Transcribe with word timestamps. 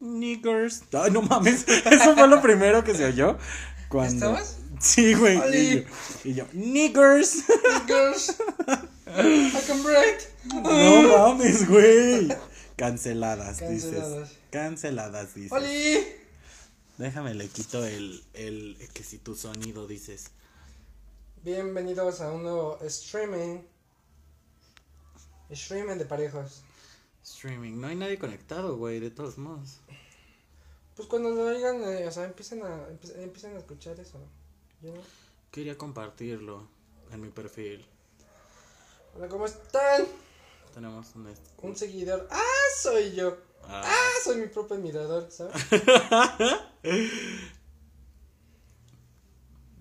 Niggers. 0.00 0.82
Ay, 0.92 1.10
no 1.10 1.22
mames. 1.22 1.66
Eso 1.68 2.14
fue 2.14 2.28
lo 2.28 2.40
primero 2.40 2.84
que 2.84 2.94
se 2.94 3.04
oyó. 3.06 3.36
Cuando... 3.88 4.14
¿Estabas? 4.14 4.58
Sí, 4.80 5.14
güey. 5.14 5.38
Y 5.52 5.74
yo, 5.74 5.84
y 6.24 6.34
yo, 6.34 6.46
niggers. 6.52 7.44
Girls. 7.86 8.36
I 9.08 9.60
can 9.66 9.82
break. 9.82 10.28
No 10.44 11.02
mames, 11.18 11.68
güey. 11.68 12.28
Canceladas, 12.76 13.58
dices. 13.68 14.38
Canceladas. 14.50 15.34
Dices. 15.34 15.50
Oli. 15.50 16.06
Déjame, 16.96 17.34
le 17.34 17.48
quito 17.48 17.84
el, 17.84 18.22
el, 18.34 18.76
que 18.92 19.02
si 19.02 19.18
tu 19.18 19.34
sonido 19.34 19.88
dices. 19.88 20.30
Bienvenidos 21.42 22.20
a 22.20 22.30
un 22.30 22.44
nuevo 22.44 22.78
streaming. 22.82 23.62
Streaming 25.50 25.96
de 25.96 26.04
parejos. 26.04 26.62
Streaming. 27.34 27.80
No 27.80 27.86
hay 27.88 27.96
nadie 27.96 28.18
conectado, 28.18 28.76
güey, 28.76 29.00
de 29.00 29.10
todos 29.10 29.38
modos. 29.38 29.78
Pues 30.96 31.08
cuando 31.08 31.30
lo 31.30 31.42
oigan, 31.44 31.82
eh, 31.84 32.06
o 32.06 32.10
sea, 32.12 32.24
empiecen 32.24 32.62
a, 32.62 32.88
empie- 32.88 33.16
empiecen 33.22 33.54
a 33.54 33.58
escuchar 33.58 33.98
eso. 34.00 34.18
¿yo 34.82 34.92
no? 34.94 35.00
Quería 35.50 35.76
compartirlo 35.78 36.66
en 37.12 37.20
mi 37.20 37.28
perfil. 37.28 37.86
Hola, 39.16 39.28
¿cómo 39.28 39.46
están? 39.46 40.06
Tenemos 40.74 41.06
un... 41.62 41.76
seguidor. 41.76 42.28
¡Ah, 42.30 42.42
soy 42.80 43.12
yo! 43.14 43.36
Ah. 43.64 43.82
¡Ah, 43.84 44.10
soy 44.24 44.36
mi 44.36 44.46
propio 44.46 44.76
admirador! 44.76 45.28
¿sabes? 45.30 45.54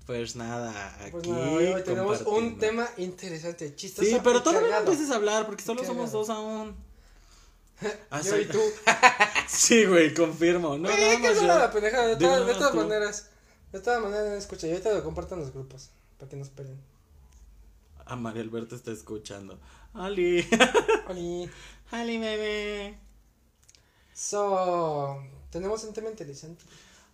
Pues 0.06 0.38
nada, 0.38 0.96
aquí 1.02 1.12
Pues 1.12 1.28
nada, 1.28 1.52
hoy, 1.52 1.66
hoy 1.66 1.84
tenemos 1.84 2.22
un 2.22 2.58
tema 2.58 2.88
interesante, 2.96 3.76
chistoso. 3.76 4.08
Sí, 4.08 4.18
pero 4.24 4.38
y 4.40 4.42
todavía 4.42 4.62
no 4.62 4.68
cagado. 4.70 4.92
empieces 4.92 5.12
a 5.12 5.16
hablar 5.18 5.46
porque 5.46 5.64
solo 5.66 5.82
Cagado. 5.82 5.96
somos 5.96 6.12
dos 6.14 6.30
aún. 6.30 6.78
Ah, 8.10 8.22
Yo 8.22 8.38
y 8.38 8.46
tú. 8.46 8.60
Sí, 9.48 9.86
güey, 9.86 10.14
confirmo. 10.14 10.78
No, 10.78 10.90
Güey, 10.90 11.22
la 11.48 11.72
pendejada. 11.72 12.08
De, 12.08 12.16
todas- 12.18 12.72
de 12.74 12.78
maneras. 12.78 13.30
De 13.72 13.80
todas 13.80 14.02
maneras, 14.02 14.34
escucha. 14.34 14.68
Y 14.68 14.72
ahorita 14.72 14.94
lo 14.94 15.04
compartan 15.04 15.40
los 15.40 15.54
grupos. 15.54 15.90
Para 16.18 16.30
que 16.30 16.36
nos 16.38 16.50
peleen. 16.50 16.82
Ah, 18.06 18.16
María 18.16 18.42
Alberto 18.42 18.76
está 18.76 18.92
escuchando. 18.92 19.60
Ali. 19.94 20.48
Oli. 21.08 21.50
Ali, 21.92 22.18
bebé. 22.18 22.98
So. 24.14 25.22
Tenemos 25.52 25.84
un 25.84 25.94
tema 25.94 26.10
interesante. 26.10 26.64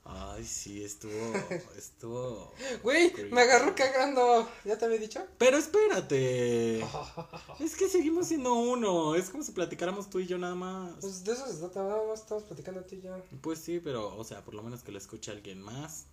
Ay, 0.05 0.43
sí, 0.43 0.83
estuvo. 0.83 1.11
Estuvo. 1.77 2.53
Güey, 2.83 3.13
me 3.31 3.41
agarró 3.41 3.73
cagando. 3.73 4.49
¿Ya 4.65 4.77
te 4.77 4.85
había 4.85 4.97
dicho? 4.97 5.25
Pero 5.37 5.57
espérate. 5.57 6.81
Es 7.59 7.75
que 7.75 7.87
seguimos 7.87 8.27
siendo 8.27 8.53
uno. 8.53 9.15
Es 9.15 9.29
como 9.29 9.43
si 9.43 9.53
platicáramos 9.53 10.09
tú 10.09 10.19
y 10.19 10.27
yo 10.27 10.37
nada 10.37 10.55
más. 10.55 10.93
Pues 10.99 11.23
de 11.23 11.31
eso 11.31 11.47
se 11.47 11.57
trata. 11.57 11.83
Nada 11.83 12.05
más 12.07 12.19
estamos 12.19 12.43
platicando 12.43 12.81
a 12.81 12.83
ti 12.83 12.97
y 12.97 13.01
yo. 13.01 13.15
Pues 13.41 13.59
sí, 13.59 13.79
pero, 13.79 14.15
o 14.17 14.23
sea, 14.25 14.43
por 14.43 14.53
lo 14.53 14.63
menos 14.63 14.83
que 14.83 14.91
lo 14.91 14.97
escuche 14.97 15.31
alguien 15.31 15.61
más. 15.61 16.05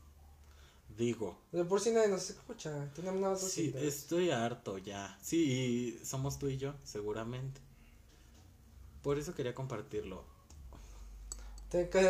Digo. 0.96 1.36
De 1.50 1.64
por 1.64 1.80
sí 1.80 1.90
nadie 1.90 2.08
nos 2.08 2.30
escucha. 2.30 2.92
Tenemos 2.94 3.20
nada 3.20 3.32
más 3.32 3.42
dos 3.42 3.50
Sí, 3.50 3.72
estoy 3.76 4.30
harto 4.30 4.78
ya. 4.78 5.18
Sí, 5.20 5.98
somos 6.04 6.38
tú 6.38 6.48
y 6.48 6.58
yo, 6.58 6.74
seguramente. 6.84 7.60
Por 9.02 9.18
eso 9.18 9.34
quería 9.34 9.54
compartirlo. 9.54 10.24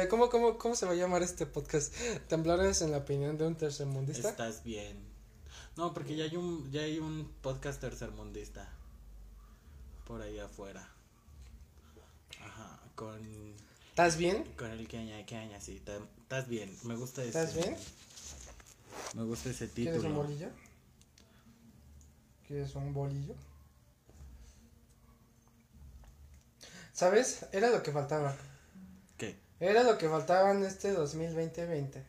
¿Cómo, 0.08 0.30
cómo, 0.30 0.56
¿Cómo 0.56 0.74
se 0.74 0.86
va 0.86 0.92
a 0.92 0.94
llamar 0.94 1.22
este 1.22 1.44
podcast? 1.44 1.94
Temblores 2.28 2.80
en 2.80 2.92
la 2.92 2.98
opinión 2.98 3.36
de 3.36 3.46
un 3.46 3.56
tercermundista. 3.56 4.30
Estás 4.30 4.64
bien. 4.64 4.98
No, 5.76 5.92
porque 5.92 6.16
ya 6.16 6.24
hay 6.24 6.36
un, 6.36 6.70
ya 6.70 6.80
hay 6.80 6.98
un 6.98 7.30
podcast 7.42 7.78
tercermundista. 7.78 8.68
Por 10.06 10.22
ahí 10.22 10.38
afuera. 10.38 10.88
Ajá, 12.42 12.80
con, 12.94 13.20
¿Estás 13.90 14.16
bien? 14.16 14.44
con 14.56 14.70
el 14.70 14.88
que 14.88 14.96
aña, 14.96 15.26
que 15.26 15.36
aña, 15.36 15.60
sí. 15.60 15.82
Estás 16.22 16.48
bien, 16.48 16.74
me 16.84 16.96
gusta 16.96 17.22
ese. 17.22 17.28
¿Estás 17.38 17.54
bien? 17.54 17.76
Me 19.14 19.24
gusta 19.24 19.50
ese 19.50 19.68
¿Quieres 19.68 19.96
un 19.96 20.02
título. 20.02 20.22
bolillo? 20.22 20.48
¿Quieres 22.46 22.74
un 22.74 22.94
bolillo? 22.94 23.34
¿Sabes? 26.94 27.46
Era 27.52 27.68
lo 27.70 27.82
que 27.82 27.92
faltaba. 27.92 28.34
Era 29.60 29.82
lo 29.82 29.98
que 29.98 30.08
faltaba 30.08 30.50
en 30.52 30.64
este 30.64 30.96
2020-20. 30.96 32.02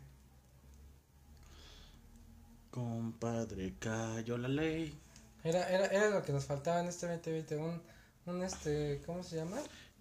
Compadre, 2.71 3.73
cayó 3.79 4.37
la 4.37 4.47
ley. 4.47 4.97
Era, 5.43 5.67
era, 5.69 5.87
era 5.87 6.09
lo 6.09 6.23
que 6.23 6.31
nos 6.31 6.45
faltaba 6.45 6.79
en 6.79 6.87
este 6.87 7.07
2020. 7.07 7.57
Un, 7.57 7.81
un 8.27 8.43
este, 8.43 9.01
¿cómo 9.05 9.23
se 9.23 9.35
llama? 9.37 9.57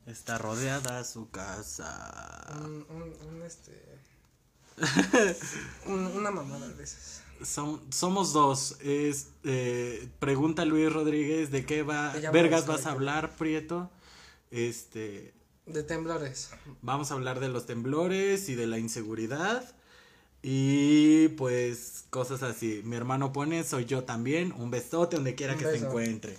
Está 0.06 0.39
rodeada 0.39 1.03
su 1.05 1.31
casa. 1.31 2.47
Un, 2.62 2.87
un, 2.89 3.15
un 3.28 3.43
este. 3.43 3.72
un- 5.87 6.06
una 6.16 6.31
mamada 6.31 6.69
de 6.69 6.84
esas. 6.84 7.22
Son, 7.43 7.81
somos 7.93 8.33
dos. 8.33 8.77
Es, 8.81 9.28
eh, 9.44 10.09
pregunta 10.21 10.65
Luis 10.65 10.93
Rodríguez 10.93 11.50
de 11.50 11.66
qué 11.66 11.83
va, 11.83 12.12
vergas 12.33 12.66
vas 12.66 12.87
a 12.87 12.93
hablar, 12.93 13.34
Prieto. 13.37 13.91
Este, 14.50 15.33
De 15.72 15.82
temblores. 15.82 16.50
vamos 16.82 17.10
a 17.10 17.14
hablar 17.14 17.41
de 17.41 17.48
los 17.48 17.66
temblores 17.66 18.48
y 18.48 18.54
de 18.54 18.66
la 18.66 18.78
inseguridad. 18.78 19.64
Y 20.42 21.28
pues 21.31 22.04
cosas 22.10 22.42
así. 22.42 22.81
Mi 22.84 22.97
hermano 22.97 23.32
pone, 23.32 23.62
soy 23.64 23.84
yo 23.84 24.04
también. 24.04 24.53
Un 24.53 24.70
besote 24.70 25.16
donde 25.16 25.34
quiera 25.34 25.56
que 25.56 25.64
se 25.64 25.76
encuentre. 25.76 26.36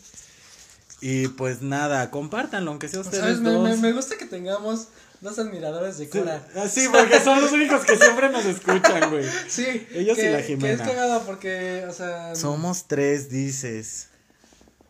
Y 1.01 1.27
pues 1.29 1.61
nada, 1.61 2.11
compártanlo, 2.11 2.71
aunque 2.71 2.87
sea 2.87 2.99
ustedes 3.01 3.41
dos. 3.41 3.63
me, 3.63 3.75
me 3.77 3.91
gusta 3.93 4.17
que 4.17 4.25
tengamos 4.25 4.87
dos 5.19 5.37
admiradores 5.39 5.97
de 5.97 6.05
Sí, 6.05 6.11
Cora. 6.11 6.47
ah, 6.55 6.67
sí, 6.67 6.87
porque 6.91 7.19
son 7.19 7.41
los 7.41 7.51
únicos 7.51 7.83
que 7.85 7.95
siempre 7.97 8.29
nos 8.29 8.45
escuchan, 8.45 9.09
güey. 9.09 9.25
Sí, 9.47 9.87
Ellos 9.93 10.17
y 10.17 10.21
que, 10.21 10.29
la 10.31 10.37
Que 10.39 10.43
Jimena. 10.43 10.73
es 10.73 10.81
cagado 10.89 11.23
porque, 11.25 11.85
o 11.89 11.93
sea. 11.93 12.35
Somos 12.35 12.87
tres, 12.87 13.29
dices. 13.29 14.09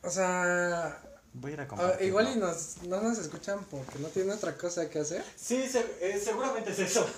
O 0.04 0.10
sea. 0.10 1.02
Voy 1.34 1.52
a 1.52 1.54
ir 1.54 1.60
a 1.62 1.64
ah, 1.64 1.68
compartirlo. 1.68 2.08
igual 2.08 2.30
y 2.36 2.40
nos, 2.40 2.78
no 2.84 3.02
nos 3.02 3.18
escuchan 3.18 3.60
porque 3.70 4.00
no 4.00 4.10
tienen 4.10 4.34
otra 4.34 4.58
cosa 4.58 4.90
que 4.90 5.00
hacer. 5.00 5.24
Sí, 5.36 5.68
se- 5.68 5.86
eh, 6.02 6.22
seguramente 6.24 6.72
es 6.72 6.80
eso. 6.80 7.06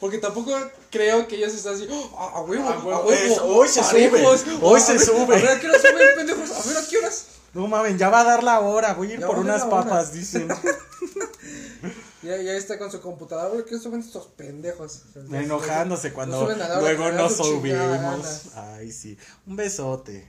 Porque 0.00 0.16
tampoco 0.16 0.56
creo 0.90 1.28
que 1.28 1.36
ellos 1.36 1.52
están 1.52 1.74
así. 1.74 1.86
"Oh, 1.90 2.18
a 2.18 2.40
huevo, 2.40 2.66
A 2.66 2.72
a 2.72 2.78
huevo, 2.78 3.02
hoy 3.02 3.68
se 3.68 3.84
sube, 3.84 4.24
hoy 4.62 4.80
se 4.80 4.98
sube". 4.98 5.36
A 5.36 5.38
ver 5.38 5.48
a 5.48 5.60
qué 5.60 5.68
hora 5.68 5.78
suben, 5.78 6.08
pendejos. 6.16 6.50
A 6.50 6.68
ver 6.68 6.78
a 6.78 6.88
qué 6.88 6.96
horas. 6.96 7.26
No 7.52 7.66
mames, 7.66 7.98
ya 7.98 8.08
va 8.08 8.20
a 8.20 8.24
dar 8.24 8.42
la 8.42 8.60
hora. 8.60 8.94
Voy 8.94 9.10
a 9.10 9.14
ir 9.14 9.20
Ya 9.20 9.26
por 9.26 9.38
unas 9.38 9.64
papas, 9.64 10.12
dicen. 10.14 10.48
Ya, 12.22 12.36
ya 12.36 12.54
está 12.54 12.78
con 12.78 12.90
su 12.90 13.00
computadora. 13.00 13.64
Qué 13.64 13.78
suben 13.78 14.00
estos 14.00 14.26
pendejos. 14.26 15.02
Enojándose 15.30 16.08
Lo 16.08 16.14
cuando 16.14 16.40
suben 16.44 16.60
a 16.60 16.68
la 16.68 16.78
hora 16.78 16.88
que 16.88 16.94
luego 16.96 17.10
le 17.10 17.16
da 17.16 17.22
no 17.22 17.30
su 17.30 17.42
chingada 17.44 18.12
subimos. 18.16 18.42
Ay, 18.56 18.92
sí. 18.92 19.16
Un 19.46 19.56
besote. 19.56 20.28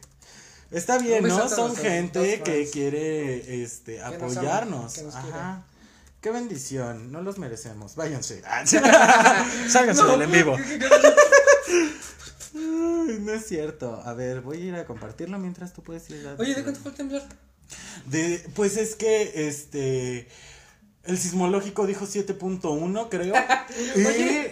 Está 0.71 0.97
bien, 0.99 1.27
¿no? 1.27 1.49
Son 1.49 1.75
gente 1.75 2.41
que 2.43 2.69
quiere 2.69 3.63
este 3.63 3.97
nos 3.97 4.07
ama, 4.07 4.15
apoyarnos. 4.15 4.93
que 4.93 5.03
nos 5.03 5.15
Ajá. 5.15 5.63
Qué 6.21 6.31
bendición, 6.31 7.11
no 7.11 7.21
los 7.21 7.37
merecemos. 7.37 7.95
Váyanse. 7.95 8.41
Sálganse 9.69 10.03
del 10.03 10.21
en 10.23 10.31
vivo. 10.31 10.57
No 12.53 13.33
es 13.33 13.47
cierto. 13.47 14.01
A 14.05 14.13
ver, 14.13 14.41
voy 14.41 14.57
a 14.57 14.65
ir 14.65 14.75
a 14.75 14.85
compartirlo 14.85 15.39
mientras 15.39 15.73
tú 15.73 15.81
puedes 15.81 16.09
ir 16.09 16.27
a 16.27 16.35
Oye, 16.39 16.55
¿de 16.55 16.63
cuánto 16.63 16.79
fue 16.79 16.91
el 16.91 16.97
temblor? 16.97 17.21
De, 18.05 18.43
pues 18.55 18.77
es 18.77 18.95
que 18.95 19.47
este 19.47 20.27
el 21.03 21.17
sismológico 21.17 21.87
dijo 21.87 22.05
7.1, 22.05 23.07
creo. 23.09 23.33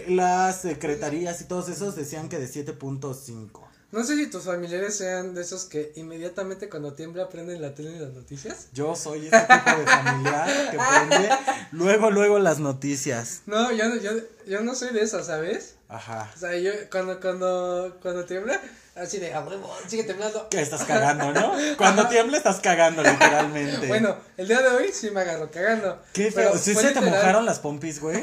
y 0.06 0.14
las 0.14 0.62
secretarías 0.62 1.40
y 1.40 1.44
todos 1.44 1.68
esos 1.68 1.94
decían 1.94 2.28
que 2.28 2.38
de 2.38 2.48
7.5. 2.48 3.67
No 3.90 4.04
sé 4.04 4.16
si 4.16 4.26
tus 4.26 4.44
familiares 4.44 4.96
sean 4.98 5.34
de 5.34 5.40
esos 5.40 5.64
que 5.64 5.92
inmediatamente 5.96 6.68
cuando 6.68 6.92
tiembla 6.92 7.30
prenden 7.30 7.62
la 7.62 7.74
tele 7.74 7.96
y 7.96 7.98
las 7.98 8.12
noticias. 8.12 8.66
Yo 8.74 8.94
soy 8.94 9.28
ese 9.28 9.40
tipo 9.40 9.78
de 9.78 9.86
familiar 9.86 10.70
que 10.70 10.76
prende 10.78 11.30
luego 11.72 12.10
luego 12.10 12.38
las 12.38 12.58
noticias. 12.58 13.42
No, 13.46 13.72
yo, 13.72 13.88
no- 13.88 13.96
yo, 13.96 14.10
yo 14.46 14.60
no 14.60 14.74
soy 14.74 14.92
de 14.92 15.00
esos, 15.00 15.26
¿sabes? 15.26 15.76
Ajá. 15.88 16.30
O 16.36 16.38
sea, 16.38 16.54
yo 16.58 16.70
cuando, 16.90 17.18
cuando, 17.18 17.96
cuando 18.02 18.26
tiembla, 18.26 18.60
así 19.00 19.18
de, 19.18 19.32
a 19.34 19.40
huevo, 19.40 19.74
sigue 19.86 20.04
temblando. 20.04 20.48
Que 20.48 20.60
estás 20.60 20.84
cagando, 20.84 21.32
¿no? 21.32 21.52
Cuando 21.76 22.08
tiembla 22.08 22.36
estás 22.36 22.60
cagando 22.60 23.02
literalmente. 23.02 23.86
Bueno, 23.86 24.16
el 24.36 24.48
día 24.48 24.60
de 24.60 24.68
hoy 24.68 24.90
sí 24.92 25.10
me 25.10 25.20
agarro 25.20 25.50
cagando. 25.50 26.02
Qué 26.12 26.30
feo. 26.30 26.56
¿Sí 26.58 26.74
se 26.74 26.80
te 26.82 26.88
literal. 26.88 27.10
mojaron 27.10 27.46
las 27.46 27.58
pompis, 27.58 28.00
güey? 28.00 28.22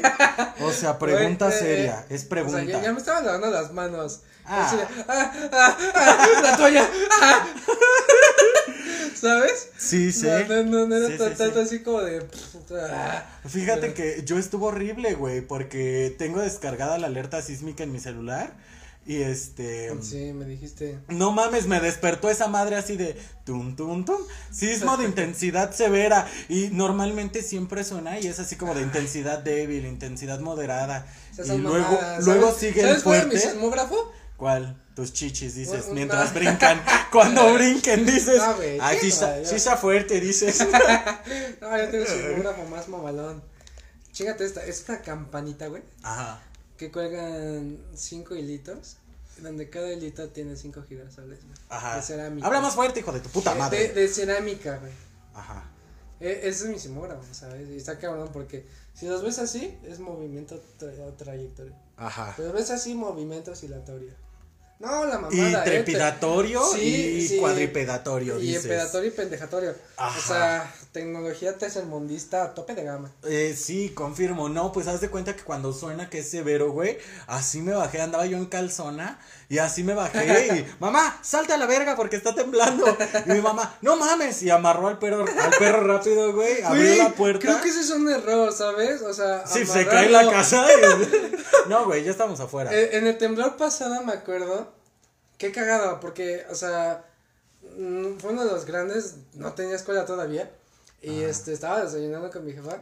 O 0.60 0.72
sea, 0.72 0.98
pregunta 0.98 1.46
Güey, 1.46 1.56
eh, 1.58 1.60
seria. 1.60 2.00
eh, 2.08 2.14
es 2.14 2.24
pregunta. 2.24 2.58
O 2.58 2.64
sea, 2.64 2.72
ya, 2.78 2.82
ya 2.82 2.92
me 2.92 2.98
estaban 2.98 3.24
lavando 3.26 3.50
las 3.50 3.72
manos. 3.72 4.20
Ah. 4.44 4.64
Así 4.66 4.76
de, 4.76 4.82
ah, 5.08 5.32
ah, 5.52 5.76
ah, 5.94 6.26
la 6.42 6.56
toalla. 6.56 6.88
ah. 7.20 7.46
¿Sabes? 9.14 9.68
Sí, 9.78 10.12
sí. 10.12 10.26
No, 10.26 10.44
no, 10.46 10.62
no, 10.64 10.86
no 10.86 10.96
era 10.96 11.08
Sí, 11.08 11.34
tanto 11.36 11.60
sí. 11.60 11.66
así 11.66 11.82
como 11.82 12.02
de. 12.02 12.24
Fíjate 13.48 13.94
que 13.94 14.22
yo 14.24 14.38
estuvo 14.38 14.66
horrible, 14.66 15.14
güey, 15.14 15.40
porque 15.40 16.14
tengo 16.18 16.40
descargada 16.40 16.98
la 16.98 17.06
alerta 17.06 17.40
sísmica 17.40 17.82
en 17.82 17.92
mi 17.92 17.98
celular 17.98 18.52
Y 19.08 19.22
este. 19.22 19.92
Sí, 20.02 20.32
me 20.32 20.44
dijiste. 20.46 20.98
No 21.08 21.30
mames, 21.30 21.66
me 21.68 21.78
despertó 21.80 22.28
esa 22.28 22.48
madre 22.48 22.74
así 22.74 22.96
de 22.96 23.16
tum 23.44 23.76
tum 23.76 24.04
tum. 24.04 24.20
Sismo 24.50 24.96
de 24.96 25.04
intensidad 25.08 25.72
severa. 25.72 26.26
Y 26.48 26.68
normalmente 26.72 27.42
siempre 27.42 27.84
suena 27.84 28.18
y 28.18 28.26
es 28.26 28.40
así 28.40 28.56
como 28.56 28.74
de 28.74 28.82
intensidad 28.82 29.38
débil, 29.38 29.86
intensidad 29.86 30.40
moderada. 30.40 31.06
Y 31.38 31.56
luego, 31.58 31.84
mamadas, 31.92 32.24
luego 32.24 32.46
¿sabes? 32.48 32.56
sigue 32.60 32.80
el 32.80 32.88
¿Sabes 32.88 33.02
cuál 33.04 33.16
es 33.18 33.24
mi 33.26 33.30
fuerte. 33.32 33.48
sismógrafo? 33.50 34.12
¿Cuál? 34.36 34.82
Tus 34.96 35.12
chichis, 35.12 35.54
dices, 35.54 35.86
Un- 35.88 35.94
mientras 35.94 36.34
brincan. 36.34 36.82
Cuando 37.12 37.54
brinquen, 37.54 38.04
dices. 38.06 38.38
No, 38.38 38.56
güey, 38.56 38.78
Ay, 38.80 38.98
sí 39.00 39.08
está, 39.08 39.44
sí 39.44 39.54
está 39.54 39.76
fuerte, 39.76 40.20
dices. 40.20 40.58
No, 41.60 41.78
yo 41.78 41.88
tengo 41.90 42.04
el 42.04 42.08
sismógrafo 42.08 42.64
más 42.64 42.88
mamalón. 42.88 43.42
Chíngate 44.12 44.44
esta, 44.44 44.64
es 44.64 44.84
una 44.88 45.00
campanita, 45.02 45.68
güey, 45.68 45.82
Ajá. 46.02 46.40
Que 46.76 46.90
cuelgan 46.92 47.78
cinco 47.94 48.34
hilitos, 48.34 48.96
donde 49.38 49.68
cada 49.70 49.92
hilito 49.92 50.28
tiene 50.28 50.56
cinco 50.56 50.82
girasoles, 50.82 51.38
güey. 51.44 51.58
Ajá. 51.68 51.96
De 51.96 52.02
cerámica. 52.02 52.46
Habla 52.46 52.60
más 52.60 52.74
fuerte, 52.74 53.00
hijo 53.00 53.12
de 53.12 53.20
tu 53.20 53.28
puta 53.30 53.52
Eh, 53.52 53.58
madre. 53.58 53.88
De, 53.88 53.94
de 54.02 54.08
cerámica, 54.08 54.78
güey. 54.78 54.92
Ajá. 55.34 55.64
Eh, 56.20 56.40
ese 56.44 56.64
es 56.64 56.70
mi 56.70 56.78
sismógrafo, 56.78 57.22
¿sabes? 57.34 57.68
Y 57.68 57.76
está 57.76 57.98
cabrón 57.98 58.30
porque 58.32 58.64
si 58.94 59.06
los 59.06 59.22
ves 59.22 59.38
así, 59.38 59.76
es 59.86 59.98
movimiento 60.00 60.62
tra- 60.80 61.16
trayectoria. 61.16 61.76
Ajá. 61.98 62.32
Pero 62.36 62.52
ves 62.52 62.70
así, 62.70 62.94
movimiento 62.94 63.50
oscilatorio. 63.52 64.12
No, 64.78 65.06
la 65.06 65.18
mamada. 65.18 65.34
Y 65.34 65.54
eh, 65.54 65.58
trepidatorio 65.64 66.62
Sí, 66.74 66.80
y 67.18 67.28
sí. 67.28 67.38
cuadripedatorio, 67.38 68.38
Y 68.38 68.48
dices. 68.48 68.64
empedatorio 68.64 69.08
y 69.08 69.12
pendejatorio. 69.12 69.74
Ajá. 69.96 70.18
O 70.18 70.22
sea, 70.22 70.74
tecnología 70.96 71.58
tercermundista 71.58 72.42
a 72.42 72.54
tope 72.54 72.74
de 72.74 72.82
gama. 72.82 73.12
Eh, 73.24 73.54
sí, 73.54 73.90
confirmo, 73.90 74.48
no, 74.48 74.72
pues 74.72 74.86
haz 74.86 75.02
de 75.02 75.10
cuenta 75.10 75.36
que 75.36 75.42
cuando 75.42 75.74
suena 75.74 76.08
que 76.08 76.20
es 76.20 76.30
severo, 76.30 76.70
güey, 76.72 76.96
así 77.26 77.60
me 77.60 77.72
bajé, 77.72 78.00
andaba 78.00 78.24
yo 78.24 78.38
en 78.38 78.46
calzona 78.46 79.20
y 79.50 79.58
así 79.58 79.84
me 79.84 79.92
bajé 79.92 80.46
y, 80.56 80.66
mamá, 80.80 81.18
salte 81.20 81.52
a 81.52 81.58
la 81.58 81.66
verga 81.66 81.96
porque 81.96 82.16
está 82.16 82.34
temblando. 82.34 82.86
Y 83.26 83.30
mi 83.30 83.42
mamá, 83.42 83.76
no 83.82 83.96
mames, 83.96 84.42
y 84.42 84.48
amarró 84.48 84.88
al 84.88 84.98
perro, 84.98 85.26
al 85.26 85.50
perro 85.58 85.86
rápido, 85.86 86.32
güey, 86.32 86.62
abrió 86.62 86.82
Güey, 86.86 86.98
la 86.98 87.10
puerta. 87.12 87.40
Creo 87.40 87.60
que 87.60 87.68
ese 87.68 87.80
es 87.80 87.90
un 87.90 88.08
error, 88.08 88.50
¿sabes? 88.54 89.02
O 89.02 89.12
sea, 89.12 89.46
Sí, 89.46 89.66
se 89.66 89.80
amarrarlo. 89.80 89.90
cae 89.90 90.08
la 90.08 90.30
casa 90.30 90.66
y... 90.72 91.68
No, 91.68 91.84
güey, 91.84 92.04
ya 92.04 92.10
estamos 92.10 92.40
afuera. 92.40 92.72
Eh, 92.72 92.96
en 92.96 93.06
el 93.06 93.18
temblor 93.18 93.58
pasado 93.58 94.02
me 94.02 94.12
acuerdo. 94.14 94.72
Qué 95.36 95.52
cagado, 95.52 96.00
porque, 96.00 96.46
o 96.50 96.54
sea, 96.54 97.04
mm, 97.76 98.16
fue 98.18 98.30
uno 98.32 98.46
de 98.46 98.50
los 98.52 98.64
grandes, 98.64 99.16
no 99.34 99.52
tenía 99.52 99.76
escuela 99.76 100.06
todavía. 100.06 100.50
Y 101.06 101.20
Ajá. 101.22 101.30
este, 101.30 101.52
estaba 101.52 101.82
desayunando 101.84 102.30
con 102.30 102.44
mi 102.44 102.52
jefa. 102.52 102.78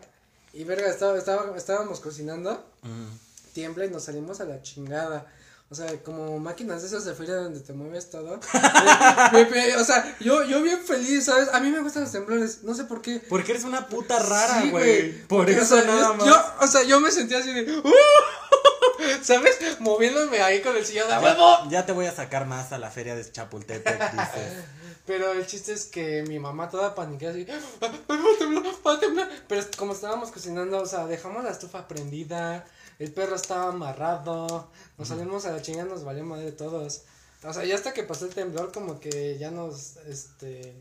Y 0.52 0.64
verga, 0.64 0.88
estaba, 0.88 1.18
estaba, 1.18 1.56
estábamos 1.56 2.00
cocinando. 2.00 2.64
Mm. 2.82 3.06
Tiembla 3.52 3.84
y 3.86 3.90
nos 3.90 4.04
salimos 4.04 4.40
a 4.40 4.44
la 4.44 4.62
chingada. 4.62 5.26
O 5.70 5.74
sea, 5.74 5.86
como 6.02 6.38
máquinas 6.38 6.82
de 6.82 6.88
esas 6.88 7.04
de 7.04 7.14
feria 7.14 7.36
donde 7.36 7.60
te 7.60 7.72
mueves 7.72 8.10
todo. 8.10 8.38
O 9.80 9.84
sea, 9.84 10.16
yo, 10.20 10.42
yo 10.44 10.62
bien 10.62 10.80
feliz, 10.84 11.24
¿sabes? 11.24 11.48
A 11.52 11.58
mí 11.60 11.70
me 11.70 11.80
gustan 11.80 12.02
los 12.04 12.12
temblores, 12.12 12.62
no 12.62 12.74
sé 12.74 12.84
por 12.84 13.02
qué. 13.02 13.20
Porque 13.28 13.52
eres 13.52 13.64
una 13.64 13.88
puta 13.88 14.18
rara, 14.20 14.62
Sí, 14.62 14.70
güey. 14.70 15.12
Por 15.26 15.38
Porque, 15.46 15.54
eso 15.54 15.74
o 15.74 15.78
sea, 15.78 15.86
nada 15.86 16.08
yo- 16.08 16.14
más. 16.14 16.26
Yo, 16.26 16.44
o 16.60 16.66
sea, 16.66 16.82
yo 16.84 17.00
me 17.00 17.10
sentía 17.10 17.38
así 17.38 17.52
de. 17.52 17.70
"Uh", 17.78 17.92
¿Sabes? 19.22 19.58
Moviéndome 19.80 20.40
ahí 20.40 20.62
con 20.62 20.76
el 20.76 20.84
sillón 20.84 21.08
de 21.08 21.14
"A 21.14 21.20
huevo. 21.20 21.58
ya, 21.64 21.70
ya 21.70 21.86
te 21.86 21.92
voy 21.92 22.06
a 22.06 22.14
sacar 22.14 22.46
más 22.46 22.72
a 22.72 22.78
la 22.78 22.90
feria 22.90 23.16
de 23.16 23.30
Chapultepec, 23.30 24.12
dices. 24.12 24.52
Pero 25.06 25.32
el 25.32 25.46
chiste 25.46 25.72
es 25.72 25.84
que 25.86 26.22
mi 26.22 26.38
mamá 26.38 26.70
toda 26.70 26.94
paniqueada 26.94 27.34
así. 27.34 27.46
"Ah, 27.50 27.60
Va 27.80 27.88
a 27.88 28.38
temblar, 28.38 28.64
va 28.86 28.94
a 28.94 29.00
temblar. 29.00 29.30
Pero 29.48 29.62
como 29.76 29.92
estábamos 29.92 30.30
cocinando, 30.30 30.80
o 30.80 30.86
sea, 30.86 31.06
dejamos 31.06 31.44
la 31.44 31.50
estufa 31.50 31.86
prendida. 31.86 32.64
El 32.98 33.12
perro 33.12 33.36
estaba 33.36 33.68
amarrado. 33.68 34.70
Nos 34.96 35.08
salimos 35.08 35.44
a 35.46 35.50
la 35.52 35.60
chingada, 35.60 35.88
nos 35.88 36.04
valió 36.04 36.24
madre 36.24 36.52
todos. 36.52 37.02
O 37.42 37.52
sea, 37.52 37.64
ya 37.64 37.74
hasta 37.74 37.92
que 37.92 38.04
pasó 38.04 38.24
el 38.24 38.34
temblor, 38.34 38.72
como 38.72 38.98
que 39.00 39.36
ya 39.36 39.50
nos. 39.50 39.96
Este. 40.08 40.74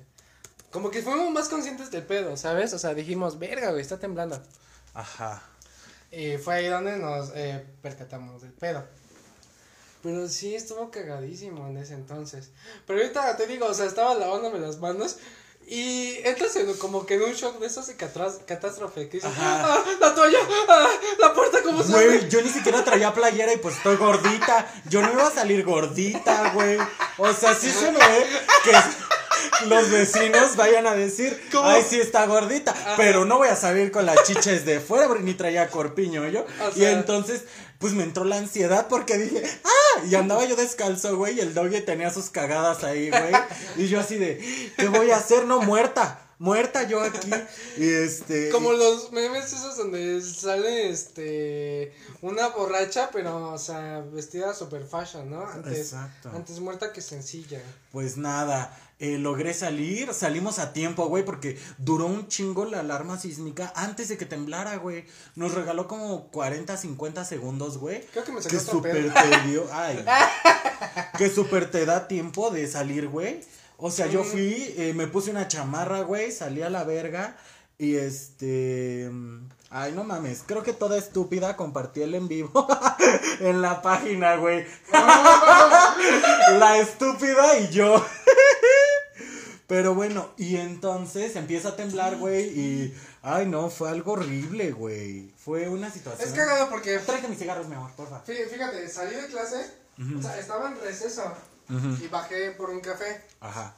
Como 0.72 0.90
que 0.90 1.02
fuimos 1.02 1.30
más 1.31 1.50
conscientes 1.50 1.92
del 1.92 2.04
pedo, 2.04 2.38
¿sabes? 2.38 2.74
O 2.74 2.80
sea, 2.80 2.94
dijimos, 2.94 3.38
verga, 3.38 3.69
güey, 3.72 3.81
está 3.81 4.00
temblando. 4.00 4.42
Ajá. 4.94 5.44
Y 6.12 6.38
fue 6.38 6.56
ahí 6.56 6.68
donde 6.68 6.98
nos 6.98 7.31
eh, 7.36 7.66
percatamos 7.81 8.42
del 8.42 8.54
pedo. 8.54 8.84
Pero 10.04 10.28
sí 10.28 10.54
estuvo 10.54 10.92
cagadísimo 10.92 11.66
en 11.68 11.78
ese 11.78 11.94
entonces. 11.94 12.50
Pero 12.86 13.00
ahorita 13.00 13.36
te 13.38 13.48
digo, 13.48 13.66
o 13.68 13.74
sea, 13.74 13.86
estaba 13.86 14.14
lavándome 14.16 14.60
las 14.60 14.78
manos. 14.80 15.18
Y 15.66 16.18
entras 16.26 16.54
en, 16.58 16.74
como 16.74 17.06
que 17.06 17.14
en 17.14 17.22
un 17.22 17.32
shock 17.32 17.58
de 17.58 17.68
catras- 17.98 18.42
catástrofe. 18.46 19.08
Que 19.08 19.16
dices, 19.18 19.32
Ajá. 19.32 19.76
"Ah, 19.76 19.86
la 20.02 20.14
toalla, 20.14 20.40
ah, 20.68 20.88
la 21.20 21.34
puerta, 21.34 21.64
¿cómo 21.64 21.82
se 21.82 21.94
Güey, 21.94 22.18
abre?". 22.18 22.30
yo 22.30 22.42
ni 22.42 22.50
siquiera 22.50 22.84
traía 22.84 23.14
playera 23.14 23.54
y 23.54 23.58
pues 23.58 23.78
estoy 23.78 23.96
gordita. 23.96 24.70
Yo 24.90 25.02
no 25.02 25.14
iba 25.14 25.26
a 25.26 25.32
salir 25.32 25.64
gordita, 25.64 26.52
güey. 26.54 26.78
O 27.18 27.32
sea, 27.32 27.56
sí 27.56 27.72
se 27.72 27.92
ve 27.92 28.28
que 28.66 28.72
los 29.68 29.90
vecinos 29.90 30.56
vayan 30.56 30.88
a 30.88 30.95
decir, 30.95 31.40
¿Cómo? 31.51 31.68
ay, 31.68 31.84
sí 31.88 32.00
está 32.00 32.25
gordita. 32.25 32.74
Pero 32.98 33.25
no 33.25 33.38
voy 33.38 33.48
a 33.50 33.56
salir 33.56 33.92
con 33.92 34.06
las 34.06 34.24
chiches 34.24 34.66
de 34.66 34.80
fuera 34.80 35.07
porque 35.07 35.24
ni 35.24 35.34
traía 35.34 35.69
corpiño 35.69 36.28
yo. 36.30 36.45
O 36.62 36.78
y 36.78 36.86
entonces, 36.86 37.44
pues 37.80 37.94
me 37.94 38.04
entró 38.04 38.24
la 38.24 38.38
ansiedad 38.38 38.88
porque 38.88 39.18
dije, 39.18 39.44
ah, 39.63 40.06
y 40.06 40.16
andaba 40.16 40.45
yo 40.45 40.56
descalzo, 40.56 41.16
güey, 41.18 41.38
y 41.38 41.42
el 41.42 41.54
doggy 41.54 41.81
tenía 41.81 42.10
sus 42.12 42.30
cagadas 42.30 42.84
ahí, 42.84 43.10
güey. 43.10 43.34
Y 43.78 43.88
yo 43.88 44.00
así 44.00 44.18
de, 44.18 44.72
¿qué 44.78 44.88
voy 44.88 45.12
a 45.12 45.18
hacer? 45.18 45.45
No, 45.45 45.62
muerta. 45.62 46.19
Muerta 46.40 46.84
yo 46.84 47.01
aquí. 47.01 47.31
Y 47.78 47.90
este. 47.90 48.50
Como 48.50 48.74
los 48.74 49.13
memes 49.13 49.54
esos 49.54 49.78
donde 49.78 50.19
sale 50.22 50.90
este 50.90 51.94
una 52.22 52.50
borracha, 52.50 53.10
pero 53.13 53.51
o 53.54 53.57
sea, 53.57 54.04
vestida 54.12 54.54
super 54.54 54.84
fashion, 54.84 55.30
¿no? 55.30 55.48
Antes, 55.48 55.78
Exacto. 55.78 56.31
antes 56.36 56.60
muerta 56.60 56.92
que 56.92 57.01
sencilla. 57.01 57.62
Pues 57.94 58.18
nada, 58.18 58.78
eh, 59.04 59.18
logré 59.18 59.54
salir, 59.54 60.14
salimos 60.14 60.60
a 60.60 60.72
tiempo, 60.72 61.08
güey, 61.08 61.26
porque 61.26 61.60
duró 61.78 62.06
un 62.06 62.30
chingo 62.30 62.64
la 62.64 62.80
alarma 62.80 63.20
sísmica 63.20 63.74
antes 63.76 64.08
de 64.08 64.18
que 64.18 64.26
temblara, 64.26 64.78
güey. 64.78 65.04
Nos 65.36 65.54
regaló 65.54 65.90
como 65.90 66.30
40, 66.32 66.78
50 66.78 67.26
segundos, 67.26 67.80
güey. 67.80 68.00
Creo 68.14 68.24
que 68.24 68.32
me 68.32 68.38
Que 68.38 68.44
salió 68.44 68.60
otro 68.62 68.74
súper 68.76 69.14
te 69.14 69.50
dio, 69.50 69.68
ay, 69.74 70.06
que 71.18 71.30
súper 71.30 71.70
te 71.70 71.86
da 71.86 72.08
tiempo 72.08 72.50
de 72.50 72.66
salir, 72.66 73.10
güey. 73.10 73.42
O 73.76 73.92
sea, 73.92 74.08
yo 74.08 74.24
fui, 74.24 74.74
eh, 74.78 74.94
me 74.96 75.08
puse 75.08 75.32
una 75.32 75.50
chamarra, 75.50 76.04
güey, 76.04 76.32
salí 76.32 76.62
a 76.62 76.70
la 76.70 76.86
verga 76.86 77.36
y 77.78 77.98
este... 77.98 79.12
Ay, 79.70 79.92
no 79.92 80.06
mames, 80.06 80.44
creo 80.46 80.64
que 80.64 80.72
toda 80.72 80.98
estúpida 80.98 81.58
compartí 81.58 82.04
el 82.04 82.16
en 82.16 82.30
vivo 82.30 82.68
en 83.42 83.62
la 83.62 83.82
página, 83.82 84.38
güey. 84.38 84.66
la 84.94 86.78
estúpida 86.78 87.58
y 87.58 87.70
yo. 87.70 88.02
Pero 89.68 89.95
bueno, 89.95 90.30
y 90.38 90.57
entonces 90.57 91.36
empieza 91.36 91.69
a 91.69 91.75
temblar, 91.75 92.18
güey, 92.18 92.48
y... 92.60 92.98
Ay, 93.21 93.45
no, 93.45 93.69
fue 93.69 93.89
algo 93.89 94.13
horrible, 94.13 94.71
güey. 94.71 95.31
Fue 95.38 95.69
una 95.69 95.89
situación... 95.89 96.27
Es 96.27 96.36
cagado 96.36 96.69
porque 96.69 96.98
Tráete 97.00 97.30
mis 97.30 97.39
cigarros, 97.39 97.68
mi 97.69 97.75
amor, 97.75 97.92
porfa. 97.95 98.21
Fí- 98.26 98.47
Fíjate, 98.49 98.88
salí 98.90 99.16
de 99.16 99.28
clase, 99.28 99.66
o 100.18 100.21
sea, 100.21 100.38
estaba 100.38 100.68
en 100.68 100.80
receso 100.81 101.23
y 102.04 102.07
bajé 102.07 102.52
por 102.52 102.69
un 102.69 102.81
café, 102.81 103.21
Ajá. 103.40 103.73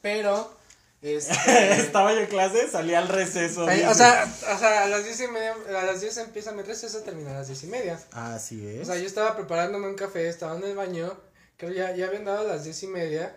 pero, 0.00 0.56
este, 1.02 1.32
Estaba 1.80 2.12
yo 2.14 2.20
en 2.20 2.26
clase, 2.26 2.70
salí 2.70 2.94
al 2.94 3.08
receso. 3.08 3.64
o 3.64 3.94
sea, 3.94 4.32
o 4.54 4.58
sea, 4.58 4.84
a 4.84 4.88
las 4.88 5.04
diez 5.04 5.20
y 5.20 5.26
media, 5.28 5.54
a 5.76 5.82
las 5.84 6.00
diez 6.00 6.16
empieza 6.18 6.52
mi 6.52 6.62
receso, 6.62 7.00
termina 7.02 7.32
a 7.32 7.34
las 7.38 7.48
diez 7.48 7.62
y 7.64 7.66
media. 7.66 7.98
Así 8.12 8.64
es. 8.66 8.82
O 8.82 8.84
sea, 8.84 8.96
yo 8.96 9.06
estaba 9.06 9.34
preparándome 9.36 9.88
un 9.88 9.96
café, 9.96 10.28
estaba 10.28 10.56
en 10.56 10.62
el 10.64 10.76
baño, 10.76 11.12
creo 11.56 11.72
ya, 11.72 11.94
ya 11.96 12.06
habían 12.06 12.24
dado 12.24 12.46
las 12.46 12.62
diez 12.64 12.80
y 12.84 12.86
media 12.86 13.34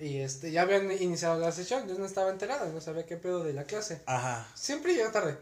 y 0.00 0.20
este, 0.20 0.50
ya 0.50 0.62
habían 0.62 0.90
iniciado 0.90 1.38
la 1.38 1.52
sesión, 1.52 1.86
yo 1.88 1.94
no 1.98 2.06
estaba 2.06 2.30
enterado, 2.30 2.70
no 2.72 2.80
sabía 2.80 3.06
qué 3.06 3.16
pedo 3.16 3.44
de 3.44 3.52
la 3.52 3.64
clase. 3.64 4.00
Ajá, 4.06 4.46
Siempre 4.54 4.94
llego 4.94 5.10
tarde, 5.10 5.38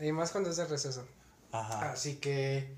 y 0.00 0.12
más 0.12 0.30
cuando 0.32 0.50
es 0.50 0.56
de 0.56 0.66
receso. 0.66 1.06
ajá. 1.52 1.92
Así 1.92 2.16
que, 2.16 2.68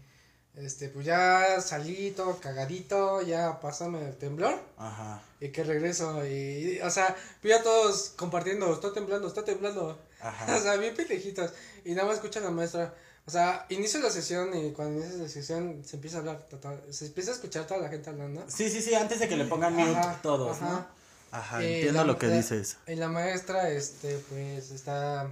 este, 0.55 0.89
pues 0.91 1.07
ya 1.07 1.61
salí 1.61 2.11
todo 2.11 2.39
cagadito, 2.39 3.23
ya 3.23 3.59
pasame 3.61 4.07
el 4.07 4.17
temblor 4.17 4.55
Ajá. 4.77 5.23
y 5.41 5.49
que 5.49 5.65
regreso 5.65 6.27
y, 6.27 6.79
o 6.83 6.91
sea, 6.91 7.17
vi 7.43 7.53
a 7.53 7.63
todos 7.63 8.13
compartiendo, 8.17 8.73
está 8.73 8.93
temblando, 8.93 9.29
está 9.29 9.45
temblando. 9.45 9.99
Ajá. 10.21 10.57
O 10.57 10.61
sea, 10.61 10.77
bien 10.77 10.95
pendejitos 10.95 11.53
y 11.85 11.93
nada 11.95 12.07
más 12.07 12.17
escucha 12.17 12.41
la 12.41 12.51
maestra. 12.51 12.95
O 13.25 13.31
sea, 13.31 13.67
inicio 13.71 14.01
la 14.01 14.11
sesión 14.11 14.55
y 14.57 14.73
cuando 14.73 15.01
inicia 15.01 15.23
la 15.23 15.29
sesión 15.29 15.83
se 15.85 15.97
empieza 15.97 16.17
a 16.19 16.21
hablar, 16.21 16.47
se 16.91 17.07
empieza 17.07 17.31
a 17.31 17.35
escuchar 17.35 17.67
toda 17.67 17.81
la 17.81 17.89
gente 17.89 18.11
hablando. 18.11 18.45
Sí, 18.49 18.69
sí, 18.69 18.83
sí, 18.83 18.95
antes 18.95 19.21
de 19.21 19.29
que 19.29 19.37
le 19.37 19.45
pongan 19.47 19.75
mute 19.75 20.01
todos, 20.23 20.57
ajá. 20.61 20.69
¿no? 20.71 21.02
Ajá, 21.33 21.63
Eh, 21.63 21.77
entiendo 21.77 22.01
la- 22.01 22.13
lo 22.13 22.19
que 22.19 22.29
la- 22.29 22.37
dices. 22.37 22.77
Y 22.87 22.95
la 22.95 23.09
maestra, 23.09 23.71
este, 23.71 24.19
pues, 24.29 24.71
está 24.71 25.29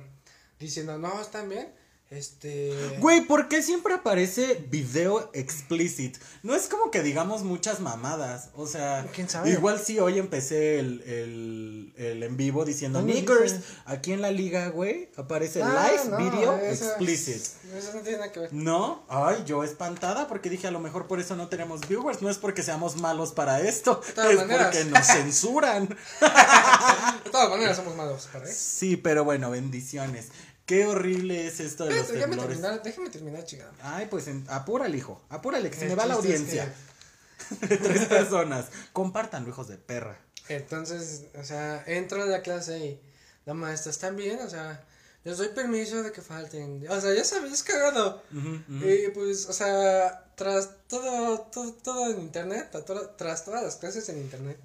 diciendo, 0.59 0.99
no, 0.99 1.21
están 1.21 1.49
bien. 1.49 1.73
Este. 2.11 2.75
Güey, 2.99 3.21
¿por 3.21 3.47
qué 3.47 3.63
siempre 3.63 3.95
aparece 3.95 4.67
video 4.69 5.31
explicit? 5.33 6.17
No 6.43 6.57
es 6.57 6.67
como 6.67 6.91
que 6.91 7.05
digamos 7.05 7.45
muchas 7.45 7.79
mamadas. 7.79 8.49
O 8.57 8.67
sea, 8.67 9.07
¿Quién 9.15 9.29
sabe? 9.29 9.51
igual 9.51 9.79
sí 9.79 10.01
hoy 10.01 10.19
empecé 10.19 10.81
el, 10.81 11.03
el, 11.03 11.93
el 11.97 12.23
en 12.25 12.37
vivo 12.37 12.65
diciendo 12.65 12.99
¿Dónde 12.99 13.15
Nickers. 13.15 13.53
dice? 13.61 13.65
Aquí 13.85 14.13
en 14.13 14.23
la 14.23 14.33
liga, 14.33 14.71
güey, 14.71 15.09
aparece 15.17 15.63
Ah, 15.63 15.89
live 15.89 16.11
no, 16.11 16.17
video 16.19 16.57
esa- 16.57 16.87
explicit. 16.89 17.37
Eso 17.77 17.95
no 17.95 18.01
tiene 18.01 18.19
nada 18.19 18.33
que 18.33 18.41
ver. 18.41 18.53
No, 18.53 19.05
ay, 19.09 19.45
yo 19.47 19.63
espantada 19.63 20.27
porque 20.27 20.51
dije 20.51 20.67
a 20.67 20.73
lo 20.73 20.81
mejor 20.81 21.07
por 21.07 21.21
eso 21.21 21.37
no 21.37 21.47
tenemos 21.47 21.87
viewers. 21.89 22.23
No 22.23 22.29
es 22.29 22.39
porque 22.39 22.65
seamos 22.65 22.97
malos 22.97 23.31
para 23.31 23.61
esto, 23.61 24.01
De 24.05 24.13
todas 24.15 24.31
es 24.33 24.37
maneras. 24.39 24.67
porque 24.77 24.85
nos 24.91 25.07
censuran. 25.07 25.87
De 27.25 27.31
todas 27.31 27.51
maneras 27.51 27.77
somos 27.77 27.95
malos 27.95 28.29
para 28.33 28.45
eso. 28.51 28.55
Sí, 28.59 28.97
pero 28.97 29.23
bueno, 29.23 29.51
bendiciones. 29.51 30.27
Qué 30.71 30.87
horrible 30.87 31.47
es 31.49 31.59
esto 31.61 31.85
de 31.85 31.97
los 31.97 32.07
déjame 32.09 32.21
temblores. 32.37 32.61
terminar, 32.61 32.83
déjame 32.85 33.11
terminar, 33.11 33.45
chingada. 33.45 33.73
Ay, 33.83 34.07
pues 34.09 34.29
en- 34.29 34.47
apúrale, 34.49 34.97
hijo. 34.97 35.21
Apúrale, 35.29 35.69
que 35.69 35.77
se 35.77 35.83
El 35.85 35.91
me 35.91 35.95
va 35.97 36.07
la 36.07 36.15
chiste 36.15 36.35
es 36.35 36.41
audiencia. 36.41 36.75
De 37.69 37.77
tres 37.77 38.05
personas. 38.07 38.67
Compártanlo, 38.93 39.49
hijos 39.51 39.67
de 39.69 39.79
perra. 39.79 40.17
Entonces, 40.49 41.25
o 41.39 41.43
sea, 41.45 41.83
entro 41.87 42.23
a 42.23 42.27
la 42.27 42.43
clase 42.43 42.79
y 42.79 43.01
la 43.47 43.55
maestra 43.55 43.91
está 43.91 44.11
bien, 44.11 44.39
o 44.41 44.49
sea, 44.49 44.85
les 45.25 45.39
doy 45.39 45.49
permiso 45.49 46.03
de 46.03 46.13
que 46.13 46.23
falten. 46.23 46.87
O 46.89 47.01
sea, 47.01 47.13
ya 47.15 47.25
sabes, 47.25 47.53
es 47.53 47.63
cagado. 47.65 48.23
Ujú, 48.33 48.77
ujú. 48.77 48.89
Y 48.89 49.11
pues, 49.13 49.47
o 49.47 49.53
sea, 49.53 50.33
tras 50.37 50.71
todo, 50.89 51.41
todo, 51.53 51.73
todo 51.75 52.11
en 52.11 52.21
internet, 52.21 52.69
tra- 52.73 53.17
tras 53.17 53.45
todas 53.45 53.63
las 53.65 53.77
clases 53.77 54.09
en 54.09 54.19
internet, 54.19 54.59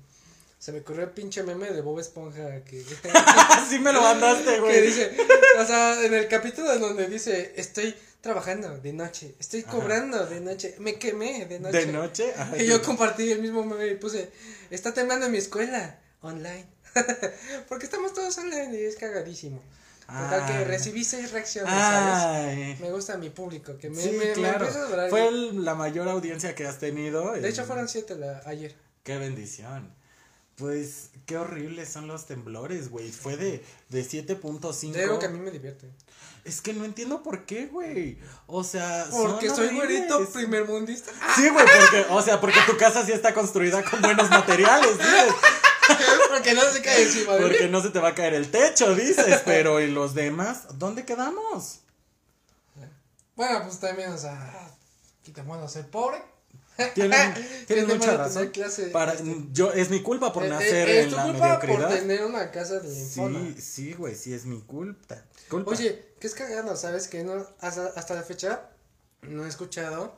se 0.66 0.72
me 0.72 0.80
ocurrió 0.80 1.04
el 1.04 1.12
pinche 1.12 1.44
meme 1.44 1.70
de 1.70 1.80
Bob 1.82 2.00
Esponja 2.00 2.64
que, 2.64 2.84
Así 3.52 3.78
me 3.78 3.94
lo 3.94 4.02
mandaste, 4.02 4.56
que 4.56 4.60
güey. 4.62 4.82
dice, 4.82 5.16
o 5.60 5.64
sea, 5.64 6.04
en 6.04 6.12
el 6.12 6.28
capítulo 6.28 6.76
donde 6.80 7.06
dice, 7.08 7.54
estoy 7.56 7.94
trabajando 8.20 8.76
de 8.80 8.92
noche, 8.92 9.36
estoy 9.40 9.62
Ajá. 9.62 9.72
cobrando 9.74 10.26
de 10.26 10.40
noche, 10.40 10.74
me 10.80 10.98
quemé 10.98 11.46
de 11.46 11.60
noche. 11.60 11.86
De 11.86 11.92
noche. 11.94 12.34
Y 12.58 12.66
yo 12.66 12.82
compartí 12.82 13.32
el 13.32 13.44
mismo 13.44 13.64
meme 13.64 13.90
y 13.90 13.94
puse, 13.98 14.32
está 14.72 14.92
temblando 14.92 15.28
en 15.28 15.34
mi 15.34 15.38
escuela, 15.38 16.00
online. 16.22 16.66
Porque 17.70 17.86
estamos 17.86 18.16
todos 18.16 18.36
online 18.40 18.76
y 18.76 18.86
es 18.86 18.96
cagadísimo. 18.96 19.62
Total 20.08 20.48
que 20.48 20.54
Ay. 20.54 20.64
recibí 20.64 21.04
seis 21.04 21.32
reacciones, 21.32 21.72
¿sabes? 21.72 22.80
Me 22.80 22.92
gusta 22.92 23.18
mi 23.18 23.30
público, 23.30 23.78
que 23.78 23.92
me, 23.92 24.02
Sí, 24.02 24.10
me, 24.14 24.32
claro. 24.32 24.68
a. 24.68 25.10
Fue 25.10 25.28
el- 25.28 25.64
la 25.64 25.76
mayor 25.76 26.08
audiencia 26.10 26.56
que 26.56 26.66
has 26.66 26.80
tenido. 26.80 27.34
De 27.34 27.48
hecho 27.48 27.66
fueron 27.66 27.88
siete 27.88 28.16
la, 28.16 28.42
ayer. 28.48 28.74
Qué 29.04 29.20
bendición. 29.20 29.94
Pues, 30.58 31.10
qué 31.26 31.38
horribles 31.38 31.90
son 31.90 32.08
los 32.08 32.28
temblores, 32.28 32.90
güey. 32.90 33.12
Fue 33.12 33.36
de, 33.36 33.64
de 33.90 34.06
7.5. 34.06 34.92
De 34.92 35.04
algo 35.04 35.20
que 35.20 35.26
a 35.26 35.30
mí 35.30 35.40
me 35.40 35.52
divierte. 35.52 35.92
Es 36.46 36.62
que 36.62 36.74
no 36.74 36.86
entiendo 36.86 37.24
por 37.24 37.46
qué, 37.46 37.66
güey. 37.66 38.20
O 38.48 38.64
sea, 38.64 39.06
Porque 39.12 39.50
soy 39.50 39.76
güerito 39.76 40.26
primermundista. 40.30 41.12
Sí, 41.36 41.50
güey, 41.50 41.66
porque, 41.66 42.06
o 42.10 42.22
sea, 42.22 42.40
porque 42.40 42.60
tu 42.68 42.78
casa 42.78 43.06
sí 43.06 43.12
está 43.12 43.34
construida 43.34 43.84
con 43.84 44.02
buenos 44.02 44.30
materiales, 44.30 44.98
dices. 44.98 45.34
Porque 46.30 46.54
no 46.56 46.64
se 46.64 46.82
cae 46.82 47.04
encima 47.04 47.36
de. 47.36 47.42
Porque 47.42 47.68
no 47.70 47.82
se 47.82 47.92
te 47.92 48.00
va 48.00 48.10
a 48.10 48.16
caer 48.16 48.34
el 48.34 48.50
techo, 48.50 48.96
dices. 48.96 49.42
Pero, 49.46 49.80
¿y 49.80 49.90
los 49.90 50.16
demás? 50.16 50.64
¿Dónde 50.80 51.06
quedamos? 51.06 51.82
Bueno, 53.36 53.62
pues 53.64 53.80
también, 53.80 54.12
o 54.12 54.18
sea, 54.18 54.70
quitémonos 55.24 55.72
ser 55.72 55.90
pobre. 55.90 56.24
Tienen, 56.94 57.34
tienen 57.68 57.88
mucha 57.88 58.12
de 58.12 58.18
razón. 58.18 58.48
clase, 58.50 58.88
Para, 58.88 59.14
este. 59.14 59.36
yo, 59.52 59.72
es 59.72 59.90
mi 59.90 60.02
culpa 60.02 60.34
por 60.34 60.44
Eh, 60.46 60.50
nacer 60.50 60.90
eh, 60.90 61.00
en 61.02 61.06
es 61.06 61.10
tu 61.12 61.16
la 61.16 61.24
culpa 61.24 61.60
por 61.62 61.88
tener 61.88 62.24
una 62.26 62.52
casa 62.52 62.80
de 62.80 62.94
Infona. 62.94 63.40
Sí, 63.56 63.62
sí, 63.62 63.94
güey, 63.94 64.16
sí 64.16 64.34
es 64.34 64.46
mi 64.46 64.62
culpa. 64.62 65.16
culpa. 65.50 65.72
Oye, 65.72 66.14
¿qué 66.20 66.28
es 66.28 66.34
cagado? 66.36 66.76
¿Sabes 66.76 67.08
que 67.08 67.24
no? 67.24 67.46
Hasta, 67.62 67.88
hasta 67.96 68.14
la 68.16 68.24
fecha 68.24 68.70
no 69.22 69.46
he 69.46 69.50
escuchado 69.50 70.16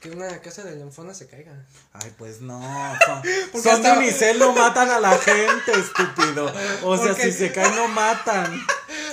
que 0.00 0.10
una 0.10 0.40
casa 0.42 0.62
de 0.62 0.76
Linfona 0.76 1.12
se 1.12 1.26
caiga. 1.26 1.64
Ay, 1.92 2.14
pues 2.16 2.40
no. 2.40 2.60
Son, 3.06 3.62
son 3.62 3.82
de 3.82 3.88
hasta- 3.88 3.98
Unicel, 3.98 4.38
no 4.38 4.52
matan 4.52 4.90
a 4.90 5.00
la 5.00 5.18
gente, 5.18 5.72
estúpido. 5.72 6.52
O 6.84 6.96
sea, 6.96 7.08
Porque- 7.08 7.22
si 7.24 7.32
se 7.32 7.50
caen, 7.52 7.74
no 7.74 7.88
matan. 7.88 8.60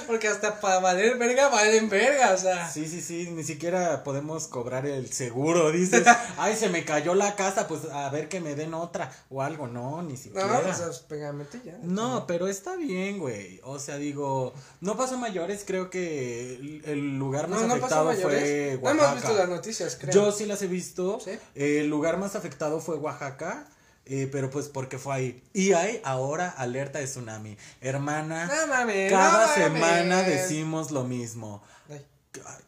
Porque 0.08 0.28
hasta 0.28 0.60
para 0.60 0.80
valer 0.80 1.18
verga, 1.18 1.50
valen 1.50 1.90
verga, 1.90 2.34
o 2.34 2.38
sea. 2.38 2.70
Sí, 2.70 2.88
sí, 2.88 3.02
sí, 3.02 3.30
ni 3.32 3.44
siquiera 3.44 4.04
podemos 4.04 4.48
cobrar 4.48 4.86
el 4.86 5.12
seguro, 5.12 5.72
dices. 5.72 6.04
Ay, 6.38 6.56
se 6.56 6.70
me 6.70 6.86
cayó 6.86 7.16
la 7.16 7.36
casa, 7.36 7.68
pues 7.68 7.86
a 7.92 8.10
ver 8.10 8.30
que 8.30 8.40
me 8.42 8.56
den 8.56 8.74
otra 8.74 9.12
o 9.30 9.42
algo. 9.42 9.68
No, 9.68 10.02
ni 10.04 10.18
siquiera. 10.18 10.48
No, 10.48 10.62
pues, 10.62 11.00
pegamento 11.08 11.58
y 11.58 11.68
ya. 11.68 11.78
No, 11.82 12.26
pero 12.28 12.48
está 12.48 12.76
bien, 12.76 13.20
güey. 13.20 13.60
O 13.64 13.80
sea, 13.80 13.98
digo, 13.98 14.54
no 14.82 14.96
pasó 14.98 15.18
mayores, 15.18 15.64
creo 15.66 15.90
que 15.90 16.56
el- 16.56 16.82
el 16.86 17.18
lugar 17.18 17.48
más 17.48 17.62
No, 17.62 17.68
no 17.68 17.74
afectado 17.76 18.12
fue 18.14 18.80
No 18.82 18.90
hemos 18.92 19.14
visto 19.16 19.30
las 19.30 19.38
Oaxaca. 19.40 19.48
noticias, 19.48 19.98
creo. 20.00 20.14
Yo 20.14 20.32
sí 20.32 20.46
las 20.46 20.62
he 20.62 20.68
visto. 20.68 21.20
¿Sí? 21.24 21.32
El 21.56 21.88
lugar 21.88 22.18
más 22.18 22.36
afectado 22.36 22.80
fue 22.80 22.96
Oaxaca. 22.96 23.68
Eh, 24.06 24.30
pero 24.32 24.50
pues 24.50 24.68
porque 24.68 24.98
fue 24.98 25.16
ahí. 25.16 25.44
Y 25.54 25.74
hay 25.74 26.02
ahora 26.04 26.50
alerta 26.50 27.00
de 27.00 27.06
tsunami. 27.06 27.58
Hermana, 27.82 28.46
No 28.46 28.68
mames. 28.68 29.12
cada 29.12 29.48
no 29.48 29.54
semana 29.54 30.16
mames. 30.18 30.28
decimos 30.28 30.92
lo 30.92 31.04
mismo. 31.04 31.64
Ay, 31.90 32.06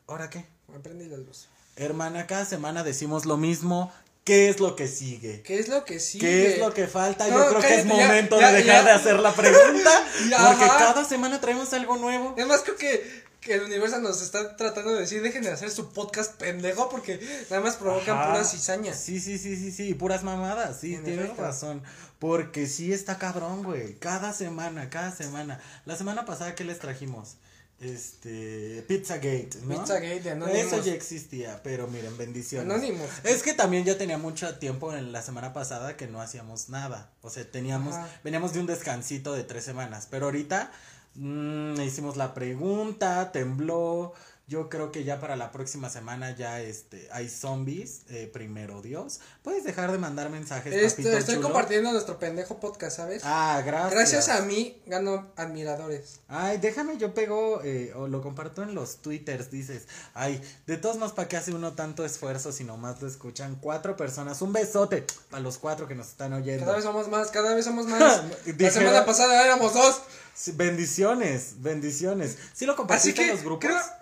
¿Ahora 0.08 0.30
qué? 0.30 0.46
me 0.72 0.80
prendí 0.80 1.06
la 1.06 1.18
luz. 1.18 1.48
Hermana, 1.76 2.26
cada 2.28 2.46
semana 2.46 2.84
decimos 2.84 3.26
lo 3.26 3.38
mismo. 3.38 3.92
¿Qué 4.24 4.50
es 4.50 4.60
lo 4.60 4.76
que 4.76 4.90
sigue? 4.90 5.42
¿Qué 5.42 5.58
es 5.60 5.70
lo 5.70 5.86
que 5.86 6.02
sigue? 6.02 6.26
¿Qué 6.28 6.54
es 6.54 6.60
lo 6.60 6.74
que 6.74 6.88
falta? 6.88 7.28
No, 7.30 7.38
Yo 7.38 7.48
creo 7.50 7.62
que 7.62 7.76
es 7.76 7.86
ya, 7.86 7.94
momento 7.94 8.38
ya, 8.40 8.52
de 8.52 8.58
dejar 8.62 8.84
ya. 8.84 8.84
de 8.84 8.92
hacer 8.92 9.20
la 9.20 9.32
pregunta. 9.32 9.90
Porque 10.48 10.66
cada 10.68 11.06
semana 11.06 11.40
traemos 11.40 11.72
algo 11.72 11.96
nuevo. 11.96 12.34
Además 12.36 12.62
creo 12.66 12.76
que, 12.76 13.24
que 13.48 13.56
el 13.56 13.64
universo 13.64 14.00
nos 14.00 14.22
está 14.22 14.56
tratando 14.56 14.94
de 14.94 15.00
decir, 15.00 15.22
dejen 15.24 15.42
de 15.42 15.50
hacer 15.52 15.72
su 15.72 15.92
podcast 15.94 16.36
pendejo 16.36 16.90
porque 16.90 17.20
nada 17.50 17.64
más 17.64 17.78
provocan 17.78 18.18
Ajá. 18.18 18.28
puras 18.32 18.52
cizañas. 18.52 19.00
Sí, 19.00 19.20
sí, 19.20 19.38
sí, 19.40 19.56
sí, 19.56 19.72
sí, 19.72 19.90
y 19.90 19.94
puras 19.96 20.24
mamadas, 20.24 20.80
sí, 20.82 20.94
En 20.96 21.04
tienes 21.04 21.26
efecto. 21.26 21.42
razón. 21.42 21.82
Porque 22.20 22.68
sí 22.68 22.92
está 22.94 23.18
cabrón, 23.18 23.64
güey. 23.64 23.96
Cada 24.00 24.34
semana, 24.34 24.90
cada 24.90 25.12
semana. 25.16 25.60
La 25.86 25.96
semana 25.96 26.26
pasada, 26.26 26.54
¿qué 26.56 26.64
les 26.64 26.78
trajimos? 26.80 27.38
Este, 27.80 28.84
Pizzagate, 28.88 29.50
¿no? 29.64 29.80
Pizzagate 29.80 30.20
de 30.22 30.32
Anonymous. 30.32 30.74
Eso 30.74 30.84
ya 30.84 30.94
existía, 30.94 31.62
pero 31.64 31.88
miren, 31.88 32.18
bendiciones. 32.18 32.70
Anónimos. 32.74 33.08
Es 33.24 33.44
que 33.44 33.54
también 33.54 33.86
ya 33.86 33.98
tenía 33.98 34.18
mucho 34.18 34.58
tiempo 34.58 34.94
en 34.96 35.12
la 35.12 35.22
semana 35.22 35.54
pasada 35.54 35.96
que 35.96 36.08
no 36.08 36.20
hacíamos 36.20 36.70
nada. 36.70 37.12
O 37.22 37.30
sea, 37.30 37.50
teníamos, 37.50 37.94
Ajá. 37.96 38.10
veníamos 38.24 38.54
de 38.54 38.60
un 38.62 38.66
descansito 38.66 39.34
de 39.34 39.44
tres 39.44 39.64
semanas. 39.64 40.08
Pero 40.10 40.26
ahorita 40.26 40.72
mm, 41.18 41.80
hicimos 41.82 42.18
la 42.18 42.34
pregunta, 42.34 43.32
tembló. 43.32 44.14
Yo 44.50 44.70
creo 44.70 44.94
que 44.94 45.04
ya 45.04 45.20
para 45.20 45.36
la 45.36 45.52
próxima 45.52 45.90
semana 45.90 46.34
ya 46.34 46.62
este 46.62 47.10
hay 47.12 47.28
zombies, 47.28 48.04
eh, 48.08 48.30
primero 48.32 48.82
Dios. 48.82 49.20
Puedes 49.44 49.66
dejar 49.66 49.92
de 49.92 49.98
mandar 49.98 50.30
mensajes, 50.30 50.74
Este, 50.74 51.02
estoy 51.18 51.36
chulo? 51.36 51.48
compartiendo 51.50 51.92
nuestro 51.92 52.18
pendejo 52.18 52.58
podcast, 52.58 52.96
¿sabes? 52.96 53.24
Ah, 53.26 53.62
gracias. 53.66 53.92
Gracias 53.92 54.30
a 54.30 54.42
mí 54.46 54.82
gano 54.86 55.28
admiradores. 55.36 56.22
Ay, 56.30 56.60
déjame, 56.60 56.98
yo 56.98 57.14
pego 57.14 57.62
eh, 57.66 57.92
o 57.94 58.08
lo 58.08 58.22
comparto 58.22 58.64
en 58.64 58.74
los 58.74 59.02
twitters, 59.02 59.52
dices. 59.52 59.84
Ay, 60.14 60.42
de 60.66 60.78
todos 60.78 60.96
modos, 60.96 61.12
¿para 61.12 61.28
qué 61.28 61.36
hace 61.36 61.52
uno 61.52 61.74
tanto 61.74 62.06
esfuerzo 62.06 62.54
si 62.54 62.64
nomás 62.64 63.02
lo 63.02 63.10
escuchan 63.10 63.58
cuatro 63.60 63.98
personas? 63.98 64.42
Un 64.42 64.54
besote 64.54 65.06
para 65.30 65.44
los 65.44 65.58
cuatro 65.58 65.90
que 65.90 65.96
nos 65.96 66.08
están 66.08 66.32
oyendo. 66.32 66.64
Cada 66.64 66.78
vez 66.78 66.86
somos 66.86 67.10
más, 67.10 67.32
cada 67.32 67.54
vez 67.54 67.66
somos 67.66 67.86
más. 67.88 68.24
la 68.58 68.72
semana 68.72 69.06
pasada 69.06 69.44
éramos 69.44 69.74
dos. 69.74 70.02
Sí, 70.34 70.52
bendiciones, 70.54 71.56
bendiciones. 71.58 72.38
¿Sí 72.54 72.66
lo 72.66 72.78
compartiste 72.78 73.24
en 73.24 73.30
los 73.32 73.42
grupos? 73.44 73.66
creo- 73.70 73.97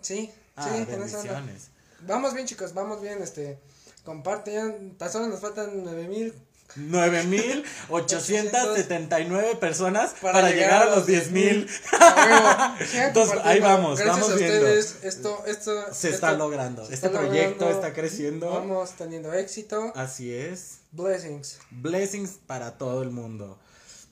Sí, 0.00 0.30
ah, 0.56 0.68
sí, 0.68 0.84
bendiciones. 0.84 1.68
Vamos 2.06 2.34
bien, 2.34 2.46
chicos, 2.46 2.72
vamos 2.74 3.00
bien, 3.02 3.22
este. 3.22 3.58
Comparte, 4.04 4.54
ya 4.54 4.74
tan 4.96 5.12
solo 5.12 5.28
nos 5.28 5.40
faltan 5.40 5.84
nueve 5.84 6.08
mil 6.08 6.34
9,879 6.76 9.56
personas 9.56 10.14
para, 10.20 10.50
llegar, 10.50 10.82
a 10.82 10.96
los 10.96 11.06
10,000. 11.06 11.68
A 11.98 12.14
huevo. 12.78 12.86
Sigan 12.86 13.06
Entonces, 13.08 13.38
ahí 13.44 13.60
vamos, 13.60 13.98
Gracias 13.98 14.20
vamos 14.20 14.32
a 14.32 14.36
viendo. 14.36 14.56
ustedes, 14.58 14.96
esto, 15.02 15.42
esto. 15.46 15.82
Se 15.92 16.08
esto 16.08 16.26
está 16.26 16.32
logrando. 16.32 16.86
se 16.86 16.94
Este 16.94 17.06
está 17.06 17.20
proyecto 17.20 17.64
logrando. 17.64 17.86
está 17.86 17.92
creciendo. 17.92 18.50
Vamos 18.50 18.92
teniendo 18.92 19.32
éxito. 19.32 19.92
Así 19.94 20.32
es. 20.32 20.78
Blessings. 20.92 21.58
Blessings 21.70 22.38
para 22.46 22.78
todo 22.78 23.02
el 23.02 23.10
mundo. 23.10 23.58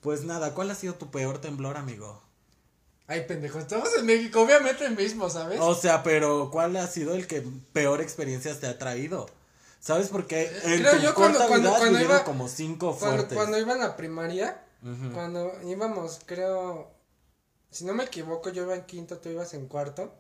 Pues 0.01 0.25
nada, 0.25 0.55
¿cuál 0.55 0.71
ha 0.71 0.75
sido 0.75 0.95
tu 0.95 1.11
peor 1.11 1.41
temblor, 1.41 1.77
amigo? 1.77 2.23
Ay, 3.11 3.23
pendejo, 3.27 3.59
estamos 3.59 3.89
en 3.99 4.05
México, 4.07 4.43
obviamente 4.43 4.89
mismo, 4.91 5.29
¿sabes? 5.31 5.59
O 5.61 5.75
sea, 5.75 6.03
pero 6.03 6.51
¿cuál 6.53 6.77
ha 6.77 6.87
sido 6.87 7.15
el 7.15 7.27
que 7.27 7.43
peor 7.73 8.01
experiencias 8.03 8.61
te 8.61 8.67
ha 8.67 8.79
traído? 8.79 9.29
¿Sabes 9.81 10.09
por 10.09 10.27
qué? 10.27 10.43
En 10.65 10.81
Creo 10.83 10.93
tu 10.93 10.99
yo 10.99 11.15
cuando- 11.15 11.39
cuando- 11.49 11.71
cuando 11.75 12.01
iba- 12.01 12.23
como 12.25 12.49
cinco 12.49 12.95
cuando, 12.99 13.17
fuertes. 13.17 13.37
cuando 13.37 13.59
iba 13.59 13.73
en 13.73 13.79
la 13.81 13.97
primaria, 13.97 14.63
cuando 15.15 15.53
íbamos, 15.65 16.21
creo, 16.27 16.91
si 17.71 17.85
no 17.87 17.95
me 17.95 18.05
equivoco, 18.05 18.51
yo 18.51 18.65
iba 18.65 18.75
en 18.75 18.83
quinto, 18.85 19.19
tú 19.19 19.31
ibas 19.31 19.55
en 19.55 19.67
cuarto. 19.69 20.13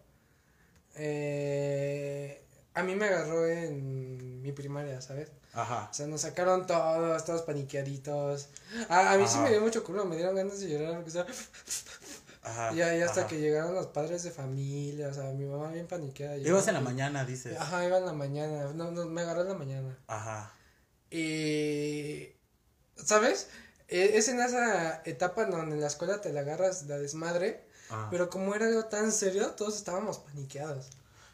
Eh, 0.96 2.42
a 2.74 2.82
mí 2.82 2.94
me 2.94 3.06
agarró 3.06 3.46
en 3.46 4.40
mi 4.42 4.52
primaria, 4.52 5.00
¿sabes? 5.00 5.28
Ajá. 5.52 5.88
O 5.90 5.94
sea, 5.94 6.06
nos 6.06 6.20
sacaron 6.22 6.66
todos, 6.66 7.24
todos 7.24 7.42
paniqueaditos. 7.42 8.48
A, 8.88 9.12
a 9.12 9.18
mí 9.18 9.24
sí 9.28 9.38
me 9.38 9.50
dio 9.50 9.60
mucho 9.60 9.82
culo, 9.84 10.04
me 10.04 10.16
dieron 10.16 10.36
ganas 10.36 10.60
de 10.60 10.68
llorar, 10.70 10.94
aunque 10.94 11.10
sea. 11.10 11.26
Ajá. 12.48 12.72
Y 12.74 12.80
ahí 12.82 13.00
hasta 13.02 13.20
ajá. 13.20 13.28
que 13.28 13.40
llegaron 13.40 13.74
los 13.74 13.86
padres 13.88 14.22
de 14.22 14.30
familia, 14.30 15.08
o 15.08 15.14
sea, 15.14 15.24
mi 15.32 15.44
mamá 15.44 15.70
bien 15.72 15.86
paniqueada. 15.86 16.36
Ibas 16.36 16.66
en 16.68 16.74
la 16.74 16.80
mañana, 16.80 17.24
dices. 17.24 17.56
Ajá, 17.58 17.84
iba 17.84 17.98
en 17.98 18.06
la 18.06 18.12
mañana, 18.12 18.72
no, 18.74 18.90
no, 18.90 19.06
me 19.06 19.20
agarró 19.22 19.42
en 19.42 19.48
la 19.48 19.54
mañana. 19.54 19.98
Ajá. 20.06 20.52
Y, 21.10 22.28
¿sabes? 22.96 23.48
E- 23.88 24.18
Es 24.18 24.28
en 24.28 24.40
esa 24.40 25.02
etapa 25.04 25.44
donde 25.46 25.74
en 25.76 25.80
la 25.80 25.86
escuela 25.86 26.20
te 26.20 26.32
la 26.32 26.40
agarras 26.40 26.84
la 26.86 26.98
desmadre, 26.98 27.66
Ah. 27.90 28.08
pero 28.10 28.28
como 28.28 28.54
era 28.54 28.66
algo 28.66 28.84
tan 28.84 29.12
serio, 29.12 29.48
todos 29.52 29.76
estábamos 29.76 30.18
paniqueados. 30.18 30.88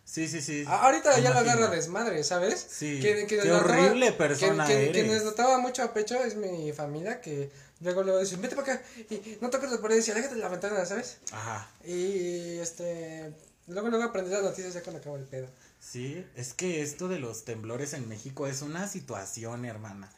Sí, 0.05 0.29
sí, 0.29 0.41
sí. 0.43 0.65
Ahorita 0.69 1.17
ya 1.19 1.31
la 1.31 1.41
Imagino. 1.41 1.53
agarra 1.53 1.75
desmadre, 1.75 2.23
¿sabes? 2.25 2.65
Sí. 2.71 2.99
Quien- 3.01 3.27
Qué 3.27 3.51
horrible 3.51 4.13
persona 4.13 4.67
quien- 4.67 4.79
eres. 4.81 4.93
Quienes 4.93 5.25
notaba 5.25 5.59
mucho 5.59 5.83
a 5.83 5.93
pecho 5.95 6.23
es 6.23 6.37
mi 6.37 6.73
familia 6.73 7.21
que 7.23 7.51
luego 7.81 8.03
luego 8.03 8.21
dicen, 8.21 8.41
vete 8.41 8.57
para 8.57 8.75
acá 8.75 8.83
y 9.11 9.39
no 9.41 9.51
toques 9.51 9.71
las 9.71 9.81
paredes 9.81 10.07
y 10.09 10.11
aléjate 10.11 10.35
de 10.35 10.41
la 10.41 10.49
ventana, 10.49 10.85
¿sabes? 10.87 11.19
Ajá. 11.33 11.71
Y 11.85 12.59
este, 12.59 13.33
luego 13.67 13.89
luego 13.89 14.05
aprendí 14.05 14.31
las 14.31 14.43
noticias 14.43 14.75
ya 14.75 14.83
cuando 14.83 15.01
acabó 15.01 15.17
el 15.17 15.25
pedo. 15.25 15.49
Sí, 15.81 16.27
es 16.35 16.55
que 16.55 16.83
esto 16.83 17.09
de 17.09 17.19
los 17.19 17.45
temblores 17.45 17.93
en 17.93 18.09
México 18.09 18.47
es 18.47 18.63
una 18.63 18.89
situación, 18.89 19.65
hermana. 19.65 20.11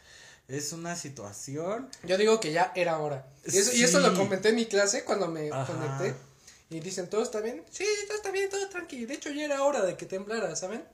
Es 0.48 0.72
una 0.72 0.94
situación. 0.94 1.90
Yo 2.04 2.16
digo 2.16 2.38
que 2.38 2.52
ya 2.52 2.72
era 2.76 2.98
hora. 2.98 3.26
Y 3.44 3.56
eso, 3.58 3.72
y 3.72 3.82
eso 3.82 3.98
lo 3.98 4.14
comenté 4.14 4.50
en 4.50 4.54
mi 4.54 4.66
clase 4.66 5.02
cuando 5.04 5.26
me 5.26 5.50
Ajá. 5.50 5.66
conecté. 5.72 6.14
Y 6.70 6.80
dicen, 6.80 7.08
¿todo 7.10 7.22
está 7.22 7.40
bien? 7.40 7.64
Sí, 7.70 7.84
todo 8.06 8.16
está 8.16 8.30
bien, 8.30 8.48
todo 8.48 8.68
tranquilo. 8.68 9.08
De 9.08 9.14
hecho, 9.14 9.30
ya 9.30 9.44
era 9.44 9.62
hora 9.64 9.82
de 9.82 9.96
que 9.96 10.06
temblara, 10.06 10.54
¿saben? 10.54 10.84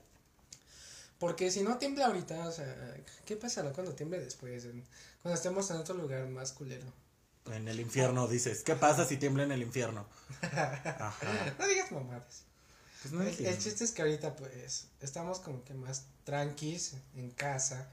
Porque 1.23 1.49
si 1.51 1.61
no 1.63 1.77
tiembla 1.77 2.07
ahorita, 2.07 2.49
o 2.49 2.51
sea, 2.51 2.97
¿qué 3.25 3.37
pasará 3.37 3.71
cuando 3.71 3.93
tiemble 3.93 4.19
después? 4.19 4.67
Cuando 5.21 5.37
estemos 5.37 5.71
en 5.71 5.77
otro 5.77 5.95
lugar 5.95 6.27
más 6.27 6.51
culero. 6.51 6.85
En 7.49 7.69
el 7.69 7.79
infierno, 7.79 8.27
dices. 8.27 8.61
¿Qué 8.63 8.75
pasa 8.75 9.05
si 9.05 9.15
tiembla 9.15 9.43
en 9.43 9.53
el 9.53 9.61
infierno? 9.61 10.05
Ajá. 10.41 11.15
No 11.57 11.65
digas 11.65 11.93
mamadas. 11.93 12.43
Pues 13.01 13.13
no 13.13 13.23
el, 13.23 13.57
chiste 13.57 13.85
es 13.85 13.91
que 13.93 14.01
ahorita, 14.01 14.35
pues, 14.35 14.87
estamos 14.99 15.39
como 15.39 15.63
que 15.63 15.73
más 15.73 16.07
tranquis 16.25 16.95
en 17.15 17.31
casa. 17.31 17.87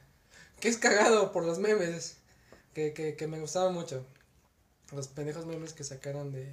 Que 0.59 0.69
es 0.69 0.77
cagado 0.77 1.31
por 1.31 1.45
los 1.45 1.61
memes. 1.61 2.17
Que, 2.75 2.93
que, 2.93 3.15
que 3.15 3.29
me 3.29 3.39
gustaban 3.39 3.73
mucho. 3.73 4.05
Los 4.91 5.07
pendejos 5.07 5.47
memes 5.47 5.73
que 5.73 5.85
sacaron 5.85 6.33
de, 6.33 6.53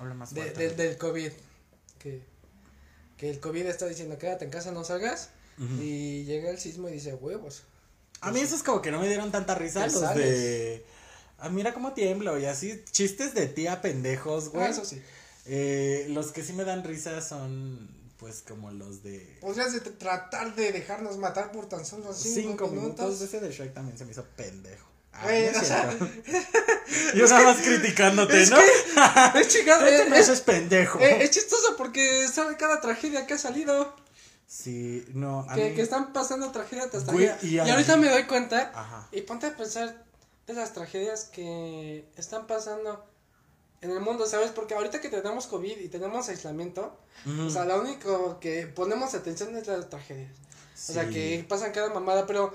Habla 0.00 0.14
más 0.14 0.34
de- 0.34 0.40
fuerte. 0.42 0.70
de- 0.70 0.74
del 0.74 0.98
COVID. 0.98 1.30
Que, 2.00 2.20
que 3.16 3.30
el 3.30 3.38
COVID 3.38 3.66
está 3.66 3.86
diciendo 3.86 4.18
quédate 4.18 4.44
en 4.44 4.50
casa, 4.50 4.72
no 4.72 4.82
salgas. 4.82 5.30
Y 5.58 6.24
llega 6.24 6.50
el 6.50 6.58
sismo 6.58 6.88
y 6.88 6.92
dice 6.92 7.14
huevos. 7.14 7.62
A 8.20 8.30
mí 8.32 8.40
esos 8.40 8.62
como 8.62 8.82
que 8.82 8.90
no 8.90 9.00
me 9.00 9.08
dieron 9.08 9.30
tanta 9.32 9.54
risa 9.54 9.84
los 9.86 10.00
sales. 10.00 10.24
de... 10.24 10.84
Ah, 11.38 11.48
mira 11.50 11.74
cómo 11.74 11.92
tiemblo 11.92 12.38
y 12.38 12.46
así 12.46 12.82
chistes 12.90 13.34
de 13.34 13.46
tía 13.46 13.80
pendejos, 13.82 14.48
güey. 14.50 14.66
Ah, 14.66 14.70
eso 14.70 14.84
sí. 14.84 15.00
Eh, 15.46 16.06
los 16.10 16.32
que 16.32 16.42
sí 16.42 16.52
me 16.54 16.64
dan 16.64 16.82
risa 16.82 17.20
son 17.20 17.88
pues 18.18 18.42
como 18.48 18.70
los 18.70 19.02
de 19.02 19.36
Podrías 19.42 19.72
de 19.74 19.80
tratar 19.80 20.54
de 20.56 20.72
dejarnos 20.72 21.18
matar 21.18 21.52
por 21.52 21.68
tan 21.68 21.84
solo 21.84 22.12
cinco, 22.14 22.34
cinco 22.34 22.68
minutos. 22.68 23.06
minutos. 23.06 23.20
Ese 23.20 23.40
de 23.40 23.52
Shrek 23.52 23.74
también 23.74 23.96
se 23.98 24.04
me 24.06 24.12
hizo 24.12 24.24
pendejo. 24.36 24.86
Ah, 25.12 25.22
Güey, 25.24 25.44
no 25.44 25.50
es 25.50 25.56
o 25.58 25.64
sea. 25.64 25.96
Yo 27.14 27.26
nada 27.28 27.42
más 27.44 27.58
criticándote, 27.58 28.42
Es 28.42 28.50
¿no? 28.50 28.56
que 28.56 29.40
es 29.40 29.48
chingado. 29.48 29.86
Este 29.86 30.02
eh, 30.02 30.10
me 30.10 30.18
es, 30.18 30.40
pendejo. 30.40 31.00
eh, 31.00 31.22
es 31.22 31.30
chistoso 31.30 31.76
porque 31.76 32.26
sabe 32.28 32.56
cada 32.56 32.80
tragedia 32.80 33.26
que 33.26 33.34
ha 33.34 33.38
salido. 33.38 33.94
Sí, 34.46 35.04
no, 35.14 35.40
a 35.48 35.54
que, 35.54 35.70
mí- 35.70 35.74
que 35.74 35.82
están 35.82 36.12
pasando 36.12 36.52
tragedia 36.52 36.88
tras 36.88 37.04
Güey, 37.06 37.30
y 37.42 37.58
ahorita 37.58 37.96
me 37.96 38.08
doy 38.08 38.24
cuenta 38.24 38.70
Ajá. 38.74 39.08
y 39.10 39.22
ponte 39.22 39.46
a 39.46 39.56
pensar 39.56 40.04
de 40.46 40.54
las 40.54 40.72
tragedias 40.72 41.24
que 41.24 42.08
están 42.16 42.46
pasando 42.46 43.04
en 43.80 43.90
el 43.90 44.00
mundo, 44.00 44.24
¿sabes? 44.26 44.52
Porque 44.52 44.74
ahorita 44.74 45.00
que 45.00 45.08
tenemos 45.08 45.48
COVID 45.48 45.78
y 45.78 45.88
tenemos 45.88 46.28
aislamiento, 46.28 46.96
o 47.44 47.50
sea, 47.50 47.64
lo 47.64 47.80
único 47.80 48.38
que 48.40 48.66
ponemos 48.68 49.14
atención 49.14 49.56
es 49.56 49.66
las 49.66 49.90
tragedias. 49.90 50.30
O 50.88 50.92
sea, 50.92 51.08
que 51.08 51.44
pasan 51.48 51.72
cada 51.72 51.88
mamada, 51.92 52.26
pero, 52.26 52.52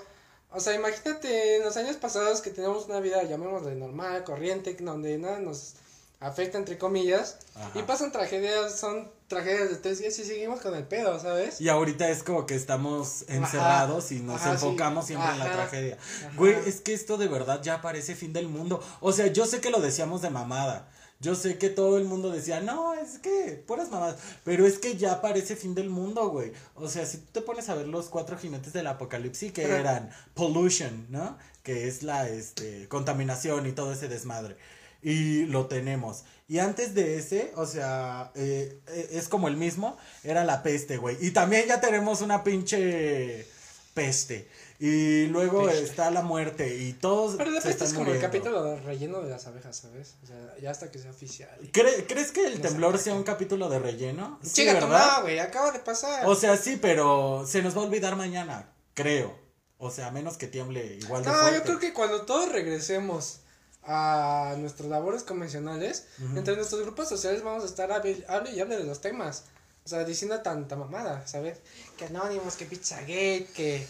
o 0.51 0.59
sea, 0.61 0.73
imagínate 0.73 1.57
en 1.57 1.63
los 1.63 1.75
años 1.75 1.97
pasados 1.97 2.39
que 2.41 2.51
teníamos 2.51 2.85
una 2.85 2.99
vida, 3.01 3.21
llamémosle 3.23 3.75
normal, 3.75 4.23
corriente, 4.23 4.75
donde 4.79 5.17
nada 5.17 5.39
nos 5.39 5.73
afecta, 6.21 6.57
entre 6.57 6.77
comillas, 6.77 7.39
Ajá. 7.55 7.77
y 7.77 7.81
pasan 7.83 8.11
tragedias, 8.11 8.79
son 8.79 9.11
tragedias 9.27 9.69
de 9.69 9.75
tres 9.77 9.99
días 9.99 10.17
y 10.19 10.23
seguimos 10.23 10.61
con 10.61 10.75
el 10.75 10.83
pedo, 10.83 11.19
¿sabes? 11.19 11.59
Y 11.59 11.67
ahorita 11.67 12.09
es 12.09 12.21
como 12.23 12.45
que 12.45 12.55
estamos 12.55 13.25
encerrados 13.27 14.11
y 14.11 14.19
nos 14.19 14.39
Ajá, 14.39 14.57
sí. 14.57 14.65
enfocamos 14.65 15.07
siempre 15.07 15.31
en 15.31 15.39
la 15.39 15.51
tragedia. 15.51 15.97
Güey, 16.37 16.55
es 16.67 16.79
que 16.79 16.93
esto 16.93 17.17
de 17.17 17.27
verdad 17.27 17.61
ya 17.63 17.81
parece 17.81 18.15
fin 18.15 18.33
del 18.33 18.47
mundo. 18.47 18.81
O 19.01 19.11
sea, 19.11 19.27
yo 19.27 19.45
sé 19.45 19.59
que 19.59 19.71
lo 19.71 19.81
decíamos 19.81 20.21
de 20.21 20.29
mamada. 20.29 20.87
Yo 21.19 21.35
sé 21.35 21.59
que 21.59 21.69
todo 21.69 21.97
el 21.97 22.05
mundo 22.05 22.31
decía, 22.31 22.61
no, 22.61 22.95
es 22.95 23.19
que 23.19 23.63
puras 23.67 23.91
mamadas. 23.91 24.17
Pero 24.43 24.65
es 24.65 24.79
que 24.79 24.97
ya 24.97 25.21
parece 25.21 25.55
fin 25.55 25.75
del 25.75 25.89
mundo, 25.89 26.29
güey. 26.29 26.51
O 26.73 26.89
sea, 26.89 27.05
si 27.05 27.17
tú 27.17 27.27
te 27.31 27.41
pones 27.41 27.69
a 27.69 27.75
ver 27.75 27.87
los 27.87 28.07
cuatro 28.09 28.37
jinetes 28.39 28.73
del 28.73 28.87
apocalipsis 28.87 29.51
que 29.51 29.63
eran 29.63 30.09
pollution, 30.33 31.05
¿no? 31.09 31.37
Que 31.61 31.87
es 31.87 32.01
la 32.01 32.27
este, 32.27 32.87
contaminación 32.87 33.67
y 33.67 33.71
todo 33.71 33.93
ese 33.93 34.07
desmadre. 34.07 34.57
Y 35.01 35.45
lo 35.45 35.65
tenemos. 35.67 36.23
Y 36.47 36.59
antes 36.59 36.93
de 36.93 37.17
ese, 37.17 37.51
o 37.55 37.65
sea, 37.65 38.31
eh, 38.35 38.79
eh, 38.87 39.09
es 39.13 39.27
como 39.29 39.47
el 39.47 39.57
mismo, 39.57 39.97
era 40.23 40.43
la 40.43 40.61
peste, 40.63 40.97
güey. 40.97 41.17
Y 41.21 41.31
también 41.31 41.65
ya 41.67 41.79
tenemos 41.81 42.21
una 42.21 42.43
pinche 42.43 43.47
peste. 43.93 44.47
Y 44.79 45.27
luego 45.27 45.65
Peste. 45.67 45.83
está 45.83 46.09
la 46.09 46.23
muerte 46.23 46.75
y 46.75 46.93
todos 46.93 47.35
Pero 47.37 47.51
de 47.51 47.61
se 47.61 47.69
están 47.69 47.87
es 47.87 47.93
como 47.93 48.11
el 48.11 48.19
capítulo 48.19 48.63
de 48.63 48.79
relleno 48.79 49.21
de 49.21 49.29
las 49.29 49.45
abejas, 49.45 49.77
¿sabes? 49.77 50.15
O 50.23 50.25
sea, 50.25 50.55
ya 50.59 50.71
hasta 50.71 50.89
que 50.89 50.97
sea 50.97 51.11
oficial. 51.11 51.55
¿Cre- 51.71 52.05
¿Crees 52.07 52.31
que 52.31 52.47
el 52.47 52.55
No 52.55 52.61
temblor 52.61 52.97
sea 52.97 53.13
un 53.13 53.21
capítulo 53.23 53.69
de 53.69 53.77
relleno? 53.77 54.39
Sí, 54.41 54.49
Chica, 54.63 54.73
¿verdad? 54.73 55.21
güey, 55.21 55.37
acaba 55.37 55.71
de 55.71 55.79
pasar. 55.79 56.25
O 56.25 56.33
sea, 56.33 56.57
sí, 56.57 56.79
pero 56.81 57.45
se 57.47 57.61
nos 57.61 57.77
va 57.77 57.81
a 57.81 57.85
olvidar 57.85 58.15
mañana, 58.15 58.73
creo. 58.95 59.37
O 59.77 59.91
sea, 59.91 60.07
a 60.07 60.11
menos 60.11 60.37
que 60.37 60.47
tiemble 60.47 60.95
igual 60.99 61.23
de 61.23 61.29
no, 61.29 61.35
fuerte. 61.37 61.57
yo 61.59 61.63
creo 61.63 61.79
que 61.79 61.93
cuando 61.93 62.23
todos 62.23 62.51
regresemos 62.51 63.40
a 63.83 64.55
nuestras 64.57 64.89
labores 64.89 65.23
convencionales, 65.23 66.05
entre 66.35 66.55
nuestros 66.55 66.81
grupos 66.81 67.09
sociales 67.09 67.43
vamos 67.43 67.63
a 67.63 67.65
estar 67.65 67.91
hable, 67.91 68.23
hable 68.27 68.51
y 68.51 68.59
hable 68.59 68.77
de 68.77 68.83
los 68.83 69.01
temas. 69.01 69.45
O 69.83 69.89
sea, 69.89 70.03
diciendo 70.03 70.39
tanta 70.41 70.75
mamada, 70.75 71.25
¿sabes? 71.27 71.57
Que 71.97 72.05
Anonymous, 72.05 72.55
que 72.55 72.65
Pizzagate, 72.65 73.47
que, 73.55 73.85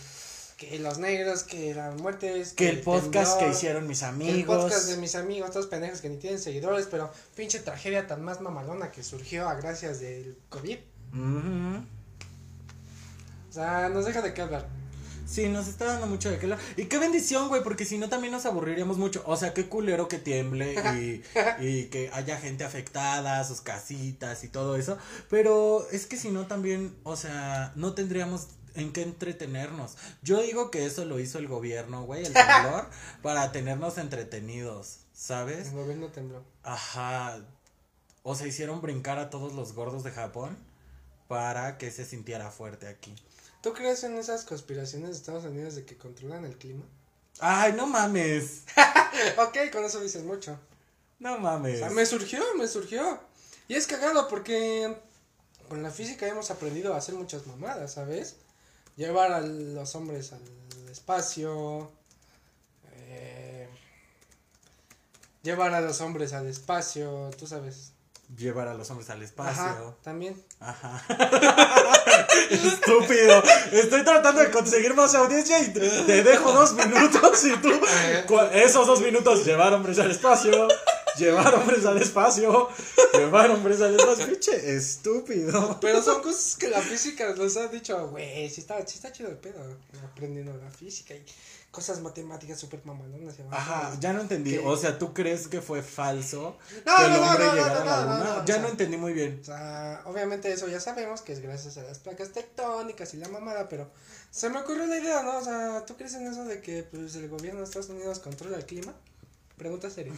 que 0.57 0.79
los 0.79 0.99
negros, 0.99 1.43
que 1.43 1.75
las 1.75 1.99
muertes. 1.99 2.53
Que 2.53 2.69
el 2.69 2.81
podcast 2.81 3.37
que 3.37 3.49
hicieron 3.49 3.87
mis 3.87 3.99
que 3.99 4.05
el 4.05 4.11
amigos. 4.11 4.63
podcast 4.63 4.87
de 4.87 4.97
mis 4.97 5.15
amigos, 5.15 5.51
todos 5.51 5.67
pendejos 5.67 5.99
que 5.99 6.07
ni 6.09 6.15
tienen 6.17 6.39
seguidores, 6.39 6.87
pero 6.89 7.11
pinche 7.35 7.59
tragedia 7.59 8.07
tan 8.07 8.23
más 8.23 8.39
mamalona 8.39 8.91
que 8.91 9.03
surgió 9.03 9.49
a 9.49 9.55
gracias 9.55 9.99
del 9.99 10.37
COVID. 10.47 10.77
O 13.49 13.53
sea, 13.53 13.89
nos 13.89 14.05
deja 14.05 14.21
de 14.21 14.33
qué 14.33 14.41
hablar. 14.43 14.65
Sí, 15.31 15.47
nos 15.47 15.69
está 15.69 15.85
dando 15.85 16.07
mucho 16.07 16.29
de 16.29 16.37
qué 16.37 16.45
hablar. 16.47 16.59
Y 16.75 16.85
qué 16.85 16.99
bendición, 16.99 17.47
güey, 17.47 17.63
porque 17.63 17.85
si 17.85 17.97
no 17.97 18.09
también 18.09 18.33
nos 18.33 18.45
aburriríamos 18.45 18.97
mucho. 18.97 19.23
O 19.25 19.37
sea, 19.37 19.53
qué 19.53 19.69
culero 19.69 20.09
que 20.09 20.17
tiemble 20.17 20.75
y, 20.99 21.23
y 21.65 21.85
que 21.85 22.09
haya 22.11 22.37
gente 22.37 22.65
afectada, 22.65 23.41
sus 23.45 23.61
casitas 23.61 24.43
y 24.43 24.49
todo 24.49 24.75
eso. 24.75 24.97
Pero 25.29 25.87
es 25.91 26.05
que 26.05 26.17
si 26.17 26.31
no 26.31 26.47
también, 26.47 26.93
o 27.03 27.15
sea, 27.15 27.71
no 27.75 27.93
tendríamos 27.93 28.49
en 28.75 28.91
qué 28.91 29.03
entretenernos. 29.03 29.95
Yo 30.21 30.41
digo 30.41 30.69
que 30.69 30.85
eso 30.85 31.05
lo 31.05 31.17
hizo 31.17 31.39
el 31.39 31.47
gobierno, 31.47 32.03
güey, 32.03 32.25
el 32.25 32.33
temblor, 32.33 32.89
para 33.21 33.53
tenernos 33.53 33.97
entretenidos, 33.97 34.99
¿sabes? 35.13 35.69
El 35.69 35.75
gobierno 35.75 36.07
tembló. 36.07 36.43
Ajá. 36.63 37.39
O 38.23 38.35
sea, 38.35 38.47
hicieron 38.47 38.81
brincar 38.81 39.17
a 39.17 39.29
todos 39.29 39.53
los 39.53 39.71
gordos 39.73 40.03
de 40.03 40.11
Japón 40.11 40.57
para 41.29 41.77
que 41.77 41.89
se 41.89 42.03
sintiera 42.03 42.51
fuerte 42.51 42.89
aquí. 42.89 43.15
¿Tú 43.61 43.73
crees 43.73 44.03
en 44.03 44.17
esas 44.17 44.43
conspiraciones 44.45 45.09
de 45.11 45.15
Estados 45.15 45.43
Unidos 45.45 45.75
de 45.75 45.85
que 45.85 45.97
controlan 45.97 46.45
el 46.45 46.57
clima? 46.57 46.83
Ay, 47.39 47.73
no 47.73 47.87
mames. 47.87 48.63
ok, 49.37 49.71
con 49.71 49.83
eso 49.85 49.99
dices 49.99 50.23
mucho. 50.23 50.59
No 51.19 51.35
O 51.35 51.39
mames. 51.39 51.79
sea, 51.79 51.89
me 51.91 52.05
surgió, 52.05 52.41
me 52.57 52.67
surgió. 52.67 53.19
Y 53.67 53.75
es 53.75 53.85
cagado 53.87 54.27
porque 54.27 54.97
con 55.69 55.83
la 55.83 55.91
física 55.91 56.27
hemos 56.27 56.49
aprendido 56.51 56.93
a 56.93 56.97
hacer 56.97 57.15
muchas 57.15 57.45
mamadas, 57.47 57.93
¿sabes? 57.93 58.35
Llevar 58.97 59.31
a 59.31 59.41
los 59.41 59.95
hombres 59.95 60.33
al 60.33 60.41
espacio. 60.89 61.91
eh, 62.93 63.67
llevar 65.43 65.73
a 65.73 65.81
los 65.81 66.01
hombres 66.01 66.33
al 66.33 66.47
espacio, 66.47 67.29
tú 67.37 67.47
sabes. 67.47 67.93
Llevar 68.37 68.67
a 68.69 68.73
los 68.73 68.89
hombres 68.89 69.09
al 69.09 69.17
Ajá, 69.17 69.25
espacio. 69.25 69.97
también. 70.03 70.41
Ajá. 70.59 71.03
Estúpido. 72.49 73.43
Estoy 73.71 74.03
tratando 74.03 74.41
de 74.41 74.51
conseguir 74.51 74.93
más 74.93 75.13
audiencia 75.15 75.59
y 75.59 75.73
te 75.73 76.23
dejo 76.23 76.51
dos 76.53 76.73
minutos 76.73 77.45
y 77.45 77.57
tú. 77.57 77.71
Esos 78.53 78.87
dos 78.87 79.01
minutos 79.01 79.45
llevar 79.45 79.73
hombres 79.73 79.99
al 79.99 80.11
espacio. 80.11 80.67
Llevar 81.17 81.53
hombres 81.55 81.85
al 81.85 82.01
espacio. 82.01 82.69
Llevar 83.13 83.51
hombres 83.51 83.81
al 83.81 83.99
espacio. 83.99 84.25
Pinche 84.27 84.75
estúpido. 84.75 85.77
Pero 85.81 86.01
son 86.01 86.21
cosas 86.21 86.55
que 86.57 86.69
la 86.69 86.79
física 86.79 87.33
nos 87.35 87.57
ha 87.57 87.67
dicho, 87.67 88.07
güey, 88.09 88.49
sí 88.49 88.61
está, 88.61 88.77
sí 88.87 88.95
está 88.95 89.11
chido 89.11 89.29
el 89.29 89.37
pedo. 89.37 89.59
Aprendiendo 90.05 90.55
la 90.55 90.71
física 90.71 91.13
y 91.13 91.23
cosas 91.71 92.01
matemáticas 92.01 92.59
súper 92.59 92.81
mamalonas. 92.85 93.35
Ajá, 93.49 93.95
ya 93.99 94.11
no 94.11 94.19
entendí. 94.21 94.51
¿Qué? 94.51 94.59
O 94.65 94.75
sea, 94.75 94.99
¿tú 94.99 95.13
crees 95.13 95.47
que 95.47 95.61
fue 95.61 95.81
falso 95.81 96.57
No, 96.85 96.95
que 96.97 97.05
el 97.05 97.11
no, 97.13 97.21
hombre 97.29 97.45
no, 97.45 97.53
llegara 97.53 97.81
a 97.81 97.85
la 98.05 98.17
luna? 98.17 98.33
o 98.41 98.45
ya 98.45 98.53
sea- 98.55 98.63
no 98.63 98.67
entendí 98.69 98.97
muy 98.97 99.13
bien. 99.13 99.39
O 99.41 99.45
sea, 99.45 100.01
obviamente 100.05 100.51
eso 100.51 100.67
ya 100.67 100.81
sabemos 100.81 101.21
que 101.21 101.31
es 101.33 101.39
gracias 101.41 101.77
a 101.77 101.83
las 101.83 101.99
placas 101.99 102.33
tectónicas 102.33 103.13
y 103.13 103.17
la 103.17 103.29
mamada, 103.29 103.69
pero 103.69 103.89
se 104.31 104.49
me 104.49 104.59
ocurrió 104.59 104.85
la 104.85 104.97
idea, 104.99 105.23
¿no? 105.23 105.37
O 105.37 105.43
sea, 105.43 105.85
¿tú 105.85 105.95
crees 105.95 106.13
en 106.15 106.27
eso 106.27 106.43
de 106.43 106.61
que 106.61 106.83
pues, 106.83 107.15
el 107.15 107.29
gobierno 107.29 107.59
de 107.61 107.65
Estados 107.65 107.89
Unidos 107.89 108.19
controla 108.19 108.57
el 108.57 108.65
clima? 108.65 108.93
Pregunta 109.57 109.89
seria. 109.89 110.13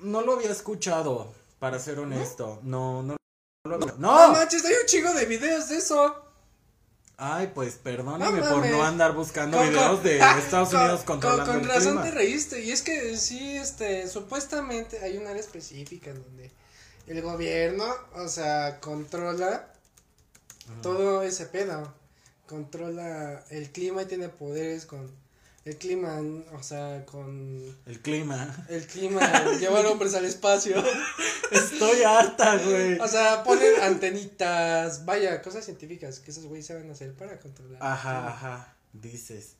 No 0.00 0.22
lo 0.22 0.34
había 0.34 0.50
escuchado, 0.50 1.32
para 1.58 1.78
ser 1.78 1.98
honesto. 2.00 2.58
No, 2.62 3.02
no, 3.02 3.16
no 3.64 3.70
lo 3.70 3.74
había. 3.76 3.94
No 3.98 4.26
¡No! 4.28 4.32
manches, 4.32 4.64
hay 4.64 4.72
un 4.74 4.86
chingo 4.86 5.12
de 5.14 5.24
videos 5.26 5.68
de 5.68 5.76
eso. 5.76 6.23
Ay, 7.16 7.52
pues 7.54 7.74
perdóname 7.76 8.40
No 8.40 8.48
por 8.50 8.66
no 8.66 8.82
andar 8.82 9.12
buscando 9.14 9.56
Con- 9.58 9.68
videos 9.68 9.94
con- 10.00 10.02
de 10.02 10.18
Estados 10.38 10.70
con- 10.70 10.80
Unidos 10.80 11.00
con, 11.04 11.20
controlando 11.20 11.52
con 11.52 11.60
el 11.60 11.68
razón 11.68 11.82
clima. 11.92 12.02
te 12.02 12.10
reíste. 12.10 12.60
Y 12.62 12.72
es 12.72 12.82
que 12.82 13.16
sí, 13.16 13.56
este, 13.56 14.08
supuestamente 14.08 14.98
hay 15.00 15.16
un 15.16 15.26
área 15.26 15.40
específica 15.40 16.10
en 16.10 16.22
donde 16.22 16.50
el 17.06 17.22
gobierno, 17.22 17.84
o 18.14 18.26
sea, 18.28 18.80
controla 18.80 19.72
todo 20.82 21.22
ese 21.22 21.46
pedo. 21.46 21.92
Controla 22.46 23.42
el 23.50 23.70
clima 23.70 24.02
y 24.02 24.06
tiene 24.06 24.28
poderes 24.28 24.84
con 24.86 25.10
el 25.64 25.78
clima, 25.78 26.20
o 26.52 26.62
sea, 26.62 27.04
con 27.06 27.76
El 27.86 28.00
clima. 28.00 28.66
el 28.68 28.86
clima, 28.86 29.20
llevar 29.58 29.86
hombres 29.86 30.14
al 30.18 30.24
espacio. 30.26 30.76
Estoy 31.50 32.02
harta, 32.02 32.58
güey. 32.58 32.98
O 32.98 33.08
sea, 33.08 33.42
ponen 33.44 33.80
antenitas, 33.82 35.04
vaya, 35.04 35.40
cosas 35.40 35.64
científicas 35.64 36.20
que 36.20 36.30
esos 36.30 36.44
güeyes 36.44 36.66
saben 36.66 36.90
hacer 36.90 37.14
para 37.14 37.38
controlar. 37.40 37.78
Ajá, 37.82 38.28
ajá, 38.28 38.76
dices. 38.92 39.56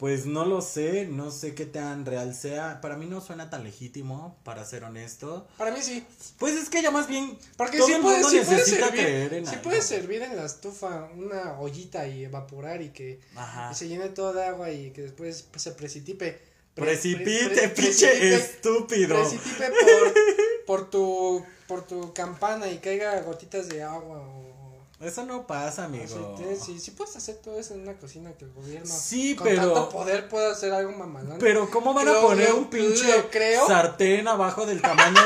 Pues 0.00 0.24
no 0.26 0.46
lo 0.46 0.62
sé, 0.62 1.06
no 1.06 1.30
sé 1.30 1.54
qué 1.54 1.66
tan 1.66 2.06
real 2.06 2.34
sea. 2.34 2.80
Para 2.80 2.96
mí 2.96 3.04
no 3.06 3.20
suena 3.20 3.50
tan 3.50 3.62
legítimo, 3.64 4.36
para 4.44 4.64
ser 4.64 4.82
honesto. 4.84 5.46
Para 5.58 5.70
mí 5.72 5.82
sí. 5.82 6.02
Pues 6.38 6.54
es 6.54 6.70
que 6.70 6.80
ya 6.82 6.90
más 6.90 7.06
bien 7.06 7.38
Porque 7.58 7.76
todo 7.76 7.86
sí 7.86 7.92
el 7.92 8.00
puede, 8.00 8.14
mundo 8.22 8.28
puede 8.30 8.40
necesita 8.40 8.86
servir, 8.86 9.00
creer 9.04 9.34
en 9.34 9.46
algo. 9.48 9.62
puede 9.62 9.82
servir 9.82 10.22
en 10.22 10.36
la 10.36 10.46
estufa 10.46 11.10
una 11.14 11.60
ollita 11.60 12.06
y 12.08 12.24
evaporar 12.24 12.80
y 12.80 12.88
que 12.88 13.20
Ajá. 13.36 13.68
y 13.70 13.74
se 13.74 13.88
llene 13.88 14.08
todo 14.08 14.32
de 14.32 14.42
agua 14.44 14.70
y 14.70 14.90
que 14.92 15.02
después 15.02 15.46
se 15.54 15.72
precipite. 15.72 16.48
Pre- 16.74 16.84
Precipite, 16.86 17.48
pre- 17.50 17.68
pre- 17.68 17.68
pinche 17.68 18.34
estúpido. 18.34 19.16
Precipite 19.20 19.70
por, 19.70 20.14
por 20.66 20.90
tu 20.90 21.44
por 21.66 21.86
tu 21.86 22.12
campana 22.14 22.68
y 22.70 22.78
caiga 22.78 23.20
gotitas 23.20 23.68
de 23.68 23.82
agua 23.82 24.18
o 24.20 24.49
Eso 25.00 25.24
no 25.24 25.46
pasa, 25.46 25.84
amigo. 25.84 26.04
aceite. 26.04 26.56
Sí, 26.62 26.78
sí 26.78 26.90
puedes 26.90 27.16
hacer 27.16 27.36
todo 27.36 27.58
eso 27.58 27.74
en 27.74 27.80
una 27.80 27.94
cocina 27.96 28.32
que 28.34 28.44
el 28.44 28.52
gobierno 28.52 28.86
Sí, 28.94 29.34
con 29.34 29.46
pero- 29.48 29.62
tanto 29.72 29.88
poder 29.88 30.28
puede 30.28 30.50
hacer 30.52 30.72
algo 30.72 30.92
mamalón. 30.92 31.38
Pero 31.38 31.70
¿cómo 31.70 31.94
van 31.94 32.08
a 32.08 32.20
poner 32.20 32.50
lo- 32.50 32.58
un 32.58 32.70
pinche 32.70 33.26
creo. 33.30 33.66
sartén 33.66 34.28
abajo 34.28 34.66
del 34.66 34.82
tamaño 34.82 35.20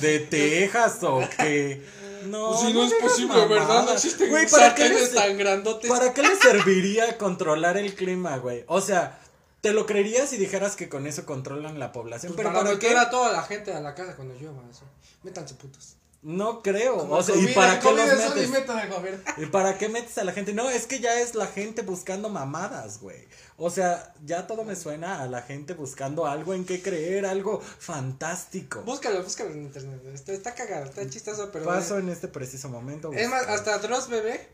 de, 0.00 0.08
de 0.08 0.18
Texas 0.70 1.02
o 1.02 1.20
qué? 1.36 1.84
No, 2.26 2.48
Pues 2.50 2.60
si 2.60 2.72
no, 2.72 2.84
es 2.84 2.94
posible, 2.94 3.46
¿verdad? 3.46 3.84
No 3.84 3.92
existen 3.92 4.28
Güey, 4.30 4.48
¿para 4.50 4.74
qué, 4.74 4.88
les, 4.88 5.14
tan 5.14 5.36
grandotes. 5.38 5.88
¿para 5.90 6.12
qué 6.12 6.22
les 6.22 6.38
serviría 6.38 7.16
controlar 7.18 7.76
el 7.76 7.94
clima, 7.94 8.36
güey? 8.38 8.64
O 8.68 8.80
sea, 8.80 9.18
te 9.60 9.72
lo 9.72 9.86
creerías 9.86 10.28
si 10.30 10.36
dijeras 10.36 10.76
que 10.76 10.88
con 10.88 11.06
eso 11.06 11.24
controlan 11.26 11.78
la 11.80 11.90
población, 11.92 12.32
Pues 12.32 12.36
pero 12.36 12.50
para, 12.50 12.64
¿para 12.64 12.78
qué? 12.78 12.86
meter 12.88 12.98
a 12.98 13.10
toda 13.10 13.32
la 13.32 13.42
gente 13.42 13.72
a 13.72 13.80
la 13.80 13.94
casa 13.94 14.14
cuando 14.14 14.34
llueva, 14.34 14.62
eso. 14.70 14.82
Métanse 15.22 15.54
putos. 15.54 15.96
No 16.20 16.62
creo. 16.62 16.98
Como 16.98 17.14
O 17.14 17.22
sea, 17.22 17.36
¿y 17.36 17.54
para 17.54 17.78
qué 17.78 17.92
los 17.92 18.06
metes? 18.06 18.50
¿Y 19.36 19.46
para 19.46 19.78
qué 19.78 19.88
metes 19.88 20.18
a 20.18 20.24
la 20.24 20.32
gente? 20.32 20.52
No, 20.52 20.68
es 20.68 20.86
que 20.86 20.98
ya 20.98 21.20
es 21.20 21.36
la 21.36 21.46
gente 21.46 21.82
buscando 21.82 22.28
mamadas, 22.28 23.00
güey. 23.00 23.28
O 23.56 23.70
sea, 23.70 24.12
ya 24.24 24.46
todo 24.46 24.64
me 24.64 24.74
suena 24.74 25.22
a 25.22 25.28
la 25.28 25.42
gente 25.42 25.74
buscando 25.74 26.26
algo 26.26 26.54
en 26.54 26.64
qué 26.64 26.82
creer, 26.82 27.24
algo 27.24 27.60
fantástico. 27.60 28.82
Búscalo, 28.82 29.22
búscalo 29.22 29.50
en 29.50 29.62
internet. 29.62 30.00
Está, 30.12 30.32
está 30.32 30.54
cagado, 30.54 30.86
está 30.86 31.08
chistoso, 31.08 31.50
pero. 31.52 31.64
Paso 31.66 31.98
en 31.98 32.08
este 32.08 32.26
preciso 32.26 32.68
momento. 32.68 33.12
Es 33.12 33.28
más, 33.28 33.46
buscar. 33.46 33.56
hasta 33.56 33.78
Dross 33.78 34.08
Bebé 34.08 34.48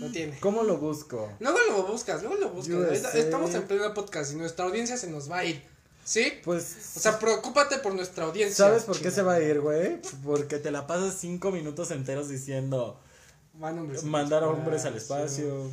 lo 0.00 0.10
tiene. 0.12 0.38
¿Cómo 0.38 0.62
lo 0.62 0.76
busco? 0.78 1.32
Luego 1.40 1.58
lo 1.68 1.82
buscas, 1.84 2.22
luego 2.22 2.36
lo 2.36 2.50
buscas. 2.50 3.14
Estamos 3.14 3.54
en 3.54 3.62
pleno 3.62 3.92
podcast 3.92 4.32
y 4.32 4.36
nuestra 4.36 4.66
audiencia 4.66 4.96
se 4.96 5.08
nos 5.08 5.30
va 5.30 5.38
a 5.38 5.44
ir. 5.44 5.77
¿Sí? 6.08 6.32
Pues, 6.42 6.74
O 6.96 7.00
sea, 7.00 7.18
preocúpate 7.18 7.76
por 7.78 7.94
nuestra 7.94 8.24
audiencia. 8.24 8.64
¿sabes 8.64 8.84
por 8.84 8.98
qué 8.98 9.10
se 9.10 9.20
va 9.20 9.34
a 9.34 9.42
ir, 9.42 9.60
güey? 9.60 10.00
Porque 10.24 10.56
te 10.56 10.70
la 10.70 10.86
pasas 10.86 11.16
cinco 11.20 11.52
minutos 11.52 11.90
enteros 11.90 12.30
diciendo 12.30 12.98
Van 13.52 13.78
hombres 13.78 14.02
al 14.02 14.08
mandar 14.08 14.42
a 14.42 14.48
hombres 14.48 14.86
al 14.86 14.96
espacio. 14.96 15.68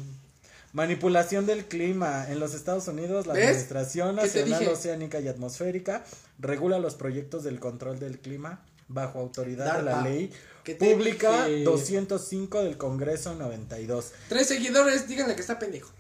Manipulación 0.73 1.45
del 1.45 1.67
clima. 1.67 2.29
En 2.29 2.41
los 2.41 2.53
Estados 2.53 2.85
Unidos, 2.89 3.27
la 3.27 3.33
¿Ves? 3.33 3.45
Administración 3.45 4.17
¿Qué 4.17 4.27
te 4.27 4.41
Nacional? 4.41 4.73
Oceánica 4.73 5.21
y 5.21 5.29
Atmosférica 5.29 6.03
regula 6.37 6.79
los 6.79 6.95
proyectos 6.95 7.45
del 7.45 7.61
control 7.61 7.99
del 7.99 8.19
clima 8.19 8.61
bajo 8.89 9.19
autoridad 9.19 9.77
de 9.77 9.83
la 9.83 10.01
ley 10.01 10.33
¿Qué 10.65 10.75
te 10.75 10.93
pública 10.93 11.45
dije? 11.45 11.63
205 11.63 12.61
del 12.61 12.77
Congreso 12.77 13.35
92. 13.35 14.11
Tres 14.27 14.47
seguidores, 14.47 15.07
díganle 15.07 15.33
que 15.35 15.41
está 15.41 15.57
pendejo. 15.57 15.91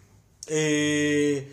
Eh, 0.47 1.49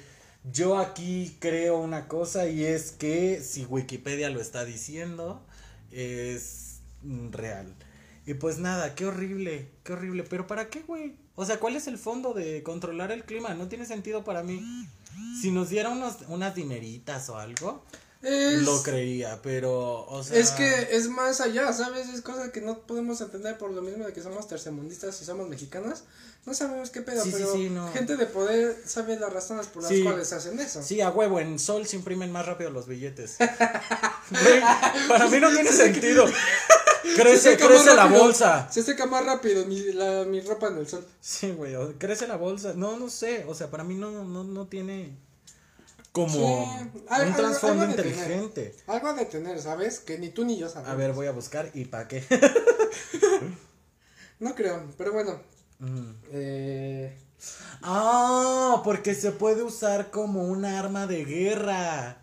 yo 0.50 0.78
aquí 0.78 1.36
creo 1.38 1.78
una 1.78 2.08
cosa 2.08 2.48
y 2.48 2.64
es 2.64 2.90
que 2.90 3.40
si 3.42 3.64
Wikipedia 3.64 4.30
lo 4.30 4.40
está 4.40 4.64
diciendo, 4.64 5.40
es 5.90 6.80
real. 7.30 7.74
Y 8.26 8.34
pues 8.34 8.58
nada, 8.58 8.94
qué 8.94 9.06
horrible, 9.06 9.68
qué 9.84 9.92
horrible. 9.94 10.24
Pero 10.28 10.46
¿para 10.46 10.68
qué, 10.68 10.80
güey? 10.82 11.14
O 11.34 11.44
sea, 11.44 11.58
¿cuál 11.58 11.76
es 11.76 11.86
el 11.86 11.98
fondo 11.98 12.34
de 12.34 12.62
controlar 12.62 13.10
el 13.10 13.24
clima? 13.24 13.54
No 13.54 13.68
tiene 13.68 13.86
sentido 13.86 14.24
para 14.24 14.42
mí. 14.42 14.62
Si 15.40 15.50
nos 15.50 15.70
diera 15.70 15.90
unos, 15.90 16.18
unas 16.28 16.54
dineritas 16.54 17.28
o 17.28 17.38
algo, 17.38 17.84
Es, 18.22 18.62
lo 18.62 18.82
creía, 18.82 19.40
pero, 19.42 20.06
o 20.06 20.22
sea... 20.22 20.38
es 20.38 20.52
que 20.52 20.88
es 20.92 21.08
más 21.08 21.40
allá, 21.40 21.72
¿sabes? 21.72 22.08
Es 22.08 22.22
cosa 22.22 22.52
que 22.52 22.60
no 22.60 22.78
podemos 22.86 23.20
entender 23.20 23.58
por 23.58 23.72
lo 23.72 23.82
mismo 23.82 24.06
de 24.06 24.12
que 24.12 24.22
somos 24.22 24.46
tercermundistas 24.46 25.20
y 25.20 25.24
somos 25.24 25.48
mexicanos. 25.48 26.04
No 26.44 26.54
sabemos 26.54 26.90
qué 26.90 27.02
pedo, 27.02 27.22
Sí, 27.22 27.30
pero 27.32 27.52
sí, 27.52 27.70
no. 27.70 27.88
gente 27.92 28.16
de 28.16 28.26
poder 28.26 28.76
sabe 28.84 29.16
las 29.18 29.32
razones 29.32 29.66
por 29.68 29.84
las 29.84 29.92
cuales 30.02 30.32
hacen 30.32 30.58
eso. 30.58 30.82
Sí, 30.82 31.00
a 31.00 31.08
huevo, 31.10 31.38
en 31.38 31.58
Sol 31.60 31.86
se 31.86 31.94
imprimen 31.96 32.32
más 32.32 32.46
rápido 32.46 32.70
los 32.70 32.86
billetes. 32.88 33.36
Güey, 34.30 34.60
para 35.08 35.28
mí 35.28 35.38
no 35.38 35.50
tiene 35.50 35.70
sentido. 35.70 36.24
Crece, 37.16 37.56
crece 37.56 37.94
la 37.94 38.04
rápido, 38.04 38.22
bolsa. 38.22 38.68
Se 38.72 38.82
seca 38.82 39.06
más 39.06 39.24
rápido 39.26 39.64
mi, 39.66 39.92
la, 39.92 40.24
mi 40.24 40.40
ropa 40.40 40.68
en 40.68 40.78
el 40.78 40.88
sol. 40.88 41.06
Sí, 41.20 41.50
güey, 41.52 41.74
crece 41.98 42.26
la 42.26 42.36
bolsa. 42.36 42.72
No, 42.74 42.96
no 42.96 43.08
sé, 43.10 43.44
o 43.46 43.54
sea, 43.54 43.70
para 43.70 43.84
mí 43.84 43.94
no, 43.94 44.10
no, 44.24 44.42
no 44.44 44.66
tiene 44.66 45.14
como 46.12 46.32
Sí, 46.32 47.02
al- 47.08 47.26
un 47.28 47.34
trasfondo 47.36 47.86
tener. 47.88 48.06
inteligente. 48.06 48.74
Algo 48.86 49.12
de 49.14 49.26
tener, 49.26 49.60
¿sabes? 49.60 50.00
Que 50.00 50.18
ni 50.18 50.30
tú 50.30 50.44
ni 50.44 50.58
yo 50.58 50.68
sabemos. 50.68 50.92
A 50.92 50.96
ver, 50.96 51.12
voy 51.12 51.26
a 51.26 51.32
buscar 51.32 51.70
y 51.74 51.84
para 51.84 52.08
qué. 52.08 52.24
No 54.40 54.54
creo, 54.56 54.90
pero 54.98 55.12
bueno. 55.12 55.40
Mm. 55.82 56.10
Eh, 56.32 57.18
Ah, 57.82 58.80
porque 58.84 59.14
se 59.16 59.32
puede 59.32 59.64
usar 59.64 60.10
como 60.12 60.44
un 60.44 60.64
arma 60.64 61.06
de 61.08 61.24
guerra. 61.24 62.18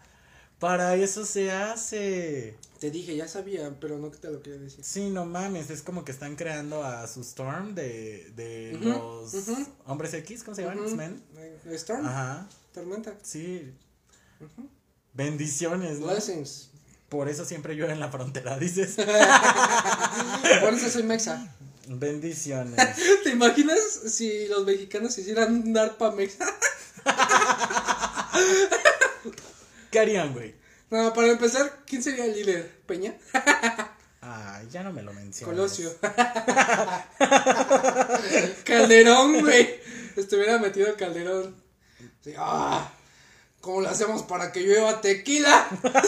Para 0.60 0.95
eso 0.95 1.26
se 1.26 1.52
hace. 1.52 2.56
te 2.80 2.89
dije, 2.91 3.15
ya 3.15 3.28
sabía, 3.28 3.76
pero 3.80 3.98
no 3.98 4.10
te 4.10 4.30
lo 4.30 4.41
quería 4.41 4.60
decir. 4.60 4.84
Sí, 4.84 5.10
no 5.10 5.26
mames, 5.26 5.69
es 5.69 5.82
como 5.82 6.06
que 6.06 6.12
están 6.13 6.36
creando 6.38 6.84
a 6.86 7.06
su 7.08 7.22
Storm 7.22 7.76
de, 7.76 8.32
de 8.36 8.78
los 8.82 9.34
hombres 9.86 10.13
X, 10.13 10.43
¿cómo 10.43 10.56
se 10.56 10.63
llaman? 10.63 11.22
Eh, 11.38 11.58
Storm, 11.72 12.06
Ajá, 12.06 12.48
tormenta. 12.74 13.13
sí. 13.22 13.74
Bendiciones, 15.13 16.00
¿no? 16.00 16.08
Blessings. 16.08 16.69
Por 17.10 17.28
eso 17.28 17.43
siempre 17.43 17.76
llueve 17.76 17.91
en 17.93 18.00
la 18.00 18.10
frontera, 18.10 18.58
dices. 18.60 18.95
Por 20.62 20.74
eso 20.74 20.89
soy 20.89 21.04
mexa. 21.04 21.54
Bendiciones. 21.91 22.80
¿Te 23.23 23.32
imaginas 23.32 23.80
si 23.80 24.47
los 24.47 24.63
mexicanos 24.63 25.17
hicieran 25.17 25.73
mexa? 26.15 26.45
¿Qué 29.89 29.99
harían, 29.99 30.34
güey? 30.34 30.54
No, 30.91 31.12
para 31.13 31.30
empezar, 31.30 31.80
¿quién 31.88 32.04
sería 32.04 32.25
el 32.25 32.34
líder? 32.34 32.71
¿Peña? 32.86 33.17
Ay, 34.21 34.67
ya 34.69 34.84
no 34.84 34.93
me 34.93 35.02
lo 35.02 35.13
mencionas. 35.13 35.56
Colosio. 35.56 35.91
Calderón, 38.65 39.41
güey. 39.41 39.80
Estuviera 40.15 40.60
metido 40.60 40.95
Calderón. 40.95 41.56
Sí, 42.23 42.36
ah, 42.38 42.91
¿Cómo 43.62 43.82
lo 43.82 43.89
hacemos 43.89 44.24
para 44.24 44.52
que 44.52 44.62
llueva 44.62 45.02
tequila? 45.02 45.67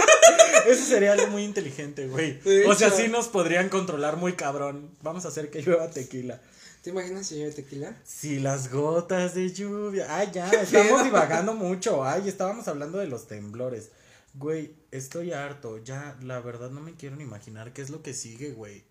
Eso 0.68 0.86
sería 0.86 1.12
algo 1.12 1.28
muy 1.28 1.44
inteligente, 1.44 2.08
güey. 2.08 2.40
O 2.68 2.76
sea, 2.76 2.90
sí 2.92 3.10
nos 3.10 3.28
podrían 3.28 3.68
controlar 3.68 4.16
muy 4.16 4.34
cabrón. 4.34 4.90
Vamos 5.02 5.26
a 5.26 5.28
hacer 5.28 5.50
que 5.50 5.62
llueva 5.62 5.90
tequila. 5.90 6.40
¿Te 6.82 6.90
imaginas 6.92 7.28
si 7.28 7.36
llueve 7.36 7.52
tequila? 7.52 7.96
Si 8.04 8.40
las 8.40 8.72
gotas 8.72 9.36
de 9.36 9.52
lluvia. 9.52 10.08
Ay, 10.10 10.30
ya, 10.32 10.50
estamos 10.62 11.04
divagando 11.04 11.54
mucho. 11.54 12.04
Ay, 12.06 12.28
estábamos 12.28 12.68
hablando 12.68 12.98
de 12.98 13.08
los 13.08 13.28
temblores. 13.28 13.90
Güey, 14.34 14.74
estoy 14.92 15.34
harto. 15.34 15.78
Ya, 15.84 16.18
la 16.22 16.40
verdad 16.40 16.72
no 16.72 16.80
me 16.80 16.96
quiero 16.96 17.18
ni 17.18 17.24
imaginar 17.24 17.74
qué 17.74 17.82
es 17.82 17.90
lo 17.90 18.02
que 18.02 18.14
sigue, 18.14 18.52
güey. 18.52 18.84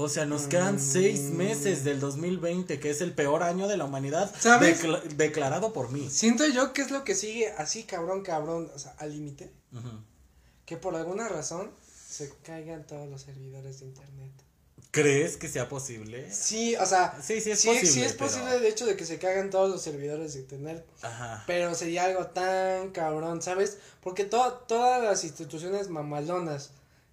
O 0.00 0.08
sea, 0.08 0.26
nos 0.26 0.42
quedan 0.46 0.78
seis 0.78 1.22
Mm. 1.22 1.36
meses 1.36 1.82
del 1.82 1.98
2020, 1.98 2.78
que 2.78 2.88
es 2.90 3.00
el 3.00 3.12
peor 3.14 3.42
año 3.42 3.66
de 3.66 3.76
la 3.76 3.84
humanidad. 3.84 4.32
¿Sabes? 4.38 4.80
decla- 4.80 5.02
declarado 5.02 5.72
por 5.72 5.90
mí. 5.90 6.08
Siento 6.08 6.46
yo 6.46 6.72
que 6.72 6.82
es 6.82 6.92
lo 6.92 7.02
que 7.02 7.16
sigue 7.16 7.50
así, 7.58 7.82
cabrón, 7.82 8.22
cabrón, 8.22 8.70
o 8.72 8.78
sea, 8.78 8.94
al 8.98 9.10
límite. 9.12 9.50
Ujú. 9.72 9.90
Que 10.66 10.76
por 10.76 10.94
alguna 10.94 11.28
razón 11.28 11.72
se 12.08 12.32
caigan 12.44 12.86
todos 12.86 13.08
los 13.08 13.22
servidores 13.22 13.80
de 13.80 13.86
internet. 13.86 14.30
¿Crees 14.92 15.36
que 15.36 15.48
sea 15.48 15.68
posible? 15.68 16.32
Sí, 16.32 16.76
o 16.76 16.86
sea, 16.86 17.18
Sí, 17.20 17.40
sí 17.40 17.50
es 17.50 17.60
sí, 17.60 17.66
posible. 17.68 17.90
sí 17.92 18.02
es 18.02 18.12
pero- 18.12 18.26
posible 18.26 18.54
el 18.56 18.64
hecho 18.66 18.86
de 18.86 18.96
que 18.96 19.04
se 19.04 19.18
caigan 19.18 19.50
todos 19.50 19.68
los 19.68 19.82
servidores 19.82 20.34
de 20.34 20.40
internet. 20.40 20.86
Ajá. 21.02 21.42
Pero 21.48 21.74
sería 21.74 22.04
algo 22.04 22.26
tan 22.28 22.90
cabrón, 22.92 23.42
¿sabes? 23.42 23.78
Porque 24.00 24.24
to- 24.24 24.64
todas 24.68 25.02
las 25.02 25.24
instituciones 25.24 25.88
mamalonas 25.90 26.70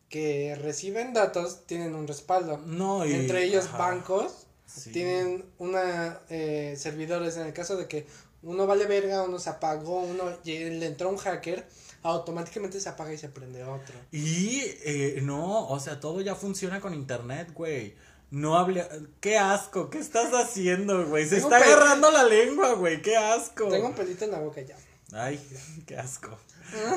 que 0.10 0.56
reciben 0.62 1.14
datos 1.14 1.66
tienen 1.66 1.96
un 1.96 2.08
respaldo. 2.08 2.58
No, 2.66 3.06
y. 3.06 3.14
Entre 3.14 3.44
ellos 3.44 3.66
ajá. 3.66 3.78
bancos 3.78 4.46
Sí. 4.68 4.92
tienen 4.92 5.46
una 5.58 6.20
eh, 6.30 6.76
servidores 6.78 7.38
en 7.38 7.46
el 7.48 7.54
caso 7.54 7.78
de 7.78 7.88
que 7.88 8.08
uno 8.42 8.68
vale 8.68 8.86
verga, 8.86 9.24
uno 9.24 9.40
se 9.40 9.50
apagó, 9.50 10.00
uno 10.02 10.24
le 10.44 10.86
entró 10.86 11.10
un 11.10 11.18
hacker, 11.18 11.66
automáticamente 12.04 12.80
se 12.80 12.90
apaga 12.90 13.14
y 13.14 13.18
se 13.18 13.30
prende 13.30 13.64
otro. 13.64 13.96
Y 14.12 14.62
eh, 14.84 15.20
no, 15.24 15.68
o 15.68 15.80
sea, 15.80 16.00
todo 16.00 16.22
ya 16.22 16.36
funciona 16.36 16.80
con 16.80 16.94
internet, 16.94 17.52
güey. 17.54 17.96
No 18.32 18.58
hable. 18.58 18.86
Qué 19.20 19.38
asco, 19.38 19.90
¿qué 19.90 20.00
estás 20.00 20.34
haciendo, 20.34 21.08
güey? 21.08 21.26
Se 21.26 21.38
Tengo 21.38 21.56
está 21.56 21.66
agarrando 21.66 22.12
la 22.12 22.24
lengua, 22.24 22.74
güey, 22.74 23.02
qué 23.02 23.16
asco. 23.16 23.70
Tengo 23.70 23.88
un 23.88 23.94
pelito 23.94 24.26
en 24.26 24.32
la 24.32 24.40
boca 24.40 24.62
ya. 24.62 24.76
Ay, 25.12 25.40
qué 25.86 25.98
asco. 25.98 26.38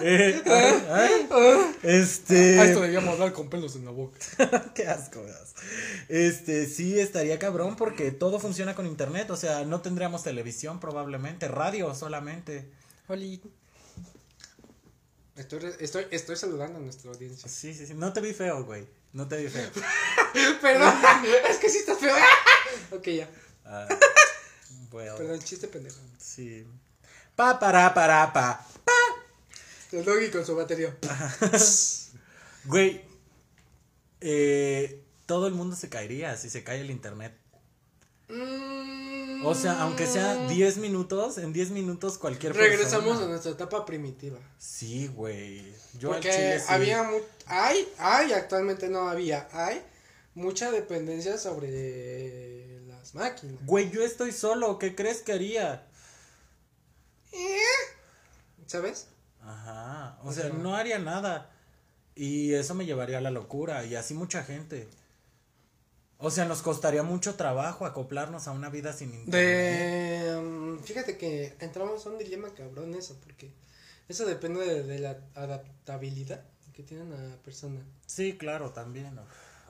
Eh, 0.03 0.42
ay, 0.47 1.29
ay, 1.31 1.77
este. 1.83 2.59
A 2.59 2.64
esto 2.64 2.81
debíamos 2.81 3.14
hablar 3.14 3.33
con 3.35 3.51
pelos 3.51 3.77
en 3.77 3.85
la 3.85 3.90
boca. 3.90 4.18
qué 4.75 4.87
asco, 4.87 5.21
me 5.21 5.31
das. 5.31 5.55
Este, 6.09 6.66
sí, 6.66 6.99
estaría 6.99 7.38
cabrón 7.38 7.77
porque 7.77 8.11
todo 8.11 8.40
funciona 8.40 8.75
con 8.75 8.87
internet. 8.87 9.31
O 9.31 9.37
sea, 9.37 9.64
no 9.64 9.83
tendríamos 9.83 10.23
televisión 10.23 10.81
probablemente, 10.81 11.49
radio 11.49 11.94
solamente. 11.94 12.71
Oli. 13.09 13.42
Estoy, 15.37 15.71
estoy, 15.79 16.07
estoy 16.11 16.37
saludando 16.37 16.79
a 16.79 16.83
nuestra 16.83 17.11
audiencia. 17.11 17.49
Sí, 17.49 17.73
sí, 17.75 17.87
sí. 17.87 17.94
No 17.94 18.12
te 18.12 18.21
vi 18.21 18.33
feo, 18.33 18.64
güey. 18.64 18.88
No 19.12 19.29
te 19.29 19.37
vi 19.37 19.49
feo. 19.49 19.71
Perdón, 20.62 20.94
es 21.49 21.59
que 21.59 21.68
sí 21.68 21.79
estás 21.79 21.99
feo. 21.99 22.14
ok, 22.90 23.07
ya. 23.09 23.29
Ah, 23.64 23.87
well, 24.90 25.14
Perdón, 25.16 25.40
chiste 25.40 25.68
pendejo. 25.68 25.99
sí. 26.18 26.66
Pa, 27.38 27.57
para, 27.57 27.94
para, 27.94 28.33
pa. 28.33 28.66
El 29.92 30.05
doggy 30.05 30.29
con 30.29 30.44
su 30.44 30.57
batería. 30.57 30.96
Güey, 32.64 33.01
eh, 34.20 35.05
todo 35.24 35.46
el 35.46 35.55
mundo 35.55 35.77
se 35.77 35.88
caería 35.88 36.37
si 36.37 36.51
se 36.51 36.64
cae 36.64 36.81
el 36.81 36.90
internet. 36.90 37.33
Mm. 38.29 39.46
O 39.46 39.55
sea, 39.55 39.83
aunque 39.83 40.09
sea 40.09 40.48
10 40.48 40.79
minutos, 40.79 41.38
en 41.38 41.53
10 41.53 41.70
minutos 41.70 42.18
cualquier 42.18 42.57
Regresamos 42.57 43.20
a 43.20 43.27
nuestra 43.27 43.53
etapa 43.53 43.87
primitiva. 43.87 44.40
Sí, 44.59 45.07
güey. 45.07 45.72
Yo 45.96 46.09
al 46.09 46.16
Porque 46.16 46.33
chile 46.33 46.59
sí. 46.59 46.66
había 46.68 47.09
hay, 47.46 47.88
hay, 47.98 48.33
actualmente 48.33 48.88
no 48.88 49.09
había, 49.09 49.48
hay 49.53 49.81
mucha 50.35 50.72
dependencia 50.72 51.38
sobre 51.38 52.81
las 52.88 53.14
máquinas. 53.14 53.64
Güey, 53.64 53.92
yo 53.92 54.03
estoy 54.03 54.33
solo, 54.33 54.81
¿qué 54.81 54.96
crees 54.96 55.22
que 55.22 55.33
haría? 55.33 55.88
¿Sabes? 58.66 59.08
Ajá, 59.42 60.18
o 60.22 60.28
O 60.28 60.32
sea, 60.32 60.44
sea- 60.44 60.52
no 60.52 60.74
haría 60.76 60.98
nada. 60.98 61.50
Y 62.14 62.52
eso 62.54 62.74
me 62.74 62.84
llevaría 62.84 63.18
a 63.18 63.20
la 63.20 63.30
locura, 63.30 63.84
y 63.84 63.94
así 63.94 64.12
mucha 64.14 64.42
gente. 64.42 64.88
O 66.18 66.30
sea, 66.32 66.44
nos 66.46 66.62
costaría 66.62 67.04
mucho 67.04 67.36
trabajo 67.36 67.86
acoplarnos 67.86 68.48
a 68.48 68.50
una 68.52 68.68
vida 68.70 68.92
sin 68.92 69.14
internet. 69.14 70.24
De, 70.24 70.36
um, 70.36 70.78
fíjate 70.82 71.16
que 71.16 71.54
entramos 71.60 72.04
a 72.04 72.10
un 72.10 72.18
dilema 72.18 72.52
cabrón 72.54 72.92
eso, 72.94 73.16
porque 73.22 73.52
eso 74.08 74.26
depende 74.26 74.60
de, 74.66 74.82
de 74.82 74.98
la 74.98 75.16
adaptabilidad 75.36 76.42
que 76.74 76.82
tiene 76.82 77.04
una 77.04 77.36
persona. 77.44 77.80
Sí, 78.06 78.36
claro, 78.36 78.70
también. 78.72 79.14
¿no? 79.14 79.22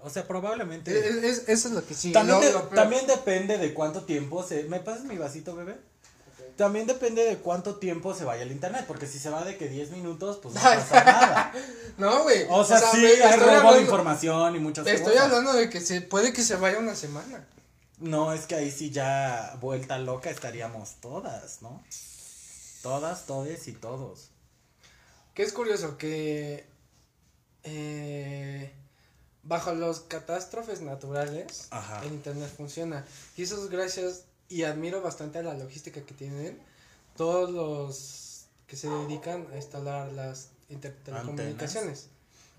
O 0.02 0.08
sea, 0.08 0.26
probablemente. 0.26 0.98
Es- 1.06 1.16
es- 1.16 1.48
eso 1.48 1.68
es 1.68 1.74
lo 1.74 1.84
que 1.86 1.92
sí. 1.92 2.12
también, 2.12 2.38
lo- 2.38 2.44
de- 2.46 2.52
lo 2.52 2.62
peor. 2.70 2.74
también 2.74 3.06
depende 3.06 3.58
de 3.58 3.74
cuánto 3.74 4.04
tiempo 4.04 4.42
se... 4.42 4.64
¿Me 4.64 4.80
pasas 4.80 5.04
mi 5.04 5.18
vasito, 5.18 5.54
bebé? 5.54 5.76
También 6.58 6.86
depende 6.88 7.24
de 7.24 7.38
cuánto 7.38 7.76
tiempo 7.76 8.12
se 8.14 8.24
vaya 8.24 8.42
el 8.42 8.50
internet, 8.50 8.84
porque 8.88 9.06
si 9.06 9.18
se 9.20 9.30
va 9.30 9.44
de 9.44 9.56
que 9.56 9.68
10 9.68 9.92
minutos, 9.92 10.38
pues 10.42 10.56
no 10.56 10.60
pasa 10.60 11.04
nada. 11.04 11.52
No, 11.96 12.24
güey. 12.24 12.46
O 12.50 12.64
sea, 12.64 12.78
sí, 12.80 12.96
me- 12.98 13.06
hay 13.06 13.30
estoy 13.38 13.54
robo 13.60 13.74
de 13.74 13.80
información 13.82 14.56
y 14.56 14.58
muchas 14.58 14.84
Estoy 14.86 15.12
cosas. 15.14 15.26
hablando 15.26 15.52
de 15.52 15.70
que 15.70 15.80
se 15.80 16.00
puede 16.02 16.32
que 16.32 16.42
se 16.42 16.56
vaya 16.56 16.78
una 16.80 16.96
semana. 16.96 17.46
No, 17.98 18.32
es 18.32 18.46
que 18.46 18.56
ahí 18.56 18.70
sí 18.72 18.90
ya 18.90 19.56
vuelta 19.60 19.98
loca 19.98 20.30
estaríamos 20.30 20.96
todas, 21.00 21.62
¿no? 21.62 21.82
Todas, 22.82 23.26
todes 23.26 23.66
y 23.68 23.72
todos. 23.72 24.30
Que 25.34 25.44
es 25.44 25.52
curioso 25.52 25.96
que 25.96 26.66
eh, 27.62 28.72
bajo 29.42 29.72
los 29.74 30.00
catástrofes 30.00 30.80
naturales 30.80 31.68
Ajá. 31.70 32.00
el 32.04 32.12
internet 32.12 32.52
funciona 32.56 33.04
y 33.36 33.42
eso 33.44 33.62
es 33.62 33.70
gracias 33.70 34.22
y 34.48 34.62
admiro 34.64 35.00
bastante 35.02 35.38
a 35.38 35.42
la 35.42 35.54
logística 35.54 36.00
que 36.02 36.14
tienen 36.14 36.58
todos 37.16 37.50
los 37.50 38.46
que 38.66 38.76
se 38.76 38.88
dedican 38.88 39.46
a 39.52 39.56
instalar 39.56 40.12
las 40.12 40.48
inter- 40.68 40.96
telecomunicaciones. 41.04 42.08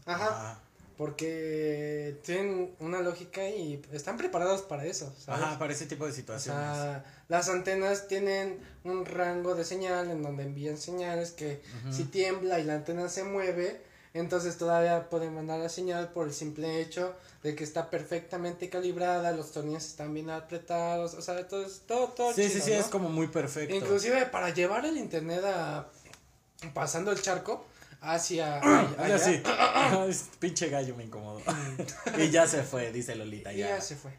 Ajá, 0.06 0.60
porque 0.98 2.18
tienen 2.24 2.76
una 2.80 3.00
lógica 3.00 3.48
y 3.48 3.82
están 3.94 4.18
preparados 4.18 4.62
para 4.64 4.86
eso, 4.86 5.14
¿sabes? 5.18 5.44
Ajá, 5.46 5.58
para 5.60 5.72
ese 5.74 5.86
tipo 5.86 6.04
de 6.06 6.12
O 6.12 6.14
situaciones. 6.14 6.62
sea, 6.76 7.06
las 7.30 7.48
antenas 7.48 8.08
tienen 8.08 8.60
un 8.84 9.06
rango 9.06 9.56
de 9.56 9.64
señal 9.64 10.12
en 10.12 10.22
donde 10.22 10.44
envían 10.44 10.78
señales 10.78 11.32
que 11.32 11.62
si 11.90 12.04
tiembla 12.04 12.60
y 12.60 12.66
la 12.66 12.76
antena 12.76 13.08
se 13.08 13.24
mueve, 13.24 13.82
entonces 14.14 14.58
todavía 14.58 15.10
pueden 15.10 15.34
mandar 15.36 15.60
la 15.60 15.70
señal 15.70 16.10
por 16.10 16.28
el 16.28 16.34
simple 16.34 16.82
hecho 16.82 17.16
de 17.44 17.56
que 17.56 17.64
está 17.64 17.90
perfectamente 17.90 18.70
calibrada, 18.70 19.32
los 19.32 19.52
tornillos 19.52 19.86
están 19.86 20.14
bien 20.14 20.30
apretados, 20.30 21.14
o 21.14 21.22
sea, 21.22 21.48
todo, 21.48 21.66
es- 21.66 21.82
todo, 21.88 22.08
todo 22.10 22.34
sí, 22.34 22.44
sí, 22.44 22.54
chido, 22.54 22.66
sí, 22.66 22.72
¿no? 22.72 22.78
es 22.80 22.86
como 22.88 23.10
muy 23.10 23.28
perfecto. 23.28 23.74
Inclusive 23.76 24.26
para 24.28 24.50
llevar 24.50 24.86
el 24.86 24.98
internet 24.98 25.44
a 25.46 25.88
pasando 26.74 27.12
el 27.12 27.22
charco 27.22 27.66
hacia 28.02 28.60
Ya 28.62 28.96
allá, 28.98 29.18
sí. 29.20 29.42
Ay, 29.46 30.16
Pinche 30.40 30.70
gallo 30.70 30.96
me 30.96 31.04
incomodó. 31.06 31.42
y 32.18 32.30
ya 32.30 32.48
se 32.48 32.64
fue, 32.64 32.92
dice 32.92 33.16
Lolita, 33.16 33.52
ya. 33.54 33.70
ya 33.70 33.82
se 33.82 33.96
fue. 33.96 34.12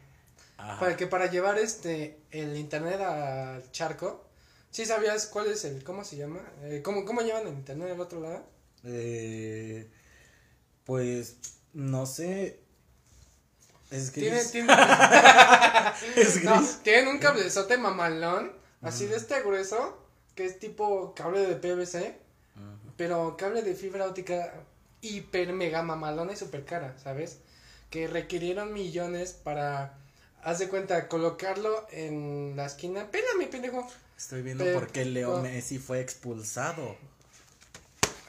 Ajá. 0.57 0.79
Para 0.79 0.95
que 0.95 1.07
para 1.07 1.25
llevar 1.25 1.57
este 1.57 2.19
el 2.31 2.55
internet 2.55 2.99
al 3.01 3.71
charco, 3.71 4.23
¿sí 4.69 4.85
sabías 4.85 5.25
cuál 5.27 5.47
es 5.47 5.65
el 5.65 5.83
cómo 5.83 6.03
se 6.03 6.15
llama? 6.17 6.39
Eh, 6.63 6.81
¿cómo, 6.83 7.03
¿Cómo 7.05 7.21
llevan 7.21 7.47
el 7.47 7.53
internet 7.53 7.91
al 7.91 7.99
otro 8.01 8.19
lado? 8.21 8.43
Eh, 8.83 9.89
pues, 10.85 11.37
no 11.73 12.05
sé. 12.05 12.59
Es 13.89 14.11
gris. 14.13 14.51
Tienen, 14.51 14.67
tienen, 14.67 14.77
es 16.15 16.43
no, 16.43 16.57
gris. 16.57 16.79
tienen 16.83 17.07
un 17.09 17.19
cablezote 17.19 17.77
mamalón, 17.77 18.53
así 18.81 19.05
de 19.05 19.17
este 19.17 19.41
grueso, 19.41 19.97
que 20.35 20.45
es 20.45 20.59
tipo 20.59 21.13
cable 21.13 21.41
de 21.41 21.55
PVC, 21.55 22.15
pero 22.95 23.35
cable 23.37 23.61
de 23.63 23.75
fibra 23.75 24.07
óptica 24.07 24.53
hiper 25.01 25.51
mega 25.53 25.83
mamalona 25.83 26.31
y 26.33 26.37
super 26.37 26.63
cara, 26.63 26.95
¿sabes? 27.03 27.39
Que 27.89 28.07
requirieron 28.07 28.71
millones 28.71 29.33
para, 29.33 29.97
haz 30.41 30.59
de 30.59 30.69
cuenta, 30.69 31.09
colocarlo 31.09 31.85
en 31.91 32.53
la 32.55 32.67
esquina. 32.67 33.01
Espérame, 33.01 33.49
pendejo. 33.49 33.85
Estoy 34.17 34.41
viendo 34.41 34.63
Pero- 34.63 34.79
por 34.79 34.91
qué 34.91 35.03
Leo 35.03 35.41
Messi 35.41 35.79
fue 35.79 35.99
expulsado. 35.99 36.95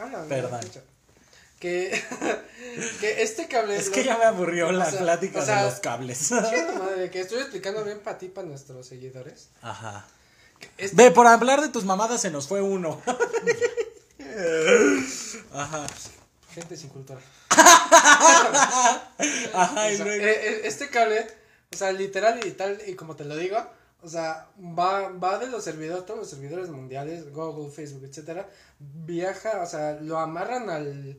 Habla, 0.02 0.24
Perdón. 0.28 0.60
Que, 1.58 2.02
que 3.00 3.22
este 3.22 3.46
cable. 3.46 3.76
Es 3.76 3.86
lo- 3.88 3.92
que 3.94 4.04
ya 4.04 4.18
me 4.18 4.24
aburrió 4.24 4.72
la 4.72 4.90
sea, 4.90 5.00
plática 5.00 5.40
o 5.40 5.44
sea, 5.46 5.62
de 5.64 5.70
los 5.70 5.80
cables. 5.80 6.30
Madre, 6.32 7.10
que 7.10 7.20
estoy 7.20 7.38
explicando 7.40 7.84
bien 7.84 8.00
para 8.00 8.18
ti, 8.18 8.28
para 8.28 8.48
nuestros 8.48 8.86
seguidores. 8.86 9.48
Ajá. 9.62 10.04
Este- 10.78 10.96
Ve, 10.96 11.10
por 11.12 11.26
hablar 11.26 11.60
de 11.60 11.68
tus 11.68 11.84
mamadas 11.84 12.20
se 12.20 12.30
nos 12.30 12.48
fue 12.48 12.60
uno. 12.62 13.00
Ajá. 15.52 15.86
Gente 16.54 16.76
sin 16.76 16.88
cultura. 16.90 17.20
Ajá, 19.54 19.90
y 19.90 19.94
O 19.94 19.96
sea, 19.98 20.06
eh, 20.06 20.20
eh, 20.22 20.60
este 20.64 20.88
cable, 20.88 21.26
o 21.72 21.76
sea, 21.76 21.92
literal 21.92 22.44
y 22.46 22.50
tal, 22.52 22.80
y 22.86 22.94
como 22.94 23.16
te 23.16 23.24
lo 23.24 23.36
digo, 23.36 23.58
o 24.02 24.08
sea, 24.08 24.48
va, 24.58 25.08
va 25.10 25.38
de 25.38 25.46
los 25.48 25.64
servidores, 25.64 26.04
todos 26.06 26.20
los 26.20 26.30
servidores 26.30 26.68
mundiales, 26.70 27.32
Google, 27.32 27.70
Facebook, 27.70 28.04
etcétera, 28.04 28.48
viaja, 28.78 29.62
o 29.62 29.66
sea, 29.66 29.94
lo 30.00 30.18
amarran 30.18 30.68
al, 30.70 31.18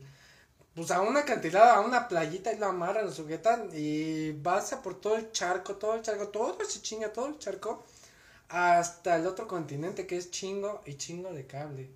pues 0.75 0.91
a 0.91 1.01
una 1.01 1.23
cantidad, 1.23 1.71
a 1.71 1.79
una 1.81 2.07
playita 2.07 2.51
y 2.53 2.57
lo 2.57 2.67
amarran, 2.67 3.05
lo 3.05 3.11
sujetan 3.11 3.69
y 3.73 4.33
pasa 4.33 4.81
por 4.81 4.99
todo 4.99 5.15
el 5.15 5.31
charco, 5.31 5.75
todo 5.75 5.95
el 5.95 6.01
charco, 6.01 6.27
todo 6.29 6.57
se 6.67 6.81
chinga, 6.81 7.13
todo 7.13 7.27
el 7.27 7.39
charco, 7.39 7.83
hasta 8.49 9.15
el 9.15 9.27
otro 9.27 9.47
continente 9.47 10.05
que 10.07 10.17
es 10.17 10.31
chingo 10.31 10.81
y 10.85 10.95
chingo 10.95 11.31
de 11.33 11.47
cable. 11.47 11.89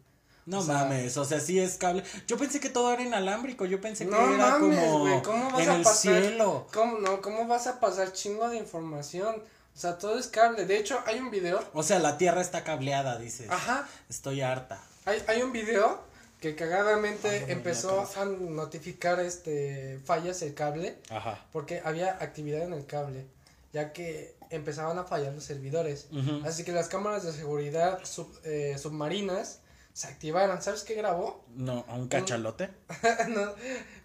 No 0.45 0.60
O 0.60 0.62
sea, 0.62 0.76
mames, 0.76 1.17
o 1.17 1.26
sea, 1.26 1.41
sí 1.41 1.60
es 1.60 1.76
cable. 1.78 2.04
Yo 2.26 2.38
pensé 2.38 2.62
que 2.62 2.69
todo 2.69 2.93
era 2.93 3.04
inalámbrico, 3.04 3.65
yo 3.65 3.82
pensé 3.82 4.06
que 4.06 4.12
No 4.12 4.17
era 4.34 4.58
mames, 4.58 4.80
como 4.80 5.00
güey, 5.00 5.21
¿cómo 5.21 5.52
vas 5.52 5.62
en 5.62 5.69
a 5.69 5.76
el 5.76 5.84
pasar? 5.84 6.23
cielo. 6.23 6.67
¿Cómo 6.73 7.00
no? 7.00 7.21
¿Cómo 7.21 7.47
vas 7.47 7.67
a 7.67 7.80
pasar 7.82 8.13
chingo 8.13 8.47
de 8.50 8.58
información? 8.58 9.43
O 9.78 9.80
sea, 9.80 10.00
todo 10.00 10.18
es 10.18 10.26
cable. 10.28 10.66
De 10.66 10.76
hecho, 10.76 11.00
hay 11.06 11.20
un 11.20 11.30
video. 11.30 11.63
O 11.76 11.84
sea, 11.84 12.00
la 12.00 12.18
tierra 12.18 12.42
está 12.42 12.63
cableada, 12.63 13.20
dices. 13.20 13.48
Ajá. 13.52 13.88
Estoy 14.10 14.42
harta. 14.42 14.82
Hay, 15.06 15.22
hay 15.28 15.44
un 15.44 15.52
video 15.52 16.02
que 16.42 16.56
cagadamente 16.56 17.30
Ay, 17.30 17.46
empezó 17.50 18.10
a 18.16 18.26
notificar 18.26 19.20
este 19.20 20.00
fallas 20.04 20.42
el 20.42 20.56
cable 20.56 20.98
Ajá. 21.12 21.46
porque 21.52 21.82
había 21.86 22.13
actividad 22.20 22.63
en 22.63 22.74
el 22.74 22.88
cable, 22.88 23.26
ya 23.72 23.94
que 23.94 24.36
empezaban 24.50 24.98
a 24.98 25.04
fallar 25.04 25.34
los 25.34 25.44
servidores. 25.44 26.08
Ujú. 26.12 26.42
Así 26.44 26.63
que 26.63 26.72
las 26.72 26.88
cámaras 26.88 27.24
de 27.24 27.32
seguridad 27.32 28.00
sub- 28.04 28.36
eh, 28.46 28.76
submarinas 28.80 29.60
se 29.94 30.08
activaron. 30.08 30.60
¿Sabes 30.62 30.82
qué 30.84 30.96
grabó? 30.96 31.44
No, 31.56 31.86
a 31.88 31.94
un 31.94 32.08
cachalote. 32.08 32.72
No, 33.30 33.54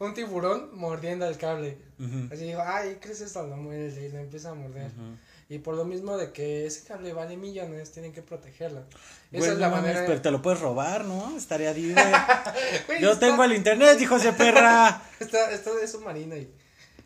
un 0.07 0.13
tiburón 0.13 0.77
mordiendo 0.77 1.27
el 1.27 1.39
cable. 1.39 1.79
Ujú. 1.99 2.29
Así 2.31 2.45
digo, 2.45 2.63
ay, 2.63 2.99
¿qué 3.01 3.13
es 3.13 3.23
esto? 3.23 3.47
Lo 3.47 3.57
muerde 3.57 4.07
y 4.07 4.11
lo 4.13 4.19
empieza 4.19 4.51
a 4.51 4.55
morder. 4.55 4.87
Ujú. 4.89 5.17
Y 5.53 5.59
por 5.59 5.75
lo 5.77 5.85
mismo 5.85 6.17
de 6.17 6.33
que 6.33 6.65
ese 6.67 6.83
cable 6.85 7.13
vale 7.13 7.37
millones, 7.37 7.93
tienen 7.93 8.13
que 8.15 8.23
protegerlo. 8.23 8.81
Esa 9.33 9.39
Güey, 9.39 9.51
es 9.51 9.59
la 9.59 9.69
no 9.69 9.77
manera. 9.77 10.05
pero 10.07 10.23
te 10.23 10.31
lo 10.31 10.41
puedes 10.41 10.61
robar, 10.61 11.05
¿no? 11.05 11.37
Estaría. 11.37 11.73
Güey, 12.87 13.01
Yo 13.03 13.13
está- 13.13 13.27
tengo 13.27 13.45
el 13.45 13.53
internet, 13.53 14.01
hijos 14.01 14.23
de 14.23 14.33
perra. 14.33 15.03
Está, 15.21 15.51
está 15.51 15.75
de 15.75 15.87
submarina 15.87 16.37
y 16.37 16.51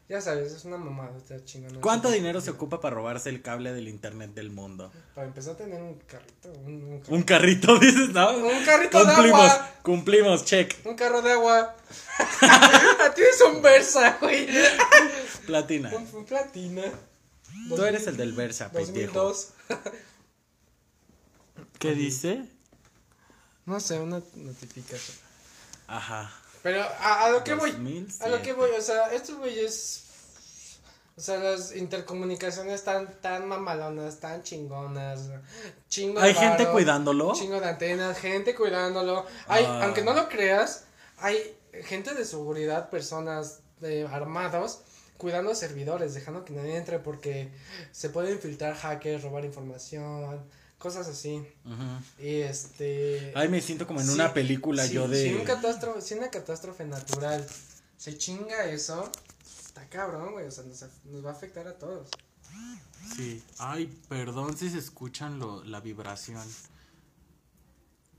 ya 0.09 0.21
sabes, 0.21 0.53
es 0.53 0.65
una 0.65 0.77
mamada 0.77 1.17
esta 1.19 1.45
chingona. 1.45 1.81
¿Cuánto 1.81 2.09
dinero 2.13 2.41
se 2.41 2.51
ocupa 2.51 2.81
para 2.81 2.95
robarse 2.95 3.29
el 3.31 3.43
cable 3.43 3.73
del 3.73 3.89
internet 3.89 4.33
del 4.35 4.51
mundo? 4.51 4.93
Para 5.17 5.27
empezar 5.27 5.55
a 5.55 5.57
tener 5.57 5.83
un 5.83 5.95
carrito, 6.07 6.53
un, 6.65 6.73
un, 6.85 7.03
Un 7.09 7.23
carrito, 7.25 7.79
dices, 7.81 8.11
¿no? 8.11 8.31
Un 8.37 8.65
carrito 8.65 8.99
de 9.05 9.13
cumplimos, 9.13 9.41
agua. 9.51 9.71
cumplimos, 9.83 10.45
check. 10.45 10.73
un 10.85 10.95
carro 10.95 11.21
de 11.23 11.33
agua. 11.33 11.75
a 13.05 13.13
ti 13.15 13.23
es 13.23 13.41
un 13.43 13.61
Versa, 13.61 14.19
güey. 14.21 14.47
Platina. 15.47 15.91
Un, 15.97 16.09
un 16.15 16.25
platina. 16.25 16.83
Tú 17.69 17.85
eres 17.85 18.07
el 18.07 18.17
del 18.17 18.33
Versa, 18.33 18.71
pendejo. 18.71 19.23
2002. 19.23 19.49
¿Qué 21.79 21.93
dice? 21.95 22.45
No 23.65 23.81
sé, 23.81 23.99
una 23.99 24.23
notificación. 24.35 25.17
Ajá. 25.87 26.33
Pero 26.63 26.83
a, 26.83 27.25
a 27.25 27.31
lo 27.31 27.45
que 27.45 27.55
voy. 27.55 27.73
2007. 27.73 28.25
A 28.25 28.29
lo 28.29 28.43
que 28.43 28.53
voy, 28.53 28.71
o 28.77 28.83
sea, 28.83 29.13
estos 29.13 29.37
güeyes. 29.39 30.03
O 31.17 31.21
sea, 31.21 31.39
las 31.39 31.75
intercomunicaciones 31.75 32.85
tan, 32.85 33.11
tan 33.23 33.49
mamalonas, 33.49 34.21
tan 34.21 34.43
chingonas. 34.43 35.31
Chingo 35.89 36.21
¿Hay 36.21 36.35
gente 36.35 36.67
cuidándolo? 36.69 37.33
Chingo 37.35 37.59
de 37.59 37.69
antenas, 37.71 38.19
gente 38.19 38.55
cuidándolo. 38.55 39.25
Hay, 39.49 39.65
Ah. 39.65 39.85
aunque 39.85 40.03
no 40.03 40.13
lo 40.13 40.29
creas, 40.29 40.85
hay 41.19 41.57
gente 41.85 42.13
de 42.15 42.25
seguridad, 42.27 42.91
personas 42.91 43.61
de 43.81 44.07
armados 44.07 44.81
cuidando 45.19 45.55
servidores, 45.55 46.15
dejando 46.15 46.45
que 46.45 46.53
nadie 46.53 46.77
entre 46.77 46.99
porque 46.99 47.51
se 47.93 48.11
pueden 48.11 48.35
infiltrar 48.35 48.75
hackers, 48.75 49.23
robar 49.23 49.45
información, 49.45 50.43
cosas 50.79 51.09
así. 51.09 51.47
Ujú. 51.65 52.25
Y 52.25 52.41
este 52.41 53.33
Ay, 53.35 53.49
me 53.49 53.61
siento 53.61 53.87
como 53.87 54.01
en 54.01 54.07
Sí, 54.07 54.15
una 54.15 54.33
película 54.33 54.87
sí, 54.87 54.95
yo 54.95 55.09
de... 55.09 55.31
Si, 55.31 55.35
un 55.35 55.45
catástrofe, 55.45 56.01
si 56.01 56.15
una 56.15 56.31
catástrofe 56.31 56.85
natural 56.85 57.47
se 57.97 58.17
chinga 58.19 58.67
eso, 58.67 59.11
está 59.45 59.89
cabrón, 59.89 60.33
güey. 60.33 60.47
O 60.47 60.51
sea, 60.51 60.65
nos, 60.65 61.25
va 61.25 61.31
a 61.31 61.33
afectar 61.33 61.67
a 61.67 61.79
todos. 61.79 62.09
Sí. 63.17 63.43
Ay, 63.59 63.87
perdón 64.09 64.57
si 64.57 64.71
se 64.71 64.79
escuchan 64.79 65.39
lo, 65.39 65.65
la 65.65 65.81
vibración. 65.81 66.45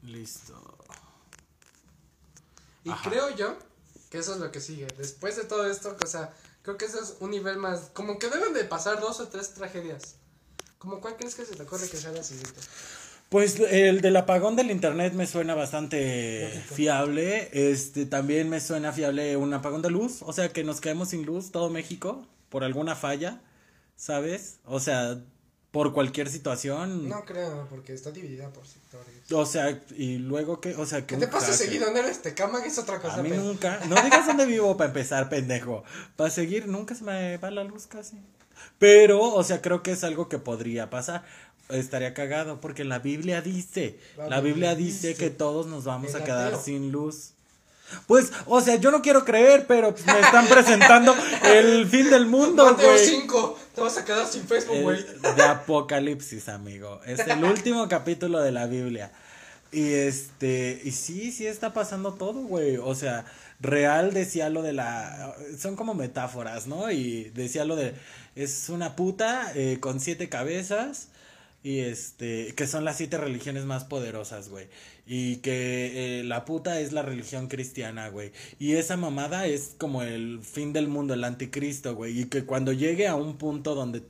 Listo. 0.03 0.77
Y 2.83 2.89
Ajá. 2.89 3.09
creo 3.09 3.35
yo 3.35 3.57
que 4.09 4.19
eso 4.19 4.33
es 4.33 4.39
lo 4.39 4.51
que 4.51 4.61
sigue. 4.61 4.87
Después 4.97 5.35
de 5.35 5.43
todo 5.43 5.69
esto, 5.69 5.95
o 6.01 6.07
sea, 6.07 6.33
creo 6.67 6.77
que 6.77 6.83
eso 6.83 7.01
es 7.01 7.15
un 7.21 7.31
nivel 7.31 7.57
más. 7.57 7.91
Como 7.93 8.19
que 8.19 8.27
deben 8.27 8.53
de 8.53 8.65
pasar 8.65 8.99
dos 8.99 9.21
o 9.21 9.29
tres 9.29 9.53
tragedias. 9.53 10.15
Como 10.77 10.99
cuál 10.99 11.15
crees 11.15 11.33
que 11.33 11.45
se 11.45 11.55
te 11.55 11.63
ocurre 11.63 11.87
que 11.87 11.95
sea 11.95 12.11
la 12.11 12.21
siguiente. 12.23 12.59
Pues 13.29 13.57
el 13.57 14.01
del 14.01 14.17
apagón 14.17 14.57
del 14.57 14.69
internet 14.69 15.13
me 15.13 15.27
suena 15.27 15.55
bastante 15.55 16.49
Lógico. 16.53 16.75
fiable. 16.75 17.49
Este 17.53 18.05
también 18.05 18.49
me 18.49 18.59
suena 18.59 18.91
fiable 18.91 19.37
un 19.37 19.53
apagón 19.53 19.81
de 19.81 19.91
luz, 19.91 20.21
o 20.21 20.33
sea 20.33 20.49
que 20.49 20.65
nos 20.65 20.81
quedemos 20.81 21.07
sin 21.07 21.25
luz 21.25 21.53
todo 21.53 21.69
México 21.69 22.27
por 22.49 22.65
alguna 22.65 22.97
falla, 22.97 23.41
¿sabes? 23.95 24.59
O 24.65 24.81
sea, 24.81 25.23
por 25.71 25.93
cualquier 25.93 26.29
situación. 26.29 27.07
No 27.07 27.23
creo, 27.23 27.65
porque 27.69 27.93
está 27.93 28.11
dividida 28.11 28.49
por 28.49 28.65
O 29.31 29.45
sea, 29.45 29.81
y 29.97 30.19
luego 30.19 30.61
que, 30.61 30.75
o 30.75 30.85
sea, 30.85 31.01
que 31.05 31.15
¿Qué 31.15 31.17
te 31.17 31.27
pasa 31.27 31.51
seguido? 31.51 31.91
¿No 31.91 31.97
eres? 31.97 32.19
Que 32.19 32.33
es 32.65 32.77
otra 32.77 33.01
cosa. 33.01 33.15
A 33.15 33.23
mí 33.23 33.29
nunca, 33.29 33.79
no 33.89 34.01
digas 34.01 34.25
dónde 34.25 34.45
vivo 34.45 34.77
para 34.77 34.87
empezar, 34.89 35.29
pendejo. 35.29 35.83
Para 36.15 36.29
seguir, 36.29 36.67
nunca 36.67 36.95
se 36.95 37.03
me 37.03 37.37
va 37.37 37.51
la 37.51 37.63
luz 37.63 37.87
casi. 37.87 38.17
Pero, 38.79 39.21
o 39.21 39.43
sea, 39.43 39.61
creo 39.61 39.83
que 39.83 39.91
es 39.91 40.03
algo 40.03 40.29
que 40.29 40.39
podría 40.39 40.89
pasar. 40.89 41.25
Estaría 41.69 42.13
cagado, 42.13 42.61
porque 42.61 42.85
la 42.85 42.99
Biblia 42.99 43.41
dice, 43.41 43.99
La 44.15 44.29
la 44.29 44.39
Biblia 44.39 44.73
Biblia 44.73 44.75
dice 44.75 45.07
dice. 45.09 45.19
que 45.19 45.29
todos 45.29 45.67
nos 45.67 45.83
vamos 45.83 46.15
a 46.15 46.23
quedar 46.23 46.47
ateo. 46.47 46.61
sin 46.63 46.91
luz. 46.93 47.33
Pues, 48.05 48.31
o 48.45 48.61
sea, 48.61 48.75
yo 48.75 48.91
no 48.91 49.01
quiero 49.01 49.23
creer, 49.25 49.65
pero 49.67 49.91
pues, 49.93 50.05
me 50.05 50.19
están 50.19 50.47
presentando 50.47 51.15
el 51.43 51.87
fin 51.87 52.09
del 52.09 52.25
mundo, 52.25 52.75
güey. 52.75 52.99
5, 52.99 53.59
te 53.75 53.81
vas 53.81 53.97
a 53.97 54.05
quedar 54.05 54.27
sin 54.27 54.47
Facebook, 54.47 54.81
güey. 54.81 55.05
De 55.35 55.43
Apocalipsis, 55.43 56.49
amigo. 56.49 56.99
Es 57.05 57.19
el 57.19 57.43
último 57.43 57.87
capítulo 57.87 58.41
de 58.41 58.51
la 58.51 58.65
Biblia. 58.65 59.11
Y 59.71 59.93
este, 59.93 60.81
y 60.83 60.91
sí, 60.91 61.31
sí 61.31 61.45
está 61.45 61.73
pasando 61.73 62.13
todo, 62.13 62.41
güey. 62.41 62.77
O 62.77 62.95
sea, 62.95 63.25
real 63.59 64.13
decía 64.13 64.49
lo 64.49 64.61
de 64.61 64.73
la. 64.73 65.35
Son 65.57 65.75
como 65.75 65.93
metáforas, 65.93 66.67
¿no? 66.67 66.91
Y 66.91 67.31
decía 67.35 67.65
lo 67.65 67.75
de. 67.75 67.93
Es 68.35 68.69
una 68.69 68.95
puta 68.95 69.51
eh, 69.55 69.79
con 69.79 69.99
siete 69.99 70.29
cabezas. 70.29 71.09
Y 71.63 71.79
este, 71.79 72.53
que 72.55 72.67
son 72.67 72.85
las 72.85 72.97
siete 72.97 73.17
religiones 73.17 73.65
más 73.65 73.83
poderosas, 73.83 74.49
güey. 74.49 74.67
Y 75.05 75.37
que 75.37 76.19
eh, 76.19 76.23
la 76.23 76.45
puta 76.45 76.79
es 76.79 76.93
la 76.93 77.01
religión 77.01 77.47
cristiana, 77.47 78.09
güey. 78.09 78.31
Y 78.59 78.73
esa 78.73 78.95
mamada 78.97 79.47
es 79.47 79.75
como 79.77 80.01
el 80.03 80.39
fin 80.43 80.71
del 80.73 80.87
mundo, 80.87 81.13
el 81.13 81.23
anticristo, 81.23 81.95
güey. 81.95 82.21
Y 82.21 82.25
que 82.25 82.45
cuando 82.45 82.71
llegue 82.73 83.07
a 83.07 83.15
un 83.15 83.37
punto 83.37 83.75
donde 83.75 84.03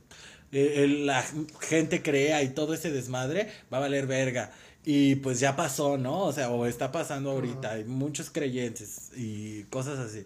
eh, 0.52 0.84
el- 0.84 1.06
la 1.06 1.24
gente 1.60 2.02
crea 2.02 2.42
y 2.42 2.50
todo 2.50 2.74
ese 2.74 2.90
desmadre, 2.90 3.48
va 3.72 3.78
a 3.78 3.80
valer 3.80 4.06
verga. 4.06 4.52
Y 4.84 5.16
pues 5.16 5.40
ya 5.40 5.56
pasó, 5.56 5.98
¿no? 5.98 6.20
O 6.24 6.32
sea, 6.32 6.50
o 6.50 6.66
está 6.66 6.92
pasando 6.92 7.30
ahorita. 7.32 7.72
Hay 7.72 7.84
muchos 7.84 8.30
creyentes 8.30 9.10
y 9.16 9.64
cosas 9.64 9.98
así. 9.98 10.24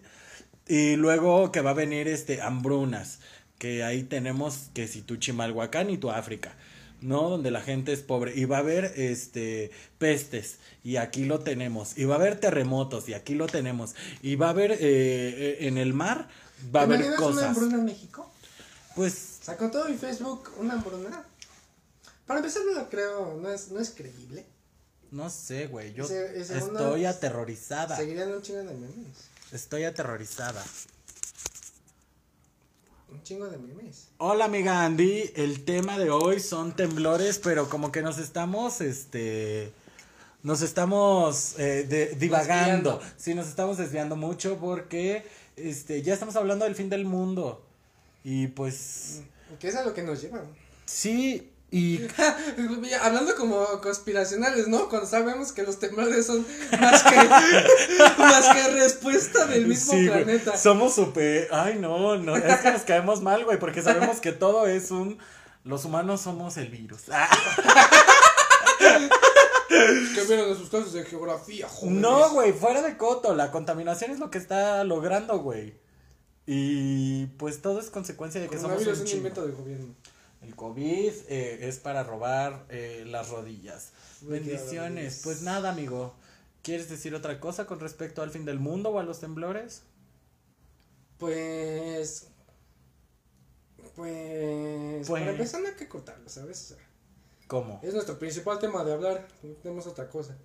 Y 0.67 0.95
luego 0.95 1.51
que 1.51 1.61
va 1.61 1.71
a 1.71 1.73
venir 1.73 2.07
este 2.07 2.41
hambrunas, 2.41 3.19
que 3.57 3.83
ahí 3.83 4.03
tenemos 4.03 4.69
que 4.73 4.87
si 4.87 5.01
tu 5.01 5.17
Chimalhuacán 5.17 5.89
y 5.89 5.97
tu 5.97 6.09
África, 6.11 6.55
¿no? 7.03 7.29
Donde 7.29 7.51
la 7.51 7.61
gente 7.61 7.93
es 7.93 8.01
pobre 8.01 8.33
y 8.35 8.45
va 8.45 8.57
a 8.57 8.59
haber 8.61 8.85
este 8.95 9.71
pestes 9.99 10.55
y 10.83 10.95
aquí 10.97 11.25
lo 11.25 11.39
tenemos 11.39 11.97
y 11.97 12.05
va 12.05 12.15
a 12.15 12.17
haber 12.17 12.39
terremotos 12.39 13.07
y 13.09 13.13
aquí 13.13 13.35
lo 13.35 13.47
tenemos 13.47 13.95
y 14.21 14.35
va 14.35 14.47
a 14.47 14.49
haber 14.49 14.71
eh, 14.71 14.77
eh, 14.81 15.57
en 15.67 15.77
el 15.77 15.93
mar 15.93 16.27
va 16.75 16.81
a 16.81 16.87
¿Te 16.87 16.93
haber 16.95 17.05
imaginas 17.05 17.19
una 17.19 17.27
cosas. 17.35 17.43
hambruna 17.49 17.75
en 17.75 17.85
México? 17.85 18.31
Pues 18.95 19.39
con 19.57 19.71
todo 19.71 19.89
mi 19.89 19.97
Facebook, 19.97 20.49
una 20.59 20.73
hambruna. 20.73 21.23
Para 22.25 22.39
empezar, 22.39 22.63
no 22.65 22.73
lo 22.79 22.89
creo, 22.89 23.37
no 23.41 23.51
es, 23.51 23.69
no 23.71 23.79
es 23.81 23.89
creíble. 23.89 24.45
no 25.11 25.29
sé, 25.29 25.67
güey, 25.67 25.93
yo 25.93 26.05
Ese- 26.05 26.39
ese 26.39 26.57
estoy 26.57 27.05
aterrorizada. 27.05 27.95
Seguirían 27.97 28.31
un 28.31 28.41
chingo 28.41 28.59
de 28.59 28.65
memes. 28.73 29.17
Estoy 29.51 29.83
aterrorizada. 29.83 30.63
Un 33.13 33.21
chingo 33.23 33.47
de 33.47 33.57
memes. 33.57 34.07
Hola 34.17 34.45
amiga 34.45 34.83
Andy, 34.85 35.31
el 35.35 35.63
tema 35.65 35.99
de 35.99 36.09
hoy 36.09 36.39
son 36.39 36.75
temblores, 36.75 37.39
pero 37.39 37.69
como 37.69 37.91
que 37.91 38.01
nos 38.01 38.17
estamos, 38.17 38.81
este, 38.81 39.71
nos 40.41 40.61
estamos 40.61 41.57
eh, 41.59 41.85
de- 41.87 42.15
divagando, 42.15 42.93
Desviando. 42.97 43.13
sí, 43.17 43.35
nos 43.35 43.47
estamos 43.47 43.77
desviando 43.77 44.15
mucho 44.15 44.57
porque, 44.57 45.25
este, 45.55 46.01
ya 46.01 46.13
estamos 46.13 46.35
hablando 46.35 46.65
del 46.65 46.75
fin 46.75 46.89
del 46.89 47.05
mundo 47.05 47.63
y 48.23 48.47
pues, 48.47 49.21
¿Qué 49.59 49.67
es 49.67 49.75
a 49.75 49.83
lo 49.85 49.93
que 49.93 50.01
nos 50.01 50.19
lleva? 50.21 50.41
sí, 50.85 51.51
y 51.73 52.07
Hablando 53.01 53.33
como 53.35 53.65
conspiracionales, 53.81 54.67
¿no? 54.67 54.89
Cuando 54.89 55.07
sabemos 55.07 55.51
que 55.51 55.63
los 55.63 55.79
temblores 55.79 56.27
son 56.27 56.45
más 56.79 57.01
que, 57.01 57.15
más 58.19 58.49
que 58.49 58.67
respuesta 58.73 59.47
del 59.47 59.65
mismo 59.65 59.93
sí, 59.93 60.07
planeta. 60.07 60.55
somos 60.55 60.93
súper, 60.93 61.47
ay 61.51 61.79
no, 61.79 62.15
no, 62.17 62.35
es 62.35 62.59
que 62.59 62.71
nos 62.71 62.83
caemos 62.83 63.23
mal, 63.23 63.43
güey, 63.43 63.57
porque 63.57 63.81
sabemos 63.81 64.19
que 64.19 64.31
todo 64.31 64.67
es 64.67 64.91
un, 64.91 65.17
los 65.63 65.83
humanos 65.83 66.21
somos 66.21 66.57
el 66.57 66.69
virus. 66.69 67.05
Ah. 67.11 67.27
Que 69.67 70.23
vieron 70.27 70.49
en 70.49 70.55
sus 70.55 70.69
clases 70.69 70.93
de 70.93 71.03
geografía, 71.05 71.67
jóvenes. 71.67 71.99
No, 71.99 72.29
güey, 72.33 72.53
fuera 72.53 72.83
de 72.83 72.95
coto. 72.97 73.33
La 73.33 73.49
contaminación 73.49 74.11
es 74.11 74.19
lo 74.19 74.29
que 74.29 74.37
está 74.37 74.83
logrando, 74.83 75.39
güey. 75.39 75.79
Y 76.45 77.25
pues 77.37 77.63
todo 77.63 77.79
es 77.79 77.89
consecuencia 77.89 78.39
de 78.39 78.47
que 78.47 78.57
somos 78.57 78.77
Coronavirus 78.77 78.99
es 78.99 79.05
un 79.05 79.11
un 79.11 79.17
invento 79.17 79.41
del 79.41 79.53
gobierno. 79.53 79.95
El 80.43 80.55
COVID 80.55 81.11
eh, 81.29 81.67
es 81.67 81.79
para 81.79 82.03
robar 82.03 82.65
eh, 82.69 83.03
las 83.07 83.29
rodillas. 83.29 83.91
Bendiciones. 84.21 85.21
Pues 85.23 85.41
nada, 85.41 85.69
amigo. 85.71 86.13
¿Quieres 86.61 86.89
decir 86.89 87.15
otra 87.15 87.39
cosa 87.39 87.65
con 87.65 87.79
respecto 87.79 88.21
al 88.21 88.29
fin 88.29 88.45
del 88.45 88.59
mundo 88.59 88.89
o 88.89 88.99
a 88.99 89.03
los 89.03 89.19
temblores? 89.19 89.83
Pues. 91.17 92.27
Pues. 93.95 95.07
Pues- 95.07 95.09
Para 95.09 95.31
empezar, 95.31 95.61
no 95.61 95.67
hay 95.67 95.75
que 95.75 95.87
cortarlo, 95.87 96.27
¿sabes? 96.29 96.61
O 96.71 96.75
sea, 96.75 96.85
¿Cómo? 97.47 97.79
es 97.83 97.93
nuestro 97.93 98.17
principal 98.19 98.59
tema 98.59 98.83
de 98.83 98.93
hablar. 98.93 99.27
No 99.43 99.53
tenemos 99.55 99.87
otra 99.87 100.09
cosa. 100.09 100.35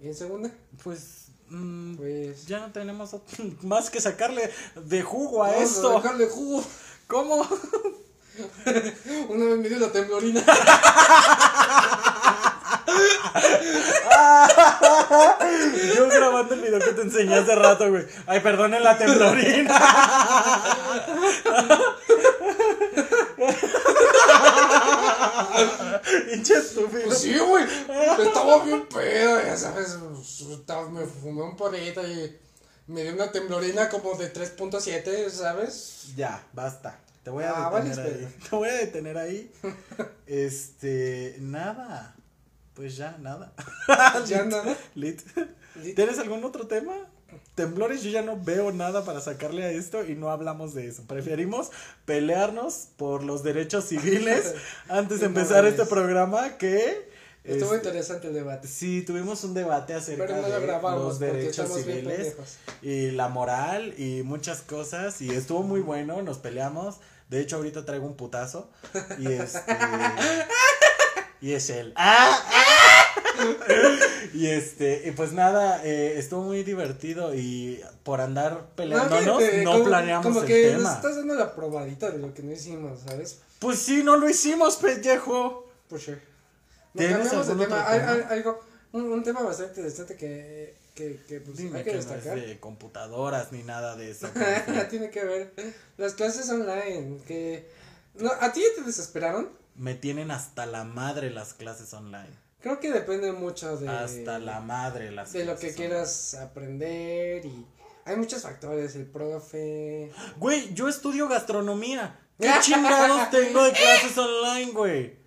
Y 0.00 0.08
en 0.08 0.14
segunda, 0.14 0.50
Pues. 0.82 1.26
mm, 1.48 1.94
pues. 1.96 2.46
ya 2.46 2.60
no 2.60 2.72
tenemos 2.72 3.14
más 3.62 3.90
que 3.90 4.00
sacarle 4.00 4.50
de 4.76 5.02
jugo 5.02 5.44
a 5.44 5.50
vamos 5.52 5.70
esto. 5.70 5.90
A 5.98 6.02
dejarle 6.02 6.26
jugo. 6.28 6.64
¿Cómo? 7.06 7.46
Una 9.28 9.44
vez 9.46 9.58
me 9.58 9.68
dio 9.68 9.78
la 9.78 9.92
temblorina. 9.92 10.42
Yo 15.96 16.08
grabando 16.08 16.54
el 16.54 16.60
video 16.60 16.78
que 16.80 16.92
te 16.92 17.02
enseñé 17.02 17.36
hace 17.36 17.54
rato, 17.54 17.90
güey. 17.90 18.06
Ay, 18.26 18.40
perdonen 18.40 18.82
la 18.82 18.98
temblorina. 18.98 19.80
Hinche 26.32 26.54
estúpido. 26.54 27.04
Pues 27.06 27.18
sí, 27.18 27.38
güey. 27.38 27.64
Estaba 28.26 28.64
bien 28.64 28.86
pedo, 28.86 29.40
ya 29.44 29.56
sabes. 29.56 29.96
Me 30.90 31.06
fumé 31.06 31.42
un 31.42 31.56
porrito 31.56 32.06
y 32.06 32.36
me 32.88 33.02
dio 33.02 33.14
una 33.14 33.30
temblorina 33.30 33.88
como 33.88 34.14
de 34.16 34.32
3.7, 34.32 35.30
¿sabes? 35.30 36.14
Ya, 36.16 36.44
basta. 36.52 36.98
Te 37.24 37.30
voy 37.30 37.42
a 37.44 37.66
Ah, 37.66 37.80
detener 37.80 38.06
ahí. 38.06 38.28
Te 38.50 38.56
voy 38.56 38.68
a 38.68 38.72
detener 38.74 39.18
ahí. 39.18 39.50
Este, 40.26 41.36
nada. 41.40 42.14
Pues 42.74 42.96
ya, 42.96 43.16
nada. 43.20 43.52
Ya 44.26 44.44
nada. 44.44 44.76
Lit. 44.94 45.22
Lit. 45.82 45.96
¿Tienes 45.96 46.18
algún 46.18 46.44
otro 46.44 46.66
tema? 46.66 46.92
Temblores, 47.54 48.02
yo 48.02 48.10
ya 48.10 48.22
no 48.22 48.36
veo 48.38 48.70
nada 48.72 49.04
para 49.04 49.20
sacarle 49.20 49.64
a 49.64 49.70
esto 49.70 50.04
y 50.04 50.14
no 50.14 50.30
hablamos 50.30 50.74
de 50.74 50.86
eso. 50.86 51.02
Preferimos 51.06 51.70
pelearnos 52.04 52.88
por 52.96 53.24
los 53.24 53.42
derechos 53.42 53.86
civiles 53.86 54.54
antes 54.88 55.20
de 55.20 55.26
empezar 55.26 55.64
este 55.66 55.84
programa 55.86 56.56
que... 56.58 57.12
Estuvo 57.44 57.74
este, 57.74 57.88
interesante 57.88 58.28
el 58.28 58.34
debate. 58.34 58.66
Sí, 58.68 59.02
tuvimos 59.02 59.44
un 59.44 59.52
debate 59.52 59.92
acerca 59.92 60.26
Pero 60.26 60.40
no 60.40 60.48
lo 60.48 60.54
de 60.60 60.66
grabamos 60.66 61.00
los 61.02 61.18
porque 61.18 61.32
derechos 61.32 61.74
civiles 61.74 62.34
y 62.80 63.10
la 63.10 63.28
moral 63.28 63.94
y 63.98 64.22
muchas 64.22 64.62
cosas 64.62 65.20
y 65.20 65.30
estuvo 65.30 65.62
muy 65.62 65.80
bueno, 65.80 66.22
nos 66.22 66.38
peleamos. 66.38 66.96
De 67.28 67.40
hecho, 67.40 67.56
ahorita 67.56 67.84
traigo 67.84 68.06
un 68.06 68.16
putazo 68.16 68.70
y 69.18 69.30
este 69.32 69.60
y 71.42 71.52
es 71.52 71.68
él. 71.68 71.92
¡Ah! 71.96 72.40
y 74.32 74.46
este, 74.46 75.02
y 75.06 75.10
pues 75.10 75.32
nada, 75.32 75.84
eh, 75.84 76.14
estuvo 76.18 76.42
muy 76.42 76.62
divertido 76.62 77.34
y 77.34 77.80
por 78.04 78.20
andar 78.22 78.68
peleándonos 78.74 79.38
fíjate, 79.38 79.64
no 79.64 79.72
como- 79.72 79.84
planeamos 79.84 80.26
Como 80.26 80.40
el 80.40 80.46
que 80.46 80.66
nos 80.72 80.76
tema. 80.78 80.94
estás 80.94 81.16
dando 81.16 81.34
la 81.34 81.54
probadita 81.54 82.10
de 82.10 82.18
lo 82.18 82.32
que 82.32 82.42
no 82.42 82.52
hicimos, 82.52 83.00
¿sabes? 83.06 83.40
Pues 83.58 83.78
sí, 83.80 84.02
no 84.02 84.16
lo 84.16 84.28
hicimos, 84.30 84.76
pellejo. 84.76 85.68
Por 85.88 86.00
sure. 86.00 86.33
¿Tienes 86.96 87.30
de 87.30 87.36
algún 87.36 87.58
tema. 87.58 87.88
Hay- 87.90 88.00
tema? 88.00 88.12
hay- 88.12 88.38
algo, 88.38 88.60
un, 88.92 89.12
un 89.12 89.22
tema 89.24 89.42
bastante 89.42 89.72
interesante 89.80 90.16
que, 90.16 90.76
que, 90.94 91.20
que 91.28 91.40
pues, 91.40 91.56
Dime 91.56 91.78
hay 91.78 91.84
que 91.84 91.90
que 91.90 91.96
no 91.96 92.02
es 92.02 92.08
destacar. 92.08 92.40
de 92.40 92.60
computadoras 92.60 93.52
ni 93.52 93.62
nada 93.62 93.96
de 93.96 94.10
eso. 94.10 94.28
Tiene 94.90 95.10
que 95.10 95.24
ver. 95.24 95.52
Las 95.96 96.14
clases 96.14 96.48
online, 96.50 97.18
que... 97.26 97.68
No, 98.14 98.30
¿A 98.40 98.52
ti 98.52 98.60
ya 98.60 98.80
te 98.80 98.86
desesperaron? 98.86 99.50
Me 99.74 99.94
tienen 99.94 100.30
hasta 100.30 100.66
la 100.66 100.84
madre 100.84 101.30
las 101.30 101.52
clases 101.54 101.92
online. 101.94 102.30
Creo 102.60 102.78
que 102.78 102.92
depende 102.92 103.32
mucho 103.32 103.76
de... 103.76 103.88
Hasta 103.88 104.38
la 104.38 104.60
madre 104.60 105.10
las 105.10 105.32
De 105.32 105.44
lo 105.44 105.56
que 105.58 105.74
quieras 105.74 106.34
aprender 106.34 107.44
y... 107.44 107.66
Hay 108.06 108.16
muchos 108.16 108.42
factores, 108.42 108.94
el 108.96 109.06
profe... 109.06 110.12
Güey, 110.36 110.72
yo 110.74 110.88
estudio 110.88 111.26
gastronomía. 111.26 112.20
¿Qué 112.38 112.50
chingados 112.60 113.30
tengo 113.30 113.64
de 113.64 113.72
clases 113.72 114.16
online, 114.18 114.72
güey? 114.72 115.23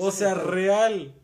O 0.00 0.10
sea, 0.10 0.34
real. 0.34 1.14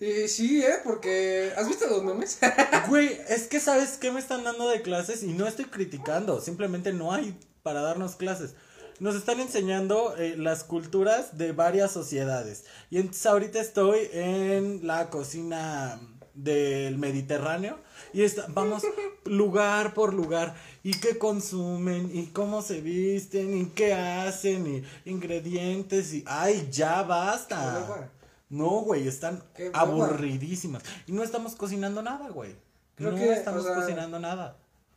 Y 0.00 0.28
sí, 0.28 0.62
¿eh? 0.62 0.76
Porque... 0.84 1.52
¿Has 1.56 1.68
visto 1.68 1.86
los 1.88 2.02
memes? 2.02 2.38
Güey, 2.88 3.18
es 3.28 3.48
que 3.48 3.60
sabes 3.60 3.96
qué 3.96 4.12
me 4.12 4.20
están 4.20 4.44
dando 4.44 4.68
de 4.68 4.82
clases 4.82 5.22
y 5.22 5.32
no 5.32 5.46
estoy 5.46 5.64
criticando, 5.66 6.40
simplemente 6.40 6.92
no 6.92 7.12
hay 7.12 7.36
para 7.62 7.80
darnos 7.80 8.16
clases. 8.16 8.54
Nos 9.00 9.16
están 9.16 9.40
enseñando 9.40 10.14
eh, 10.16 10.36
las 10.36 10.62
culturas 10.62 11.36
de 11.36 11.52
varias 11.52 11.90
sociedades. 11.90 12.64
Y 12.90 12.98
entonces 12.98 13.26
ahorita 13.26 13.60
estoy 13.60 14.08
en 14.12 14.86
la 14.86 15.10
cocina 15.10 15.98
del 16.34 16.98
Mediterráneo 16.98 17.78
y 18.12 18.22
está, 18.22 18.46
vamos 18.48 18.82
lugar 19.24 19.94
por 19.94 20.12
lugar 20.14 20.54
y 20.82 20.92
qué 20.98 21.16
consumen 21.18 22.10
y 22.12 22.26
cómo 22.26 22.60
se 22.62 22.80
visten 22.80 23.56
y 23.56 23.66
qué 23.66 23.94
hacen 23.94 24.66
y 24.66 25.10
ingredientes 25.10 26.12
y 26.12 26.24
ay 26.26 26.68
ya 26.70 27.02
basta. 27.02 28.10
No, 28.50 28.80
güey, 28.82 29.08
están 29.08 29.42
aburridísimas. 29.72 30.82
Y 31.06 31.12
no 31.12 31.22
estamos 31.22 31.54
cocinando 31.54 32.02
nada, 32.02 32.28
güey. 32.28 32.54
Creo 32.94 33.10
no 33.12 33.16
que, 33.16 33.32
estamos 33.32 33.62
o 33.64 33.66
sea, 33.66 33.76
cocinando 33.76 34.20
nada. 34.20 34.56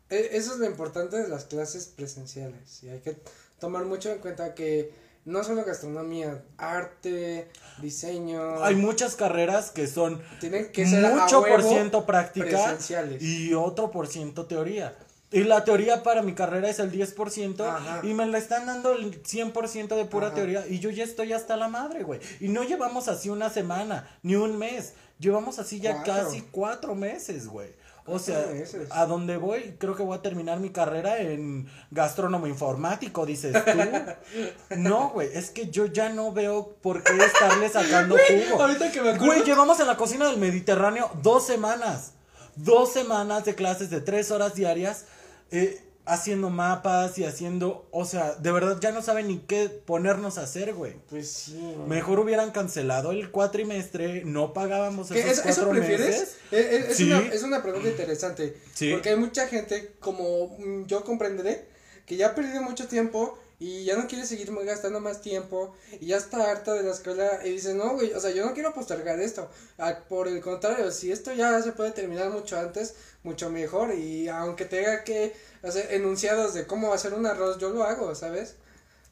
E- 0.09 0.29
Eso 0.33 0.53
es 0.53 0.59
lo 0.59 0.65
importante 0.65 1.17
de 1.17 1.27
las 1.27 1.45
clases 1.45 1.87
presenciales. 1.87 2.83
Y 2.83 2.89
hay 2.89 2.99
que 2.99 3.17
tomar 3.59 3.85
mucho 3.85 4.11
en 4.11 4.19
cuenta 4.19 4.53
que 4.53 4.91
no 5.27 5.43
solo 5.43 5.65
gastronomía, 5.65 6.41
arte, 6.57 7.49
diseño. 7.81 8.63
Hay 8.63 8.75
muchas 8.75 9.15
carreras 9.15 9.71
que 9.71 9.85
son 9.87 10.21
tienen 10.39 10.71
que 10.71 10.87
ser 10.87 11.13
mucho 11.13 11.43
por 11.43 11.61
ciento 11.61 12.05
práctica 12.05 12.77
y 13.19 13.53
otro 13.53 13.91
por 13.91 14.07
ciento 14.07 14.45
teoría. 14.45 14.97
Y 15.29 15.43
la 15.43 15.65
teoría 15.65 16.03
para 16.03 16.21
mi 16.21 16.33
carrera 16.33 16.69
es 16.69 16.79
el 16.79 16.89
10% 16.89 17.59
Ajá. 17.59 17.99
y 18.03 18.13
me 18.13 18.25
la 18.25 18.37
están 18.37 18.65
dando 18.65 18.93
el 18.93 19.21
100% 19.21 19.97
de 19.97 20.05
pura 20.05 20.27
Ajá. 20.27 20.35
teoría 20.35 20.65
y 20.65 20.79
yo 20.79 20.89
ya 20.89 21.03
estoy 21.03 21.33
hasta 21.33 21.57
la 21.57 21.67
madre, 21.67 22.03
güey. 22.03 22.21
Y 22.39 22.47
no 22.47 22.63
llevamos 22.63 23.09
así 23.09 23.29
una 23.29 23.49
semana, 23.49 24.09
ni 24.23 24.35
un 24.35 24.57
mes. 24.57 24.93
Llevamos 25.19 25.59
así 25.59 25.81
ya 25.81 26.03
Cuatro. 26.05 26.13
casi 26.13 26.41
cuatro 26.43 26.95
meses, 26.95 27.47
güey. 27.47 27.75
O 28.09 28.19
sea, 28.19 28.45
a 28.91 29.05
donde 29.05 29.35
voy, 29.35 29.75
creo 29.77 29.95
que 29.95 30.01
voy 30.01 30.17
a 30.17 30.21
terminar 30.21 30.59
mi 30.61 30.69
carrera 30.69 31.19
en 31.19 31.67
gastrónomo 31.91 32.47
informático, 32.47 33.25
dices 33.25 33.53
tú. 33.65 33.71
No, 34.77 35.09
güey, 35.09 35.29
es 35.33 35.49
que 35.49 35.69
yo 35.69 35.85
ya 35.87 36.09
no 36.09 36.31
veo 36.31 36.77
por 36.81 37.03
qué 37.03 37.17
estarle 37.17 37.67
sacando 37.69 38.15
jugo. 38.17 38.61
Ahorita 38.61 38.91
que 38.91 39.01
me 39.01 39.09
acuerdo. 39.09 39.25
Güey, 39.25 39.43
llevamos 39.43 39.79
en 39.81 39.87
la 39.87 39.97
cocina 39.97 40.29
del 40.29 40.37
Mediterráneo 40.37 41.11
dos 41.21 41.45
semanas. 41.45 42.13
Dos 42.55 42.91
semanas 42.93 43.45
de 43.45 43.55
clases 43.55 43.89
de 43.89 44.01
tres 44.01 44.31
horas 44.31 44.55
diarias. 44.55 45.05
eh, 45.51 45.83
haciendo 46.07 46.49
mapas 46.49 47.17
y 47.17 47.25
haciendo. 47.25 47.87
O 47.91 48.05
sea, 48.05 48.33
de 48.35 48.51
verdad 48.51 48.77
ya 48.81 48.91
no 48.91 49.01
saben 49.01 49.27
ni 49.27 49.39
qué 49.39 49.69
ponernos 49.69 50.37
a 50.37 50.41
hacer, 50.43 50.73
güey. 50.73 50.95
Pues 51.09 51.29
sí. 51.29 51.75
Mejor 51.87 52.19
hubieran 52.19 52.51
cancelado 52.51 53.11
el 53.11 53.29
cuatrimestre, 53.31 54.23
no 54.25 54.53
pagábamos 54.53 55.09
¿Qué, 55.09 55.19
esos 55.19 55.45
es- 55.45 55.57
¿Eso 55.57 55.69
prefieres? 55.69 56.07
meses. 56.07 56.35
Eh, 56.51 56.69
eh, 56.71 56.85
Es, 56.89 56.97
Sí. 56.97 57.03
una, 57.11 57.19
es 57.19 57.43
una 57.43 57.61
pregunta 57.61 57.89
interesante. 57.89 58.57
Sí. 58.73 58.91
Porque 58.93 59.09
hay 59.09 59.17
mucha 59.17 59.47
gente, 59.47 59.93
como 59.99 60.57
mm, 60.57 60.85
yo 60.85 61.03
comprenderé, 61.03 61.65
que 62.05 62.15
ya 62.15 62.27
ha 62.27 62.35
perdido 62.35 62.61
mucho 62.61 62.87
tiempo 62.87 63.37
y 63.59 63.83
ya 63.85 63.97
no 63.97 64.07
quiere 64.07 64.25
seguir 64.25 64.51
gastando 64.65 64.99
más 65.01 65.19
tiempo 65.21 65.73
y 65.99 66.05
ya 66.07 66.17
está 66.17 66.51
harta 66.51 66.73
de 66.73 66.83
la 66.83 66.91
escuela 66.91 67.41
y 67.43 67.49
dice, 67.49 67.73
no, 67.73 67.95
güey, 67.95 68.13
o 68.13 68.19
sea, 68.19 68.29
yo 68.29 68.45
no 68.45 68.53
quiero 68.53 68.71
postergar 68.73 69.19
esto. 69.19 69.49
Ah, 69.79 69.97
Por 70.07 70.27
el 70.27 70.39
contrario, 70.41 70.91
si 70.91 71.11
esto 71.11 71.33
ya 71.33 71.59
se 71.61 71.71
puede 71.73 71.91
terminar 71.91 72.29
mucho 72.29 72.57
antes, 72.57 72.93
mucho 73.27 73.49
mejor 73.49 73.93
y 73.93 74.27
aunque 74.29 74.65
tenga 74.65 75.03
que 75.03 75.33
hacer 75.61 75.93
enunciados 75.93 76.53
de 76.53 76.65
cómo 76.65 76.93
hacer 76.93 77.13
un 77.13 77.25
arroz, 77.25 77.57
yo 77.59 77.69
lo 77.69 77.83
hago, 77.83 78.15
¿sabes? 78.15 78.55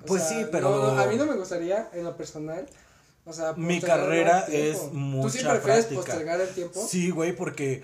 O 0.02 0.06
Pues 0.06 0.24
sí, 0.24 0.46
pero- 0.52 0.70
no, 0.94 1.00
a 1.00 1.06
mí 1.08 1.16
no 1.18 1.26
me 1.26 1.36
gustaría, 1.36 1.90
en 1.94 2.04
lo 2.04 2.16
personal, 2.18 2.66
o 3.26 3.34
sea, 3.34 3.54
Mi 3.54 3.82
carrera 3.82 4.46
es 4.50 4.80
¿Tú 4.80 4.88
sí 4.90 4.96
mucha 4.96 5.30
prefieres 5.52 5.86
práctica. 5.86 5.96
postergar 6.02 6.42
el 6.42 6.50
tiempo? 6.54 6.86
Sí, 6.88 7.10
güey, 7.10 7.36
porque 7.36 7.84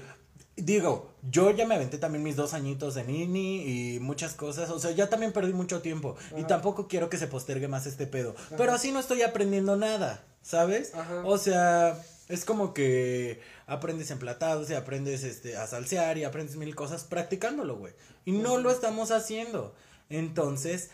digo, 0.55 1.09
yo 1.29 1.49
ya 1.51 1.65
me 1.65 1.75
aventé 1.75 1.97
también 1.97 2.23
mis 2.23 2.35
dos 2.35 2.53
añitos 2.53 2.93
de 2.95 3.03
nini 3.03 3.95
y 3.95 3.99
muchas 3.99 4.33
cosas, 4.35 4.69
o 4.69 4.79
sea, 4.79 4.91
ya 4.91 5.09
también 5.09 5.31
perdí 5.33 5.53
mucho 5.53 5.81
tiempo 5.81 6.15
y 6.37 6.43
tampoco 6.43 6.87
quiero 6.87 7.09
que 7.09 7.17
se 7.17 7.27
postergue 7.27 7.67
más 7.67 7.85
este 7.87 8.05
pedo, 8.07 8.35
pero 8.57 8.71
así 8.73 8.91
no 8.91 8.99
estoy 8.99 9.21
aprendiendo 9.23 9.75
nada, 9.75 10.23
¿sabes? 10.43 10.93
Ajá. 10.93 11.23
O 11.25 11.37
sea, 11.37 11.99
es 12.31 12.45
como 12.45 12.73
que 12.73 13.41
aprendes 13.67 14.11
emplatados 14.11 14.69
y 14.69 14.73
aprendes 14.73 15.23
este 15.23 15.57
a 15.57 15.67
salsear 15.67 16.17
y 16.17 16.23
aprendes 16.23 16.55
mil 16.55 16.73
cosas 16.75 17.03
practicándolo, 17.03 17.77
güey. 17.77 17.93
Y 18.25 18.31
no 18.31 18.57
lo 18.57 18.71
estamos 18.71 19.11
haciendo. 19.11 19.75
Entonces, 20.09 20.89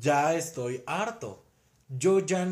ya 0.00 0.34
estoy 0.34 0.82
harto. 0.86 1.44
Yo 1.90 2.20
ya, 2.20 2.46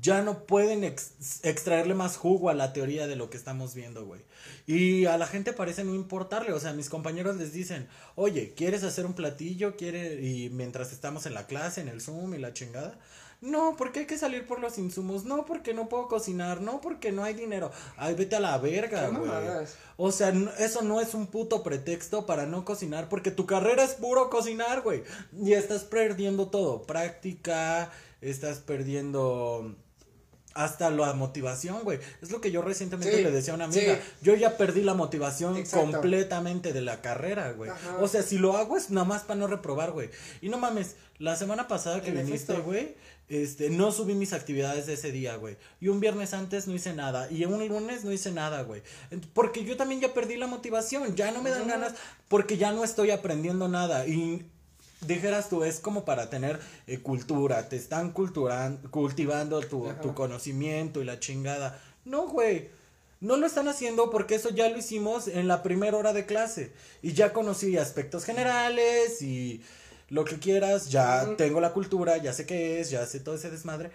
ya 0.00 0.22
no 0.22 0.46
pueden 0.46 0.84
ex- 0.84 1.40
extraerle 1.42 1.94
más 1.94 2.16
jugo 2.16 2.48
a 2.48 2.54
la 2.54 2.72
teoría 2.72 3.08
de 3.08 3.16
lo 3.16 3.28
que 3.28 3.36
estamos 3.36 3.74
viendo, 3.74 4.06
güey. 4.06 4.20
Y 4.68 5.06
a 5.06 5.18
la 5.18 5.26
gente 5.26 5.52
parece 5.52 5.82
no 5.82 5.96
importarle, 5.96 6.52
o 6.52 6.60
sea, 6.60 6.72
mis 6.74 6.88
compañeros 6.88 7.36
les 7.38 7.52
dicen, 7.52 7.88
oye, 8.14 8.54
¿quieres 8.54 8.84
hacer 8.84 9.04
un 9.04 9.14
platillo? 9.14 9.74
¿Quiere? 9.76 10.22
Y 10.22 10.50
mientras 10.50 10.92
estamos 10.92 11.26
en 11.26 11.34
la 11.34 11.46
clase, 11.48 11.80
en 11.80 11.88
el 11.88 12.00
Zoom 12.00 12.34
y 12.34 12.38
la 12.38 12.52
chingada, 12.52 12.96
No, 13.40 13.76
porque 13.76 14.00
hay 14.00 14.06
que 14.06 14.18
salir 14.18 14.46
por 14.46 14.58
los 14.58 14.78
insumos. 14.78 15.24
No, 15.24 15.44
porque 15.44 15.72
no 15.72 15.88
puedo 15.88 16.08
cocinar. 16.08 16.60
No, 16.60 16.80
porque 16.80 17.12
no 17.12 17.22
hay 17.22 17.34
dinero. 17.34 17.70
Ay, 17.96 18.14
vete 18.14 18.34
a 18.36 18.40
la 18.40 18.58
verga, 18.58 19.08
güey. 19.08 19.30
O 19.96 20.10
sea, 20.10 20.32
eso 20.58 20.82
no 20.82 21.00
es 21.00 21.14
un 21.14 21.28
puto 21.28 21.62
pretexto 21.62 22.26
para 22.26 22.46
no 22.46 22.64
cocinar, 22.64 23.08
porque 23.08 23.30
tu 23.30 23.46
carrera 23.46 23.84
es 23.84 23.94
puro 23.94 24.28
cocinar, 24.28 24.82
güey. 24.82 25.04
Y 25.40 25.52
estás 25.52 25.84
perdiendo 25.84 26.48
todo. 26.48 26.82
Práctica, 26.82 27.90
estás 28.20 28.58
perdiendo 28.58 29.74
hasta 30.54 30.90
la 30.90 31.12
motivación, 31.12 31.84
güey. 31.84 32.00
Es 32.20 32.32
lo 32.32 32.40
que 32.40 32.50
yo 32.50 32.62
recientemente 32.62 33.16
Sí, 33.16 33.22
le 33.22 33.30
decía 33.30 33.52
a 33.52 33.56
una 33.56 33.66
amiga. 33.66 33.94
sí. 33.94 34.00
Yo 34.22 34.34
ya 34.34 34.56
perdí 34.56 34.82
la 34.82 34.94
motivación 34.94 35.56
Exacto. 35.56 35.92
completamente 35.92 36.72
de 36.72 36.80
la 36.80 37.00
carrera, 37.00 37.52
güey. 37.52 37.70
Ajá. 37.70 37.98
O 38.00 38.08
sea, 38.08 38.22
si 38.24 38.38
lo 38.38 38.56
hago 38.56 38.76
es 38.76 38.90
nada 38.90 39.06
más 39.06 39.22
para 39.22 39.38
no 39.38 39.46
reprobar, 39.46 39.92
güey. 39.92 40.10
Y 40.40 40.48
no 40.48 40.58
mames, 40.58 40.96
la 41.18 41.36
semana 41.36 41.68
pasada 41.68 42.02
que 42.02 42.10
viniste, 42.10 42.54
güey, 42.58 42.96
este, 43.28 43.68
no 43.68 43.92
subí 43.92 44.14
mis 44.14 44.32
actividades 44.32 44.86
de 44.86 44.94
ese 44.94 45.12
día, 45.12 45.36
güey. 45.36 45.56
Y 45.80 45.88
un 45.88 46.00
viernes 46.00 46.32
antes 46.32 46.66
no 46.66 46.74
hice 46.74 46.94
nada. 46.94 47.30
Y 47.30 47.44
un 47.44 47.66
lunes 47.68 48.04
no 48.04 48.12
hice 48.12 48.32
nada, 48.32 48.62
güey. 48.62 48.82
Porque 49.34 49.64
yo 49.64 49.76
también 49.76 50.00
ya 50.00 50.14
perdí 50.14 50.36
la 50.36 50.46
motivación. 50.46 51.14
Ya 51.14 51.30
no 51.30 51.42
me 51.42 51.50
dan 51.50 51.68
ganas 51.68 51.94
porque 52.28 52.56
ya 52.56 52.72
no 52.72 52.84
estoy 52.84 53.10
aprendiendo 53.10 53.68
nada. 53.68 54.06
Y 54.06 54.46
dijeras 55.06 55.50
tú, 55.50 55.62
es 55.62 55.78
como 55.78 56.04
para 56.06 56.30
tener 56.30 56.58
eh, 56.86 56.98
cultura. 57.00 57.68
Te 57.68 57.76
están 57.76 58.12
cultivando 58.12 59.60
tu, 59.60 59.92
tu 60.00 60.14
conocimiento 60.14 61.02
y 61.02 61.04
la 61.04 61.20
chingada. 61.20 61.78
No, 62.04 62.28
güey. 62.28 62.70
No 63.20 63.36
lo 63.36 63.46
están 63.46 63.66
haciendo 63.66 64.10
porque 64.10 64.36
eso 64.36 64.50
ya 64.50 64.68
lo 64.68 64.78
hicimos 64.78 65.26
en 65.26 65.48
la 65.48 65.62
primera 65.62 65.96
hora 65.96 66.12
de 66.12 66.24
clase. 66.24 66.72
Y 67.02 67.12
ya 67.12 67.32
conocí 67.32 67.76
aspectos 67.76 68.24
generales 68.24 69.20
y 69.20 69.60
lo 70.08 70.24
que 70.24 70.38
quieras. 70.38 70.88
Ya 70.90 71.22
Ujú. 71.24 71.36
tengo 71.36 71.60
la 71.60 71.72
cultura, 71.72 72.16
ya 72.18 72.32
sé 72.32 72.46
qué 72.46 72.80
es, 72.80 72.90
ya 72.90 73.04
sé 73.06 73.20
todo 73.20 73.34
ese 73.34 73.50
desmadre. 73.50 73.90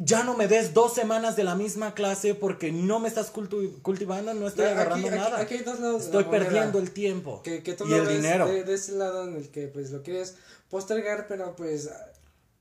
Ya 0.00 0.22
no 0.22 0.36
me 0.36 0.46
des 0.46 0.74
dos 0.74 0.94
semanas 0.94 1.34
de 1.34 1.42
la 1.42 1.56
misma 1.56 1.92
clase 1.92 2.34
porque 2.36 2.70
no 2.70 3.00
me 3.00 3.08
estás 3.08 3.32
cultu- 3.32 3.82
cultivando, 3.82 4.32
no 4.32 4.46
estoy 4.46 4.66
Aquí- 4.66 4.74
agarrando 4.74 5.08
aquí- 5.08 5.16
nada. 5.16 5.40
aquí 5.40 5.54
hay 5.54 5.62
dos 5.64 5.80
lados 5.80 6.04
estoy 6.04 6.22
perdiendo 6.24 6.78
el 6.78 6.92
tiempo 6.92 7.42
Que, 7.42 7.64
que 7.64 7.72
tú 7.72 7.84
y 7.84 7.90
lo 7.90 7.96
el 7.96 8.06
ves 8.06 8.16
dinero. 8.22 8.46
De, 8.46 8.62
de 8.62 8.74
ese 8.74 8.92
lado 8.92 9.26
en 9.26 9.34
el 9.34 9.48
que 9.50 9.66
pues 9.66 9.90
lo 9.90 10.02
quieres 10.04 10.36
postergar, 10.70 11.26
pero 11.26 11.56
pues 11.56 11.90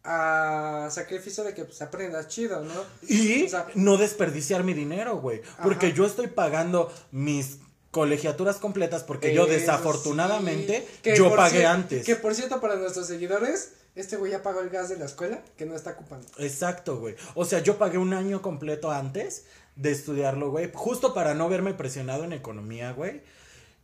a, 0.04 0.88
sacrificio 0.90 1.44
de 1.44 1.54
que 1.54 1.64
pues 1.66 1.80
aprendas 1.84 2.28
chido, 2.28 2.64
¿no? 2.64 2.74
Y 3.08 3.44
O 3.46 3.50
sea- 3.50 3.68
no 3.76 3.98
desperdiciar 3.98 4.64
mi 4.64 4.74
dinero, 4.74 5.18
güey. 5.20 5.42
Porque 5.62 5.94
yo 5.94 6.08
estoy 6.08 6.28
pagando 6.28 6.92
mis 7.12 7.60
colegiaturas 7.92 8.58
completas 8.58 9.04
porque 9.04 9.34
yo 9.34 9.46
desafortunadamente 9.46 10.88
sí. 11.04 11.12
Yo 11.16 11.36
pagué 11.36 11.66
antes. 11.66 12.06
Que 12.06 12.16
por 12.16 12.36
cierto, 12.36 12.60
para 12.60 12.76
nuestros 12.76 13.08
seguidores, 13.08 13.74
este 13.96 14.18
güey 14.18 14.32
ya 14.32 14.44
pagó 14.44 14.62
el 14.62 14.70
gas 14.70 14.90
de 14.90 14.98
la 14.98 15.06
escuela 15.06 15.42
que 15.58 15.66
no 15.66 15.76
está 15.76 15.92
ocupando. 15.92 16.28
Exacto, 16.38 17.00
güey. 17.00 17.16
O 17.36 17.46
sea, 17.46 17.60
yo 17.60 17.78
pagué 17.78 17.98
un 17.98 18.14
año 18.14 18.42
completo 18.42 18.92
antes 18.92 19.46
de 19.76 19.92
estudiarlo, 19.92 20.52
güey. 20.52 20.70
Justo 20.74 21.14
para 21.14 21.34
no 21.34 21.50
verme 21.50 21.74
presionado 21.74 22.24
en 22.24 22.34
economía, 22.34 22.92
güey. 22.92 23.22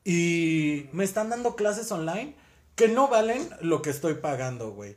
Y 0.04 0.90
me 0.92 1.04
están 1.04 1.30
dando 1.30 1.56
clases 1.56 1.92
online 1.92 2.36
que 2.76 2.88
no 2.88 3.08
valen 3.08 3.48
lo 3.62 3.82
que 3.82 3.90
estoy 3.90 4.16
pagando, 4.16 4.72
güey. 4.72 4.96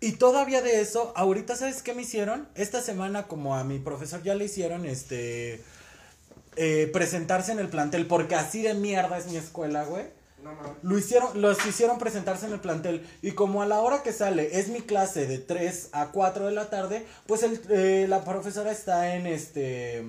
Y 0.00 0.12
todavía 0.12 0.62
de 0.62 0.80
eso, 0.80 1.12
ahorita, 1.14 1.54
¿sabes 1.54 1.82
qué 1.82 1.94
me 1.94 2.02
hicieron? 2.02 2.48
Esta 2.56 2.80
semana, 2.80 3.28
como 3.28 3.54
a 3.56 3.62
mi 3.62 3.78
profesor 3.78 4.22
ya 4.22 4.34
le 4.34 4.46
hicieron, 4.46 4.84
este, 4.84 5.62
eh, 6.56 6.90
presentarse 6.92 7.52
en 7.52 7.58
el 7.58 7.68
plantel, 7.68 8.06
porque 8.06 8.34
así 8.34 8.62
de 8.62 8.74
mierda 8.74 9.16
es 9.16 9.26
mi 9.26 9.36
escuela, 9.36 9.84
güey. 9.84 10.04
No 10.42 10.52
mames. 10.52 10.72
Lo 10.82 10.98
hicieron, 10.98 11.40
los 11.40 11.64
hicieron 11.64 11.98
presentarse 11.98 12.46
en 12.46 12.52
el 12.52 12.60
plantel. 12.60 13.08
Y 13.22 13.32
como 13.32 13.62
a 13.62 13.66
la 13.66 13.80
hora 13.80 14.02
que 14.02 14.12
sale 14.12 14.58
es 14.58 14.68
mi 14.68 14.80
clase 14.80 15.26
de 15.26 15.38
3 15.38 15.90
a 15.92 16.08
4 16.08 16.46
de 16.46 16.52
la 16.52 16.68
tarde, 16.68 17.06
pues 17.26 17.42
el, 17.42 17.60
eh, 17.70 18.06
la 18.08 18.24
profesora 18.24 18.72
está 18.72 19.14
en 19.14 19.26
este. 19.26 20.04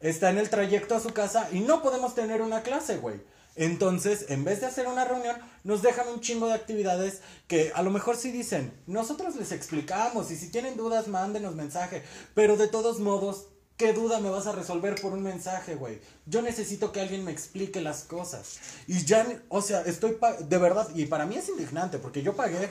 Está 0.00 0.30
en 0.30 0.38
el 0.38 0.48
trayecto 0.48 0.94
a 0.94 1.00
su 1.00 1.12
casa 1.12 1.48
y 1.50 1.60
no 1.60 1.82
podemos 1.82 2.14
tener 2.14 2.40
una 2.40 2.62
clase, 2.62 2.98
güey. 2.98 3.20
Entonces, 3.56 4.26
en 4.28 4.44
vez 4.44 4.60
de 4.60 4.66
hacer 4.66 4.86
una 4.86 5.04
reunión, 5.04 5.36
nos 5.64 5.82
dejan 5.82 6.06
un 6.06 6.20
chingo 6.20 6.46
de 6.46 6.54
actividades 6.54 7.22
que 7.48 7.72
a 7.74 7.82
lo 7.82 7.90
mejor 7.90 8.16
sí 8.16 8.30
dicen, 8.30 8.72
nosotros 8.86 9.34
les 9.34 9.50
explicamos 9.50 10.30
y 10.30 10.36
si 10.36 10.48
tienen 10.52 10.76
dudas, 10.76 11.08
mándenos 11.08 11.56
mensaje. 11.56 12.04
Pero 12.34 12.56
de 12.56 12.68
todos 12.68 13.00
modos, 13.00 13.48
¿qué 13.78 13.94
duda 13.94 14.20
me 14.20 14.28
vas 14.28 14.46
a 14.46 14.52
resolver 14.52 15.00
por 15.00 15.12
un 15.14 15.22
mensaje, 15.22 15.76
güey? 15.76 16.00
Yo 16.26 16.42
necesito 16.42 16.92
que 16.92 17.00
alguien 17.00 17.24
me 17.24 17.30
explique 17.32 17.80
las 17.80 18.02
cosas. 18.02 18.58
Y 18.86 19.04
ya, 19.06 19.26
o 19.48 19.62
sea, 19.62 19.80
estoy, 19.82 20.12
pa- 20.12 20.34
de 20.34 20.58
verdad, 20.58 20.88
y 20.94 21.06
para 21.06 21.24
mí 21.24 21.36
es 21.36 21.48
indignante, 21.48 21.98
porque 21.98 22.22
yo 22.22 22.36
pagué, 22.36 22.68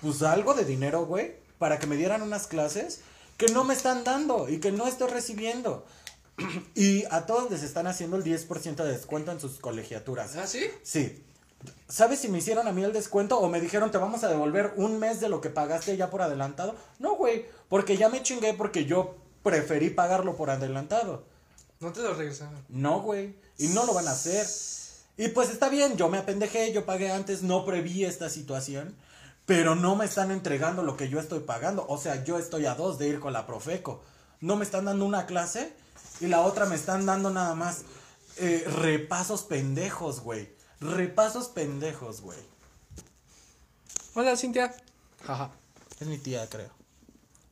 pues 0.00 0.22
algo 0.22 0.54
de 0.54 0.64
dinero, 0.64 1.06
güey, 1.06 1.34
para 1.58 1.78
que 1.78 1.86
me 1.88 1.96
dieran 1.96 2.22
unas 2.22 2.46
clases 2.46 3.00
que 3.36 3.46
no 3.46 3.64
me 3.64 3.74
están 3.74 4.04
dando 4.04 4.48
y 4.48 4.60
que 4.60 4.70
no 4.70 4.86
estoy 4.86 5.08
recibiendo. 5.10 5.84
Y 6.74 7.04
a 7.10 7.24
todos 7.26 7.50
les 7.50 7.62
están 7.62 7.86
haciendo 7.86 8.16
el 8.18 8.22
10% 8.24 8.76
de 8.84 8.92
descuento 8.92 9.32
en 9.32 9.40
sus 9.40 9.58
colegiaturas. 9.58 10.36
¿Ah, 10.36 10.46
sí? 10.46 10.66
Sí. 10.82 11.22
¿Sabes 11.88 12.20
si 12.20 12.28
me 12.28 12.38
hicieron 12.38 12.68
a 12.68 12.72
mí 12.72 12.84
el 12.84 12.92
descuento 12.92 13.38
o 13.38 13.48
me 13.48 13.60
dijeron 13.60 13.90
te 13.90 13.96
vamos 13.98 14.22
a 14.22 14.28
devolver 14.28 14.74
un 14.76 14.98
mes 14.98 15.20
de 15.20 15.30
lo 15.30 15.40
que 15.40 15.48
pagaste 15.48 15.96
ya 15.96 16.10
por 16.10 16.20
adelantado? 16.20 16.76
No, 16.98 17.16
güey, 17.16 17.46
porque 17.70 17.96
ya 17.96 18.10
me 18.10 18.22
chingué 18.22 18.52
porque 18.52 18.84
yo 18.84 19.16
preferí 19.46 19.90
pagarlo 19.90 20.34
por 20.34 20.50
adelantado. 20.50 21.24
No 21.78 21.92
te 21.92 22.02
lo 22.02 22.14
regresaron. 22.14 22.64
No, 22.68 23.00
güey, 23.00 23.36
y 23.58 23.68
no 23.68 23.86
lo 23.86 23.94
van 23.94 24.08
a 24.08 24.10
hacer. 24.10 24.44
Y 25.16 25.28
pues 25.28 25.50
está 25.50 25.68
bien, 25.68 25.96
yo 25.96 26.08
me 26.08 26.18
apendejé, 26.18 26.72
yo 26.72 26.84
pagué 26.84 27.12
antes, 27.12 27.44
no 27.44 27.64
preví 27.64 28.04
esta 28.04 28.28
situación, 28.28 28.96
pero 29.46 29.76
no 29.76 29.94
me 29.94 30.04
están 30.04 30.32
entregando 30.32 30.82
lo 30.82 30.96
que 30.96 31.08
yo 31.08 31.20
estoy 31.20 31.40
pagando. 31.40 31.86
O 31.88 31.96
sea, 31.96 32.24
yo 32.24 32.38
estoy 32.38 32.66
a 32.66 32.74
dos 32.74 32.98
de 32.98 33.06
ir 33.06 33.20
con 33.20 33.32
la 33.32 33.46
Profeco. 33.46 34.02
No 34.40 34.56
me 34.56 34.64
están 34.64 34.86
dando 34.86 35.04
una 35.04 35.26
clase 35.26 35.72
y 36.20 36.26
la 36.26 36.40
otra 36.40 36.66
me 36.66 36.74
están 36.74 37.06
dando 37.06 37.30
nada 37.30 37.54
más 37.54 37.82
eh, 38.38 38.64
repasos 38.66 39.44
pendejos, 39.44 40.22
güey. 40.22 40.50
Repasos 40.80 41.46
pendejos, 41.48 42.20
güey. 42.20 42.40
Hola, 44.14 44.36
Cintia. 44.36 44.74
Jaja. 45.24 45.52
Es 46.00 46.08
mi 46.08 46.18
tía, 46.18 46.48
creo. 46.50 46.75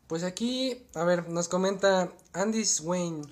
Pues 0.06 0.22
aquí, 0.22 0.84
a 0.94 1.04
ver, 1.04 1.28
nos 1.28 1.48
comenta 1.48 2.10
Andy 2.32 2.64
Swain. 2.64 3.22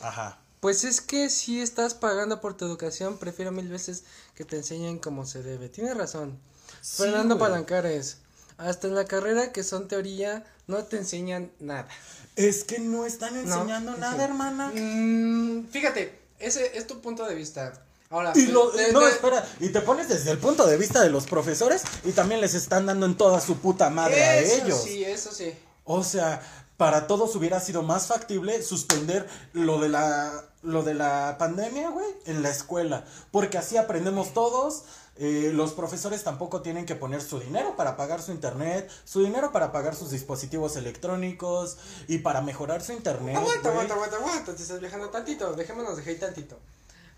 Ajá. 0.00 0.38
Pues 0.60 0.84
es 0.84 1.00
que 1.00 1.30
si 1.30 1.60
estás 1.60 1.94
pagando 1.94 2.40
por 2.40 2.54
tu 2.56 2.64
educación, 2.66 3.18
prefiero 3.18 3.50
mil 3.50 3.68
veces 3.68 4.04
que 4.34 4.44
te 4.44 4.56
enseñen 4.56 4.98
como 4.98 5.24
se 5.26 5.42
debe. 5.42 5.68
Tienes 5.68 5.96
razón. 5.96 6.38
Sí, 6.82 7.02
Fernando 7.02 7.36
güey. 7.36 7.50
Palancares. 7.50 8.18
Hasta 8.58 8.86
en 8.88 8.94
la 8.94 9.06
carrera 9.06 9.52
que 9.52 9.64
son 9.64 9.88
teoría, 9.88 10.44
no 10.66 10.84
te 10.84 10.98
enseñan 10.98 11.50
nada. 11.60 11.88
Es 12.36 12.62
que 12.64 12.78
no 12.78 13.06
están 13.06 13.36
enseñando 13.36 13.92
No, 13.92 13.96
nada, 13.96 14.16
sí. 14.18 14.22
hermana. 14.22 14.70
Mm, 14.74 15.66
fíjate, 15.68 16.20
ese 16.38 16.76
es 16.76 16.86
tu 16.86 17.00
punto 17.00 17.24
de 17.26 17.34
vista. 17.34 17.72
Ahora, 18.10 18.32
Y 18.34 18.46
lo, 18.46 18.70
de- 18.70 18.92
no, 18.92 19.00
de- 19.00 19.10
espera, 19.10 19.46
y 19.60 19.70
te 19.70 19.80
pones 19.80 20.08
desde 20.08 20.30
el 20.32 20.38
punto 20.38 20.66
de 20.66 20.76
vista 20.76 21.00
de 21.00 21.08
los 21.10 21.26
profesores 21.26 21.82
y 22.04 22.12
también 22.12 22.40
les 22.42 22.54
están 22.54 22.84
dando 22.86 23.06
en 23.06 23.16
toda 23.16 23.40
su 23.40 23.56
puta 23.58 23.88
madre 23.88 24.22
a 24.22 24.38
eso 24.40 24.64
ellos. 24.66 24.82
sí, 24.82 25.04
eso 25.04 25.32
sí. 25.32 25.54
O 25.84 26.02
sea, 26.04 26.40
para 26.76 27.06
todos 27.06 27.34
hubiera 27.36 27.60
sido 27.60 27.82
más 27.82 28.06
factible 28.06 28.62
suspender 28.62 29.28
lo 29.52 29.80
de 29.80 29.88
la 29.88 30.44
lo 30.62 30.82
de 30.82 30.92
la 30.94 31.36
pandemia, 31.38 31.88
güey, 31.90 32.06
en 32.26 32.42
la 32.42 32.50
escuela, 32.50 33.04
porque 33.30 33.58
así 33.58 33.76
aprendemos 33.76 34.34
todos. 34.34 34.84
eh, 35.16 35.50
los 35.52 35.72
profesores 35.72 36.24
tampoco 36.24 36.62
tienen 36.62 36.86
que 36.86 36.94
poner 36.94 37.20
su 37.20 37.38
dinero 37.38 37.76
para 37.76 37.94
pagar 37.96 38.22
su 38.22 38.32
internet, 38.32 38.90
su 39.04 39.20
dinero 39.22 39.52
para 39.52 39.70
pagar 39.70 39.94
sus 39.94 40.10
dispositivos 40.10 40.76
electrónicos 40.76 41.76
y 42.08 42.18
para 42.18 42.40
mejorar 42.40 42.82
su 42.82 42.92
internet. 42.92 43.36
Aguanta, 43.36 43.60
güey. 43.70 43.72
aguanta, 43.72 43.94
aguanta, 43.94 44.16
aguanta, 44.16 44.54
te 44.56 44.62
estás 44.62 44.80
viajando 44.80 45.10
tantito, 45.10 45.52
dejémonos 45.52 45.96
de 45.96 46.10
hate 46.10 46.20
tantito. 46.20 46.58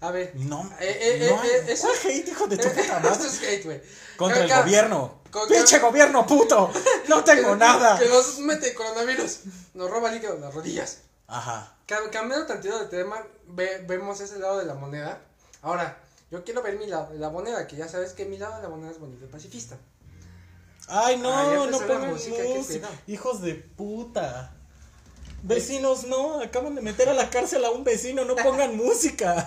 A 0.03 0.11
ver. 0.11 0.33
No, 0.35 0.63
Eh, 0.81 0.99
eh, 1.01 1.31
no, 1.31 1.43
eh, 1.45 1.49
eh, 1.55 1.65
eso- 1.73 1.87
¿cuál 1.87 1.97
hate, 2.13 2.29
hijo 2.29 2.47
de 2.49 2.57
tu 2.59 2.69
puta 2.75 2.99
madre? 3.01 3.27
es 3.27 3.41
hate, 3.43 3.65
güey. 3.65 3.81
Contra 4.17 4.43
el 4.45 4.51
gobierno. 4.53 5.23
con- 5.31 5.49
¡Pinche 5.49 5.79
gobierno, 5.79 6.27
puto! 6.27 6.71
No 7.09 7.25
tengo 7.25 7.53
que- 7.53 7.57
nada. 7.57 7.99
Que 7.99 8.09
nos 8.09 8.39
mete 8.41 8.75
coronavirus. 8.75 9.41
Nos 9.75 9.91
roba 9.91 10.11
líquido 10.13 10.35
en 10.35 10.43
las 10.43 10.53
rodillas. 10.53 10.99
Cam- 11.89 12.11
Cambiando 12.11 12.47
tantito 12.47 12.79
de 12.79 12.85
tema, 12.87 13.25
ve- 13.47 13.83
vemos 13.87 14.21
ese 14.21 14.39
lado 14.39 14.59
de 14.59 14.67
la 14.67 14.75
moneda. 14.75 15.23
Ahora, 15.63 15.97
yo 16.31 16.45
quiero 16.45 16.63
ver 16.63 16.77
mi 16.79 16.87
lado 16.87 17.13
de 17.13 17.19
la 17.19 17.31
moneda, 17.31 17.67
que 17.67 17.77
ya 17.77 17.89
sabes 17.89 18.13
que 18.13 18.27
mi 18.27 18.37
lado 18.39 18.57
de 18.57 18.63
la 18.63 18.69
moneda 18.69 18.91
es 18.91 18.99
bonito 18.99 19.25
y 19.25 19.29
pacifista. 19.29 19.79
Ay, 20.89 21.17
no, 21.17 21.33
Ah, 21.33 21.45
no 21.71 21.79
pongan 21.79 22.11
música. 22.11 22.89
Hijos 23.07 23.41
de 23.41 23.55
puta. 23.55 24.53
Vecinos, 25.45 26.05
no, 26.05 26.41
acaban 26.41 26.75
de 26.75 26.83
meter 26.83 27.09
a 27.09 27.15
la 27.15 27.31
cárcel 27.31 27.65
a 27.65 27.71
un 27.71 27.83
vecino, 27.85 28.25
no 28.25 28.35
pongan 28.69 28.77
música. 28.77 29.45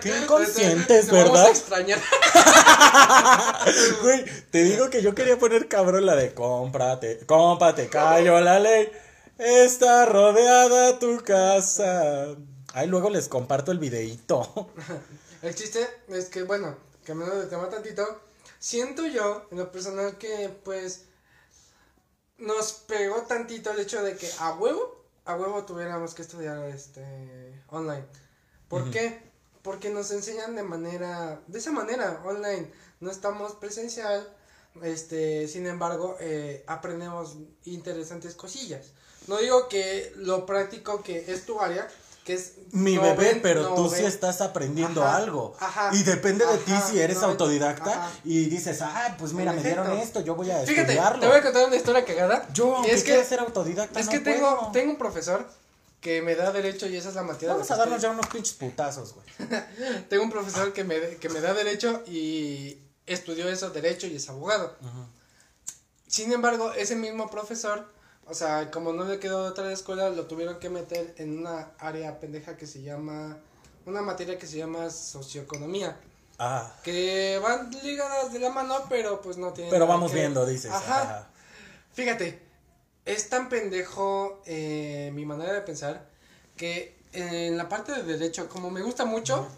Qué 0.00 0.18
inconscientes, 0.18 1.06
Te 1.06 1.12
vamos 1.12 1.28
a 1.28 1.32
¿verdad? 1.32 1.50
extrañar. 1.50 2.00
Güey, 4.02 4.24
te 4.50 4.64
digo 4.64 4.90
que 4.90 5.02
yo 5.02 5.14
quería 5.14 5.38
poner 5.38 5.68
cabrón 5.68 6.06
la 6.06 6.16
de 6.16 6.34
cómprate, 6.34 7.24
cómprate, 7.26 7.88
cayó 7.88 8.40
la 8.40 8.58
ley. 8.60 8.90
Está 9.38 10.06
rodeada 10.06 10.98
tu 10.98 11.22
casa. 11.22 12.26
Ay, 12.72 12.86
luego 12.88 13.10
les 13.10 13.28
comparto 13.28 13.72
el 13.72 13.78
videíto. 13.78 14.70
El 15.42 15.54
chiste 15.54 15.86
es 16.08 16.26
que, 16.26 16.42
bueno, 16.42 16.76
cambiando 17.04 17.38
de 17.38 17.46
tema 17.46 17.68
tantito, 17.68 18.20
siento 18.58 19.06
yo, 19.06 19.46
en 19.50 19.58
lo 19.58 19.70
personal, 19.70 20.16
que 20.18 20.48
pues 20.64 21.04
nos 22.38 22.72
pegó 22.72 23.22
tantito 23.22 23.70
el 23.70 23.80
hecho 23.80 24.02
de 24.02 24.16
que 24.16 24.28
a 24.40 24.52
huevo, 24.54 25.04
a 25.24 25.36
huevo 25.36 25.64
tuviéramos 25.64 26.14
que 26.14 26.22
estudiar 26.22 26.58
este 26.68 27.62
online. 27.68 28.04
¿Por 28.68 28.90
qué? 28.90 29.25
Porque 29.66 29.90
nos 29.90 30.12
enseñan 30.12 30.54
de 30.54 30.62
manera, 30.62 31.40
de 31.48 31.58
esa 31.58 31.72
manera, 31.72 32.22
online. 32.24 32.70
No 33.00 33.10
estamos 33.10 33.52
presencial, 33.56 34.26
este, 34.80 35.48
sin 35.48 35.66
embargo, 35.66 36.16
eh, 36.20 36.62
aprendemos 36.68 37.36
interesantes 37.64 38.34
cosillas. 38.36 38.86
No 39.26 39.38
digo 39.38 39.68
que 39.68 40.12
lo 40.18 40.46
práctico 40.46 41.02
que 41.02 41.32
es 41.32 41.44
tu 41.46 41.60
área, 41.60 41.88
que 42.24 42.34
es 42.34 42.52
mi 42.70 42.94
no 42.94 43.02
bebé, 43.02 43.24
ven- 43.32 43.42
pero 43.42 43.62
no 43.64 43.74
tú 43.74 43.88
sí 43.90 43.96
ven. 43.96 44.06
estás 44.06 44.40
aprendiendo 44.40 45.02
Ajá, 45.04 45.16
algo. 45.16 45.56
ajá, 45.58 45.90
y 45.92 46.02
depende 46.04 46.46
de 46.46 46.58
ti 46.58 46.72
ajá, 46.72 46.88
si 46.88 47.00
eres 47.00 47.18
no 47.20 47.26
autodidacta 47.26 47.90
ajá. 47.90 48.10
y 48.24 48.46
dices, 48.46 48.80
ah, 48.82 49.16
pues 49.18 49.32
mira, 49.32 49.52
me 49.52 49.62
dieron 49.64 49.90
esto, 49.98 50.20
yo 50.20 50.36
voy 50.36 50.50
a 50.52 50.58
Fíjate, 50.60 50.92
estudiarlo. 50.92 51.20
te 51.20 51.26
voy 51.26 51.36
a 51.38 51.42
contar 51.42 51.66
una 51.66 51.76
historia 51.76 52.04
cagada. 52.04 52.48
Yo, 52.52 52.82
y 52.86 52.90
es 52.90 53.02
que, 53.02 53.24
ser 53.24 53.40
autodidacta, 53.40 53.98
es 53.98 54.08
que 54.08 54.20
tengo, 54.20 54.70
tengo 54.72 54.92
un 54.92 54.98
profesor 54.98 55.44
que 56.00 56.22
me 56.22 56.34
da 56.34 56.52
derecho 56.52 56.86
y 56.86 56.96
esa 56.96 57.08
es 57.08 57.14
la 57.14 57.22
materia. 57.22 57.52
Vamos 57.54 57.68
de 57.68 57.74
a 57.74 57.76
darnos 57.76 58.00
ya 58.02 58.10
unos 58.10 58.26
pinches 58.28 58.54
putazos, 58.54 59.14
güey. 59.14 59.26
Tengo 60.08 60.22
un 60.22 60.30
profesor 60.30 60.72
que 60.72 60.84
me, 60.84 61.16
que 61.16 61.28
me 61.28 61.40
da 61.40 61.52
derecho 61.54 62.02
y 62.06 62.78
estudió 63.06 63.48
eso, 63.48 63.70
derecho 63.70 64.06
y 64.06 64.16
es 64.16 64.28
abogado. 64.28 64.76
Sin 66.06 66.32
embargo, 66.32 66.72
ese 66.72 66.94
mismo 66.96 67.28
profesor, 67.30 67.86
o 68.26 68.34
sea, 68.34 68.70
como 68.70 68.92
no 68.92 69.04
le 69.04 69.18
quedó 69.18 69.42
de 69.44 69.50
otra 69.50 69.72
escuela, 69.72 70.08
lo 70.10 70.26
tuvieron 70.26 70.58
que 70.60 70.70
meter 70.70 71.14
en 71.18 71.38
una 71.38 71.72
área 71.78 72.20
pendeja 72.20 72.56
que 72.56 72.66
se 72.66 72.82
llama, 72.82 73.38
una 73.84 74.02
materia 74.02 74.38
que 74.38 74.46
se 74.46 74.58
llama 74.58 74.90
socioeconomía. 74.90 75.98
Ah, 76.38 76.70
Que 76.84 77.40
van 77.42 77.70
ligadas 77.82 78.32
de 78.32 78.38
la 78.38 78.50
mano, 78.50 78.84
pero 78.88 79.20
pues 79.22 79.38
no 79.38 79.52
tienen. 79.52 79.70
pero 79.70 79.86
vamos 79.86 80.12
que 80.12 80.18
viendo, 80.18 80.44
dices. 80.46 80.70
Ajá. 80.70 81.02
Ajá. 81.02 81.28
Fíjate, 81.94 82.45
es 83.06 83.28
tan 83.28 83.48
pendejo 83.48 84.42
eh, 84.46 85.10
mi 85.14 85.24
manera 85.24 85.52
de 85.52 85.62
pensar 85.62 86.06
que 86.56 86.94
en 87.12 87.56
la 87.56 87.68
parte 87.68 87.92
de 87.92 88.02
derecho, 88.02 88.48
como 88.48 88.70
me 88.70 88.82
gusta 88.82 89.04
mucho, 89.06 89.48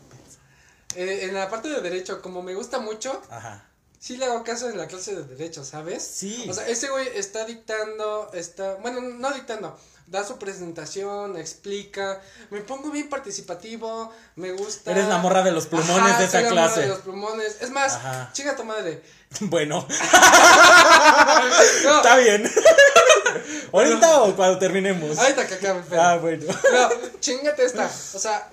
eh, 0.94 1.20
en 1.22 1.34
la 1.34 1.50
parte 1.50 1.68
de 1.68 1.80
derecho, 1.80 2.22
como 2.22 2.42
me 2.42 2.54
gusta 2.54 2.78
mucho, 2.78 3.20
Ajá. 3.30 3.68
sí 3.98 4.16
le 4.16 4.26
hago 4.26 4.44
caso 4.44 4.68
en 4.68 4.76
la 4.76 4.86
clase 4.86 5.16
de 5.16 5.24
derecho, 5.24 5.64
¿sabes? 5.64 6.02
Sí. 6.04 6.46
O 6.48 6.52
sea, 6.52 6.68
ese 6.68 6.88
güey 6.90 7.08
está 7.14 7.46
dictando, 7.46 8.30
está, 8.32 8.74
bueno, 8.76 9.00
no 9.00 9.32
dictando, 9.32 9.76
da 10.10 10.24
su 10.24 10.38
presentación, 10.38 11.36
explica, 11.36 12.20
me 12.50 12.60
pongo 12.62 12.90
bien 12.90 13.08
participativo, 13.10 14.10
me 14.36 14.52
gusta. 14.52 14.90
Eres 14.92 15.06
la 15.06 15.18
morra 15.18 15.42
de 15.42 15.52
los 15.52 15.66
plumones 15.66 15.98
Ajá, 16.12 16.20
de 16.22 16.28
soy 16.28 16.40
esa 16.40 16.50
morra 16.50 16.62
clase. 16.66 16.80
de 16.80 16.86
los 16.88 16.98
plumones. 17.00 17.56
Es 17.60 17.70
más, 17.70 17.94
Ajá. 17.94 18.30
chica 18.32 18.56
tu 18.56 18.64
madre. 18.64 19.02
Bueno, 19.40 19.86
No, 21.84 21.96
está 21.96 22.16
bien. 22.16 22.50
¿Ahorita 23.72 24.22
o 24.22 24.34
cuando 24.36 24.58
terminemos? 24.58 25.18
ahorita 25.18 25.46
que 25.46 25.54
acabe 25.54 25.80
el 25.80 25.84
pedo. 25.84 26.00
Ah, 26.00 26.16
bueno. 26.16 26.44
No, 26.72 26.88
chingate 27.20 27.64
esta. 27.64 27.86
O 27.86 28.18
sea, 28.18 28.48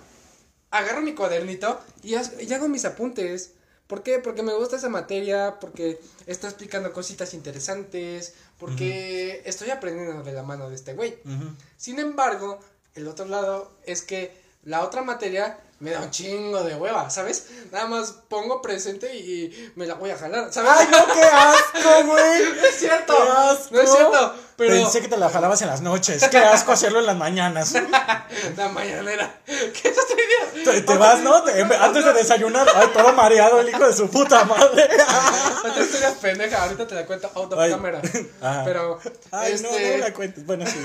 agarro 0.72 1.02
mi 1.02 1.14
cuadernito 1.16 1.80
y, 2.04 2.16
y 2.16 2.54
hago 2.54 2.68
mis 2.68 2.86
apuntes. 2.86 3.52
¿Por 3.88 4.02
qué? 4.02 4.18
Porque 4.20 4.42
me 4.42 4.54
gusta 4.54 4.78
esa 4.78 4.90
materia, 4.90 5.58
porque 5.62 6.00
está 6.26 6.48
explicando 6.48 6.92
cositas 6.92 7.34
interesantes, 7.36 8.34
porque 8.58 9.42
estoy 9.46 9.70
aprendiendo 9.70 10.24
de 10.24 10.32
la 10.32 10.44
mano 10.44 10.70
de 10.70 10.76
este 10.76 10.94
güey. 10.94 11.18
Sin 11.78 12.00
embargo, 12.00 12.60
el 12.94 13.08
otro 13.08 13.26
lado 13.26 13.72
es 13.86 14.02
que 14.02 14.36
la 14.64 14.84
otra 14.84 15.02
materia 15.04 15.60
me 15.80 15.92
da 15.92 16.00
un 16.02 16.10
chingo 16.10 16.64
de 16.64 16.74
hueva, 16.76 17.10
¿sabes? 17.10 17.48
Nada 17.72 17.86
más 17.88 18.14
pongo 18.30 18.62
presente 18.62 19.14
y 19.14 19.72
me 19.76 19.86
la 19.86 19.96
voy 19.96 20.10
a 20.10 20.18
jalar, 20.18 20.52
¿sabes? 20.54 20.72
¡Ay, 20.74 20.88
no, 20.90 21.06
qué 21.14 21.22
asco, 21.24 22.06
güey! 22.06 22.44
No 22.56 22.66
es 22.70 22.76
cierto, 22.80 23.14
¡Qué 23.14 23.30
asco! 23.30 23.68
no 23.72 23.82
es 23.82 23.92
cierto, 23.92 24.36
pero 24.56 24.74
Pensé 24.74 25.02
que 25.02 25.10
te 25.10 25.18
la 25.18 25.30
jalabas 25.30 25.62
en 25.64 25.68
las 25.68 25.82
noches. 25.82 26.24
Qué 26.30 26.38
asco 26.38 26.72
hacerlo 26.72 27.00
en 27.00 27.06
las 27.08 27.18
mañanas. 27.18 27.74
la 28.58 28.70
mañanera, 28.70 29.38
¿qué 29.46 29.90
es 29.90 29.98
esta 29.98 30.14
idea? 30.14 30.64
Te, 30.64 30.82
te 30.82 30.98
vas, 30.98 31.20
¿no? 31.20 31.44
Te- 31.44 31.62
antes 31.62 32.06
de 32.06 32.14
desayunar, 32.14 32.68
ay, 32.74 32.88
todo 32.94 33.12
mareado 33.12 33.60
el 33.60 33.68
hijo 33.68 33.86
de 33.86 33.94
su 33.94 34.10
puta 34.10 34.46
madre. 34.46 34.88
Otra 35.60 35.84
historia 35.84 36.14
pendeja, 36.22 36.64
ahorita 36.64 36.88
te 36.88 36.96
la 36.96 37.06
cuento 37.06 37.30
out 37.36 37.52
of 37.52 37.60
Ay. 37.60 37.72
camera. 37.72 38.02
Ajá. 38.42 38.64
Pero, 38.64 39.00
Ay, 39.32 39.52
este, 39.54 39.68
no, 39.92 39.98
no 39.98 40.06
la 40.08 40.14
cuentes. 40.14 40.46
Bueno, 40.46 40.66
sí. 40.66 40.80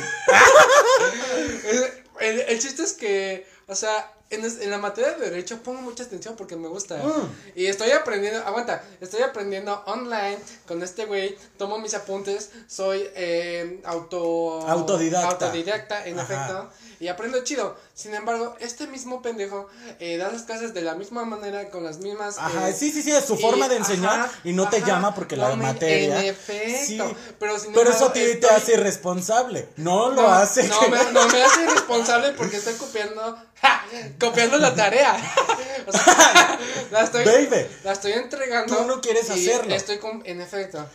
el, 2.21 2.41
el 2.41 2.59
chiste 2.61 2.83
es 2.83 2.93
que, 2.95 3.47
o 3.69 3.75
sea, 3.77 4.11
en, 4.31 4.71
la 4.71 4.79
materia 4.79 5.13
de 5.15 5.31
derecho 5.31 5.59
pongo 5.63 5.81
mucha 5.83 6.05
atención 6.05 6.37
porque 6.37 6.57
me 6.57 6.69
gusta. 6.69 6.97
Mm. 6.99 7.33
Y 7.57 7.67
estoy 7.67 7.91
aprendiendo, 7.91 8.41
aguanta, 8.47 8.83
estoy 9.01 9.23
aprendiendo 9.23 9.83
online 9.87 10.39
con 10.67 10.83
este 10.83 11.05
güey, 11.05 11.37
tomo 11.59 11.79
mis 11.79 11.95
apuntes, 11.95 12.51
soy 12.69 13.09
eh, 13.15 13.81
auto... 13.85 14.61
Autodidacta. 14.69 15.47
Autodidacta, 15.47 16.07
en 16.07 16.19
Ajá. 16.19 16.33
efecto, 16.33 16.71
y 17.01 17.09
aprendo 17.09 17.43
chido. 17.43 17.77
Sin 17.95 18.15
embargo, 18.15 18.55
este 18.61 18.87
mismo 18.87 19.21
pendejo 19.21 19.69
eh, 19.99 20.17
da 20.17 20.31
las 20.31 20.43
clases 20.43 20.73
de 20.75 20.83
la 20.83 20.95
misma 20.95 21.25
manera, 21.25 21.69
con 21.71 21.83
las 21.85 21.99
mismas... 21.99 22.39
Ajá, 22.39 22.69
eh, 22.69 22.73
sí, 22.73 22.93
sí, 22.93 23.03
sí, 23.03 23.11
es 23.11 23.25
su 23.25 23.35
y- 23.35 23.39
forma 23.43 23.69
de 23.69 23.77
enseñar 23.77 24.21
ajá, 24.21 24.33
y 24.45 24.53
no 24.53 24.69
te 24.71 24.81
llama 24.83 25.15
porque 25.15 25.37
la 25.37 25.55
materia. 25.57 26.21
En 26.21 26.27
efecto. 26.27 27.09
Sí, 27.09 27.17
pero 27.39 27.59
sin 27.59 27.73
pero 27.73 27.91
eso 27.91 28.07
embargo, 28.07 28.11
a 28.11 28.13
ti 28.13 28.21
te 28.21 28.33
estoy- 28.33 28.51
hace 28.57 28.73
irresponsable. 28.75 29.69
No 29.77 30.11
lo 30.11 30.23
no, 30.23 30.29
hace. 30.29 30.67
No 30.69 30.81
que- 30.81 30.89
me, 30.89 31.13
no 31.13 31.29
me 31.29 31.43
hace 31.43 31.67
responsable 31.67 32.33
porque 32.33 32.57
estoy 32.57 32.75
copiando. 32.75 33.37
¡Ja! 33.61 33.85
copiando 34.19 34.59
la 34.59 34.75
tarea. 34.75 35.17
o 35.87 35.93
sea, 35.93 36.59
la 36.91 37.03
estoy, 37.03 37.25
Baby. 37.25 37.67
la 37.85 37.93
estoy 37.93 38.13
entregando. 38.13 38.77
Tú 38.77 38.85
no 38.85 39.01
quieres 39.01 39.29
y 39.29 39.33
hacerlo. 39.33 39.75
Estoy 39.75 39.99
con, 39.99 40.23
en 40.25 40.41
efecto. 40.41 40.87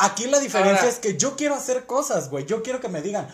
Aquí 0.00 0.28
la 0.28 0.38
diferencia 0.38 0.76
Ahora- 0.82 0.88
es 0.88 0.98
que 1.00 1.16
yo 1.16 1.34
quiero 1.34 1.56
hacer 1.56 1.84
cosas, 1.86 2.30
güey. 2.30 2.46
Yo 2.46 2.62
quiero 2.62 2.80
que 2.80 2.88
me 2.88 3.02
digan, 3.02 3.28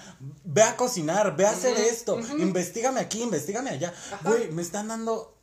ve 0.45 0.63
a 0.63 0.77
cocinar, 0.77 1.37
ve 1.37 1.47
a 1.47 1.51
hacer 1.51 1.77
esto, 1.77 2.19
investigame 2.39 3.01
aquí, 3.01 3.23
investigame 3.23 3.71
allá. 3.71 3.93
Güey, 4.23 4.51
me 4.51 4.63
están 4.63 4.89
dando 4.89 5.35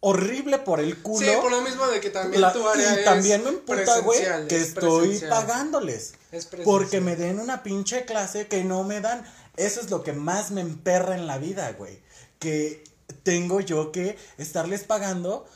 horrible 0.00 0.58
por 0.58 0.80
el 0.80 1.00
culo. 1.02 1.24
Sí, 1.24 1.32
por 1.40 1.52
lo 1.52 1.62
mismo 1.62 1.86
de 1.86 2.00
que 2.00 2.10
también 2.10 2.40
La- 2.40 2.52
tu 2.52 2.68
área 2.68 2.94
y 2.94 2.98
es 2.98 3.04
también 3.04 3.44
me 3.44 3.50
emputa, 3.50 4.00
güey, 4.00 4.20
que 4.48 4.56
es 4.56 4.68
estoy 4.68 5.20
pagándoles. 5.30 6.14
Es. 6.32 6.46
Porque 6.64 7.00
me 7.00 7.14
den 7.14 7.38
una 7.38 7.62
pinche 7.62 8.04
clase 8.04 8.48
que 8.48 8.64
no 8.64 8.82
me 8.82 9.00
dan. 9.00 9.24
Eso 9.56 9.80
es 9.80 9.88
lo 9.88 10.02
que 10.02 10.12
más 10.12 10.50
me 10.50 10.60
emperra 10.60 11.14
en 11.14 11.26
la 11.28 11.38
vida, 11.38 11.72
güey. 11.78 12.02
Que 12.38 12.84
tengo 13.22 13.60
yo 13.60 13.92
que 13.92 14.18
estarles 14.38 14.84
pagando 14.84 15.46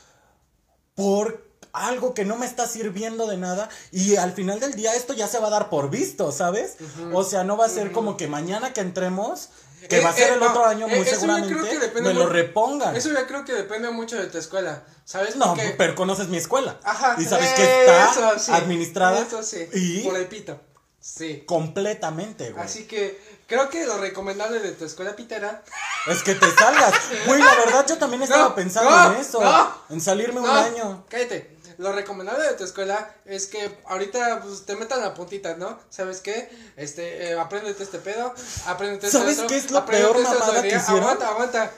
por 0.95 1.49
algo 1.73 2.13
que 2.13 2.25
no 2.25 2.35
me 2.35 2.45
está 2.45 2.67
sirviendo 2.67 3.27
de 3.27 3.37
nada 3.37 3.69
y 3.91 4.17
al 4.17 4.33
final 4.33 4.59
del 4.59 4.73
día 4.75 4.93
esto 4.95 5.13
ya 5.13 5.27
se 5.27 5.39
va 5.39 5.47
a 5.47 5.51
dar 5.51 5.69
por 5.69 5.89
visto, 5.89 6.31
¿sabes? 6.31 6.75
O 7.13 7.23
sea, 7.23 7.43
no 7.43 7.55
va 7.55 7.65
a 7.65 7.69
ser 7.69 7.91
como 7.93 8.17
que 8.17 8.27
mañana 8.27 8.73
que 8.73 8.81
entremos, 8.81 9.49
que 9.87 9.97
Eh, 9.99 10.03
va 10.03 10.09
a 10.09 10.13
ser 10.13 10.31
eh, 10.31 10.33
el 10.33 10.39
no, 10.41 10.49
otro 10.49 10.65
año 10.65 10.87
eh, 10.89 10.97
muy 10.97 11.05
seguramente, 11.05 12.01
me 12.01 12.13
lo 12.13 12.27
repongan. 12.27 12.95
Eso 12.95 13.09
yo 13.09 13.25
creo 13.25 13.45
que 13.45 13.53
depende 13.53 13.89
mucho 13.89 14.17
de 14.17 14.27
tu 14.27 14.37
escuela. 14.37 14.83
¿Sabes? 15.05 15.37
No, 15.37 15.47
Porque- 15.55 15.73
pero 15.77 15.95
conoces 15.95 16.27
mi 16.27 16.37
escuela. 16.37 16.77
Ajá. 16.83 17.15
Y 17.19 17.25
sabes 17.25 17.49
que 17.53 17.63
está 17.63 18.11
eso 18.11 18.39
sí, 18.39 18.51
administrada 18.51 19.21
Eso 19.21 19.41
sí. 19.41 19.65
y 19.73 20.01
Por 20.03 20.17
el 20.17 20.27
pito. 20.27 20.59
Sí. 20.99 21.43
completamente, 21.47 22.51
güey. 22.51 22.63
Así 22.63 22.83
que 22.83 23.19
creo 23.51 23.69
que 23.69 23.85
lo 23.85 23.97
recomendable 23.97 24.59
de 24.59 24.71
tu 24.71 24.85
escuela 24.85 25.13
pitera. 25.13 25.61
Es 26.07 26.23
que 26.23 26.35
te 26.35 26.49
salgas. 26.55 26.93
Güey, 27.27 27.41
la 27.41 27.53
verdad 27.55 27.85
yo 27.85 27.97
también 27.97 28.23
estaba 28.23 28.45
No, 28.45 28.55
pensando 28.55 28.89
no, 28.89 29.13
en 29.13 29.19
eso. 29.19 29.41
no. 29.43 29.73
en 29.89 29.99
salirme 29.99 30.39
un 30.39 30.49
año. 30.49 31.05
Cállate. 31.09 31.57
Lo 31.77 31.91
recomendable 31.91 32.43
de 32.45 32.53
tu 32.53 32.63
escuela 32.63 33.13
es 33.25 33.47
que 33.47 33.79
ahorita 33.87 34.41
pues, 34.41 34.65
te 34.65 34.75
metan 34.75 35.01
la 35.01 35.13
puntita, 35.13 35.55
¿no? 35.55 35.79
¿Sabes 35.89 36.21
qué? 36.21 36.49
Este, 36.77 37.31
eh, 37.31 37.39
apréndete 37.39 37.83
este 37.83 37.97
pedo, 37.97 38.33
apréndete. 38.67 39.09
¿Sabes 39.09 39.37
esto, 39.37 39.47
qué 39.47 39.57
es 39.57 39.71
lo 39.71 39.83
peor 39.85 40.21
mamada 40.21 40.61
que 40.61 40.67
hicieron? 40.67 40.99
Aguanta, 41.03 41.27
aguanta. 41.29 41.71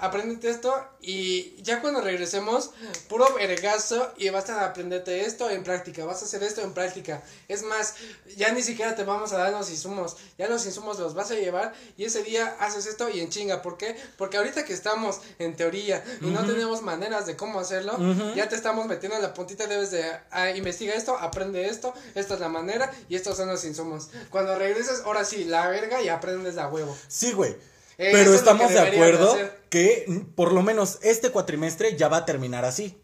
Apréndete 0.00 0.48
esto 0.48 0.74
y 1.02 1.54
ya 1.62 1.80
cuando 1.80 2.00
regresemos, 2.00 2.70
puro 3.08 3.32
vergazo 3.34 4.12
y 4.16 4.28
vas 4.30 4.48
a 4.50 4.64
aprenderte 4.64 5.24
esto 5.26 5.50
en 5.50 5.62
práctica, 5.62 6.04
vas 6.04 6.22
a 6.22 6.24
hacer 6.24 6.42
esto 6.42 6.62
en 6.62 6.72
práctica. 6.72 7.22
Es 7.48 7.62
más, 7.62 7.94
ya 8.36 8.52
ni 8.52 8.62
siquiera 8.62 8.94
te 8.94 9.04
vamos 9.04 9.32
a 9.32 9.38
dar 9.38 9.52
los 9.52 9.70
insumos, 9.70 10.16
ya 10.38 10.48
los 10.48 10.64
insumos 10.66 10.98
los 10.98 11.14
vas 11.14 11.30
a 11.30 11.34
llevar 11.34 11.74
y 11.96 12.04
ese 12.04 12.22
día 12.22 12.56
haces 12.60 12.86
esto 12.86 13.08
y 13.08 13.20
en 13.20 13.28
chinga. 13.28 13.62
¿Por 13.62 13.76
qué? 13.76 13.96
Porque 14.16 14.36
ahorita 14.36 14.64
que 14.64 14.72
estamos 14.72 15.20
en 15.38 15.54
teoría 15.56 16.02
y 16.20 16.26
no 16.26 16.44
tenemos 16.46 16.82
maneras 16.82 17.26
de 17.26 17.36
cómo 17.36 17.60
hacerlo, 17.60 17.96
ya 18.34 18.48
te 18.48 18.56
estamos 18.56 18.86
metiendo 18.86 19.16
en 19.16 19.22
la 19.22 19.34
puntita, 19.34 19.66
debes 19.66 19.90
de 19.90 20.04
ah, 20.30 20.50
investiga 20.50 20.94
esto, 20.94 21.16
aprende 21.18 21.68
esto, 21.68 21.92
esta 22.14 22.34
es 22.34 22.40
la 22.40 22.48
manera 22.48 22.90
y 23.08 23.16
estos 23.16 23.36
son 23.36 23.48
los 23.48 23.64
insumos. 23.64 24.08
Cuando 24.30 24.56
regreses, 24.56 25.02
ahora 25.04 25.24
sí, 25.24 25.44
la 25.44 25.68
verga 25.68 26.02
y 26.02 26.08
aprendes 26.08 26.56
a 26.58 26.68
huevo. 26.68 26.96
Sí, 27.08 27.32
güey. 27.32 27.56
Pero 28.00 28.34
estamos 28.34 28.70
de 28.70 28.78
acuerdo 28.78 29.32
hacer. 29.32 29.60
que 29.68 30.04
mm, 30.06 30.18
por 30.34 30.52
lo 30.52 30.62
menos 30.62 30.98
este 31.02 31.30
cuatrimestre 31.30 31.96
ya 31.96 32.08
va 32.08 32.18
a 32.18 32.24
terminar 32.24 32.64
así. 32.64 32.96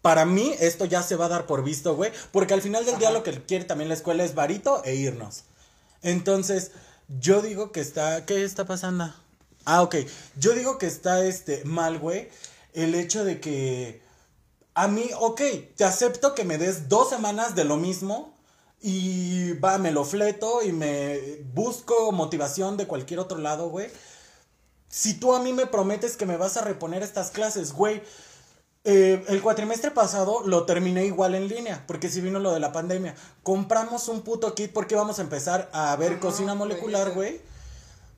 Para 0.00 0.24
mí 0.24 0.54
esto 0.58 0.84
ya 0.86 1.02
se 1.02 1.16
va 1.16 1.26
a 1.26 1.28
dar 1.28 1.46
por 1.46 1.62
visto, 1.62 1.94
güey. 1.94 2.12
Porque 2.32 2.54
al 2.54 2.62
final 2.62 2.86
del 2.86 2.98
día 2.98 3.10
lo 3.10 3.22
que 3.22 3.32
quiere 3.44 3.64
también 3.64 3.88
la 3.88 3.94
escuela 3.94 4.24
es 4.24 4.34
varito 4.34 4.82
e 4.84 4.94
irnos. 4.94 5.44
Entonces, 6.02 6.72
yo 7.20 7.42
digo 7.42 7.72
que 7.72 7.80
está... 7.80 8.24
¿Qué 8.26 8.42
está 8.42 8.64
pasando? 8.64 9.14
Ah, 9.64 9.82
ok. 9.82 9.96
Yo 10.36 10.54
digo 10.54 10.78
que 10.78 10.86
está 10.86 11.24
este 11.24 11.64
mal, 11.64 11.98
güey. 11.98 12.28
El 12.72 12.94
hecho 12.94 13.24
de 13.24 13.38
que... 13.38 14.02
A 14.74 14.88
mí, 14.88 15.10
ok, 15.20 15.42
te 15.76 15.84
acepto 15.84 16.34
que 16.34 16.44
me 16.44 16.56
des 16.56 16.88
dos 16.88 17.10
semanas 17.10 17.54
de 17.54 17.64
lo 17.64 17.76
mismo 17.76 18.34
y 18.80 19.52
va, 19.54 19.78
me 19.78 19.92
lo 19.92 20.04
fleto 20.04 20.62
y 20.62 20.72
me 20.72 21.38
busco 21.52 22.10
motivación 22.10 22.76
de 22.76 22.86
cualquier 22.86 23.20
otro 23.20 23.38
lado, 23.38 23.68
güey. 23.68 23.90
Si 24.92 25.14
tú 25.14 25.34
a 25.34 25.40
mí 25.40 25.54
me 25.54 25.64
prometes 25.64 26.18
que 26.18 26.26
me 26.26 26.36
vas 26.36 26.58
a 26.58 26.60
reponer 26.60 27.02
estas 27.02 27.30
clases, 27.30 27.72
güey. 27.72 28.02
eh, 28.84 29.24
el 29.28 29.40
cuatrimestre 29.40 29.90
pasado 29.90 30.42
lo 30.46 30.66
terminé 30.66 31.06
igual 31.06 31.34
en 31.34 31.48
línea, 31.48 31.82
porque 31.86 32.10
si 32.10 32.20
vino 32.20 32.38
lo 32.40 32.52
de 32.52 32.60
la 32.60 32.72
pandemia. 32.72 33.14
Compramos 33.42 34.08
un 34.08 34.20
puto 34.20 34.54
kit 34.54 34.70
porque 34.70 34.94
vamos 34.94 35.18
a 35.18 35.22
empezar 35.22 35.70
a 35.72 35.96
ver 35.96 36.18
cocina 36.20 36.54
molecular, 36.54 37.12
güey. 37.14 37.40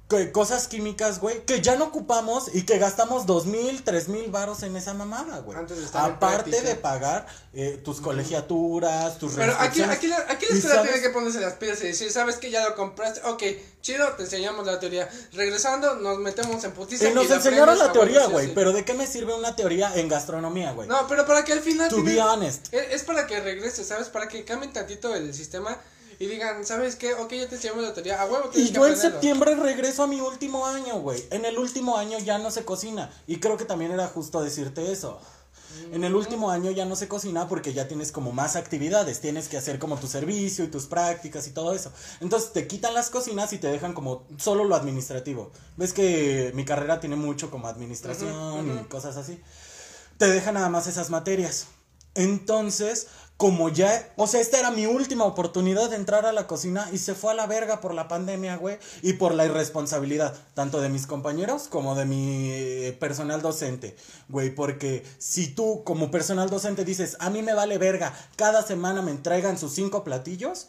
Que- 0.09 0.32
cosas 0.32 0.68
químicas, 0.68 1.18
güey, 1.18 1.46
que 1.46 1.62
ya 1.62 1.76
no 1.76 1.84
ocupamos 1.86 2.55
y 2.55 2.66
que 2.66 2.78
gastamos 2.78 3.24
dos 3.24 3.46
mil, 3.46 3.82
tres 3.84 4.09
mil 4.09 4.30
varos 4.30 4.62
en 4.62 4.76
esa 4.76 4.92
mamada, 4.92 5.38
güey. 5.38 5.59
Antes 5.59 5.78
de 5.78 5.84
estar 5.84 6.07
en 6.09 6.16
Aparte 6.16 6.61
de 6.61 6.74
pagar 6.74 7.26
eh, 7.55 7.80
tus 7.82 8.02
colegiaturas, 8.02 9.18
tus 9.18 9.32
Pero 9.32 9.55
aquí, 9.59 9.82
aquí, 9.82 10.07
la, 10.09 10.18
aquí 10.28 10.46
la 10.46 10.55
¿Y 10.55 10.59
escuela 10.59 10.82
tiene 10.82 11.00
que 11.00 11.09
ponerse 11.09 11.40
las 11.40 11.55
pilas 11.55 11.80
y 11.82 11.86
decir, 11.86 12.12
¿sabes 12.12 12.36
que 12.36 12.50
Ya 12.50 12.68
lo 12.68 12.74
compraste. 12.74 13.22
Ok, 13.24 13.42
chido, 13.80 14.07
te 14.12 14.24
enseñamos 14.24 14.66
la 14.66 14.78
teoría. 14.78 15.09
Regresando, 15.32 15.94
nos 15.96 16.18
metemos 16.18 16.62
en 16.64 16.72
putiza. 16.72 17.09
Y 17.09 17.14
nos 17.14 17.30
enseñaron 17.30 17.78
la 17.78 17.90
teoría, 17.90 18.26
güey, 18.26 18.48
sí. 18.48 18.52
pero 18.55 18.72
¿de 18.72 18.84
qué 18.84 18.92
me 18.92 19.07
sirve 19.07 19.34
una 19.34 19.57
teoría 19.57 19.90
en 19.94 20.09
gastronomía, 20.09 20.72
güey? 20.72 20.86
No, 20.86 21.07
pero 21.09 21.24
para 21.26 21.44
que 21.44 21.55
al 21.55 21.61
final. 21.61 21.88
To 21.88 22.02
be 22.02 22.20
honest. 22.20 22.72
Es, 22.72 22.90
es 22.90 23.05
para 23.05 23.26
que 23.26 23.40
regrese, 23.40 23.84
¿sabes? 23.84 24.09
Para 24.09 24.28
que 24.28 24.44
cambien 24.44 24.72
tantito 24.72 25.14
el 25.14 25.32
sistema 25.32 25.78
y 26.18 26.26
digan, 26.26 26.64
¿sabes 26.64 26.96
qué? 26.96 27.14
Ok, 27.14 27.32
ya 27.32 27.48
te 27.48 27.56
enseñamos 27.56 27.82
la 27.84 27.94
teoría. 27.94 28.20
A 28.20 28.26
huevo, 28.26 28.50
Y 28.54 28.66
que 28.68 28.72
yo 28.72 28.86
en 28.86 28.92
aprenderlo. 28.92 29.10
septiembre 29.10 29.54
regreso 29.56 30.02
a 30.02 30.06
mi 30.06 30.20
último 30.20 30.66
año, 30.66 31.00
güey. 31.00 31.24
En 31.30 31.44
el 31.44 31.58
último 31.58 31.96
año 31.96 32.18
ya 32.18 32.38
no 32.38 32.50
se 32.50 32.64
cocina. 32.64 33.10
Y 33.26 33.38
creo 33.38 33.56
que 33.56 33.64
también 33.64 33.92
era 33.92 34.06
justo 34.08 34.42
decirte 34.42 34.92
eso. 34.92 35.20
En 35.92 36.04
el 36.04 36.14
último 36.14 36.50
año 36.50 36.70
ya 36.70 36.84
no 36.84 36.94
se 36.94 37.08
cocina 37.08 37.48
porque 37.48 37.72
ya 37.72 37.88
tienes 37.88 38.12
como 38.12 38.30
más 38.30 38.54
actividades. 38.54 39.20
Tienes 39.20 39.48
que 39.48 39.56
hacer 39.56 39.80
como 39.80 39.96
tu 39.98 40.06
servicio 40.06 40.64
y 40.64 40.68
tus 40.68 40.86
prácticas 40.86 41.48
y 41.48 41.50
todo 41.50 41.72
eso. 41.74 41.90
Entonces 42.20 42.52
te 42.52 42.68
quitan 42.68 42.94
las 42.94 43.10
cocinas 43.10 43.52
y 43.52 43.58
te 43.58 43.66
dejan 43.66 43.92
como 43.92 44.24
solo 44.38 44.64
lo 44.64 44.76
administrativo. 44.76 45.50
Ves 45.76 45.92
que 45.92 46.52
mi 46.54 46.64
carrera 46.64 47.00
tiene 47.00 47.16
mucho 47.16 47.50
como 47.50 47.66
administración 47.66 48.80
y 48.80 48.84
cosas 48.88 49.16
así. 49.16 49.40
Te 50.16 50.28
dejan 50.28 50.54
nada 50.54 50.68
más 50.68 50.86
esas 50.86 51.10
materias. 51.10 51.66
Entonces, 52.14 53.08
como 53.37 53.68
ya, 53.68 54.12
o 54.16 54.28
sea, 54.28 54.41
esta 54.41 54.61
era 54.61 54.70
mi 54.70 54.87
última 54.87 55.24
oportunidad 55.24 55.91
de 55.91 55.97
entrar 55.97 56.24
a 56.24 56.32
la 56.32 56.47
cocina 56.47 56.89
y 56.93 56.99
se 56.99 57.14
fue 57.14 57.32
a 57.32 57.35
la 57.35 57.47
verga 57.47 57.80
por 57.80 57.93
la 57.93 58.07
pandemia, 58.07 58.57
güey, 58.57 58.78
y 59.03 59.14
por 59.14 59.35
la 59.35 59.45
irresponsabilidad, 59.45 60.35
tanto 60.55 60.80
de 60.80 60.89
mis 60.89 61.07
compañeros 61.07 61.66
como 61.68 61.97
de 61.97 62.05
mi 62.05 62.51
eh, 62.53 62.97
personal 62.99 63.43
docente, 63.43 63.97
güey, 64.28 64.55
porque 64.55 65.05
si 65.18 65.49
tú 65.49 65.82
como 65.85 66.12
personal 66.12 66.49
docente 66.49 66.85
dices, 66.85 67.16
a 67.18 67.28
mí 67.28 67.43
me 67.43 67.55
vale 67.55 67.76
verga, 67.76 68.14
cada 68.37 68.62
semana 68.62 69.03
me 69.03 69.11
entregan 69.11 69.59
sus 69.59 69.74
cinco 69.74 70.05
platillos, 70.05 70.68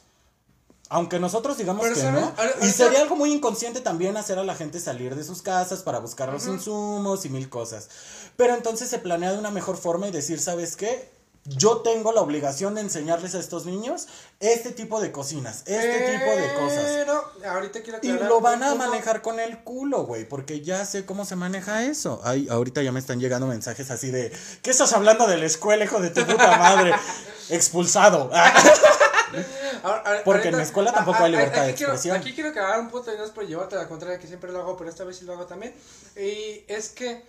aunque 0.90 1.20
nosotros 1.20 1.58
digamos 1.58 1.84
Pero, 1.84 1.96
que 1.96 2.02
¿sabes? 2.02 2.22
no, 2.22 2.34
y 2.66 2.70
sería 2.72 3.02
algo 3.02 3.16
muy 3.16 3.32
inconsciente 3.32 3.82
también 3.82 4.18
hacer 4.18 4.40
a 4.40 4.44
la 4.44 4.56
gente 4.56 4.80
salir 4.80 5.16
de 5.16 5.24
sus 5.24 5.42
casas 5.44 5.84
para 5.84 6.00
buscar 6.00 6.32
los 6.32 6.46
insumos 6.48 7.26
y 7.26 7.30
mil 7.30 7.48
cosas. 7.50 7.90
Pero 8.38 8.54
entonces 8.54 8.90
se 8.90 9.00
planea 9.00 9.32
de 9.32 9.40
una 9.40 9.50
mejor 9.50 9.78
forma 9.78 10.08
y 10.08 10.12
decir, 10.12 10.40
¿sabes 10.40 10.76
qué? 10.76 11.15
Yo 11.48 11.78
tengo 11.82 12.12
la 12.12 12.22
obligación 12.22 12.74
de 12.74 12.82
enseñarles 12.82 13.36
a 13.36 13.40
estos 13.40 13.68
niños 13.68 14.08
este 14.40 14.72
tipo 14.72 15.00
de 15.00 15.12
cocinas, 15.12 15.62
este 15.68 16.00
tipo 16.18 16.32
de 16.32 16.54
cosas. 16.56 16.84
Pero, 16.86 17.32
ahorita 17.52 17.82
quiero 17.84 18.00
Y 18.02 18.10
aclarar 18.10 18.30
lo 18.30 18.42
van 18.42 18.64
a 18.64 18.70
punto. 18.72 18.86
manejar 18.88 19.22
con 19.22 19.40
el 19.40 19.60
culo, 19.64 20.06
güey, 20.08 20.28
porque 20.28 20.62
ya 20.62 20.84
sé 20.86 21.06
cómo 21.06 21.24
se 21.24 21.36
maneja 21.36 21.84
eso. 21.84 22.20
Ay, 22.24 22.48
ahorita 22.50 22.82
ya 22.82 22.92
me 22.92 23.00
están 23.00 23.20
llegando 23.20 23.46
mensajes 23.46 23.92
así 23.92 24.10
de, 24.10 24.32
¿qué 24.64 24.72
estás 24.72 24.92
hablando 24.94 25.28
de 25.28 25.38
la 25.38 25.46
escuela, 25.46 25.84
hijo 25.86 26.00
de 26.02 26.10
tu 26.10 26.26
puta 26.26 26.58
madre? 26.58 26.94
Expulsado. 27.50 28.32
Ahora- 29.84 30.22
Porque 30.24 30.48
en 30.50 30.58
mi 30.58 30.64
escuela 30.64 30.92
tampoco 30.94 31.24
hay 31.24 31.32
libertad 31.32 31.62
aquí 31.64 31.72
de 31.72 31.76
quiero- 31.76 31.94
expresión. 31.94 32.18
aquí 32.22 32.34
quiero 32.34 32.50
acabar 32.50 32.80
un 32.80 32.90
punto 32.90 33.14
y 33.14 33.18
no 33.18 33.24
es 33.24 33.32
por 33.32 33.46
llevarte 33.46 33.76
a 33.76 33.80
la 33.80 33.88
contraria 33.88 34.18
que 34.18 34.28
siempre 34.28 34.52
lo 34.52 34.60
hago, 34.60 34.78
pero 34.78 34.90
esta 34.90 35.04
vez 35.04 35.18
sí 35.18 35.26
lo 35.26 35.34
hago 35.34 35.46
también. 35.46 35.76
Y 36.16 36.64
es 36.68 36.90
que 36.90 37.24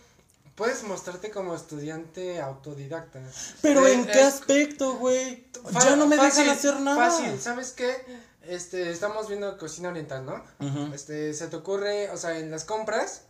puedes 0.56 0.82
mostrarte 0.82 1.30
como 1.30 1.54
estudiante 1.54 2.40
autodidacta. 2.40 3.20
Pero 3.62 3.86
Eh, 3.86 3.92
¿en 3.92 4.06
qué 4.06 4.20
es 4.20 4.26
aspecto, 4.26 4.96
güey? 4.96 5.46
Ya 5.84 5.94
no 5.96 6.06
me 6.06 6.16
fácil, 6.16 6.44
dejan 6.44 6.58
hacer 6.58 6.80
nada. 6.80 7.10
Fácil, 7.10 7.38
¿sabes 7.40 7.72
qué? 7.72 7.94
Este, 8.42 8.90
estamos 8.90 9.28
viendo 9.28 9.56
cocina 9.58 9.90
oriental, 9.90 10.24
¿no? 10.24 10.42
Ujú. 10.60 10.94
Este, 10.94 11.34
se 11.34 11.48
te 11.48 11.56
ocurre, 11.56 12.10
o 12.10 12.16
sea, 12.16 12.38
en 12.38 12.50
las 12.50 12.64
compras, 12.64 13.22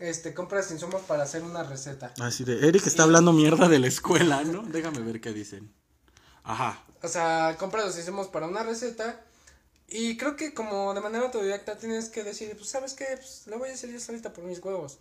este, 0.00 0.34
compras 0.34 0.70
insumos 0.70 1.02
para 1.02 1.24
hacer 1.24 1.42
una 1.42 1.62
receta. 1.64 2.12
Así 2.20 2.44
de, 2.44 2.68
Eric 2.68 2.86
está 2.86 3.02
hablando 3.04 3.32
mierda 3.32 3.68
de 3.68 3.78
la 3.78 3.88
escuela, 3.88 4.42
¿no? 4.44 4.62
Déjame 4.62 5.00
ver 5.00 5.20
qué 5.20 5.32
dicen. 5.32 5.72
Ajá. 6.44 6.82
O 7.02 7.08
sea, 7.08 7.56
compras 7.58 7.84
los 7.84 7.98
insumos 7.98 8.28
para 8.28 8.46
una 8.46 8.62
receta. 8.62 9.20
Y 9.90 10.16
creo 10.18 10.36
que 10.36 10.52
como 10.52 10.92
de 10.92 11.00
manera 11.00 11.24
autodidacta 11.24 11.78
tienes 11.78 12.10
que 12.10 12.22
decir, 12.22 12.54
pues, 12.56 12.68
¿sabes 12.68 12.92
qué? 12.92 13.06
Pues, 13.16 13.44
lo 13.46 13.58
voy 13.58 13.70
a 13.70 13.72
hacer 13.72 13.90
yo 13.90 13.98
solita 13.98 14.32
por 14.32 14.44
mis 14.44 14.58
huevos. 14.62 14.98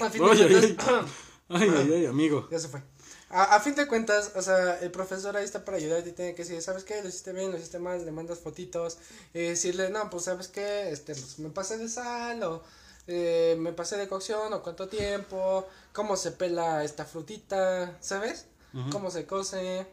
A 0.00 0.10
fin 0.10 0.22
de 0.22 0.28
Oye, 0.28 0.48
cuentas- 0.48 1.04
Ay, 1.48 1.72
ay, 1.74 1.92
ay, 1.94 2.06
amigo. 2.06 2.46
ya 2.50 2.58
se 2.58 2.68
fue. 2.68 2.82
A, 3.30 3.56
a 3.56 3.60
fin 3.60 3.74
de 3.74 3.86
cuentas, 3.86 4.32
o 4.34 4.42
sea, 4.42 4.78
el 4.80 4.90
profesor 4.90 5.36
ahí 5.36 5.44
está 5.44 5.64
para 5.64 5.78
ayudarte 5.78 6.10
y 6.10 6.12
tiene 6.12 6.34
que 6.34 6.42
decir, 6.42 6.60
¿sabes 6.60 6.84
qué? 6.84 7.00
Lo 7.02 7.08
hiciste 7.08 7.32
bien, 7.32 7.50
lo 7.50 7.56
hiciste 7.56 7.78
mal, 7.78 8.04
le 8.04 8.12
mandas 8.12 8.38
fotitos 8.40 8.98
y 9.32 9.38
decirle, 9.40 9.88
no, 9.90 10.10
pues, 10.10 10.24
¿sabes 10.24 10.48
qué? 10.48 10.90
Este, 10.90 11.14
pues, 11.14 11.38
me 11.38 11.48
pasé 11.50 11.78
de 11.78 11.88
sal 11.88 12.42
o 12.42 12.62
eh, 13.06 13.56
me 13.58 13.72
pasé 13.72 13.96
de 13.96 14.08
cocción 14.08 14.52
o 14.52 14.62
cuánto 14.62 14.88
tiempo, 14.88 15.66
cómo 15.92 16.16
se 16.16 16.32
pela 16.32 16.84
esta 16.84 17.04
frutita, 17.04 17.96
¿sabes? 18.00 18.46
Ujú. 18.74 18.90
Cómo 18.90 19.10
se 19.10 19.24
cose. 19.26 19.86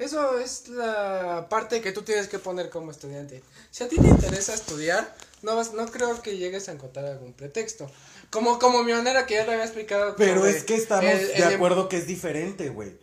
Eso 0.00 0.38
es 0.38 0.68
la 0.68 1.46
parte 1.50 1.80
que 1.82 1.92
tú 1.92 2.02
tienes 2.02 2.26
que 2.26 2.38
poner 2.38 2.70
como 2.70 2.90
estudiante. 2.90 3.42
Si 3.70 3.84
a 3.84 3.88
ti 3.88 3.96
te 4.00 4.08
interesa 4.08 4.54
estudiar, 4.54 5.14
no 5.42 5.54
vas, 5.56 5.74
no 5.74 5.86
creo 5.86 6.20
que 6.22 6.38
llegues 6.38 6.68
a 6.68 6.72
encontrar 6.72 7.04
algún 7.04 7.34
pretexto. 7.34 7.86
Como, 8.30 8.58
como 8.58 8.82
mi 8.82 8.92
manera 8.92 9.26
que 9.26 9.34
ya 9.34 9.44
te 9.44 9.52
había 9.52 9.64
explicado. 9.64 10.16
Pero 10.16 10.46
es 10.46 10.64
que 10.64 10.74
estamos 10.74 11.04
el- 11.04 11.26
de 11.28 11.34
el- 11.34 11.54
acuerdo 11.54 11.88
que 11.88 11.98
es 11.98 12.06
diferente, 12.06 12.70
güey. 12.70 12.98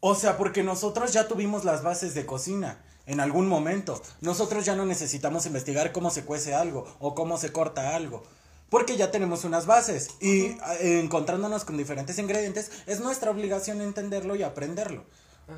O 0.00 0.14
sea, 0.14 0.36
porque 0.38 0.62
nosotros 0.62 1.12
ya 1.12 1.28
tuvimos 1.28 1.64
las 1.64 1.82
bases 1.82 2.14
de 2.14 2.24
cocina 2.24 2.82
en 3.06 3.20
algún 3.20 3.46
momento. 3.46 4.00
Nosotros 4.22 4.64
ya 4.64 4.74
no 4.74 4.86
necesitamos 4.86 5.44
investigar 5.46 5.92
cómo 5.92 6.10
se 6.10 6.24
cuece 6.24 6.54
algo 6.54 6.86
o 6.98 7.14
cómo 7.14 7.36
se 7.36 7.52
corta 7.52 7.94
algo. 7.94 8.22
Porque 8.70 8.96
ya 8.96 9.10
tenemos 9.10 9.44
unas 9.44 9.66
bases 9.66 10.08
y 10.20 10.46
eh, 10.80 11.00
encontrándonos 11.04 11.64
con 11.66 11.76
diferentes 11.76 12.18
ingredientes 12.18 12.70
es 12.86 13.00
nuestra 13.00 13.30
obligación 13.30 13.82
entenderlo 13.82 14.34
y 14.34 14.42
aprenderlo. 14.44 15.04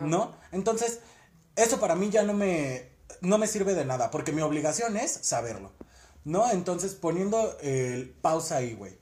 ¿No? 0.01 0.35
Entonces, 0.53 1.01
eso 1.57 1.79
para 1.81 1.95
mí 1.95 2.11
ya 2.11 2.23
no 2.23 2.33
me, 2.33 2.91
no 3.21 3.39
me 3.39 3.47
sirve 3.47 3.75
de 3.75 3.85
nada 3.85 4.11
porque 4.11 4.33
mi 4.33 4.43
obligación 4.43 4.97
es 4.97 5.13
saberlo. 5.23 5.73
¿No? 6.25 6.51
Entonces, 6.51 6.95
poniendo 6.95 7.57
el 7.61 8.11
pausa 8.23 8.57
ahí, 8.57 8.75
güey. 8.75 8.99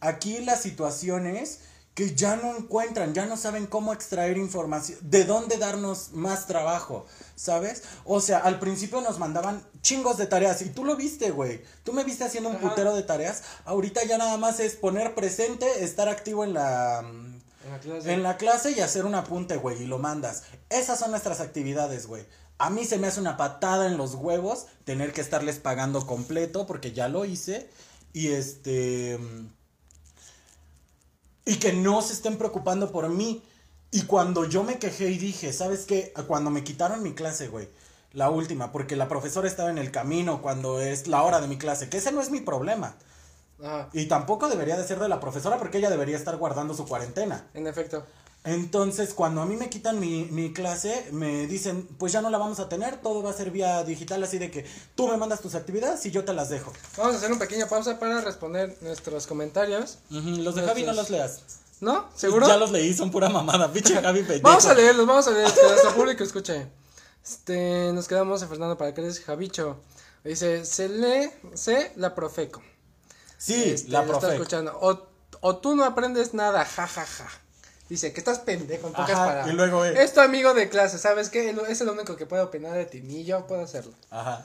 Aquí 0.00 0.38
la 0.38 0.56
situación 0.56 1.26
es 1.26 1.60
que 1.98 2.14
ya 2.14 2.36
no 2.36 2.56
encuentran, 2.56 3.12
ya 3.12 3.26
no 3.26 3.36
saben 3.36 3.66
cómo 3.66 3.92
extraer 3.92 4.36
información, 4.36 5.00
de 5.02 5.24
dónde 5.24 5.56
darnos 5.56 6.12
más 6.12 6.46
trabajo, 6.46 7.06
¿sabes? 7.34 7.82
O 8.04 8.20
sea, 8.20 8.38
al 8.38 8.60
principio 8.60 9.00
nos 9.00 9.18
mandaban 9.18 9.66
chingos 9.82 10.16
de 10.16 10.26
tareas 10.26 10.62
y 10.62 10.66
tú 10.66 10.84
lo 10.84 10.94
viste, 10.94 11.32
güey. 11.32 11.64
Tú 11.82 11.92
me 11.92 12.04
viste 12.04 12.22
haciendo 12.22 12.50
un 12.50 12.56
Ajá. 12.56 12.68
putero 12.68 12.94
de 12.94 13.02
tareas. 13.02 13.42
Ahorita 13.64 14.04
ya 14.04 14.16
nada 14.16 14.36
más 14.36 14.60
es 14.60 14.76
poner 14.76 15.16
presente, 15.16 15.82
estar 15.82 16.08
activo 16.08 16.44
en 16.44 16.54
la 16.54 17.02
En 18.04 18.22
la 18.22 18.36
clase. 18.36 18.72
y 18.72 18.80
hacer 18.80 19.04
un 19.04 19.14
apunte, 19.14 19.56
güey, 19.56 19.82
y 19.82 19.86
lo 19.86 19.98
mandas. 19.98 20.44
Esas 20.70 20.98
son 20.98 21.10
nuestras 21.10 21.40
actividades, 21.40 22.06
güey. 22.06 22.24
A 22.58 22.70
mí 22.70 22.84
se 22.84 22.98
me 22.98 23.06
hace 23.06 23.20
una 23.20 23.36
patada 23.36 23.86
en 23.86 23.96
los 23.96 24.14
huevos 24.14 24.66
tener 24.84 25.12
que 25.12 25.20
estarles 25.20 25.58
pagando 25.58 26.06
completo 26.06 26.66
porque 26.66 26.92
ya 26.92 27.08
lo 27.08 27.24
hice. 27.24 27.68
Y 28.12 28.28
este... 28.28 29.18
Y 31.44 31.56
que 31.56 31.72
no 31.72 32.02
se 32.02 32.12
estén 32.12 32.36
preocupando 32.36 32.90
por 32.90 33.08
mí. 33.08 33.42
Y 33.90 34.02
cuando 34.02 34.44
yo 34.44 34.64
me 34.64 34.78
quejé 34.78 35.10
y 35.10 35.18
dije, 35.18 35.52
¿sabes 35.52 35.86
qué? 35.86 36.12
Cuando 36.26 36.50
me 36.50 36.64
quitaron 36.64 37.02
mi 37.02 37.14
clase, 37.14 37.48
güey. 37.48 37.68
La 38.12 38.30
última, 38.30 38.72
porque 38.72 38.96
la 38.96 39.08
profesora 39.08 39.48
estaba 39.48 39.70
en 39.70 39.78
el 39.78 39.90
camino 39.90 40.42
cuando 40.42 40.80
es 40.80 41.06
la 41.06 41.22
hora 41.22 41.40
de 41.40 41.48
mi 41.48 41.56
clase. 41.56 41.88
Que 41.88 41.98
ese 41.98 42.12
no 42.12 42.20
es 42.20 42.30
mi 42.30 42.40
problema. 42.40 42.96
Ajá, 43.62 43.88
Y 43.92 44.06
tampoco 44.06 44.48
debería 44.48 44.76
de 44.76 44.86
ser 44.86 44.98
de 44.98 45.08
la 45.08 45.20
profesora 45.20 45.58
porque 45.58 45.78
ella 45.78 45.90
debería 45.90 46.16
estar 46.16 46.36
guardando 46.36 46.74
su 46.74 46.86
cuarentena. 46.86 47.46
en 47.54 47.66
efecto. 47.66 48.04
Entonces, 48.44 49.14
cuando 49.14 49.42
a 49.42 49.46
mí 49.46 49.56
me 49.56 49.68
quitan 49.68 49.98
mi, 49.98 50.24
mi 50.26 50.52
clase, 50.52 51.08
me 51.12 51.46
dicen, 51.46 51.86
pues 51.98 52.12
ya 52.12 52.22
no 52.22 52.30
la 52.30 52.38
vamos 52.38 52.60
a 52.60 52.68
tener, 52.68 52.98
todo 52.98 53.22
va 53.22 53.30
a 53.30 53.34
ser 53.34 53.50
vía 53.50 53.82
digital, 53.84 54.22
así 54.22 54.38
de 54.38 54.50
que 54.50 54.64
tú 54.94 55.08
me 55.08 55.16
mandas 55.16 55.40
tus 55.40 55.54
actividades 55.54 56.06
y 56.06 56.10
yo 56.10 56.24
te 56.24 56.32
las 56.32 56.48
dejo. 56.48 56.72
Vamos 56.96 57.14
a 57.14 57.18
hacer 57.18 57.30
una 57.30 57.40
pequeña 57.40 57.68
pausa 57.68 57.98
para 57.98 58.20
responder 58.20 58.76
nuestros 58.80 59.26
comentarios. 59.26 59.98
Los 60.08 60.54
de 60.54 60.62
Javi 60.62 60.84
no 60.84 60.92
los 60.92 61.10
leas. 61.10 61.40
¿No? 61.80 62.08
¿Seguro? 62.14 62.46
Ya 62.48 62.56
los 62.56 62.70
leí, 62.72 62.94
son 62.94 63.10
pura 63.10 63.28
mamada, 63.28 63.70
pinche 63.72 63.94
Javi 64.02 64.20
pendejo. 64.20 64.42
Vamos 64.48 64.66
a 64.66 64.74
leerlos, 64.74 65.06
vamos 65.06 65.26
a 65.28 65.30
leer, 65.30 65.52
que 65.52 65.62
nuestro 65.62 65.94
público 65.94 66.24
escuche. 66.24 66.66
Este, 67.22 67.92
nos 67.92 68.08
quedamos 68.08 68.40
en 68.42 68.48
Fernando 68.48 68.78
para 68.78 68.94
que 68.94 69.02
les 69.02 69.20
Javicho. 69.20 69.76
Dice, 70.24 70.64
se 70.64 70.88
lee, 70.88 71.30
se 71.54 71.92
la 71.96 72.14
profeco. 72.14 72.62
Sí, 73.38 73.70
Este, 73.70 73.90
la 73.90 74.04
profe. 74.04 74.32
escuchando. 74.34 74.76
O, 74.80 75.06
o 75.40 75.56
tú 75.56 75.74
no 75.76 75.84
aprendes 75.84 76.34
nada, 76.34 76.64
ja, 76.66 76.86
ja, 76.86 77.06
ja. 77.06 77.26
Dice 77.88 78.12
que 78.12 78.20
estás 78.20 78.40
pendejo 78.40 78.88
en 78.88 78.92
pocas 78.92 79.10
Ajá, 79.12 79.24
palabras. 79.26 79.48
y 79.48 79.52
luego. 79.52 79.84
Es 79.84 80.12
tu 80.12 80.20
amigo 80.20 80.52
de 80.52 80.68
clase, 80.68 80.98
¿sabes 80.98 81.30
qué? 81.30 81.48
Es 81.68 81.80
el 81.80 81.88
único 81.88 82.16
que 82.16 82.26
puede 82.26 82.42
opinar 82.42 82.74
de 82.74 82.84
ti, 82.84 83.00
ni 83.00 83.24
yo 83.24 83.46
puedo 83.46 83.62
hacerlo. 83.62 83.92
Ajá. 84.10 84.44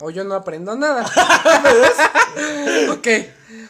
O 0.00 0.10
yo 0.10 0.22
no 0.24 0.34
aprendo 0.36 0.76
nada. 0.76 1.04
ok. 2.92 3.08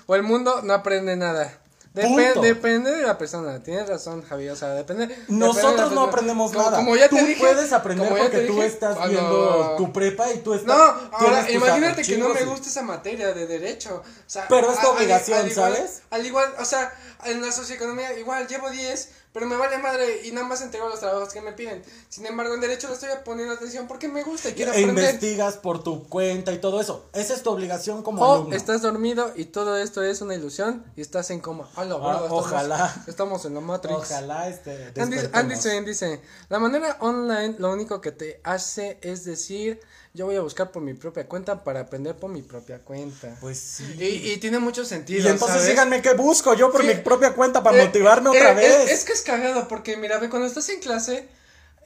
O 0.06 0.14
el 0.14 0.22
mundo 0.22 0.60
no 0.62 0.74
aprende 0.74 1.16
nada. 1.16 1.58
Depende 1.94 2.90
de 2.90 3.02
la 3.02 3.16
persona. 3.16 3.62
Tienes 3.62 3.88
razón, 3.88 4.22
Javi. 4.22 4.48
O 4.48 4.56
sea, 4.56 4.70
depende. 4.70 5.06
depende 5.06 5.26
de 5.32 5.38
la 5.40 5.46
Nosotros 5.46 5.92
no 5.92 6.02
aprendemos 6.02 6.52
Como- 6.52 6.64
nada. 6.64 6.76
Como 6.78 6.96
ya 6.96 7.08
tú 7.08 7.16
te 7.16 7.24
dije. 7.24 7.40
puedes 7.40 7.72
aprender 7.72 8.08
como 8.08 8.20
porque 8.20 8.40
tú 8.40 8.54
dije, 8.54 8.66
estás 8.66 8.96
cuando- 8.96 9.10
viendo 9.20 9.74
tu 9.76 9.92
prepa 9.92 10.32
y 10.32 10.38
tú 10.38 10.54
estás. 10.54 10.76
No, 10.76 10.82
ahora 11.12 11.48
imagínate 11.50 12.02
que 12.02 12.18
no 12.18 12.30
me 12.30 12.44
gusta 12.44 12.68
esa 12.68 12.82
materia 12.82 13.32
de 13.32 13.46
derecho. 13.46 14.02
O 14.04 14.04
sea, 14.26 14.46
Pero 14.48 14.72
es 14.72 14.80
tu 14.80 14.88
al- 14.88 14.96
obligación, 14.96 15.48
igual- 15.48 15.74
¿sabes? 15.74 16.02
Al 16.10 16.26
igual, 16.26 16.52
o 16.58 16.64
sea, 16.64 16.92
en 17.26 17.40
la 17.40 17.52
socioeconomía 17.52 18.18
igual 18.18 18.46
llevo 18.48 18.70
10, 18.70 19.10
pero 19.34 19.46
me 19.46 19.56
vale 19.56 19.76
madre 19.78 20.26
y 20.26 20.30
nada 20.30 20.46
más 20.46 20.62
entrego 20.62 20.88
los 20.88 21.00
trabajos 21.00 21.32
que 21.32 21.40
me 21.42 21.52
piden. 21.52 21.82
Sin 22.08 22.24
embargo, 22.24 22.54
en 22.54 22.60
derecho 22.60 22.86
le 22.88 22.94
estoy 22.94 23.10
poniendo 23.24 23.52
atención 23.52 23.86
porque 23.88 24.06
me 24.08 24.22
gusta 24.22 24.48
y 24.50 24.52
quiero 24.54 24.72
E 24.72 24.78
aprender. 24.84 25.04
investigas 25.10 25.56
por 25.58 25.82
tu 25.82 26.08
cuenta 26.08 26.52
y 26.52 26.58
todo 26.58 26.80
eso. 26.80 27.04
Esa 27.12 27.34
es 27.34 27.42
tu 27.42 27.50
obligación 27.50 28.02
como 28.04 28.22
O 28.24 28.34
alumno. 28.36 28.54
estás 28.56 28.80
dormido 28.80 29.32
y 29.34 29.46
todo 29.46 29.76
esto 29.76 30.02
es 30.04 30.20
una 30.22 30.36
ilusión 30.36 30.84
y 30.96 31.00
estás 31.00 31.30
en 31.30 31.40
coma. 31.40 31.68
La 31.76 31.82
Ah, 31.82 31.84
estamos- 32.22 32.30
ojalá. 32.30 33.04
Estamos 33.08 33.44
en 33.44 33.54
la 33.54 33.60
Matrix. 33.60 33.96
Ojalá 33.98 34.48
este. 34.48 34.92
Andy. 34.96 35.18
Andy 35.32 35.84
dice, 35.84 36.20
la 36.48 36.60
manera 36.60 36.96
online 37.00 37.56
lo 37.58 37.72
único 37.72 38.00
que 38.00 38.12
te 38.12 38.40
hace 38.44 38.98
es 39.02 39.24
decir, 39.24 39.80
yo 40.14 40.26
voy 40.26 40.36
a 40.36 40.40
buscar 40.42 40.70
por 40.70 40.80
mi 40.80 40.94
propia 40.94 41.26
cuenta 41.28 41.64
para 41.64 41.80
aprender 41.80 42.14
por 42.16 42.30
mi 42.30 42.40
propia 42.42 42.78
cuenta. 42.78 43.36
Pues 43.40 43.58
sí. 43.58 43.84
Y, 43.98 44.30
y 44.32 44.36
tiene 44.38 44.60
mucho 44.60 44.84
sentido. 44.84 45.28
Y 45.28 45.32
entonces 45.32 45.56
¿sabes? 45.56 45.68
díganme 45.68 46.00
qué 46.02 46.14
busco 46.14 46.54
yo 46.54 46.70
por 46.70 46.82
Sí. 46.82 46.86
mi 46.86 46.94
propia 46.94 47.34
cuenta 47.34 47.62
para 47.64 47.82
Eh, 47.82 47.86
motivarme 47.86 48.28
eh, 48.30 48.38
otra 48.38 48.50
es- 48.52 48.56
vez. 48.56 48.90
Es, 48.92 49.04
que 49.04 49.12
es 49.12 49.22
cagado 49.22 49.66
porque 49.66 49.96
mira, 49.96 50.18
ve, 50.18 50.30
cuando 50.30 50.46
estás 50.46 50.68
en 50.68 50.78
clase 50.80 51.28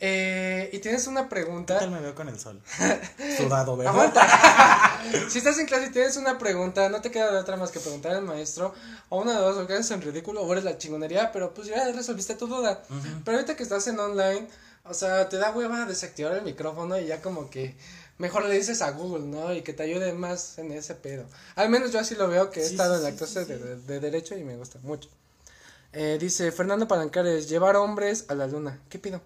eh, 0.00 0.68
y 0.72 0.78
tienes 0.78 1.06
una 1.06 1.22
¿Qué 1.22 1.28
pregunta... 1.30 1.78
tal 1.78 1.90
me 1.90 2.00
veo 2.00 2.14
con 2.14 2.28
el 2.28 2.38
sol? 2.38 2.60
Sudado, 3.36 3.76
¿verdad? 3.76 4.12
Si 5.30 5.38
estás 5.38 5.58
en 5.58 5.66
clase 5.66 5.86
y 5.86 5.90
tienes 5.90 6.16
una 6.18 6.36
pregunta, 6.38 6.88
no 6.90 7.00
te 7.00 7.10
queda 7.10 7.32
de 7.32 7.38
otra 7.38 7.56
más 7.56 7.70
que 7.70 7.80
preguntar 7.80 8.12
al 8.12 8.22
maestro. 8.22 8.74
O 9.08 9.22
una 9.22 9.32
de 9.32 9.38
dos, 9.38 9.56
o 9.56 9.66
que 9.66 9.72
haces 9.72 9.90
en 9.90 10.02
ridículo 10.02 10.42
o 10.42 10.52
eres 10.52 10.64
la 10.64 10.76
chingonería, 10.76 11.32
pero 11.32 11.54
pues 11.54 11.66
ya 11.68 11.90
resolviste 11.92 12.34
tu 12.34 12.46
duda. 12.46 12.82
Pero 13.24 13.38
ahorita 13.38 13.56
que 13.56 13.62
estás 13.62 13.86
en 13.88 13.98
online, 13.98 14.46
o 14.84 14.92
sea, 14.94 15.28
te 15.28 15.36
da 15.38 15.50
hueva 15.50 15.86
desactivar 15.86 16.34
el 16.34 16.42
micrófono 16.42 16.98
y 16.98 17.06
ya 17.06 17.20
como 17.22 17.48
que 17.50 17.74
mejor 18.18 18.44
le 18.44 18.54
dices 18.54 18.82
a 18.82 18.90
Google, 18.90 19.26
¿no? 19.26 19.52
Y 19.54 19.62
que 19.62 19.72
te 19.72 19.82
ayude 19.84 20.12
más 20.12 20.58
en 20.58 20.72
ese 20.72 20.94
pedo. 20.94 21.24
Al 21.56 21.68
menos 21.70 21.92
yo 21.92 22.00
así 22.00 22.14
lo 22.14 22.28
veo, 22.28 22.50
que 22.50 22.60
he 22.60 22.64
Sí, 22.64 22.72
estado 22.72 22.94
sí, 22.98 23.04
en 23.06 23.10
la 23.12 23.16
clase 23.16 23.44
sí, 23.44 23.52
de, 23.52 23.58
de- 23.58 23.76
de 23.76 24.00
Derecho 24.00 24.36
y 24.36 24.44
me 24.44 24.56
gusta 24.56 24.78
mucho. 24.82 25.08
Eh, 25.92 26.18
dice 26.20 26.52
Fernando 26.52 26.86
Palancares, 26.86 27.48
llevar 27.48 27.76
hombres 27.76 28.26
a 28.28 28.34
la 28.34 28.46
luna. 28.46 28.80
¿Qué 28.90 28.98
pido? 28.98 29.20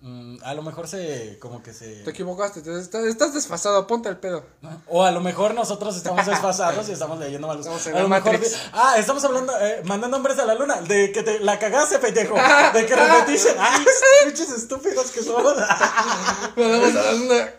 Mm, 0.00 0.38
a 0.44 0.52
lo 0.54 0.62
mejor 0.62 0.88
se. 0.88 1.38
Como 1.40 1.62
que 1.62 1.72
se. 1.72 2.02
Te 2.04 2.10
equivocaste, 2.10 2.60
te- 2.60 2.78
estás, 2.78 3.04
estás 3.06 3.32
desfasado, 3.34 3.86
ponte 3.86 4.08
el 4.10 4.18
pedo. 4.18 4.44
O 4.88 5.02
a 5.02 5.10
lo 5.10 5.20
mejor 5.20 5.54
nosotros 5.54 5.96
estamos 5.96 6.24
desfasados 6.26 6.88
y 6.88 6.92
estamos 6.92 7.18
leyendo 7.18 7.46
malos. 7.48 7.62
Estamos 7.66 7.86
en 7.86 7.96
a 7.96 8.00
lo 8.02 8.08
mejor 8.08 8.38
Ah, 8.72 8.94
estamos 8.98 9.24
hablando, 9.24 9.52
eh, 9.58 9.80
mandando 9.84 10.18
hombres 10.18 10.38
a 10.38 10.44
la 10.44 10.54
luna. 10.54 10.80
De 10.82 11.12
que 11.12 11.22
te 11.22 11.40
la 11.40 11.58
cagaste, 11.58 11.98
pendejo. 11.98 12.34
De 12.74 12.86
que 12.86 12.94
repetiste. 12.94 13.54
Ah, 13.58 13.82
pinches 14.24 14.50
estúpidos 14.50 15.10
que 15.10 15.22
somos. 15.22 15.54
Vamos 16.56 16.94
a 16.96 17.02
la 17.02 17.12
luna. 17.12 17.50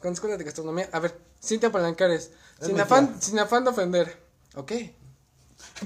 Con 0.00 0.12
escuela 0.12 0.36
de 0.36 0.44
gastronomía. 0.44 0.88
A 0.92 1.00
ver, 1.00 1.18
Cintia 1.42 1.70
Palancares. 1.72 2.30
Es 2.60 2.66
Sin 2.66 2.80
afán, 2.80 3.12
tía. 3.14 3.22
sin 3.22 3.38
afán 3.38 3.64
de 3.64 3.70
ofender. 3.70 4.16
Ok. 4.54 4.72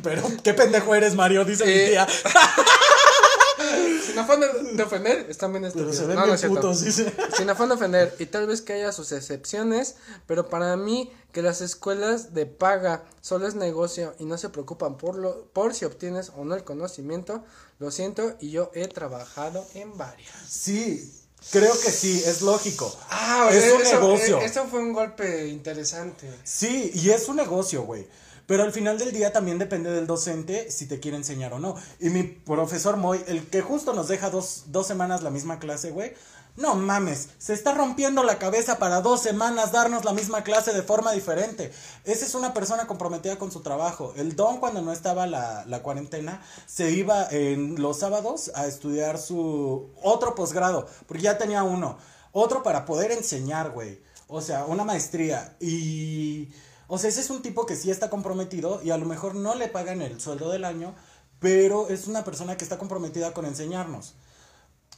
Pero 0.02 0.22
qué 0.42 0.52
pendejo 0.54 0.94
eres, 0.94 1.14
Mario, 1.14 1.44
dice 1.44 1.64
Eh, 1.64 1.82
mi 1.84 1.90
tía. 1.90 2.06
Sin 4.06 4.18
afán 4.18 4.40
de, 4.40 4.48
de 4.72 4.82
ofender, 4.82 5.26
están 5.28 5.52
bien 5.52 5.62
Pero 5.72 5.90
estúpidos. 5.90 5.96
se 5.96 6.06
ven 6.06 6.14
No, 6.16 6.20
no 6.22 6.26
bien 6.26 6.34
es 6.34 6.40
cierto. 6.40 6.56
putos, 6.56 6.80
dice. 6.82 7.12
Sin 7.36 7.48
afán 7.50 7.68
de 7.68 7.74
ofender, 7.74 8.16
y 8.18 8.26
tal 8.26 8.46
vez 8.46 8.62
que 8.62 8.72
haya 8.72 8.90
sus 8.90 9.12
excepciones, 9.12 9.96
pero 10.26 10.48
para 10.48 10.76
mí 10.76 11.12
que 11.32 11.42
las 11.42 11.60
escuelas 11.60 12.34
de 12.34 12.46
paga 12.46 13.04
solo 13.20 13.46
es 13.46 13.54
negocio 13.54 14.14
y 14.18 14.24
no 14.24 14.38
se 14.38 14.48
preocupan 14.48 14.96
por 14.96 15.16
lo 15.16 15.44
por 15.52 15.74
si 15.74 15.84
obtienes 15.84 16.32
o 16.36 16.44
no 16.44 16.54
el 16.56 16.64
conocimiento, 16.64 17.44
lo 17.78 17.90
siento 17.90 18.34
y 18.40 18.50
yo 18.50 18.70
he 18.74 18.88
trabajado 18.88 19.64
en 19.74 19.96
varias. 19.96 20.32
Sí, 20.48 21.19
creo 21.50 21.72
que 21.72 21.90
sí, 21.90 22.22
es 22.26 22.42
lógico. 22.42 22.94
Ah, 23.10 23.48
es 23.52 23.72
un 23.72 23.80
eso, 23.82 23.94
negocio. 24.00 24.40
eh, 24.40 24.44
Eso 24.44 24.66
fue 24.66 24.80
un 24.80 24.92
golpe 24.92 25.48
interesante. 25.48 26.30
Sí, 26.44 26.90
y 26.94 27.10
es 27.10 27.28
un 27.28 27.36
negocio, 27.36 27.82
güey. 27.82 28.06
Pero 28.46 28.64
al 28.64 28.72
final 28.72 28.98
del 28.98 29.12
día 29.12 29.32
también 29.32 29.58
depende 29.58 29.90
del 29.92 30.08
docente 30.08 30.70
si 30.72 30.86
te 30.86 30.98
quiere 30.98 31.16
enseñar 31.16 31.52
o 31.52 31.60
no. 31.60 31.76
Y 32.00 32.10
mi 32.10 32.24
profesor 32.24 32.96
Moy, 32.96 33.22
el 33.28 33.46
que 33.48 33.60
justo 33.62 33.92
nos 33.92 34.08
deja 34.08 34.28
dos, 34.28 34.64
dos 34.66 34.88
semanas 34.88 35.22
la 35.22 35.30
misma 35.30 35.60
clase, 35.60 35.90
güey. 35.92 36.14
No 36.56 36.74
mames, 36.74 37.30
se 37.38 37.54
está 37.54 37.72
rompiendo 37.74 38.22
la 38.22 38.38
cabeza 38.38 38.78
para 38.78 39.00
dos 39.00 39.22
semanas 39.22 39.72
darnos 39.72 40.04
la 40.04 40.12
misma 40.12 40.42
clase 40.42 40.72
de 40.72 40.82
forma 40.82 41.12
diferente. 41.12 41.72
Esa 42.04 42.26
es 42.26 42.34
una 42.34 42.52
persona 42.52 42.86
comprometida 42.86 43.38
con 43.38 43.50
su 43.50 43.60
trabajo. 43.60 44.12
El 44.16 44.36
Don, 44.36 44.58
cuando 44.58 44.82
no 44.82 44.92
estaba 44.92 45.26
la, 45.26 45.64
la 45.66 45.82
cuarentena, 45.82 46.42
se 46.66 46.90
iba 46.90 47.28
en 47.30 47.80
los 47.80 47.98
sábados 48.00 48.50
a 48.54 48.66
estudiar 48.66 49.18
su 49.18 49.90
otro 50.02 50.34
posgrado, 50.34 50.86
porque 51.06 51.22
ya 51.22 51.38
tenía 51.38 51.62
uno. 51.62 51.98
Otro 52.32 52.62
para 52.62 52.84
poder 52.84 53.12
enseñar, 53.12 53.70
güey. 53.70 54.00
O 54.28 54.40
sea, 54.40 54.64
una 54.64 54.84
maestría. 54.84 55.56
Y... 55.60 56.50
O 56.92 56.98
sea, 56.98 57.08
ese 57.08 57.20
es 57.20 57.30
un 57.30 57.40
tipo 57.40 57.66
que 57.66 57.76
sí 57.76 57.90
está 57.90 58.10
comprometido 58.10 58.82
y 58.82 58.90
a 58.90 58.98
lo 58.98 59.06
mejor 59.06 59.36
no 59.36 59.54
le 59.54 59.68
pagan 59.68 60.02
el 60.02 60.20
sueldo 60.20 60.50
del 60.50 60.64
año, 60.64 60.94
pero 61.38 61.88
es 61.88 62.08
una 62.08 62.24
persona 62.24 62.56
que 62.56 62.64
está 62.64 62.78
comprometida 62.78 63.32
con 63.32 63.46
enseñarnos. 63.46 64.14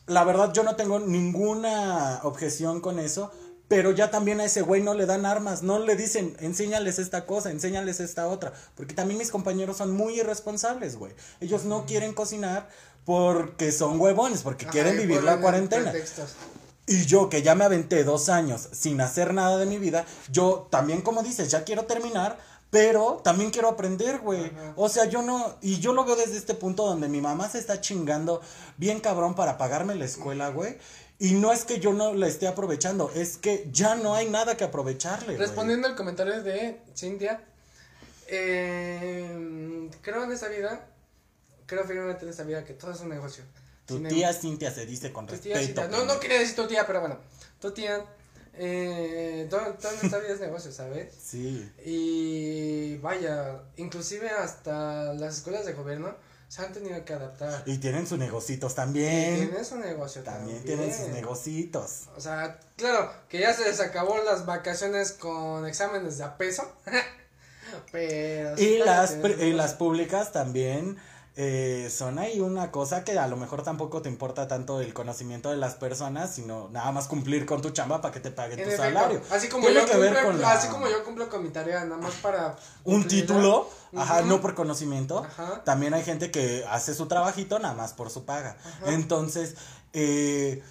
La 0.07 0.25
verdad 0.25 0.53
yo 0.53 0.63
no 0.65 0.77
tengo 0.77 0.99
ninguna 0.99 2.21
objeción 2.25 2.81
con 2.81 2.99
eso, 2.99 3.31
pero 3.69 3.93
ya 3.93 4.11
también 4.11 4.41
a 4.41 4.45
ese 4.45 4.63
güey 4.63 4.83
no 4.83 4.95
le 4.95 5.07
dan 5.07 5.25
armas, 5.25 5.63
no 5.63 5.79
le 5.79 5.97
dicen, 5.97 6.37
enséñales 6.41 6.99
esta 6.99 7.25
cosa, 7.25 7.51
enséñales 7.51 8.01
esta 8.01 8.27
otra, 8.29 8.53
porque 8.75 8.95
también 8.95 9.17
mis 9.19 9.31
compañeros 9.31 9.79
son 9.79 9.93
muy 9.93 10.19
irresponsables, 10.21 10.97
güey. 10.97 11.15
Ellos 11.41 11.65
no 11.65 11.87
quieren 11.87 12.13
cocinar 12.13 12.69
porque 13.05 13.73
son 13.73 13.99
huevones, 14.01 14.43
porque 14.43 14.67
quieren 14.67 14.95
Ajá, 14.95 15.01
vivir 15.03 15.23
la 15.23 15.41
cuarentena. 15.41 15.91
pretextos. 15.91 16.35
Y 16.87 17.07
yo, 17.07 17.29
que 17.29 17.43
ya 17.43 17.55
me 17.55 17.65
aventé 17.65 18.03
dos 18.03 18.29
años 18.29 18.69
sin 18.73 19.01
hacer 19.01 19.33
nada 19.33 19.57
de 19.57 19.67
mi 19.67 19.79
vida, 19.79 20.05
yo 20.31 20.67
también, 20.71 21.01
como 21.01 21.23
dices, 21.23 21.49
ya 21.51 21.63
quiero 21.65 21.85
terminar, 21.85 22.39
pero 22.73 23.21
también 23.23 23.51
quiero 23.51 23.69
aprender, 23.69 24.21
güey. 24.21 24.47
Ajá. 24.47 24.73
O 24.77 24.89
sea, 24.89 25.05
yo 25.05 25.21
no, 25.21 25.57
y 25.61 25.79
yo 25.79 25.93
lo 25.93 26.07
veo 26.07 26.17
desde 26.17 26.39
este 26.39 26.55
punto 26.55 26.87
donde 26.87 27.07
mi 27.07 27.21
mamá 27.21 27.47
se 27.51 27.59
está 27.59 27.83
chingando 27.83 28.41
bien 28.79 28.99
cabrón 29.01 29.35
para 29.35 29.59
pagarme 29.59 29.95
la 29.95 30.07
escuela, 30.07 30.49
güey. 30.49 30.79
Y 31.19 31.33
no 31.35 31.53
es 31.53 31.67
que 31.67 31.81
yo 31.81 31.93
no 31.93 32.15
la 32.15 32.27
esté 32.29 32.49
aprovechando, 32.49 33.11
es 33.15 33.37
que 33.37 33.69
ya 33.71 33.95
no 33.95 34.15
hay 34.15 34.31
nada 34.31 34.57
que 34.57 34.65
aprovecharle. 34.65 35.27
güey. 35.35 35.37
Respondiendo 35.39 35.87
al 35.87 35.95
comentario 35.95 36.43
de 36.43 36.81
Cintia, 36.97 37.45
eh, 38.27 39.91
creo 40.01 40.25
en 40.25 40.33
esta 40.33 40.49
vida, 40.49 40.87
creo 41.67 41.85
firmemente 41.85 42.25
en 42.25 42.31
esta 42.31 42.43
vida 42.45 42.65
que 42.65 42.73
todo 42.73 42.93
es 42.93 43.01
un 43.01 43.11
negocio. 43.11 43.45
Tu 43.85 43.99
Sin 43.99 44.09
tía 44.09 44.31
em- 44.31 44.35
Cintia 44.37 44.71
se 44.73 44.87
dice 44.87 45.13
con 45.13 45.27
tía 45.27 45.37
respeto. 45.37 45.83
Cintia- 45.83 45.89
no, 45.91 46.07
no 46.07 46.19
quería 46.21 46.39
decir 46.39 46.57
tu 46.57 46.67
tía, 46.67 46.87
pero 46.87 47.01
bueno, 47.01 47.19
tu 47.61 47.71
tía, 47.73 48.03
eh, 48.55 49.47
todo, 49.51 49.61
en 49.67 49.75
esta 50.05 50.19
vida 50.19 50.35
es 50.35 50.41
negocio, 50.41 50.73
¿sabes? 50.73 51.15
Sí. 51.23 51.71
Y 51.85 52.97
vaya, 52.99 53.63
inclusive 53.77 54.29
hasta 54.31 55.15
las 55.15 55.39
escuelas 55.39 55.65
de 55.67 55.73
gobierno 55.73 56.15
se 56.49 56.61
han 56.63 56.73
tenido 56.73 57.03
que 57.07 57.15
adaptar. 57.15 57.63
Y 57.65 57.79
tienen 57.79 58.07
sus 58.07 58.19
negocitos 58.19 58.73
Y 58.73 58.77
también. 58.77 59.37
tienen 59.49 59.65
su 59.65 59.79
negocio 59.79 60.23
También 60.23 60.59
también. 60.59 60.79
tienen 60.79 60.95
sus 60.95 61.09
negocitos. 61.09 62.09
O 62.15 62.21
sea, 62.21 62.61
claro, 62.77 63.11
que 63.31 63.41
ya 63.41 63.55
se 63.55 63.65
les 63.65 63.81
acabó 63.81 64.23
las 64.23 64.45
vacaciones 64.45 65.13
con 65.13 65.67
exámenes 65.67 66.19
de 66.19 66.25
a 66.25 66.37
peso. 66.37 66.71
pero 67.91 68.61
Y 68.61 68.79
las, 68.79 69.17
y 69.41 69.53
las 69.55 69.75
públicas 69.75 70.33
también 70.33 70.99
eh, 71.37 71.91
son 71.91 72.19
ahí 72.19 72.41
una 72.41 72.71
cosa 72.71 73.05
que 73.05 73.19
a 73.19 73.27
lo 73.27 73.37
mejor 73.39 73.63
tampoco 73.63 74.03
te 74.03 74.09
importa 74.11 74.47
tanto 74.49 74.81
el 74.83 74.93
conocimiento 74.93 75.49
de 75.51 75.57
las 75.57 75.75
personas, 75.75 76.35
sino 76.35 76.69
nada 76.71 76.93
más 76.93 77.07
cumplir 77.09 77.47
con 77.47 77.63
tu 77.63 77.71
chamba 77.71 78.03
para 78.03 78.13
que 78.13 78.21
te 78.21 78.31
paguen 78.31 78.59
En 78.59 78.65
tu 78.67 78.71
efecto, 78.71 78.83
salario. 78.93 79.23
Así 79.31 79.49
como, 79.49 79.69
yo 79.71 79.87
que 79.87 79.93
cumplo, 79.93 80.23
con 80.25 80.41
la- 80.43 80.53
así 80.53 80.69
como 80.69 80.89
yo 80.89 81.03
cumplo 81.05 81.29
con 81.31 81.43
mi 81.43 81.49
tarea, 81.51 81.85
nada 81.85 82.01
más 82.01 82.13
para. 82.17 82.57
un 82.85 83.01
cumplirla. 83.03 83.09
título, 83.27 83.69
ajá, 83.97 84.23
no 84.23 84.41
por 84.43 84.55
conocimiento. 84.55 85.25
Ajá. 85.25 85.65
También 85.65 85.95
hay 85.95 86.03
gente 86.05 86.31
que 86.31 86.65
hace 86.69 86.95
su 86.95 87.07
trabajito 87.07 87.59
nada 87.59 87.75
más 87.75 87.95
por 87.95 88.11
su 88.11 88.25
paga. 88.27 88.59
Ajá. 88.63 88.93
Entonces, 88.93 89.55
eh, 89.95 90.63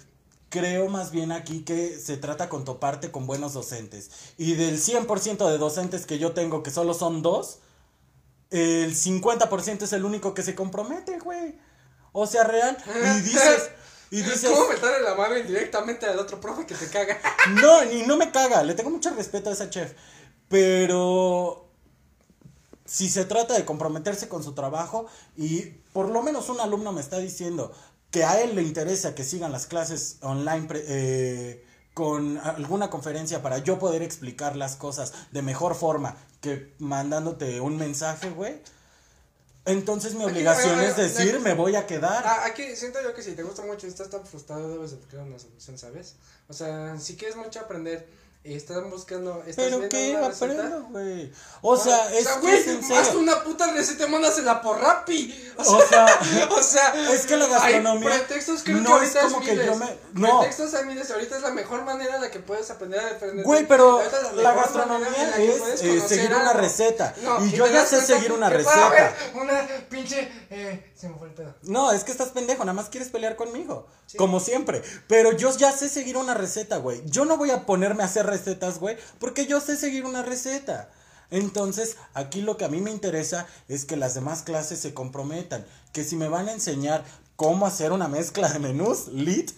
creo 0.48 0.86
más 0.88 1.10
bien 1.10 1.32
aquí 1.32 1.64
que 1.64 1.98
se 1.98 2.16
trata 2.18 2.48
con 2.48 2.64
toparte 2.64 3.10
con 3.10 3.26
buenos 3.26 3.52
docentes. 3.54 4.10
Y 4.38 4.54
del 4.54 4.78
100% 4.78 5.48
de 5.50 5.58
docentes 5.58 6.06
que 6.06 6.18
yo 6.18 6.32
tengo, 6.32 6.62
que 6.62 6.70
solo 6.70 6.94
son 6.94 7.22
dos, 7.22 7.58
el 8.52 8.94
50% 8.94 9.82
es 9.82 9.92
el 9.92 10.04
único 10.04 10.34
que 10.34 10.42
se 10.42 10.54
compromete, 10.54 11.18
güey. 11.18 11.58
O 12.12 12.26
sea, 12.26 12.44
real. 12.44 12.76
Y 12.86 13.20
dices, 13.22 13.70
y 14.10 14.16
dices, 14.22 14.50
¿Cómo 14.50 14.68
meterle 14.68 15.00
la 15.02 15.14
mano 15.14 15.38
indirectamente 15.38 16.06
al 16.06 16.18
otro 16.18 16.38
profe 16.38 16.66
que 16.66 16.74
te 16.74 16.86
caga? 16.88 17.18
no, 17.62 17.90
y 17.90 18.02
no 18.06 18.16
me 18.16 18.30
caga, 18.30 18.62
le 18.62 18.74
tengo 18.74 18.90
mucho 18.90 19.10
respeto 19.14 19.48
a 19.48 19.54
esa 19.54 19.70
chef. 19.70 19.94
Pero 20.48 21.70
si 22.84 23.08
se 23.08 23.24
trata 23.24 23.54
de 23.54 23.64
comprometerse 23.64 24.28
con 24.28 24.44
su 24.44 24.52
trabajo 24.52 25.06
y 25.34 25.62
por 25.94 26.10
lo 26.10 26.22
menos 26.22 26.50
un 26.50 26.60
alumno 26.60 26.92
me 26.92 27.00
está 27.00 27.18
diciendo 27.18 27.72
que 28.10 28.24
a 28.24 28.42
él 28.42 28.54
le 28.54 28.62
interesa 28.62 29.14
que 29.14 29.24
sigan 29.24 29.50
las 29.50 29.66
clases 29.66 30.18
online 30.20 30.68
eh, 30.72 31.64
con 31.94 32.36
alguna 32.36 32.90
conferencia 32.90 33.40
para 33.40 33.58
yo 33.58 33.78
poder 33.78 34.02
explicar 34.02 34.56
las 34.56 34.76
cosas 34.76 35.14
de 35.30 35.40
mejor 35.40 35.74
forma 35.74 36.16
que 36.42 36.74
mandándote 36.78 37.60
un 37.60 37.78
mensaje, 37.78 38.28
güey. 38.28 38.60
Entonces 39.64 40.14
mi 40.14 40.24
obligación 40.24 40.80
es 40.80 40.96
decir, 40.96 41.38
me 41.38 41.54
voy 41.54 41.76
a 41.76 41.86
quedar. 41.86 42.24
Ah, 42.26 42.44
aquí 42.44 42.74
siento 42.74 43.00
yo 43.00 43.14
que 43.14 43.22
si 43.22 43.32
te 43.32 43.44
gusta 43.44 43.62
mucho 43.62 43.86
y 43.86 43.90
estás 43.90 44.10
tan 44.10 44.26
frustrado, 44.26 44.68
debes 44.68 44.90
de 44.90 44.96
buscar 44.96 45.20
una 45.20 45.38
solución, 45.38 45.78
¿sabes? 45.78 46.16
O 46.48 46.52
sea, 46.52 46.98
si 46.98 47.16
quieres 47.16 47.36
mucho 47.36 47.60
aprender 47.60 48.08
están 48.44 48.90
buscando. 48.90 49.42
¿Pero 49.54 49.88
qué 49.88 50.16
aprendo, 50.16 50.88
güey? 50.90 51.32
O 51.60 51.76
sea, 51.76 52.12
es 52.12 52.26
que 52.28 52.56
es 52.56 52.90
Haz 52.90 53.14
una 53.14 53.42
puta 53.44 53.72
receta, 53.72 54.08
mándasela 54.08 54.60
por 54.60 54.80
Rappi. 54.80 55.52
O 55.56 55.80
sea, 55.80 56.06
o 56.50 56.62
sea, 56.62 57.12
es 57.12 57.26
que 57.26 57.36
la 57.36 57.46
gastronomía. 57.46 58.10
Hay 58.10 58.18
pretextos 58.18 58.62
creo 58.64 58.78
no 58.78 58.84
que 58.84 58.92
ahorita 58.92 59.20
es 59.20 59.32
como 59.32 59.44
que 59.44 59.56
yo 59.56 59.76
me. 59.76 59.96
No. 60.14 60.40
Pretextos 60.40 60.74
hay 60.74 60.86
miles. 60.86 61.10
Ahorita 61.10 61.36
es 61.36 61.42
la 61.42 61.50
mejor 61.50 61.84
manera 61.84 62.16
en 62.16 62.22
la 62.22 62.30
que 62.30 62.40
puedes 62.40 62.68
aprender 62.70 62.98
a 63.00 63.06
defender. 63.12 63.44
Güey, 63.44 63.66
pero 63.66 64.02
la, 64.34 64.54
gastronomía 64.54 65.36
es 65.38 65.82
eh, 65.82 66.00
seguir 66.00 66.34
una 66.34 66.52
receta. 66.52 67.14
y 67.42 67.52
yo 67.52 67.66
ya 67.68 67.86
sé 67.86 68.00
seguir 68.00 68.32
una 68.32 68.50
receta. 68.50 69.14
Una 69.34 69.66
pinche. 69.88 70.30
Eh, 70.50 70.91
se 71.02 71.08
me 71.08 71.16
fue 71.16 71.26
el 71.26 71.34
pedo. 71.34 71.52
No, 71.62 71.90
es 71.90 72.04
que 72.04 72.12
estás 72.12 72.28
pendejo, 72.28 72.60
nada 72.64 72.74
más 72.74 72.88
quieres 72.88 73.10
pelear 73.10 73.34
conmigo. 73.34 73.88
Como 74.16 74.38
siempre. 74.38 74.82
Pero 75.08 75.36
yo 75.36 75.50
ya 75.56 75.72
sé 75.72 75.88
seguir 75.88 76.16
una 76.16 76.32
receta, 76.32 76.76
güey. 76.76 77.02
Yo 77.06 77.24
no 77.24 77.36
voy 77.36 77.50
a 77.50 77.66
ponerme 77.66 78.04
a 78.04 78.06
hacer 78.06 78.24
recetas, 78.24 78.78
güey, 78.78 78.96
porque 79.18 79.46
yo 79.46 79.60
sé 79.60 79.76
seguir 79.76 80.04
una 80.04 80.22
receta. 80.22 80.90
Entonces, 81.32 81.96
aquí 82.14 82.40
lo 82.40 82.56
que 82.56 82.66
a 82.66 82.68
mí 82.68 82.80
me 82.80 82.92
interesa 82.92 83.48
es 83.66 83.84
que 83.84 83.96
las 83.96 84.14
demás 84.14 84.42
clases 84.42 84.78
se 84.78 84.94
comprometan, 84.94 85.66
que 85.92 86.04
si 86.04 86.14
me 86.14 86.28
van 86.28 86.48
a 86.48 86.52
enseñar 86.52 87.04
cómo 87.34 87.66
hacer 87.66 87.90
una 87.90 88.06
mezcla 88.06 88.48
de 88.48 88.60
menús, 88.60 89.08
lit, 89.08 89.50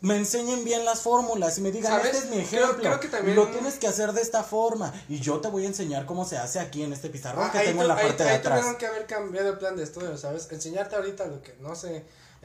me 0.00 0.16
enseñen 0.16 0.64
bien 0.64 0.84
las 0.84 1.02
fórmulas 1.02 1.58
y 1.58 1.60
me 1.60 1.72
digan, 1.72 2.00
este 2.04 2.18
es 2.18 2.30
mi 2.30 2.38
ejemplo, 2.38 2.98
lo 3.34 3.48
tienes 3.48 3.78
que 3.78 3.86
hacer 3.88 4.12
de 4.12 4.22
esta 4.22 4.44
forma 4.44 4.92
y 5.08 5.18
yo 5.20 5.40
te 5.40 5.48
voy 5.48 5.64
a 5.64 5.68
enseñar 5.68 6.06
cómo 6.06 6.24
se 6.24 6.38
hace 6.38 6.60
aquí 6.60 6.82
en 6.82 6.92
este 6.92 7.08
pizarrón 7.10 7.46
ah, 7.48 7.52
que 7.52 7.60
tengo 7.60 7.82
en 7.82 7.88
la 7.88 7.96
parte 7.96 8.22
de 8.22 8.30
atrás. 8.30 8.64
Ahí 8.64 8.76
que 8.76 8.86
haber 8.86 9.06
cambiado 9.06 9.50
el 9.50 9.58
plan 9.58 9.76
de 9.76 9.82
estudio, 9.82 10.16
¿sabes? 10.16 10.48
Enseñarte 10.50 10.96
ahorita 10.96 11.26
lo 11.26 11.42
que 11.42 11.54
no 11.60 11.74
sé 11.74 12.04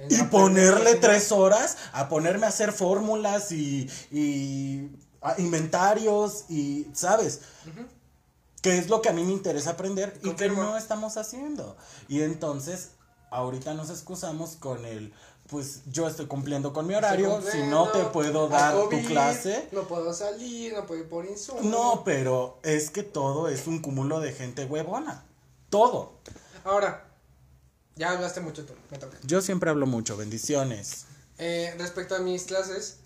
y 0.09 0.23
ponerle 0.23 0.95
tres 0.95 1.31
horas 1.31 1.77
a 1.91 2.09
ponerme 2.09 2.45
a 2.45 2.49
hacer 2.49 2.71
fórmulas 2.71 3.51
y, 3.51 3.89
y 4.11 4.89
inventarios 5.37 6.45
y, 6.49 6.87
¿sabes? 6.93 7.41
Que 8.61 8.77
es 8.77 8.89
lo 8.89 9.01
que 9.01 9.09
a 9.09 9.13
mí 9.13 9.23
me 9.23 9.33
interesa 9.33 9.71
aprender 9.71 10.19
y 10.23 10.31
que 10.31 10.49
no 10.49 10.77
estamos 10.77 11.17
haciendo. 11.17 11.77
Y 12.07 12.21
entonces, 12.21 12.91
ahorita 13.29 13.73
nos 13.73 13.89
excusamos 13.89 14.55
con 14.55 14.85
el, 14.85 15.13
pues 15.53 15.81
yo 15.85 16.07
estoy 16.07 16.25
cumpliendo 16.25 16.73
con 16.73 16.87
mi 16.87 16.95
horario, 16.95 17.39
si 17.39 17.59
no 17.61 17.87
te 17.89 18.03
puedo 18.05 18.47
dar 18.47 18.73
tu 18.89 19.03
clase. 19.03 19.67
No 19.71 19.83
puedo 19.83 20.11
salir, 20.11 20.73
no 20.73 20.87
puedo 20.87 21.01
ir 21.01 21.07
por 21.07 21.27
insumo. 21.27 21.61
No, 21.61 22.01
pero 22.03 22.57
es 22.63 22.89
que 22.89 23.03
todo 23.03 23.47
es 23.47 23.67
un 23.67 23.79
cúmulo 23.79 24.19
de 24.19 24.33
gente 24.33 24.65
huevona. 24.65 25.23
Todo. 25.69 26.13
Ahora, 26.63 27.05
ya 27.95 28.13
hablaste 28.13 28.41
mucho 28.41 28.65
tú, 28.65 28.73
me 28.89 28.97
toca. 28.97 29.15
Yo 29.21 29.43
siempre 29.43 29.69
hablo 29.69 29.85
mucho, 29.85 30.17
bendiciones. 30.17 31.05
Eh, 31.37 31.75
respecto 31.77 32.15
a 32.15 32.19
mis 32.19 32.45
clases, 32.45 32.97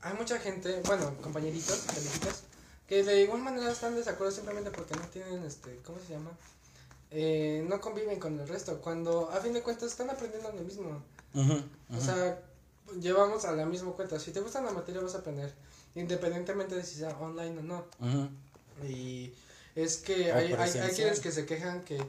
hay 0.00 0.14
mucha 0.14 0.38
gente, 0.38 0.80
bueno, 0.86 1.16
compañeritos, 1.20 1.78
felicitados, 1.78 2.42
que 2.86 3.02
de 3.02 3.22
igual 3.22 3.42
manera 3.42 3.72
están 3.72 3.94
de 3.94 3.98
desacuerdo 3.98 4.32
simplemente 4.32 4.70
porque 4.70 4.94
no 4.94 5.02
tienen, 5.08 5.42
este, 5.42 5.80
¿cómo 5.84 5.98
se 6.06 6.12
llama? 6.12 6.30
Eh, 7.10 7.66
no 7.68 7.80
conviven 7.80 8.20
con 8.20 8.38
el 8.38 8.46
resto, 8.46 8.80
cuando 8.82 9.32
a 9.32 9.40
fin 9.40 9.52
de 9.52 9.62
cuentas 9.62 9.90
están 9.90 10.10
aprendiendo 10.10 10.52
lo 10.52 10.62
mismo. 10.62 11.02
O 11.34 12.00
sea, 12.00 12.40
llevamos 13.00 13.44
a 13.44 13.52
la 13.52 13.66
misma 13.66 13.92
cuenta. 13.92 14.18
Si 14.18 14.30
te 14.30 14.40
gusta 14.40 14.60
la 14.60 14.72
materia 14.72 15.00
vas 15.00 15.14
a 15.14 15.18
aprender, 15.18 15.52
independientemente 15.94 16.74
de 16.74 16.84
si 16.84 16.96
sea 16.96 17.16
online 17.18 17.58
o 17.58 17.62
no. 17.62 17.84
Y 18.88 19.32
es 19.74 19.98
que 19.98 20.32
hay, 20.32 20.52
hay, 20.52 20.78
hay 20.78 20.90
quienes 20.92 21.20
que 21.20 21.32
se 21.32 21.46
quejan 21.46 21.84
que, 21.84 22.02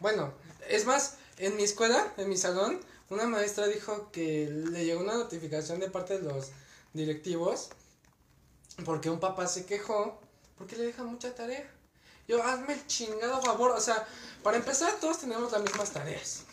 bueno, 0.00 0.32
es 0.68 0.86
más, 0.86 1.16
en 1.38 1.56
mi 1.56 1.62
escuela, 1.62 2.12
en 2.16 2.28
mi 2.28 2.36
salón, 2.36 2.80
una 3.10 3.26
maestra 3.26 3.66
dijo 3.66 4.10
que 4.10 4.48
le 4.48 4.84
llegó 4.84 5.02
una 5.02 5.14
notificación 5.14 5.80
de 5.80 5.90
parte 5.90 6.18
de 6.18 6.32
los 6.32 6.50
directivos 6.94 7.70
porque 8.84 9.10
un 9.10 9.20
papá 9.20 9.46
se 9.46 9.66
quejó 9.66 10.18
porque 10.56 10.76
le 10.76 10.84
dejan 10.84 11.06
mucha 11.06 11.34
tarea. 11.34 11.68
Yo, 12.28 12.42
hazme 12.42 12.74
el 12.74 12.86
chingado 12.86 13.42
favor, 13.42 13.72
o 13.72 13.80
sea, 13.80 14.06
para 14.42 14.56
empezar 14.56 14.92
todos 15.00 15.18
tenemos 15.18 15.50
las 15.50 15.62
mismas 15.62 15.90
tareas. 15.90 16.44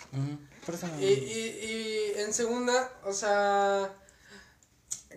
Y, 1.00 1.06
y, 1.06 2.16
y 2.16 2.20
en 2.20 2.34
segunda, 2.34 2.92
o 3.04 3.14
sea, 3.14 3.94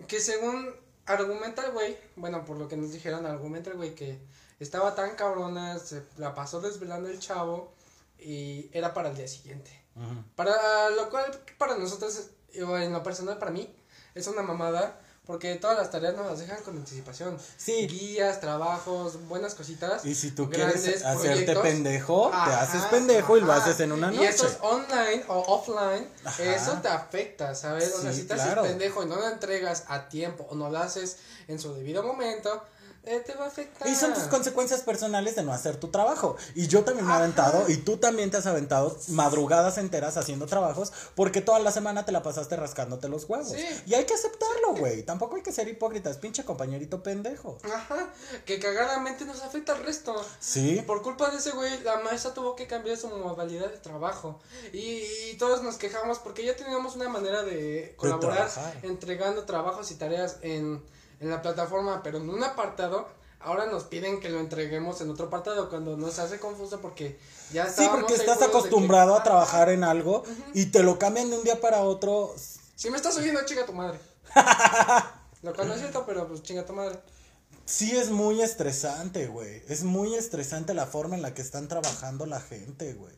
que 0.07 0.19
según 0.19 0.73
argumenta 1.05 1.65
el 1.65 1.71
güey, 1.71 1.97
bueno, 2.15 2.45
por 2.45 2.57
lo 2.57 2.67
que 2.67 2.77
nos 2.77 2.91
dijeron, 2.91 3.25
argumenta 3.25 3.69
el 3.69 3.77
güey 3.77 3.95
que 3.95 4.19
estaba 4.59 4.95
tan 4.95 5.15
cabrona, 5.15 5.79
se 5.79 6.03
la 6.17 6.33
pasó 6.33 6.61
desvelando 6.61 7.09
el 7.09 7.19
chavo 7.19 7.73
y 8.19 8.69
era 8.71 8.93
para 8.93 9.09
el 9.09 9.15
día 9.15 9.27
siguiente. 9.27 9.83
Para 10.35 10.89
lo 10.89 11.09
cual, 11.09 11.25
para 11.57 11.77
nosotros, 11.77 12.29
en 12.53 12.93
lo 12.93 13.03
personal, 13.03 13.37
para 13.37 13.51
mí, 13.51 13.75
es 14.15 14.27
una 14.27 14.41
mamada. 14.41 14.99
Porque 15.25 15.55
todas 15.55 15.77
las 15.77 15.89
tareas 15.89 16.15
nos 16.15 16.25
las 16.25 16.39
dejan 16.39 16.61
con 16.63 16.75
anticipación. 16.75 17.37
Sí. 17.55 17.87
Guías, 17.87 18.41
trabajos, 18.41 19.25
buenas 19.29 19.55
cositas. 19.55 20.03
Y 20.05 20.15
si 20.15 20.31
tú 20.31 20.49
quieres 20.49 21.05
hacerte 21.05 21.55
pendejo, 21.55 22.29
te 22.29 22.51
haces 22.51 22.83
pendejo 22.85 23.37
y 23.37 23.41
lo 23.41 23.53
haces 23.53 23.79
en 23.79 23.93
una 23.93 24.07
noche. 24.11 24.23
Y 24.23 24.27
eso 24.27 24.45
es 24.47 24.57
online 24.61 25.23
o 25.29 25.39
offline, 25.39 26.09
eso 26.39 26.73
te 26.81 26.89
afecta, 26.89 27.55
¿sabes? 27.55 27.93
o 27.95 28.01
sea, 28.01 28.11
si 28.11 28.23
te 28.23 28.33
haces 28.33 28.53
pendejo 28.53 29.03
y 29.03 29.05
no 29.05 29.15
lo 29.15 29.29
entregas 29.29 29.85
a 29.87 30.09
tiempo 30.09 30.45
o 30.49 30.55
no 30.55 30.69
lo 30.69 30.79
haces 30.79 31.17
en 31.47 31.57
su 31.57 31.73
debido 31.73 32.03
momento, 32.03 32.61
te 33.03 33.33
va 33.35 33.45
a 33.45 33.47
afectar. 33.47 33.87
Y 33.87 33.95
son 33.95 34.13
tus 34.13 34.23
consecuencias 34.23 34.81
personales 34.81 35.35
de 35.35 35.43
no 35.43 35.51
hacer 35.51 35.75
tu 35.75 35.89
trabajo. 35.89 36.37
Y 36.55 36.67
yo 36.67 36.83
también 36.83 37.05
me 37.05 37.13
he 37.13 37.15
aventado, 37.17 37.69
y 37.69 37.77
tú 37.77 37.97
también 37.97 38.31
te 38.31 38.37
has 38.37 38.45
aventado 38.45 38.97
madrugadas 39.09 39.77
enteras 39.77 40.15
haciendo 40.15 40.45
trabajos, 40.45 40.93
porque 41.15 41.41
toda 41.41 41.59
la 41.59 41.71
semana 41.71 42.05
te 42.05 42.11
la 42.11 42.23
pasaste 42.23 42.55
rascándote 42.55 43.09
los 43.09 43.25
huevos. 43.25 43.53
Y 43.85 43.93
hay 43.93 44.05
que 44.05 44.13
aceptarlo, 44.13 44.75
güey. 44.77 45.03
Tampoco 45.03 45.35
hay 45.35 45.41
que 45.41 45.51
ser 45.51 45.67
hipócritas, 45.67 46.17
pinche 46.17 46.45
compañerito 46.45 47.03
pendejo. 47.03 47.57
Ajá, 47.63 48.09
que 48.45 48.59
cagadamente 48.59 49.25
nos 49.25 49.41
afecta 49.41 49.73
al 49.73 49.83
resto. 49.83 50.15
Sí. 50.39 50.81
Por 50.87 51.01
culpa 51.01 51.29
de 51.29 51.37
ese 51.37 51.51
güey, 51.51 51.81
la 51.83 51.99
maestra 51.99 52.33
tuvo 52.33 52.55
que 52.55 52.67
cambiar 52.67 52.97
su 52.97 53.09
modalidad 53.09 53.69
de 53.69 53.77
trabajo. 53.77 54.39
Y, 54.71 55.33
todos 55.37 55.63
nos 55.63 55.75
quejamos 55.75 56.19
porque 56.19 56.45
ya 56.45 56.55
teníamos 56.55 56.95
una 56.95 57.09
manera 57.09 57.43
de 57.43 57.95
colaborar 57.97 58.49
entregando 58.83 59.43
trabajos 59.43 59.91
y 59.91 59.95
tareas 59.95 60.37
en 60.41 60.81
en 61.19 61.29
la 61.29 61.41
plataforma, 61.41 62.01
pero 62.03 62.17
en 62.17 62.29
un 62.29 62.43
apartado, 62.43 63.07
ahora 63.39 63.65
nos 63.65 63.83
piden 63.83 64.19
que 64.19 64.29
lo 64.29 64.39
entreguemos 64.39 65.01
en 65.01 65.09
otro 65.09 65.27
apartado 65.27 65.69
cuando 65.69 65.97
nos 65.97 66.19
hace 66.19 66.39
confuso 66.39 66.81
porque 66.81 67.19
ya 67.51 67.69
Sí, 67.69 67.87
porque 67.91 68.15
estás 68.15 68.41
acostumbrado 68.41 69.15
a 69.15 69.23
trabajar 69.23 69.69
en 69.69 69.83
algo 69.83 70.23
y 70.53 70.67
te 70.67 70.83
lo 70.83 70.97
cambian 70.99 71.29
de 71.29 71.37
un 71.37 71.43
día 71.43 71.59
para 71.59 71.81
otro. 71.81 72.33
Si 72.75 72.89
me 72.89 72.97
estás 72.97 73.15
oyendo, 73.17 73.45
chinga 73.45 73.65
tu 73.65 73.73
madre. 73.73 73.99
lo 75.43 75.53
cual 75.53 75.67
no 75.67 75.73
es 75.73 75.79
cierto, 75.79 76.05
pero 76.05 76.27
pues 76.27 76.41
chinga 76.41 76.65
tu 76.65 76.73
madre. 76.73 76.99
Sí 77.65 77.95
es 77.95 78.09
muy 78.09 78.41
estresante, 78.41 79.27
güey. 79.27 79.63
Es 79.69 79.83
muy 79.83 80.15
estresante 80.15 80.73
la 80.73 80.85
forma 80.85 81.15
en 81.15 81.21
la 81.21 81.33
que 81.33 81.41
están 81.41 81.67
trabajando 81.67 82.25
la 82.25 82.41
gente, 82.41 82.93
güey. 82.93 83.15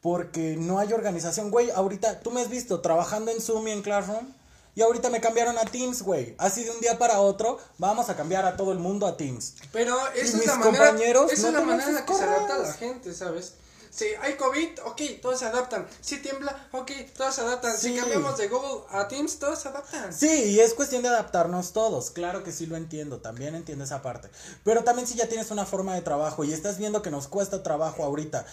Porque 0.00 0.56
no 0.56 0.78
hay 0.78 0.92
organización, 0.92 1.50
güey. 1.50 1.70
Ahorita, 1.70 2.20
tú 2.20 2.30
me 2.30 2.40
has 2.40 2.48
visto 2.48 2.80
trabajando 2.80 3.30
en 3.30 3.40
Zoom 3.40 3.68
y 3.68 3.72
en 3.72 3.82
Classroom. 3.82 4.32
Y 4.74 4.82
ahorita 4.82 5.10
me 5.10 5.20
cambiaron 5.20 5.58
a 5.58 5.64
Teams, 5.64 6.02
güey. 6.02 6.34
Así 6.38 6.64
de 6.64 6.70
un 6.70 6.80
día 6.80 6.98
para 6.98 7.20
otro, 7.20 7.58
vamos 7.78 8.08
a 8.08 8.16
cambiar 8.16 8.46
a 8.46 8.56
todo 8.56 8.72
el 8.72 8.78
mundo 8.78 9.06
a 9.06 9.16
Teams. 9.16 9.54
Pero 9.72 9.96
esa 10.14 10.38
es 10.38 10.46
la 10.46 10.56
manera, 10.56 11.20
esa 11.30 11.48
es 11.48 11.54
la 11.54 11.60
manera 11.60 11.88
en 11.88 11.94
la 11.94 12.06
que 12.06 12.14
se 12.14 12.22
adapta 12.22 12.58
la 12.58 12.72
gente, 12.72 13.12
¿sabes? 13.12 13.54
Si 13.92 14.06
hay 14.22 14.36
COVID, 14.36 14.68
ok, 14.86 15.02
todos 15.20 15.38
se 15.38 15.44
adaptan. 15.44 15.86
Si 16.00 16.16
tiembla, 16.22 16.68
ok, 16.72 16.90
todos 17.14 17.34
se 17.34 17.42
adaptan. 17.42 17.76
Si 17.76 17.94
cambiamos 17.94 18.38
de 18.38 18.48
Google 18.48 18.84
a 18.88 19.06
Teams, 19.06 19.38
todos 19.38 19.58
se 19.58 19.68
adaptan. 19.68 20.14
Sí, 20.14 20.44
y 20.44 20.60
es 20.60 20.72
cuestión 20.72 21.02
de 21.02 21.10
adaptarnos 21.10 21.74
todos. 21.74 22.10
Claro 22.10 22.42
que 22.42 22.52
sí 22.52 22.64
lo 22.64 22.76
entiendo, 22.76 23.20
también 23.20 23.54
entiendo 23.54 23.84
esa 23.84 24.00
parte. 24.00 24.30
Pero 24.64 24.82
también 24.82 25.06
si 25.06 25.14
ya 25.16 25.28
tienes 25.28 25.50
una 25.50 25.66
forma 25.66 25.94
de 25.94 26.00
trabajo 26.00 26.42
y 26.42 26.54
estás 26.54 26.78
viendo 26.78 27.02
que 27.02 27.10
nos 27.10 27.28
cuesta 27.28 27.62
trabajo 27.62 28.02
ahorita 28.02 28.46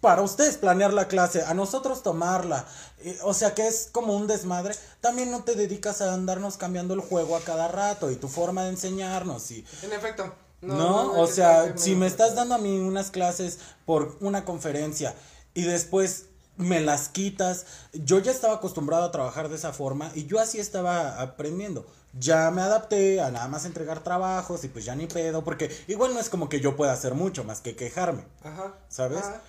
para 0.00 0.22
ustedes 0.22 0.56
planear 0.56 0.92
la 0.92 1.08
clase, 1.08 1.42
a 1.42 1.54
nosotros 1.54 2.02
tomarla, 2.02 2.64
o 3.22 3.34
sea 3.34 3.54
que 3.54 3.66
es 3.66 3.88
como 3.90 4.16
un 4.16 4.26
desmadre, 4.26 4.74
también 5.00 5.30
no 5.30 5.42
te 5.42 5.54
dedicas 5.54 6.00
a 6.00 6.14
andarnos 6.14 6.56
cambiando 6.56 6.94
el 6.94 7.00
juego 7.00 7.36
a 7.36 7.40
cada 7.40 7.68
rato 7.68 8.10
y 8.10 8.16
tu 8.16 8.28
forma 8.28 8.64
de 8.64 8.70
enseñarnos 8.70 9.50
y... 9.50 9.64
En 9.82 9.92
efecto. 9.92 10.32
No, 10.60 11.12
o 11.12 11.26
sea, 11.26 11.76
si 11.76 11.94
me 11.94 12.06
estás 12.06 12.34
dando 12.34 12.56
a 12.56 12.58
mí 12.58 12.78
unas 12.78 13.10
clases 13.12 13.58
por 13.86 14.16
una 14.20 14.44
conferencia 14.44 15.14
y 15.54 15.62
después 15.62 16.26
me 16.56 16.80
las 16.80 17.08
quitas, 17.08 17.66
yo 17.92 18.18
ya 18.18 18.32
estaba 18.32 18.54
acostumbrado 18.54 19.04
a 19.04 19.12
trabajar 19.12 19.48
de 19.48 19.54
esa 19.54 19.72
forma 19.72 20.10
y 20.16 20.26
yo 20.26 20.40
así 20.40 20.58
estaba 20.58 21.20
aprendiendo. 21.20 21.86
ya 22.18 22.50
me 22.50 22.62
adapté 22.62 23.20
a 23.20 23.30
nada 23.30 23.46
más 23.48 23.64
entregar 23.64 24.02
trabajos 24.02 24.64
y 24.64 24.68
pues 24.68 24.84
ya 24.84 24.96
ni 24.96 25.06
pedo, 25.06 25.44
porque 25.44 25.70
igual 25.86 26.14
no 26.14 26.20
es 26.20 26.28
como 26.28 26.48
que 26.48 26.60
yo 26.60 26.74
pueda 26.76 26.92
hacer 26.92 27.14
mucho 27.14 27.44
más 27.44 27.60
que 27.60 27.76
quejarme, 27.76 28.24
Ajá. 28.42 28.74
¿sabes? 28.88 29.20
Ajá. 29.24 29.42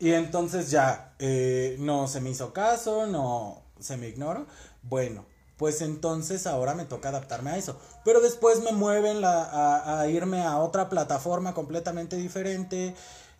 Y 0.00 0.14
entonces 0.14 0.70
ya, 0.70 1.14
eh, 1.18 1.76
no 1.78 2.08
se 2.08 2.22
me 2.22 2.30
hizo 2.30 2.54
caso, 2.54 3.06
no 3.06 3.62
se 3.78 3.98
me 3.98 4.08
ignoró. 4.08 4.46
Bueno, 4.82 5.26
pues 5.58 5.82
entonces 5.82 6.46
ahora 6.46 6.74
me 6.74 6.86
toca 6.86 7.10
adaptarme 7.10 7.50
a 7.50 7.58
eso. 7.58 7.78
Pero 8.02 8.22
después 8.22 8.62
me 8.62 8.72
mueven 8.72 9.20
la, 9.20 10.00
a, 10.00 10.08
irme 10.08 10.40
a 10.40 10.56
otra 10.56 10.88
plataforma 10.88 11.52
completamente 11.52 12.16
diferente, 12.16 12.94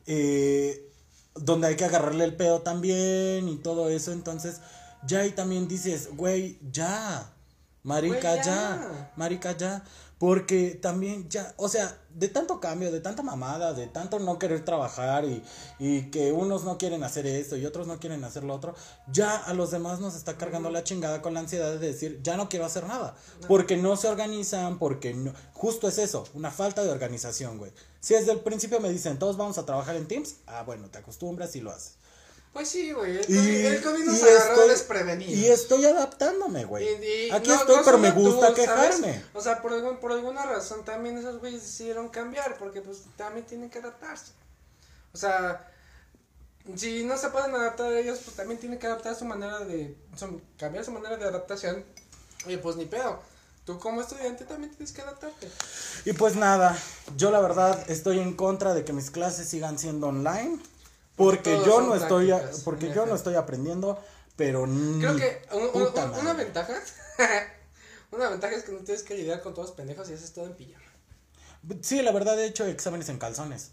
eh, 0.07 0.93
donde 1.35 1.69
hay 1.69 1.77
que 1.77 1.87
agarrarle 1.87 2.25
el 2.25 2.37
pedo 2.37 2.61
también 2.61 3.49
y 3.49 3.57
todo 3.57 3.89
eso. 3.89 4.13
Entonces 4.13 4.61
ya 5.07 5.21
ahí 5.21 5.31
también 5.31 5.67
dices, 5.67 6.15
güey, 6.15 6.59
ya. 6.71 7.33
Marica, 7.83 8.37
ya. 8.37 8.45
ya. 8.45 9.13
Marica, 9.17 9.57
ya. 9.57 9.83
Porque 10.19 10.79
también 10.83 11.31
ya, 11.31 11.55
o 11.57 11.67
sea, 11.71 11.97
de 12.11 12.29
tanto 12.29 12.61
cambio, 12.61 12.93
de 12.93 13.01
tanta 13.01 13.23
mamada, 13.23 13.73
de 13.73 13.87
tanto 13.87 14.19
no 14.19 14.39
querer 14.39 14.63
trabajar 14.67 15.25
y, 15.25 15.43
y 15.79 16.11
que 16.11 16.31
unos 16.31 16.63
no 16.65 16.77
quieren 16.77 17.03
hacer 17.05 17.27
esto 17.27 17.57
y 17.57 17.65
otros 17.65 17.87
no 17.87 17.99
quieren 17.99 18.23
hacer 18.23 18.45
lo 18.45 18.55
otro, 18.55 18.75
ya 19.11 19.35
a 19.35 19.55
los 19.55 19.71
demás 19.71 19.99
nos 19.99 20.15
está 20.15 20.37
cargando 20.37 20.69
la 20.69 20.85
chingada 20.85 21.23
con 21.23 21.33
la 21.33 21.41
ansiedad 21.41 21.73
de 21.73 21.79
decir, 21.79 22.21
ya 22.23 22.37
no 22.37 22.51
quiero 22.51 22.67
hacer 22.67 22.85
nada. 22.87 23.17
Porque 23.49 23.79
no 23.79 23.97
se 23.97 24.09
organizan, 24.09 24.79
porque 24.79 25.15
no. 25.15 25.33
Justo 25.55 25.89
es 25.89 25.97
eso, 25.97 26.27
una 26.35 26.51
falta 26.51 26.85
de 26.85 26.91
organización, 26.91 27.57
güey. 27.57 27.73
Si 28.01 28.13
desde 28.13 28.33
el 28.33 28.41
principio 28.41 28.79
me 28.79 28.91
dicen, 28.91 29.19
todos 29.19 29.39
vamos 29.39 29.57
a 29.57 29.65
trabajar 29.65 29.97
en 29.97 30.07
Teams, 30.07 30.37
ah, 30.47 30.65
bueno, 30.65 30.91
te 30.91 30.99
acostumbras 30.99 31.57
y 31.57 31.63
lo 31.63 31.71
haces. 31.71 31.97
Pues 32.53 32.69
sí, 32.69 32.91
güey. 32.93 33.19
El, 33.19 33.25
Y, 33.29 33.33
COVID- 33.37 33.65
el 33.67 33.83
COVID 33.83 34.05
nos 34.05 34.19
y 34.19 34.23
agarró 34.23 34.53
estoy- 34.55 34.69
desprevenidos. 34.71 35.33
y 35.35 35.49
estoy 35.49 35.85
adaptándome, 35.87 36.65
güey. 36.65 36.85
Y- 36.85 37.29
y 37.29 37.31
Aquí 37.31 37.49
no- 37.49 37.55
estoy, 37.55 37.77
no 37.77 37.85
pero 37.85 37.99
me 37.99 38.11
gusta 38.11 38.49
tú, 38.55 38.63
¿sabes? 38.65 38.97
quejarme. 38.97 39.25
O 39.35 39.41
sea, 39.41 39.63
por, 39.63 39.73
algún- 39.73 39.99
por 40.01 40.11
alguna 40.13 40.45
razón 40.45 40.85
también 40.85 41.17
esos 41.17 41.39
güeyes 41.39 41.63
decidieron 41.63 42.09
cambiar, 42.09 42.59
porque 42.59 42.83
pues 42.83 43.03
también 43.17 43.47
tienen 43.47 43.71
que 43.71 43.79
adaptarse. 43.79 44.33
O 45.15 45.17
sea, 45.17 45.71
si 46.77 47.05
no 47.05 47.17
se 47.17 47.29
pueden 47.31 47.55
adaptar 47.55 47.93
ellos, 47.93 48.19
pues 48.25 48.37
también 48.37 48.59
tienen 48.59 48.79
que 48.81 48.87
adaptar 48.89 49.15
su 49.15 49.25
manera 49.25 49.61
de, 49.61 49.97
su- 50.17 50.41
cambiar 50.59 50.85
su 50.85 50.91
manera 50.91 51.17
de 51.17 51.25
adaptación. 51.27 51.85
Oye, 52.47 52.59
pues 52.59 52.75
ni 52.77 52.85
pedo. 52.87 53.21
Tú 53.65 53.79
como 53.79 54.01
estudiante 54.01 54.45
también 54.45 54.71
tienes 54.75 54.91
que 54.93 55.03
adaptarte. 55.03 55.49
Y 56.05 56.13
pues 56.15 56.35
nada, 56.35 56.77
yo 57.17 57.31
la 57.31 57.41
verdad 57.41 57.79
estoy 57.89 58.19
en 58.19 58.35
contra 58.35 58.75
de 58.75 58.85
que 58.85 58.93
mis 58.93 59.11
clases 59.13 59.49
sigan 59.49 59.79
siendo 59.79 60.09
online. 60.09 60.59
Porque 61.25 61.55
Todos 61.55 61.67
yo 61.67 61.81
no 61.83 61.95
estoy, 61.95 62.33
porque 62.65 62.93
yo 62.95 63.05
no 63.07 63.15
estoy 63.15 63.35
aprendiendo, 63.35 63.99
pero 64.37 64.65
Creo 64.65 65.17
que 65.17 65.43
un- 65.53 65.83
un- 65.83 66.19
una 66.19 66.33
ventaja, 66.33 66.73
una 68.11 68.31
ventaja 68.31 68.55
es 68.57 68.63
que 68.65 68.73
no 68.73 68.79
tienes 68.79 69.03
que 69.03 69.15
lidiar 69.15 69.43
con 69.43 69.53
todos 69.55 69.69
los 69.69 69.77
pendejos 69.77 70.09
y 70.09 70.15
haces 70.15 70.33
todo 70.33 70.47
en 70.47 70.55
pijama. 70.55 70.85
Sí, 71.83 72.01
la 72.01 72.13
verdad 72.13 72.41
he 72.41 72.47
hecho 72.47 72.65
exámenes 72.65 73.09
en 73.11 73.19
calzones. 73.19 73.73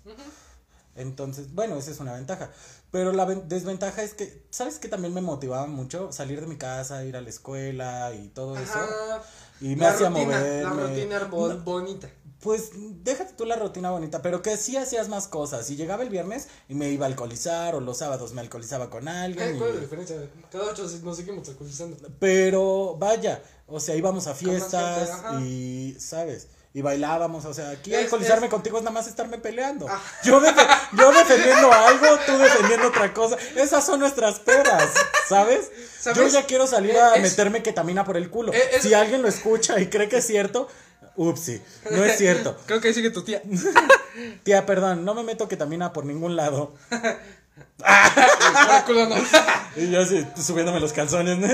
Entonces, 0.95 1.54
bueno, 1.54 1.78
esa 1.78 1.91
es 1.91 2.00
una 2.00 2.14
ventaja. 2.14 2.50
Pero 2.91 3.12
la 3.14 3.24
ven- 3.26 3.48
desventaja 3.48 4.02
es 4.02 4.14
que, 4.14 4.43
¿sabes 4.50 4.80
qué 4.80 4.88
también 4.89 5.14
me 5.14 5.22
motivaba 5.22 5.68
mucho? 5.68 6.12
Salir 6.12 6.41
de 6.41 6.48
mi 6.48 6.58
casa, 6.58 7.06
ir 7.06 7.16
a 7.16 7.22
la 7.22 7.30
escuela 7.30 8.12
y 8.14 8.30
todo 8.30 8.58
eso. 8.58 8.80
Y 9.62 9.76
me 9.76 9.84
La 9.84 9.91
hacía 9.91 10.10
moverme. 10.10 10.64
La 10.64 10.70
rutina 10.72 11.20
No, 11.20 11.60
bonita. 11.64 12.10
Pues 12.42 12.70
déjate 13.04 13.34
tú 13.34 13.46
la 13.46 13.56
rutina 13.56 13.90
bonita, 13.90 14.22
pero 14.22 14.44
que 14.44 14.58
sí 14.58 14.78
hacías 14.78 15.10
más 15.10 15.28
cosas. 15.28 15.70
Y 15.72 15.76
llegaba 15.76 16.04
el 16.04 16.10
viernes 16.10 16.48
y 16.70 16.76
me 16.76 16.90
iba 16.90 17.06
a 17.06 17.10
alcoholizar, 17.10 17.74
o 17.74 17.80
los 17.80 17.98
sábados 17.98 18.34
me 18.34 18.42
alcoholizaba 18.42 18.90
con 18.92 19.08
alguien. 19.08 19.56
Eh, 19.56 19.58
¿Cuál 19.58 19.70
es 19.72 19.76
la 19.76 19.82
diferencia? 19.82 20.16
Cada 20.52 20.66
ocho 20.66 20.88
nos 21.04 21.18
seguimos 21.18 21.50
alcoholizando. 21.50 21.98
Pero 22.20 22.96
vaya, 23.00 23.42
o 23.66 23.80
sea, 23.80 23.96
íbamos 23.96 24.28
a 24.28 24.36
fiestas 24.36 25.10
gente, 25.10 25.46
y, 25.46 25.98
¿sabes? 26.00 26.48
Y 26.76 26.84
bailábamos, 26.84 27.44
o 27.46 27.56
sea, 27.56 27.72
aquí 27.72 27.92
Es- 27.96 28.04
alcoholizarme 28.04 28.46
es- 28.46 28.52
contigo 28.52 28.78
es 28.78 28.84
nada 28.84 28.94
más 28.94 29.08
estarme 29.08 29.40
peleando. 29.40 29.88
Ah. 29.90 30.00
Yo, 30.24 30.40
yo 30.96 31.12
defendiendo 31.12 31.72
algo, 31.74 32.06
tú 32.28 32.38
defendiendo 32.38 32.90
otra 32.90 33.12
cosa. 33.16 33.36
Esas 33.56 33.84
son 33.84 34.00
nuestras 34.00 34.40
pedas, 34.42 34.88
¿sabes? 35.28 35.72
¿Sabes? 36.00 36.18
Yo 36.20 36.28
ya 36.28 36.46
quiero 36.46 36.68
salir 36.68 36.92
Eh, 36.92 37.00
a 37.02 37.16
es- 37.16 37.22
meterme 37.24 37.64
ketamina 37.64 38.06
por 38.06 38.16
el 38.16 38.30
culo. 38.30 38.54
Eh, 38.54 38.78
Si 38.80 38.94
alguien 38.94 39.24
lo 39.24 39.28
escucha 39.28 39.80
y 39.80 39.88
cree 39.90 40.08
que 40.08 40.18
es 40.18 40.28
cierto, 40.28 40.68
upsi, 41.18 41.61
no 41.91 42.03
es 42.05 42.18
cierto. 42.18 42.55
Creo 42.65 42.80
que 42.80 42.88
ahí 42.88 42.93
sigue 42.93 43.09
tu 43.09 43.24
tía. 43.24 43.41
Tía, 44.43 44.65
perdón, 44.65 45.03
no 45.05 45.13
me 45.13 45.24
meto 45.24 45.47
ketamina 45.47 45.91
por 45.93 46.05
ningún 46.05 46.36
lado. 46.36 46.74
Y 49.76 49.91
yo 49.91 50.01
así, 50.01 50.26
subiéndome 50.36 50.80
los 50.80 50.93
calzones, 50.93 51.38
¿no? 51.38 51.47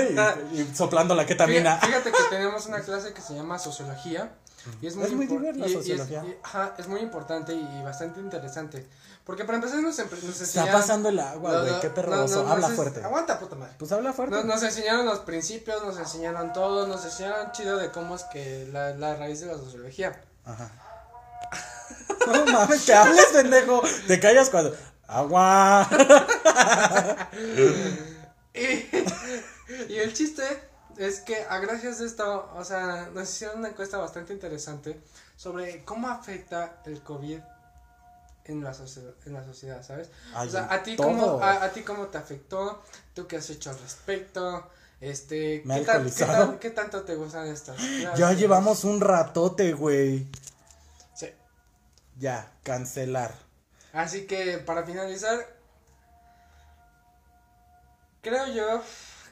Y, 0.54 0.60
y 0.60 0.74
soplando 0.74 1.14
la 1.14 1.26
ketamina. 1.26 1.76
Fíjate, 1.78 2.10
fíjate 2.10 2.10
que 2.12 2.36
tenemos 2.36 2.66
una 2.66 2.80
clase 2.80 3.12
que 3.12 3.20
se 3.20 3.34
llama 3.34 3.58
sociología. 3.58 4.32
Y 4.80 4.86
es 4.86 4.96
muy, 4.96 5.04
Es 5.04 5.12
muy 5.12 5.26
divertida 5.26 5.66
la 5.66 5.66
y- 5.66 5.70
y 5.72 5.74
es- 5.74 5.78
sociología. 5.80 6.24
y- 6.26 6.36
ajá, 6.42 6.74
es 6.78 6.88
muy 6.88 7.00
importante 7.00 7.52
y 7.52 7.82
bastante 7.82 8.20
interesante. 8.20 8.86
Porque 9.24 9.44
para 9.44 9.56
empezar 9.56 9.78
nos, 9.80 9.98
empe- 9.98 10.22
nos 10.22 10.40
Está 10.40 10.70
pasando 10.70 11.08
el 11.08 11.18
agua, 11.18 11.60
güey, 11.60 11.72
no, 11.72 11.80
qué 11.80 11.88
perroso. 11.90 12.42
no, 12.44 12.50
Habla 12.52 12.68
fuerte. 12.68 13.02
Aguanta, 13.02 13.38
puta 13.38 13.56
madre. 13.56 13.72
Pues 13.78 13.90
habla 13.90 14.12
fuerte. 14.12 14.34
Nos, 14.36 14.44
nos 14.44 14.62
enseñaron 14.62 15.06
los 15.06 15.20
principios, 15.20 15.82
nos 15.82 15.96
enseñaron 15.98 16.52
todo, 16.52 16.86
nos 16.86 17.04
enseñaron 17.06 17.50
chido 17.52 17.78
de 17.78 17.90
cómo 17.90 18.16
es 18.16 18.24
que 18.24 18.68
la, 18.70 18.90
la 18.94 19.16
raíz 19.16 19.40
de 19.40 19.46
la 19.46 19.54
sociología. 19.56 20.20
Ajá. 20.44 20.70
No 22.26 22.46
mames, 22.46 22.84
que 22.86 22.94
hables, 22.94 23.26
pendejo. 23.34 23.82
Te 24.06 24.18
callas 24.18 24.48
cuando. 24.50 24.74
Agua. 25.06 25.86
Y, 28.54 29.92
y 29.92 29.98
el 29.98 30.14
chiste 30.14 30.44
es 30.96 31.20
que 31.20 31.44
a 31.48 31.58
gracias 31.58 31.98
de 31.98 32.06
esto, 32.06 32.50
o 32.54 32.64
sea, 32.64 33.08
nos 33.12 33.28
hicieron 33.28 33.58
una 33.58 33.68
encuesta 33.70 33.98
bastante 33.98 34.32
interesante 34.32 35.00
sobre 35.36 35.84
cómo 35.84 36.08
afecta 36.08 36.76
el 36.86 37.02
COVID 37.02 37.40
en 38.46 38.62
la, 38.62 38.74
sociedad, 38.74 39.14
en 39.26 39.32
la 39.32 39.44
sociedad, 39.44 39.82
¿sabes? 39.82 40.10
Ay, 40.34 40.48
o 40.48 40.50
sea, 40.50 40.68
a 40.72 40.82
ti, 40.82 40.96
todo. 40.96 41.06
cómo, 41.06 41.40
a, 41.42 41.64
a 41.64 41.72
ti 41.72 41.82
cómo 41.82 42.06
te 42.08 42.18
afectó, 42.18 42.82
tú 43.14 43.26
qué 43.26 43.36
has 43.38 43.48
hecho 43.50 43.70
al 43.70 43.78
respecto, 43.78 44.68
este, 45.00 45.62
Me 45.64 45.80
¿qué, 45.80 45.84
tan- 45.86 45.86
qué, 45.86 45.90
alcoholizado. 46.24 46.48
tan- 46.48 46.58
qué 46.58 46.70
tanto 46.70 47.02
te 47.02 47.14
gustan 47.16 47.46
estas 47.48 47.76
Ya 48.02 48.12
clases? 48.14 48.38
llevamos 48.38 48.84
un 48.84 49.00
ratote, 49.00 49.72
güey. 49.72 50.26
Sí. 51.14 51.28
Ya, 52.18 52.52
cancelar. 52.62 53.34
Así 53.92 54.26
que 54.26 54.58
para 54.58 54.84
finalizar, 54.84 55.38
creo 58.22 58.46
yo 58.48 58.82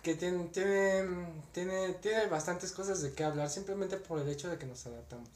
que 0.02 0.14
tiene, 0.14 0.44
tiene, 0.46 1.26
tiene, 1.52 1.92
tiene 1.94 2.26
bastantes 2.26 2.72
cosas 2.72 3.02
de 3.02 3.12
qué 3.12 3.24
hablar 3.24 3.48
simplemente 3.50 3.96
por 3.96 4.18
el 4.20 4.28
hecho 4.28 4.48
de 4.50 4.58
que 4.58 4.66
nos 4.66 4.84
adaptamos. 4.86 5.28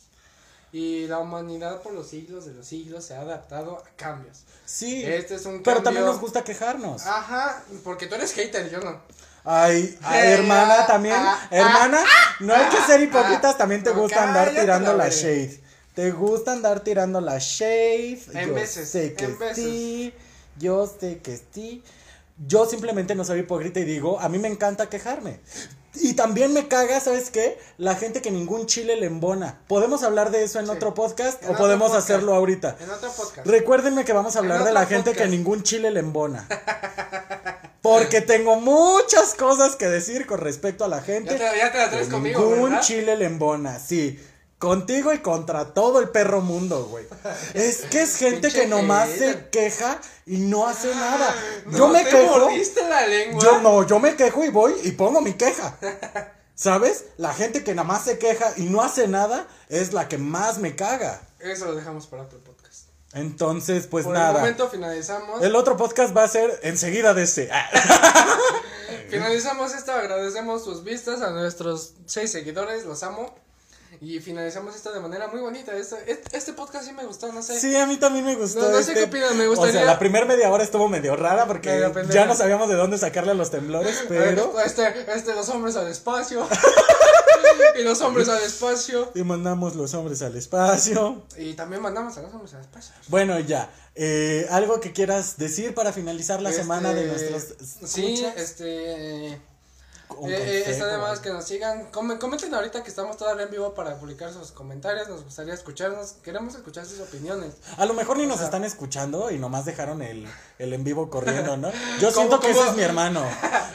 Y 0.76 1.06
la 1.06 1.18
humanidad 1.20 1.80
por 1.80 1.94
los 1.94 2.08
siglos 2.08 2.44
de 2.44 2.52
los 2.52 2.66
siglos 2.66 3.04
se 3.06 3.14
ha 3.14 3.20
adaptado 3.22 3.78
a 3.78 3.82
cambios. 3.96 4.40
Sí. 4.66 5.02
Este 5.04 5.36
es 5.36 5.46
un 5.46 5.62
pero 5.62 5.76
cambio- 5.76 5.82
también 5.84 6.04
nos 6.04 6.20
gusta 6.20 6.44
quejarnos. 6.44 7.06
Ajá, 7.06 7.62
porque 7.82 8.06
tú 8.06 8.14
eres 8.16 8.32
hater, 8.34 8.68
yo 8.70 8.80
no. 8.80 9.00
Ay, 9.44 9.96
ay, 10.02 10.18
Eh, 10.28 10.32
hermana 10.34 10.82
ah, 10.82 10.86
también. 10.86 11.14
ah, 11.16 11.48
hermana, 11.50 12.04
no 12.40 12.52
hay 12.54 12.68
que 12.68 12.76
ser 12.82 13.00
hipócritas, 13.00 13.54
ah, 13.54 13.58
también 13.58 13.82
te 13.82 13.90
gusta 13.90 14.24
andar 14.24 14.50
tirando 14.50 14.92
la 14.94 15.08
shade. 15.08 15.62
Te 15.94 16.10
gusta 16.10 16.52
andar 16.52 16.80
tirando 16.80 17.22
la 17.22 17.38
shade. 17.38 18.20
En 18.34 18.48
yo 18.48 18.54
veces, 18.54 18.86
sé 18.90 19.14
que 19.14 19.24
en 19.24 19.38
veces. 19.38 19.56
sí. 19.56 20.12
Yo 20.58 20.86
sé 21.00 21.20
que 21.20 21.40
sí. 21.54 21.82
Yo 22.46 22.66
simplemente 22.66 23.14
no 23.14 23.24
soy 23.24 23.40
hipócrita 23.40 23.80
y 23.80 23.84
digo, 23.84 24.20
a 24.20 24.28
mí 24.28 24.38
me 24.38 24.48
encanta 24.48 24.90
quejarme. 24.90 25.40
Y 26.00 26.14
también 26.14 26.52
me 26.52 26.68
caga, 26.68 27.00
¿sabes 27.00 27.30
qué? 27.30 27.58
La 27.78 27.94
gente 27.94 28.20
que 28.22 28.30
ningún 28.30 28.66
chile 28.66 28.96
le 28.96 29.06
embona. 29.06 29.58
¿Podemos 29.68 30.02
hablar 30.02 30.30
de 30.30 30.44
eso 30.44 30.58
en 30.60 30.66
Sí. 30.66 30.72
otro 30.72 30.94
podcast 30.94 31.42
En 31.42 31.48
o 31.48 31.52
otro 31.52 31.64
podemos 31.64 31.88
podcast. 31.88 32.10
hacerlo 32.10 32.34
ahorita? 32.34 32.76
En 32.80 32.90
otro 32.90 33.10
podcast. 33.12 33.46
Recuérdenme 33.46 34.04
que 34.04 34.12
vamos 34.12 34.36
a 34.36 34.40
hablar 34.40 34.60
En 34.60 34.66
de 34.66 34.72
la 34.72 34.86
gente 34.86 35.12
que 35.12 35.26
ningún 35.26 35.62
chile 35.62 35.90
le 35.90 36.00
embona. 36.00 36.46
Porque 37.82 38.20
tengo 38.20 38.56
muchas 38.60 39.34
cosas 39.34 39.76
que 39.76 39.86
decir 39.86 40.26
con 40.26 40.40
respecto 40.40 40.84
a 40.84 40.88
la 40.88 41.00
gente. 41.02 41.38
ya, 41.38 41.50
te, 41.52 41.58
ya 41.58 41.72
te 41.72 41.78
la 41.78 41.90
traes 41.90 42.06
que 42.06 42.12
conmigo, 42.12 42.40
ningún 42.40 42.70
¿verdad? 42.70 42.80
chile 42.82 43.16
le 43.16 43.24
embona, 43.26 43.78
sí. 43.78 44.18
Contigo 44.58 45.12
y 45.12 45.18
contra 45.18 45.74
todo 45.74 46.00
el 46.00 46.08
perro 46.08 46.40
mundo, 46.40 46.86
güey. 46.86 47.06
Es 47.52 47.82
que 47.82 48.02
es 48.02 48.16
gente 48.16 48.50
que 48.50 48.66
nomás 48.66 49.10
se 49.10 49.48
queja 49.50 50.00
y 50.24 50.38
no 50.38 50.66
hace 50.66 50.94
nada. 50.94 51.34
No 51.66 51.76
Yo 51.78 51.88
me 51.88 52.02
te 52.02 52.10
quejo. 52.10 52.48
la 52.88 53.06
lengua. 53.06 53.42
Yo 53.42 53.60
no, 53.60 53.86
yo 53.86 53.98
me 53.98 54.16
quejo 54.16 54.44
y 54.44 54.48
voy 54.48 54.74
y 54.82 54.92
pongo 54.92 55.20
mi 55.20 55.34
queja. 55.34 55.76
¿Sabes? 56.54 57.04
La 57.18 57.34
gente 57.34 57.62
que 57.64 57.74
nada 57.74 57.86
más 57.86 58.04
se 58.04 58.18
queja 58.18 58.54
y 58.56 58.62
no 58.62 58.80
hace 58.82 59.08
nada 59.08 59.46
es 59.68 59.92
la 59.92 60.08
que 60.08 60.16
más 60.16 60.56
me 60.56 60.74
caga. 60.74 61.20
Eso 61.38 61.66
lo 61.66 61.74
dejamos 61.74 62.06
para 62.06 62.22
otro 62.22 62.38
podcast. 62.40 62.86
Entonces, 63.12 63.86
pues 63.86 64.06
Por 64.06 64.16
el 64.16 64.22
nada. 64.22 64.38
momento 64.40 64.70
finalizamos. 64.70 65.42
El 65.42 65.54
otro 65.54 65.76
podcast 65.76 66.16
va 66.16 66.24
a 66.24 66.28
ser 66.28 66.58
enseguida 66.62 67.12
de 67.12 67.24
este. 67.24 67.50
Ah. 67.52 67.68
Finalizamos 69.10 69.74
esto, 69.74 69.92
agradecemos 69.92 70.64
sus 70.64 70.82
vistas 70.82 71.20
a 71.22 71.30
nuestros 71.30 71.92
seis 72.06 72.32
seguidores, 72.32 72.84
los 72.84 73.02
amo. 73.02 73.34
Y 74.00 74.20
finalizamos 74.20 74.74
esto 74.76 74.92
de 74.92 75.00
manera 75.00 75.28
muy 75.28 75.40
bonita. 75.40 75.74
Este, 75.76 75.96
este, 76.10 76.36
este 76.36 76.52
podcast 76.52 76.86
sí 76.86 76.92
me 76.92 77.04
gustó, 77.04 77.32
no 77.32 77.42
sé. 77.42 77.58
Sí, 77.60 77.74
a 77.76 77.86
mí 77.86 77.96
también 77.96 78.24
me 78.24 78.34
gustó. 78.36 78.60
No, 78.60 78.68
no 78.70 78.74
sé 78.82 78.92
este- 78.92 78.94
qué 78.94 79.02
opinan, 79.04 79.36
me 79.36 79.46
O 79.46 79.50
gustaría- 79.50 79.72
sea, 79.72 79.84
la 79.84 79.98
primera 79.98 80.26
media 80.26 80.50
hora 80.50 80.62
estuvo 80.64 80.88
medio 80.88 81.16
rara 81.16 81.46
porque 81.46 81.90
ya 82.10 82.26
no 82.26 82.34
sabíamos 82.34 82.68
de 82.68 82.74
dónde 82.74 82.98
sacarle 82.98 83.32
a 83.32 83.34
los 83.34 83.50
temblores, 83.50 84.04
pero. 84.08 84.58
Este, 84.60 84.86
este, 85.14 85.34
los 85.34 85.48
hombres 85.48 85.76
al 85.76 85.88
espacio. 85.88 86.46
y 87.78 87.82
los 87.82 88.00
hombres 88.00 88.28
al 88.28 88.42
espacio. 88.42 89.10
Y 89.14 89.22
mandamos 89.22 89.74
los 89.76 89.92
hombres 89.94 90.22
al 90.22 90.36
espacio. 90.36 91.24
Y 91.36 91.54
también 91.54 91.82
mandamos 91.82 92.16
a 92.18 92.22
los 92.22 92.32
hombres 92.32 92.54
al 92.54 92.60
espacio. 92.62 92.94
Bueno, 93.08 93.38
ya. 93.40 93.70
Eh, 93.94 94.46
¿Algo 94.50 94.78
que 94.80 94.92
quieras 94.92 95.38
decir 95.38 95.74
para 95.74 95.92
finalizar 95.92 96.42
la 96.42 96.50
Este, 96.50 96.62
semana 96.62 96.92
de 96.92 97.06
nuestros. 97.06 97.54
Sí, 97.86 98.24
este. 98.36 99.40
Eh, 100.08 100.14
eh, 100.30 100.58
está 100.58 100.70
consejo, 100.70 100.86
de 100.86 100.98
más 100.98 101.10
algo. 101.10 101.22
que 101.22 101.30
nos 101.30 101.44
sigan. 101.44 101.90
Comen- 101.92 102.18
comenten 102.18 102.54
ahorita 102.54 102.82
que 102.82 102.88
estamos 102.88 103.16
todavía 103.16 103.44
en 103.44 103.50
vivo 103.50 103.74
para 103.74 103.96
publicar 103.98 104.32
sus 104.32 104.50
comentarios. 104.52 105.08
Nos 105.08 105.24
gustaría 105.24 105.52
escucharnos. 105.52 106.12
Queremos 106.22 106.54
escuchar 106.54 106.86
sus 106.86 107.00
opiniones. 107.00 107.54
A 107.76 107.84
lo 107.86 107.92
mejor 107.94 108.16
ni 108.16 108.26
nos 108.26 108.36
sea- 108.36 108.46
están 108.46 108.64
escuchando 108.64 109.30
y 109.30 109.38
nomás 109.38 109.64
dejaron 109.64 110.00
el, 110.02 110.26
el 110.58 110.72
en 110.72 110.84
vivo 110.84 111.10
corriendo, 111.10 111.56
¿no? 111.56 111.70
Yo 112.00 112.08
¿Cómo- 112.08 112.10
siento 112.12 112.40
que 112.40 112.48
cómo? 112.52 112.60
ese 112.60 112.70
es 112.70 112.76
mi 112.76 112.82
hermano. 112.82 113.24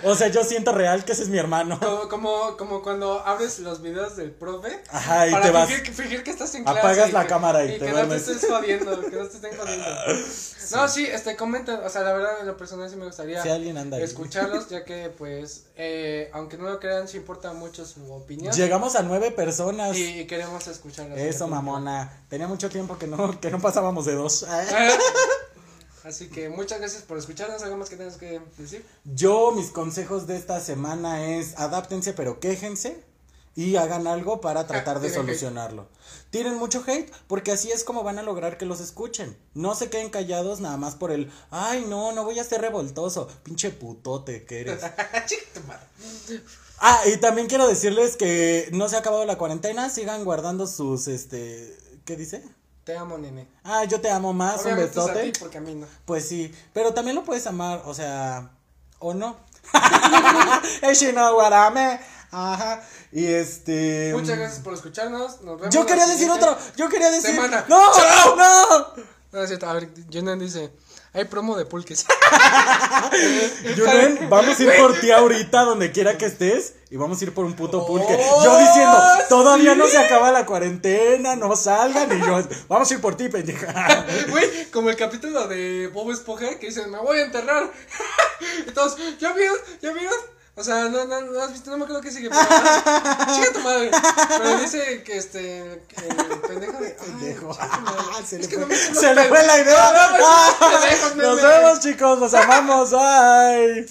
O 0.03 0.15
sea, 0.15 0.29
yo 0.29 0.43
siento 0.43 0.71
real 0.71 1.05
que 1.05 1.11
ese 1.11 1.23
es 1.23 1.29
mi 1.29 1.37
hermano. 1.37 1.79
Como, 1.79 2.07
como, 2.09 2.57
como 2.57 2.81
cuando 2.81 3.19
abres 3.25 3.59
los 3.59 3.81
videos 3.81 4.15
del 4.15 4.31
profe. 4.31 4.81
Ajá, 4.89 5.27
y 5.27 5.31
para 5.31 5.43
te 5.45 5.51
vas. 5.51 5.67
fingir, 5.67 5.83
que- 5.83 5.91
fingir 5.91 6.23
que 6.23 6.31
estás 6.31 6.55
en 6.55 6.63
clase. 6.63 6.79
Apagas 6.79 7.09
y 7.09 7.11
la 7.11 7.21
que- 7.23 7.27
cámara 7.27 7.65
y 7.65 7.77
te 7.77 7.85
que 7.85 7.91
no 7.91 8.07
te 8.07 8.15
estés 8.15 8.45
jodiendo. 8.49 8.99
Que 9.01 9.15
no 9.15 9.27
te 9.27 9.35
estén 9.35 9.57
jodiendo. 9.57 9.85
No, 10.71 10.87
sí, 10.87 11.05
este, 11.05 11.35
comenten. 11.35 11.75
O 11.75 11.89
sea, 11.89 12.01
la 12.01 12.13
verdad, 12.13 12.39
en 12.41 12.47
lo 12.47 12.57
personal 12.57 12.89
sí 12.89 12.95
me 12.95 13.05
gustaría 13.05 13.41
Si 13.41 13.49
alguien 13.49 13.77
anda 13.77 13.97
ahí. 13.97 14.03
escucharlos. 14.03 14.67
Ya 14.69 14.85
que, 14.85 15.09
pues, 15.09 15.65
eh, 15.75 16.29
aunque 16.33 16.57
no 16.57 16.69
lo 16.69 16.79
crean, 16.79 17.07
sí 17.07 17.17
importa 17.17 17.53
mucho 17.53 17.85
su 17.85 18.11
opinión. 18.11 18.53
Llegamos 18.53 18.95
a 18.95 19.03
nueve 19.03 19.31
personas. 19.31 19.97
Y, 19.97 20.21
y 20.21 20.27
queremos 20.27 20.65
escucharlos. 20.67 21.17
Eso, 21.19 21.47
mamona. 21.47 22.25
Tenía 22.29 22.47
mucho 22.47 22.69
tiempo 22.69 22.97
que 22.97 23.07
no, 23.07 23.39
que 23.39 23.51
no 23.51 23.59
pasábamos 23.59 24.05
de 24.05 24.15
dos. 24.15 24.45
Así 26.03 26.29
que 26.29 26.49
muchas 26.49 26.79
gracias 26.79 27.03
por 27.03 27.17
escucharnos. 27.17 27.61
¿Algo 27.63 27.77
más 27.77 27.89
que 27.89 27.95
tengas 27.95 28.17
que 28.17 28.41
decir? 28.57 28.85
Yo, 29.03 29.51
mis 29.51 29.69
consejos 29.69 30.25
de 30.27 30.35
esta 30.35 30.59
semana 30.59 31.25
es 31.25 31.57
adáptense, 31.59 32.13
pero 32.13 32.39
quéjense. 32.39 33.03
Y 33.55 33.75
hagan 33.75 34.07
algo 34.07 34.39
para 34.39 34.65
tratar 34.65 35.01
de 35.01 35.09
solucionarlo. 35.09 35.89
Tienen 36.31 36.55
mucho 36.55 36.81
hate, 36.87 37.11
porque 37.27 37.51
así 37.51 37.71
es 37.71 37.83
como 37.83 38.03
van 38.03 38.17
a 38.17 38.23
lograr 38.23 38.57
que 38.57 38.65
los 38.65 38.79
escuchen. 38.79 39.37
No 39.53 39.75
se 39.75 39.89
queden 39.89 40.09
callados 40.09 40.61
nada 40.61 40.77
más 40.77 40.95
por 40.95 41.11
el, 41.11 41.29
ay, 41.51 41.85
no, 41.87 42.13
no 42.13 42.23
voy 42.23 42.39
a 42.39 42.43
ser 42.43 42.61
revoltoso. 42.61 43.27
Pinche 43.43 43.69
putote 43.69 44.45
que 44.45 44.61
eres. 44.61 44.81
Ah, 46.83 46.99
y 47.05 47.17
también 47.17 47.45
quiero 47.45 47.67
decirles 47.67 48.17
que 48.17 48.67
no 48.73 48.89
se 48.89 48.95
ha 48.95 48.99
acabado 48.99 49.23
la 49.25 49.37
cuarentena, 49.37 49.87
sigan 49.91 50.25
guardando 50.25 50.65
sus, 50.65 51.07
este, 51.07 51.77
¿qué 52.05 52.15
dice? 52.15 52.43
Te 52.83 52.97
amo, 52.97 53.19
nene. 53.19 53.47
Ah, 53.63 53.83
yo 53.83 54.01
te 54.01 54.09
amo 54.09 54.33
más, 54.33 54.61
un 54.61 54.73
Obviamente 54.73 54.99
a 54.99 55.03
besote. 55.05 55.31
ti, 55.31 55.39
porque 55.39 55.59
a 55.59 55.61
mí 55.61 55.75
no. 55.75 55.85
Pues 56.05 56.27
sí, 56.27 56.51
pero 56.73 56.91
también 56.95 57.15
lo 57.15 57.23
puedes 57.23 57.45
amar, 57.45 57.83
o 57.85 57.93
sea, 57.93 58.49
o 58.97 59.13
no. 59.13 59.37
What 61.35 61.53
I 61.53 61.73
mean. 61.73 61.99
Ajá. 62.31 62.81
Y 63.11 63.25
este. 63.25 64.11
Muchas 64.13 64.37
gracias 64.37 64.61
por 64.61 64.73
escucharnos. 64.73 65.41
Nos 65.41 65.59
vemos 65.59 65.75
Yo 65.75 65.85
quería 65.85 66.07
decir 66.07 66.29
otro. 66.29 66.57
Yo 66.77 66.89
quería 66.89 67.11
decir. 67.11 67.31
semana. 67.31 67.65
¡No! 67.67 67.91
¡Chao! 67.93 68.35
¡No! 68.37 69.03
No, 69.31 69.41
es 69.43 69.49
cierto. 69.49 69.69
A 69.69 69.73
ver, 69.73 69.89
Junen 70.11 70.39
dice: 70.39 70.71
Hay 71.13 71.25
promo 71.25 71.57
de 71.57 71.65
pulques. 71.65 72.05
Julen, 73.75 74.29
vamos 74.29 74.59
a 74.59 74.63
ir 74.63 74.77
por 74.77 74.99
ti 74.99 75.11
ahorita, 75.11 75.63
donde 75.63 75.91
quiera 75.91 76.17
que 76.17 76.25
estés. 76.25 76.75
Y 76.89 76.97
vamos 76.97 77.21
a 77.21 77.23
ir 77.23 77.33
por 77.33 77.45
un 77.45 77.53
puto 77.53 77.85
pulque. 77.85 78.17
Oh, 78.19 78.43
yo 78.43 78.57
diciendo, 78.59 78.97
todavía 79.29 79.73
sí. 79.73 79.79
no 79.79 79.87
se 79.87 79.97
acaba 79.97 80.31
la 80.33 80.45
cuarentena, 80.45 81.37
no 81.37 81.55
salgan. 81.55 82.11
Y 82.17 82.25
yo, 82.25 82.41
vamos 82.67 82.91
a 82.91 82.93
ir 82.93 83.01
por 83.01 83.15
ti, 83.15 83.29
pendeja. 83.29 84.05
Güey, 84.29 84.69
como 84.71 84.89
el 84.89 84.97
capítulo 84.97 85.47
de 85.47 85.87
Bob 85.87 86.11
Esponja 86.11 86.59
que 86.59 86.67
dice: 86.67 86.87
Me 86.87 86.97
voy 86.99 87.19
a 87.19 87.25
enterrar. 87.25 87.71
todos, 88.73 88.97
¿ya 89.19 89.31
vieron? 89.33 89.57
¿Ya 89.81 89.93
vieron? 89.93 90.40
O 90.53 90.63
sea, 90.63 90.89
no, 90.89 91.05
no, 91.05 91.21
no 91.21 91.41
has 91.41 91.53
visto, 91.53 91.71
no 91.71 91.77
me 91.77 91.85
acuerdo 91.85 92.01
qué 92.01 92.11
sigue. 92.11 92.29
Pero, 92.29 93.33
chica 93.35 93.53
tu 93.53 93.59
madre. 93.61 93.89
Pero 94.37 94.57
dice 94.59 95.01
que 95.03 95.17
este. 95.17 95.81
que 95.87 96.07
el 96.07 96.41
pendejo 96.41 96.77
de. 96.79 96.89
Pendejo. 96.91 97.57
Se 98.27 98.37
le 98.37 98.47
que 98.47 98.57
fue- 99.29 99.47
la 99.47 99.59
idea. 99.59 99.91
Nos 101.15 101.41
vemos, 101.41 101.79
chicos. 101.79 102.19
Los 102.19 102.33
amamos. 102.33 102.91
Bye. 102.91 103.87